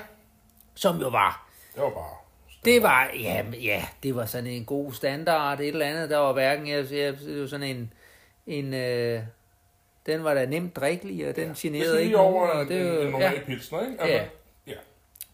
som 0.74 1.00
jo 1.00 1.08
var... 1.08 1.48
Det 1.74 1.82
var 1.82 1.90
bare... 1.90 2.14
Det 2.64 2.82
var, 2.82 3.10
ja, 3.20 3.44
ja, 3.62 3.84
det 4.02 4.14
var 4.16 4.26
sådan 4.26 4.46
en 4.46 4.64
god 4.64 4.92
standard, 4.92 5.60
et 5.60 5.68
eller 5.68 5.86
andet. 5.86 6.10
Der 6.10 6.16
var 6.16 6.32
hverken, 6.32 6.68
jeg, 6.68 6.92
jeg, 6.92 7.18
det 7.20 7.40
var 7.40 7.46
sådan 7.46 7.66
en, 7.66 7.92
en 8.46 8.74
øh, 8.74 9.22
den 10.06 10.24
var 10.24 10.34
da 10.34 10.46
nemt 10.46 10.76
drikkelig, 10.76 11.28
og 11.28 11.36
den 11.36 11.48
Det 11.48 11.56
generede 11.56 11.98
ikke 11.98 12.08
lige 12.08 12.18
over 12.18 12.46
nogen, 12.46 12.56
og 12.56 12.62
en, 12.62 12.68
det, 12.68 12.80
en, 12.80 12.86
en 12.98 13.04
ja. 13.04 13.10
normal 13.10 13.40
pilsner, 13.46 13.80
ikke? 13.80 13.92
Altså, 14.02 14.06
Ja. 14.16 14.24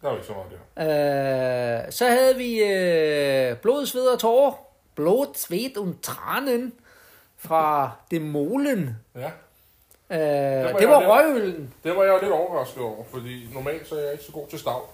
Ja. 0.05 0.09
Der 0.09 0.15
var 0.15 0.17
ikke 0.17 0.27
så 0.27 0.33
meget 0.33 0.51
der. 0.77 1.87
Øh, 1.87 1.93
så 1.93 2.07
havde 2.07 2.37
vi 2.37 2.63
øh, 2.63 3.57
blod, 3.57 3.87
sved 3.87 4.07
og 4.07 4.19
tårer. 4.19 4.53
Blod, 4.95 5.35
sved 5.35 5.77
og 5.77 5.95
tranen 6.03 6.73
fra 7.37 7.91
Demolen. 8.11 8.97
Ja. 9.15 9.31
Øh, 10.11 10.73
var 10.73 10.79
det 10.79 10.89
var 10.89 11.07
røgøllen. 11.07 11.75
Det 11.85 11.97
var 11.97 12.05
jeg 12.05 12.19
lidt 12.23 12.33
overrasket 12.33 12.83
over, 12.83 13.05
fordi 13.11 13.49
normalt 13.55 13.89
så 13.89 13.95
er 13.95 14.01
jeg 14.01 14.13
ikke 14.13 14.25
så 14.25 14.33
god 14.33 14.49
til 14.49 14.59
stav. 14.59 14.89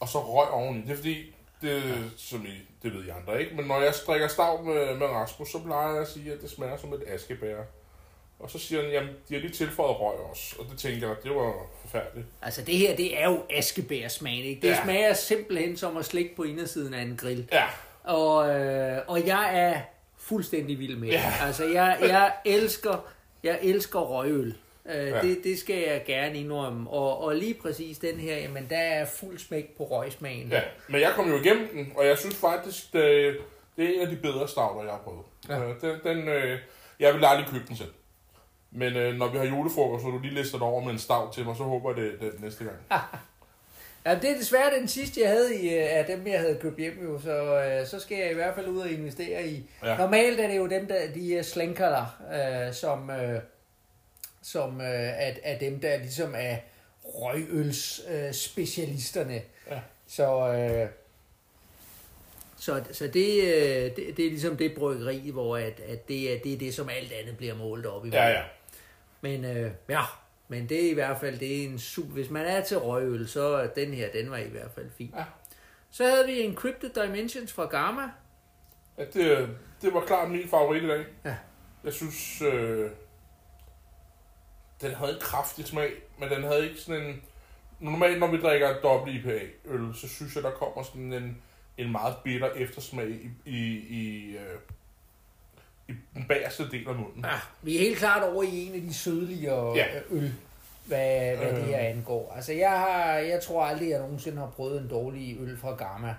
Og 0.00 0.08
så 0.08 0.18
røg 0.18 0.48
oveni. 0.48 0.82
Det 0.82 0.90
er 0.90 0.96
fordi, 0.96 1.34
det, 1.62 1.82
som 2.16 2.46
I, 2.46 2.68
det 2.82 2.92
ved 2.94 3.04
I 3.04 3.08
andre 3.08 3.40
ikke, 3.40 3.56
men 3.56 3.64
når 3.64 3.80
jeg 3.80 3.94
drikker 4.06 4.28
stav 4.28 4.62
med, 4.62 4.96
med 4.96 5.06
Rasmus, 5.06 5.48
så 5.48 5.58
plejer 5.58 5.92
jeg 5.92 6.02
at 6.02 6.08
sige, 6.08 6.32
at 6.32 6.42
det 6.42 6.50
smager 6.50 6.76
som 6.76 6.92
et 6.92 7.02
askebær. 7.06 7.56
Og 8.38 8.50
så 8.50 8.58
siger 8.58 8.82
han, 8.82 8.90
jamen, 8.90 9.10
de 9.28 9.34
har 9.34 9.40
lige 9.40 9.52
tilføjet 9.52 10.00
røg 10.00 10.14
også. 10.30 10.56
Og 10.58 10.66
det 10.70 10.78
tænker 10.78 11.08
jeg, 11.08 11.16
det 11.22 11.30
var 11.34 11.52
forfærdeligt. 11.82 12.26
Altså 12.42 12.62
det 12.62 12.74
her, 12.76 12.96
det 12.96 13.20
er 13.22 13.24
jo 13.30 13.42
askebærsmag, 13.50 14.36
ikke? 14.44 14.60
Det 14.62 14.68
ja. 14.68 14.82
Smager 14.84 15.12
simpelthen 15.12 15.76
som 15.76 15.96
at 15.96 16.04
slikke 16.04 16.36
på 16.36 16.42
indersiden 16.42 16.94
af 16.94 17.02
en 17.02 17.16
grill. 17.16 17.48
Ja, 17.52 17.64
Og, 18.04 18.48
øh, 18.60 18.98
og 19.06 19.26
jeg 19.26 19.58
er 19.60 19.80
fuldstændig 20.18 20.78
vild 20.78 20.96
med 20.96 21.08
det. 21.08 21.14
Ja. 21.14 21.32
Altså 21.42 21.64
jeg, 21.64 21.98
jeg 22.00 22.32
elsker, 22.44 23.06
jeg 23.42 23.58
elsker 23.62 24.00
røgøl. 24.00 24.54
Øh, 24.86 25.06
Ja. 25.08 25.20
det, 25.20 25.40
det 25.44 25.58
skal 25.58 25.76
jeg 25.76 26.02
gerne 26.06 26.38
indrømme. 26.38 26.90
Og, 26.90 27.22
og 27.24 27.34
lige 27.36 27.54
præcis 27.54 27.98
den 27.98 28.16
her, 28.16 28.36
jamen 28.36 28.66
der 28.70 28.76
er 28.78 29.04
fuld 29.06 29.38
smæk 29.38 29.76
på 29.76 29.84
røgsmagen. 29.84 30.48
ja. 30.48 30.60
Men 30.88 31.00
jeg 31.00 31.12
kom 31.14 31.28
jo 31.30 31.36
igennem 31.40 31.68
den, 31.74 31.92
og 31.96 32.06
jeg 32.06 32.18
synes 32.18 32.34
faktisk, 32.36 32.92
det, 32.92 33.36
det 33.76 33.84
er 33.84 33.94
en 33.94 34.00
af 34.00 34.06
de 34.08 34.16
bedre 34.16 34.48
stavler, 34.48 34.82
jeg 34.82 34.92
har 34.92 35.00
prøvet. 35.04 35.22
Ja. 35.48 35.58
Ja. 35.58 35.74
Den, 35.80 36.00
den, 36.18 36.28
øh, 36.28 36.58
jeg 37.00 37.14
vil 37.14 37.24
aldrig 37.24 37.46
købe 37.52 37.64
den 37.68 37.76
selv. 37.76 37.88
Men 38.74 38.96
øh, 38.96 39.14
når 39.14 39.28
vi 39.28 39.38
har 39.38 39.44
julefrokost, 39.44 40.04
og 40.04 40.12
du 40.12 40.18
lige 40.18 40.34
lister 40.34 40.58
det 40.58 40.66
over 40.66 40.84
med 40.84 40.92
en 40.92 40.98
stav 40.98 41.32
til 41.34 41.44
mig, 41.44 41.56
så 41.56 41.62
håber 41.62 41.90
jeg, 41.90 42.02
det, 42.02 42.20
det 42.20 42.28
er 42.28 42.40
næste 42.40 42.64
gang. 42.64 42.76
Ja, 44.06 44.14
det 44.14 44.30
er 44.30 44.36
desværre 44.38 44.78
den 44.78 44.88
sidste, 44.88 45.20
jeg 45.20 45.30
havde 45.30 45.62
i, 45.62 45.74
øh, 45.74 45.98
af 45.98 46.04
dem, 46.04 46.26
jeg 46.26 46.40
havde 46.40 46.58
købt 46.60 46.78
hjem 46.78 46.98
jo, 47.02 47.20
så, 47.20 47.62
øh, 47.62 47.86
så 47.86 48.00
skal 48.00 48.18
jeg 48.18 48.30
i 48.30 48.34
hvert 48.34 48.54
fald 48.54 48.68
ud 48.68 48.78
og 48.78 48.90
investere 48.90 49.46
i. 49.46 49.70
Ja. 49.84 49.96
Normalt 49.96 50.40
er 50.40 50.48
det 50.48 50.56
jo 50.56 50.66
dem, 50.66 50.86
der, 50.86 51.12
de 51.14 51.20
her 51.20 51.42
slænkerler, 51.42 52.22
øh, 52.68 52.74
som, 52.74 53.10
øh, 53.10 53.40
som 54.42 54.80
øh, 54.80 54.86
er, 54.86 55.32
er 55.42 55.58
dem, 55.58 55.80
der 55.80 55.96
ligesom 55.96 56.34
er 56.36 56.56
røgøls 57.04 58.00
øh, 58.10 58.32
specialisterne. 58.32 59.42
Ja. 59.70 59.78
Så, 60.06 60.52
øh, 60.52 60.88
så, 62.56 62.82
så 62.92 63.06
det, 63.06 63.42
øh, 63.42 63.96
det, 63.96 64.16
det 64.16 64.26
er 64.26 64.30
ligesom 64.30 64.56
det 64.56 64.74
bryggeri, 64.74 65.30
hvor 65.30 65.56
at, 65.56 65.80
at 65.88 66.08
det, 66.08 66.32
er, 66.32 66.38
det 66.44 66.52
er 66.52 66.58
det, 66.58 66.74
som 66.74 66.88
alt 66.88 67.12
andet 67.12 67.36
bliver 67.36 67.54
målt 67.54 67.86
op 67.86 68.06
i. 68.06 68.08
Ja, 68.08 68.26
ja. 68.26 68.42
Men 69.24 69.44
øh, 69.44 69.70
ja, 69.88 70.02
men 70.48 70.68
det 70.68 70.86
er 70.86 70.90
i 70.90 70.94
hvert 70.94 71.20
fald, 71.20 71.38
det 71.38 71.60
er 71.60 71.68
en 71.68 71.78
super, 71.78 72.12
hvis 72.12 72.30
man 72.30 72.46
er 72.46 72.60
til 72.60 72.78
røgøl, 72.78 73.28
så 73.28 73.42
er 73.42 73.66
den 73.66 73.94
her, 73.94 74.12
den 74.12 74.30
var 74.30 74.36
i 74.36 74.48
hvert 74.48 74.70
fald 74.74 74.90
fin. 74.98 75.14
Ja. 75.16 75.24
Så 75.90 76.04
havde 76.04 76.26
vi 76.26 76.40
Encrypted 76.40 76.90
Dimensions 76.90 77.52
fra 77.52 77.64
Gamma. 77.64 78.10
Ja, 78.98 79.04
det, 79.04 79.48
det 79.82 79.94
var 79.94 80.00
klart 80.00 80.30
min 80.30 80.48
favorit 80.48 80.82
i 80.82 80.86
dag. 80.86 81.04
Ja. 81.24 81.36
Jeg 81.84 81.92
synes, 81.92 82.42
øh, 82.42 82.90
den 84.80 84.94
havde 84.94 85.12
en 85.12 85.20
kraftig 85.20 85.64
smag, 85.64 85.92
men 86.18 86.28
den 86.30 86.42
havde 86.42 86.68
ikke 86.68 86.80
sådan 86.80 87.02
en... 87.02 87.22
Normalt, 87.80 88.20
når 88.20 88.30
vi 88.30 88.40
drikker 88.40 88.80
dobbelt 88.80 89.16
IPA-øl, 89.16 89.94
så 89.94 90.08
synes 90.08 90.34
jeg, 90.34 90.42
der 90.42 90.50
kommer 90.50 90.82
sådan 90.82 91.12
en, 91.12 91.42
en 91.78 91.92
meget 91.92 92.16
bitter 92.24 92.50
eftersmag 92.50 93.08
i, 93.08 93.30
i, 93.44 93.78
i, 93.78 94.36
øh, 94.36 94.58
i 95.88 95.92
den 96.14 96.24
bagerste 96.28 96.70
del 96.70 96.88
af 96.88 96.94
munden. 96.94 97.24
Ja, 97.24 97.38
vi 97.62 97.76
er 97.76 97.80
helt 97.80 97.98
klart 97.98 98.22
over 98.22 98.42
i 98.42 98.66
en 98.66 98.74
af 98.74 98.80
de 98.80 98.94
sydligere 98.94 99.76
Ja. 99.76 99.86
ja. 99.94 100.00
øl, 100.10 100.34
hvad, 100.86 101.36
hvad 101.36 101.48
Øh. 101.50 101.56
det 101.56 101.64
her 101.64 101.78
angår. 101.78 102.32
Altså, 102.36 102.52
jeg, 102.52 102.70
har, 102.70 103.14
jeg 103.14 103.40
tror 103.42 103.64
aldrig, 103.64 103.90
jeg 103.90 103.98
nogensinde 104.00 104.38
har 104.38 104.50
prøvet 104.56 104.80
en 104.82 104.88
dårlig 104.88 105.36
øl 105.40 105.56
fra 105.56 105.74
Gamma. 105.74 106.14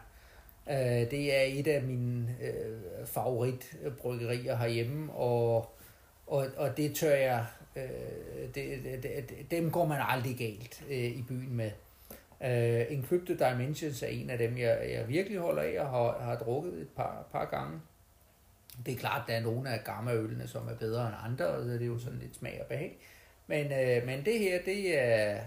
Uh, 0.68 1.12
det 1.12 1.36
er 1.36 1.42
et 1.42 1.68
af 1.68 1.84
mine 1.84 2.36
uh, 2.42 3.08
favoritbryggerier 3.08 4.56
herhjemme, 4.58 5.14
og, 5.14 5.76
og, 6.28 6.48
og 6.58 6.78
det 6.78 6.96
tør 6.96 7.16
jeg, 7.16 7.46
uh, 7.76 7.82
det, 8.56 8.80
det, 9.04 9.04
det, 9.04 9.52
dem 9.52 9.72
går 9.72 9.86
man 9.86 10.02
aldrig 10.08 10.36
galt 10.38 10.84
uh, 10.88 10.94
i 10.96 11.26
byen 11.28 11.56
med. 11.56 11.72
Uh, 12.40 12.94
Encrypted 12.94 13.38
Dimensions 13.38 14.04
er 14.04 14.08
en 14.08 14.30
af 14.30 14.38
dem, 14.38 14.58
jeg, 14.58 14.80
jeg 14.94 15.08
virkelig 15.08 15.40
holder 15.40 15.62
af 15.62 15.80
og 15.80 15.90
har, 15.90 16.24
har 16.26 16.36
drukket 16.36 16.74
et 16.74 16.90
par, 16.96 17.28
par 17.32 17.46
gange. 17.46 17.80
Det 18.86 18.94
er 18.94 18.98
klart, 18.98 19.22
der 19.28 19.34
er 19.34 19.42
nogle 19.42 19.70
af 19.70 19.84
gammaølene, 19.84 20.48
som 20.48 20.68
er 20.68 20.76
bedre 20.76 21.06
end 21.08 21.16
andre, 21.26 21.46
og 21.48 21.66
så 21.66 21.72
er 21.72 21.78
det 21.78 21.88
jo 21.88 22.00
sådan 22.00 22.20
lidt 22.20 22.36
smag 22.36 22.58
og 22.62 22.68
behag. 22.68 22.98
Men, 23.48 23.66
øh, 23.72 24.06
men 24.06 24.26
det 24.26 24.40
her, 24.40 24.60
det 24.66 25.00
er... 25.00 25.38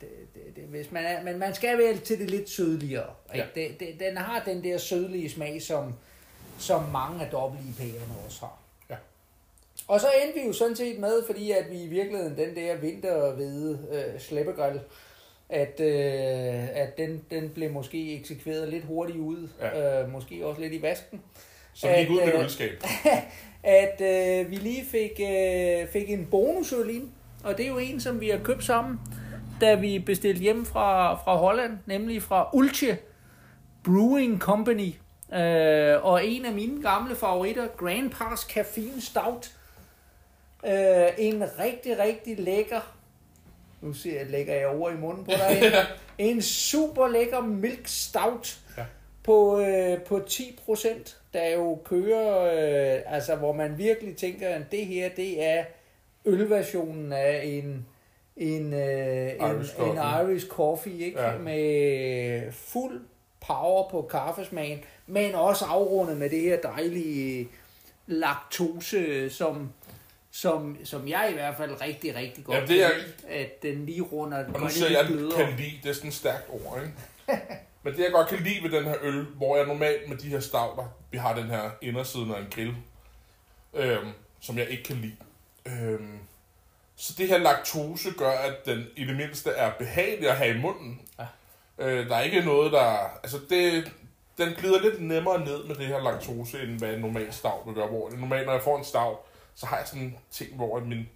Det, 0.00 0.08
det, 0.34 0.56
det, 0.56 0.64
hvis 0.64 0.92
man 0.92 1.04
er, 1.04 1.22
men 1.22 1.38
man 1.38 1.54
skal 1.54 1.78
vel 1.78 2.00
til 2.00 2.18
det 2.18 2.30
lidt 2.30 2.50
sødligere. 2.50 3.10
Ikke? 3.34 3.46
Ja. 3.56 3.62
Det, 3.68 3.80
det, 3.80 4.00
den 4.00 4.16
har 4.16 4.42
den 4.44 4.64
der 4.64 4.78
sødlige 4.78 5.30
smag, 5.30 5.62
som, 5.62 5.94
som 6.58 6.82
mange 6.88 7.24
af 7.24 7.30
dobbelt 7.30 7.62
IP'erne 7.62 8.26
også 8.26 8.40
har. 8.40 8.58
Ja. 8.90 8.96
Og 9.88 10.00
så 10.00 10.06
endte 10.24 10.40
vi 10.40 10.46
jo 10.46 10.52
sådan 10.52 10.76
set 10.76 10.98
med, 10.98 11.22
fordi 11.26 11.50
at 11.50 11.70
vi 11.70 11.82
i 11.82 11.86
virkeligheden 11.86 12.36
den 12.36 12.56
der 12.56 12.76
vintervede 12.76 13.78
øh, 13.92 14.20
slæbegrill, 14.20 14.80
at, 15.48 15.80
øh, 15.80 16.68
at 16.76 16.98
den, 16.98 17.24
den 17.30 17.48
blev 17.50 17.70
måske 17.72 18.14
eksekveret 18.18 18.68
lidt 18.68 18.84
hurtigt 18.84 19.18
ud, 19.18 19.48
Ja. 19.60 20.02
øh, 20.02 20.12
måske 20.12 20.46
også 20.46 20.60
lidt 20.60 20.72
i 20.72 20.82
vasken 20.82 21.22
Vi 21.82 21.88
gik 21.88 22.10
ud 22.10 22.18
At, 22.18 22.26
med 22.26 22.34
et 22.34 22.38
øh, 22.38 22.44
ølskab. 22.44 22.82
at 23.62 24.00
øh, 24.00 24.50
vi 24.50 24.56
lige 24.56 24.84
fik, 24.84 25.20
øh, 25.20 25.88
fik 25.92 26.10
en 26.10 26.26
bonusøl 26.30 26.90
ind, 26.90 27.08
og 27.44 27.56
det 27.56 27.64
er 27.64 27.68
jo 27.68 27.78
en, 27.78 28.00
som 28.00 28.20
vi 28.20 28.28
har 28.28 28.38
købt 28.38 28.64
sammen, 28.64 29.00
da 29.60 29.74
vi 29.74 29.98
bestilte 29.98 30.40
hjem 30.40 30.66
fra, 30.66 31.14
fra 31.14 31.36
Holland, 31.36 31.78
nemlig 31.86 32.22
fra 32.22 32.48
Ultje 32.52 32.98
Brewing 33.84 34.38
Company. 34.38 34.94
Øh, 35.34 36.04
og 36.04 36.26
en 36.26 36.44
af 36.44 36.52
mine 36.52 36.82
gamle 36.82 37.16
favoritter, 37.16 37.66
Grand 37.76 38.10
Pass 38.10 38.42
Caffeine 38.42 39.00
Stout. 39.00 39.52
Øh, 40.66 41.08
en 41.18 41.44
rigtig, 41.58 41.98
rigtig 41.98 42.38
lækker, 42.38 42.80
nu 43.80 43.92
ser 43.92 44.18
jeg, 44.18 44.30
lægger 44.30 44.54
jeg 44.54 44.66
over 44.66 44.90
i 44.90 44.96
munden 44.96 45.24
på 45.24 45.30
dig, 45.30 45.72
en 46.28 46.42
super 46.42 47.08
lækker 47.08 47.40
milk 47.40 47.86
stout. 47.86 48.58
På, 49.24 49.60
øh, 49.60 49.98
på 50.02 50.20
10%, 50.30 51.16
der 51.32 51.48
jo 51.50 51.78
kører, 51.84 52.44
øh, 52.96 53.02
altså 53.14 53.36
hvor 53.36 53.52
man 53.52 53.78
virkelig 53.78 54.16
tænker, 54.16 54.48
at 54.48 54.62
det 54.72 54.86
her, 54.86 55.08
det 55.08 55.44
er 55.44 55.64
ølversionen 56.24 57.12
af 57.12 57.40
en, 57.44 57.86
en, 58.36 58.72
øh, 58.72 59.30
en, 59.32 59.36
Irish 59.40 59.74
en 59.80 59.96
coffee. 59.96 60.22
Irish 60.30 60.46
coffee, 60.46 60.98
ikke? 60.98 61.20
Ja. 61.22 61.38
med 61.38 62.52
fuld 62.52 63.00
power 63.46 63.88
på 63.90 64.02
kaffesmagen, 64.02 64.78
men 65.06 65.34
også 65.34 65.64
afrundet 65.64 66.16
med 66.16 66.30
det 66.30 66.40
her 66.40 66.60
dejlige 66.60 67.48
laktose, 68.06 69.30
som, 69.30 69.72
som, 70.30 70.76
som 70.84 71.08
jeg 71.08 71.28
i 71.30 71.34
hvert 71.34 71.56
fald 71.56 71.80
rigtig, 71.80 72.14
rigtig 72.16 72.44
godt 72.44 72.56
Ja, 72.58 72.66
det 72.66 72.84
er- 72.84 72.88
kan 72.88 72.98
lide, 72.98 73.34
at 73.34 73.62
den 73.62 73.86
lige 73.86 74.02
runder 74.02 74.44
Og 74.54 74.60
nu 74.60 74.68
siger 74.68 74.90
jeg, 74.90 75.00
at 75.00 75.06
kan 75.06 75.54
lide, 75.56 75.80
det 75.82 75.88
er 75.88 75.92
sådan 75.92 76.08
et 76.08 76.14
stærkt 76.14 76.46
ord, 76.50 76.78
ikke? 76.82 77.42
Men 77.82 77.92
det 77.96 78.02
jeg 78.02 78.12
godt 78.12 78.28
kan 78.28 78.38
lide 78.38 78.62
ved 78.62 78.70
den 78.70 78.84
her 78.84 78.96
øl, 79.02 79.24
hvor 79.24 79.56
jeg 79.56 79.66
normalt 79.66 80.08
med 80.08 80.16
de 80.16 80.28
her 80.28 80.40
stauder, 80.40 80.94
vi 81.10 81.18
har 81.18 81.34
den 81.34 81.46
her 81.46 81.70
indersiden 81.82 82.34
af 82.34 82.40
en 82.40 82.46
grill, 82.50 82.74
øhm, 83.74 84.12
som 84.40 84.58
jeg 84.58 84.68
ikke 84.68 84.82
kan 84.82 84.96
lide. 84.96 85.16
Øhm, 85.66 86.18
så 86.96 87.14
det 87.18 87.28
her 87.28 87.38
laktose 87.38 88.10
gør, 88.18 88.30
at 88.30 88.66
den 88.66 88.86
i 88.96 89.04
det 89.04 89.16
mindste 89.16 89.50
er 89.50 89.72
behagelig 89.78 90.30
at 90.30 90.36
have 90.36 90.56
i 90.56 90.60
munden. 90.60 91.00
Ja. 91.18 91.26
Øh, 91.78 92.08
der 92.08 92.16
er 92.16 92.22
ikke 92.22 92.40
noget, 92.40 92.72
der... 92.72 93.18
Altså, 93.22 93.38
det, 93.50 93.92
den 94.38 94.54
glider 94.54 94.80
lidt 94.80 95.02
nemmere 95.02 95.40
ned 95.40 95.64
med 95.64 95.74
det 95.74 95.86
her 95.86 96.02
laktose, 96.02 96.62
end 96.62 96.78
hvad 96.78 96.94
en 96.94 97.00
normal 97.00 97.32
stav 97.32 97.62
vil 97.66 97.74
gøre. 97.74 97.86
Hvor 97.86 98.10
normalt, 98.10 98.46
når 98.46 98.52
jeg 98.52 98.62
får 98.62 98.78
en 98.78 98.84
stav, 98.84 99.24
så 99.54 99.66
har 99.66 99.76
jeg 99.76 99.86
sådan 99.86 100.02
en 100.02 100.16
ting, 100.30 100.56
hvor 100.56 100.80
min, 100.80 101.08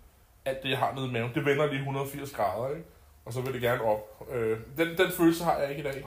alt 0.45 0.63
det, 0.63 0.71
jeg 0.71 0.79
har 0.79 0.95
nede 0.95 1.09
i 1.09 1.11
maven, 1.11 1.35
det 1.35 1.45
vender 1.45 1.67
lige 1.67 1.79
180 1.79 2.31
grader, 2.31 2.69
ikke? 2.69 2.89
Og 3.25 3.33
så 3.33 3.41
vil 3.41 3.53
det 3.53 3.61
gerne 3.61 3.83
op. 3.83 4.29
Øh, 4.33 4.59
den, 4.77 4.99
den 4.99 5.13
følelse 5.13 5.45
har 5.45 5.59
jeg 5.59 5.71
ikke 5.71 5.81
i 5.81 5.85
dag. 5.85 6.05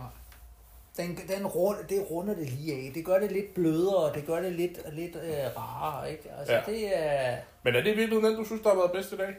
Den, 0.97 1.19
den 1.37 1.47
rund, 1.47 1.77
det 1.89 2.05
runder 2.11 2.35
det 2.35 2.49
lige 2.49 2.73
af. 2.73 2.91
Det 2.95 3.05
gør 3.05 3.19
det 3.19 3.31
lidt 3.31 3.53
blødere, 3.53 4.13
det 4.13 4.25
gør 4.25 4.41
det 4.41 4.51
lidt, 4.53 4.79
lidt 4.93 5.15
øh, 5.15 5.57
rarere, 5.57 6.11
ikke? 6.11 6.23
Altså, 6.39 6.53
Ja. 6.53 6.61
det 6.65 6.97
er... 6.97 7.35
Men 7.63 7.75
er 7.75 7.81
det 7.81 7.91
i 7.93 7.95
virkeligheden 7.95 8.25
den, 8.25 8.35
du 8.35 8.45
synes, 8.45 8.61
der 8.61 8.69
har 8.69 8.75
været 8.77 8.91
bedst 8.91 9.11
i 9.13 9.17
dag? 9.17 9.33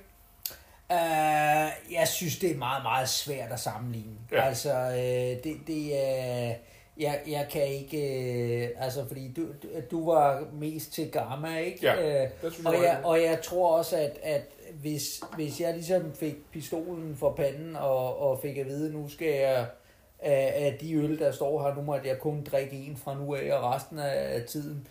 Øh, 0.93 1.93
jeg 1.93 2.09
synes, 2.09 2.39
det 2.39 2.51
er 2.51 2.57
meget, 2.57 2.83
meget 2.83 3.09
svært 3.09 3.53
at 3.53 3.61
sammenligne. 3.61 4.17
Ja. 4.33 4.43
Altså, 4.49 4.73
øh, 4.75 5.45
det, 5.45 5.57
det 5.67 6.09
er... 6.09 6.55
Jeg, 6.99 7.21
jeg 7.27 7.47
kan 7.51 7.67
ikke... 7.67 7.99
Øh, 8.63 8.69
altså, 8.79 9.07
fordi 9.09 9.33
du, 9.37 9.47
du, 9.91 10.11
var 10.13 10.45
mest 10.53 10.93
til 10.93 11.11
Gamma, 11.11 11.59
ikke? 11.59 11.79
Ja, 11.83 12.23
Øh, 12.25 12.31
Det 12.43 12.53
synes 12.53 12.67
og, 12.67 12.75
jeg, 12.75 12.83
jeg, 12.83 13.01
og 13.05 13.23
jeg 13.23 13.43
tror 13.43 13.77
også, 13.77 13.97
at, 13.97 14.19
at 14.23 14.43
hvis, 14.81 15.21
hvis 15.37 15.61
jeg 15.61 15.75
ligesom 15.75 16.13
fik 16.15 16.51
pistolen 16.53 17.17
for 17.17 17.33
panden 17.33 17.77
og, 17.77 18.21
og 18.31 18.39
fik 18.43 18.57
at 18.59 18.67
vide, 18.67 18.93
nu 18.93 19.09
skal 19.09 19.29
jeg 19.29 19.67
af, 20.19 20.53
af 20.67 20.79
de 20.81 20.95
øl, 20.95 21.19
der 21.19 21.33
står 21.33 21.63
her, 21.63 21.75
nu 21.75 21.83
måtte 21.83 22.09
jeg 22.09 22.19
kun 22.19 22.45
drikke 22.45 22.77
en 22.77 22.97
fra 22.97 23.15
nu 23.15 23.35
af 23.35 23.53
og 23.53 23.73
resten 23.75 23.99
af 23.99 24.43
tiden, 24.49 24.87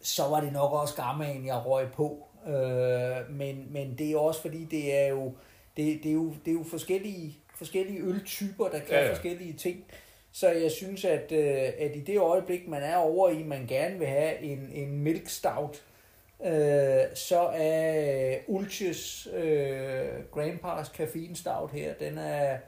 så 0.00 0.22
var 0.22 0.40
det 0.40 0.52
nok 0.52 0.72
også 0.72 0.96
Gammaen, 0.96 1.46
jeg 1.46 1.66
røg 1.66 1.92
på. 1.92 2.26
Øh, 2.46 3.30
men, 3.30 3.66
men 3.70 3.94
det 3.98 4.12
er 4.12 4.18
også 4.18 4.40
fordi, 4.40 4.64
det 4.64 4.98
er 4.98 5.06
jo, 5.06 5.32
det, 5.76 6.02
det 6.02 6.08
er 6.08 6.14
jo, 6.14 6.34
det 6.44 6.50
er 6.50 6.54
jo 6.54 6.64
forskellige, 6.70 7.36
forskellige 7.54 8.00
øltyper, 8.02 8.64
der 8.64 8.78
kan 8.78 8.88
Ja, 8.88 8.94
ja, 8.94 9.00
ja. 9.00 9.06
ja. 9.06 9.14
forskellige 9.14 9.52
ting. 9.52 9.84
Så 10.32 10.48
jeg 10.48 10.70
synes, 10.70 11.04
at, 11.04 11.32
øh, 11.32 11.72
at 11.78 11.96
i 11.96 12.00
det 12.00 12.18
øjeblik, 12.18 12.68
man 12.68 12.82
er 12.82 12.96
over 12.96 13.28
i, 13.28 13.42
man 13.42 13.66
gerne 13.66 13.98
vil 13.98 14.08
have 14.08 14.38
en, 14.38 14.70
en 14.72 14.98
milk 14.98 15.28
stout, 15.28 15.82
øh, 16.44 17.00
så 17.14 17.50
er 17.54 18.36
Ulches 18.46 19.28
øh, 19.34 20.08
Grandpa's 20.36 20.96
Caffeine 20.96 21.36
Stout 21.36 21.70
her, 21.70 21.94
den 21.94 22.18
er, 22.18 22.58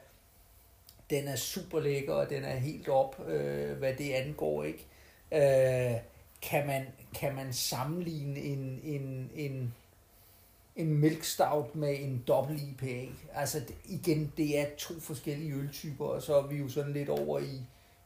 den 1.10 1.28
er 1.28 1.36
super 1.36 1.80
lækker, 1.80 2.14
og 2.14 2.30
den 2.30 2.44
er 2.44 2.56
helt 2.56 2.88
op, 2.88 3.28
øh, 3.28 3.78
hvad 3.78 3.94
det 3.94 4.12
angår, 4.12 4.64
ikke? 4.64 4.86
Øh, 5.32 6.00
kan, 6.42 6.66
man, 6.66 6.86
kan 7.14 7.34
man 7.34 7.52
sammenligne 7.52 8.40
en, 8.40 8.80
en, 8.82 9.30
en, 9.34 9.74
en 10.76 10.94
milk 10.94 11.24
stout 11.24 11.74
med 11.74 11.96
en 12.00 12.24
dobbelt 12.28 12.62
IPA? 12.62 13.06
Altså 13.34 13.60
igen, 13.84 14.32
det 14.36 14.58
er 14.58 14.66
to 14.78 15.00
forskellige 15.00 15.54
øltyper, 15.54 16.04
og 16.04 16.22
så 16.22 16.36
er 16.38 16.46
vi 16.46 16.56
jo 16.56 16.68
sådan 16.68 16.92
lidt 16.92 17.08
over 17.08 17.38
i, 17.38 17.60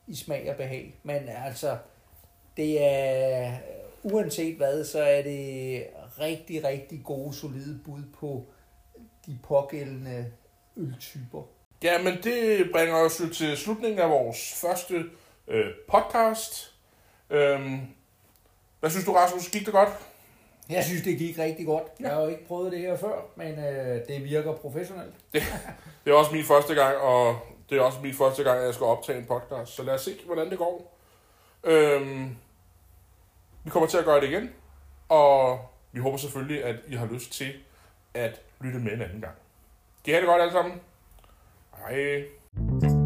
i 0.07 0.15
smag 0.15 0.51
og 0.51 0.57
behag. 0.57 0.95
Men 1.03 1.29
altså, 1.29 1.79
det 2.57 2.85
er, 2.85 3.59
uanset 4.03 4.57
hvad, 4.57 4.85
så 4.85 5.03
er 5.03 5.23
det 5.23 5.87
rigtig, 6.21 6.65
rigtig 6.65 7.01
gode, 7.05 7.35
solide 7.35 7.81
bud 7.85 8.03
på 8.21 8.45
de 9.27 9.39
pågældende 9.43 10.33
øltyper. 10.77 11.58
Ja, 11.83 12.03
men 12.03 12.23
det 12.23 12.69
bringer 12.73 12.97
os 12.97 13.21
jo 13.21 13.29
til 13.29 13.57
slutningen 13.57 13.99
af 13.99 14.11
vores 14.11 14.55
første 14.61 15.05
øh, 15.49 15.67
podcast. 15.89 16.75
Øhm, 17.31 17.81
hvad 18.81 18.91
synes 18.91 19.05
du, 19.05 19.13
Rasmus? 19.13 19.49
Gik 19.49 19.65
det 19.67 19.75
godt? 19.75 19.89
Jeg 20.69 20.85
synes, 20.85 21.03
det 21.03 21.19
gik 21.19 21.39
rigtig 21.39 21.67
godt. 21.67 21.85
Jeg 22.01 22.11
har 22.11 22.23
jo 22.23 22.29
ikke 22.29 22.47
prøvet 22.47 22.73
det 22.73 22.81
her 22.81 22.97
før, 22.97 23.21
men 23.37 23.59
øh, 23.59 24.07
det 24.09 24.25
virker 24.25 24.55
professionelt. 24.55 25.15
Det 26.05 26.15
er 26.15 26.19
også 26.19 26.33
min 26.33 26.45
første 26.45 26.75
gang, 26.75 26.97
og 26.97 27.39
det 27.71 27.79
er 27.79 27.83
også 27.83 27.99
min 28.03 28.15
første 28.15 28.43
gang, 28.43 28.59
at 28.59 28.67
jeg 28.67 28.75
skal 28.75 28.85
optage 28.85 29.19
en 29.19 29.27
podcast. 29.27 29.73
Så 29.73 29.83
lad 29.83 29.95
os 29.95 30.01
se, 30.01 30.17
hvordan 30.27 30.51
det 30.51 30.59
går. 30.59 30.99
Øhm, 31.65 32.37
vi 33.65 33.71
kommer 33.71 33.89
til 33.89 33.99
at 33.99 34.05
gøre 34.05 34.21
det 34.21 34.29
igen, 34.29 34.53
og 35.09 35.61
vi 35.93 36.01
håber 36.01 36.17
selvfølgelig, 36.19 36.65
at 36.65 36.77
I 36.89 36.95
har 36.95 37.07
lyst 37.07 37.33
til 37.33 37.53
at 38.15 38.41
lytte 38.61 38.79
med 38.79 38.93
en 38.93 39.03
anden 39.03 39.21
gang. 39.21 39.35
Kan 40.05 40.11
I 40.11 40.15
have 40.15 40.21
det 40.21 40.29
godt 40.29 40.43
alle 40.43 40.53
sammen? 40.53 40.81
Hej. 41.87 42.98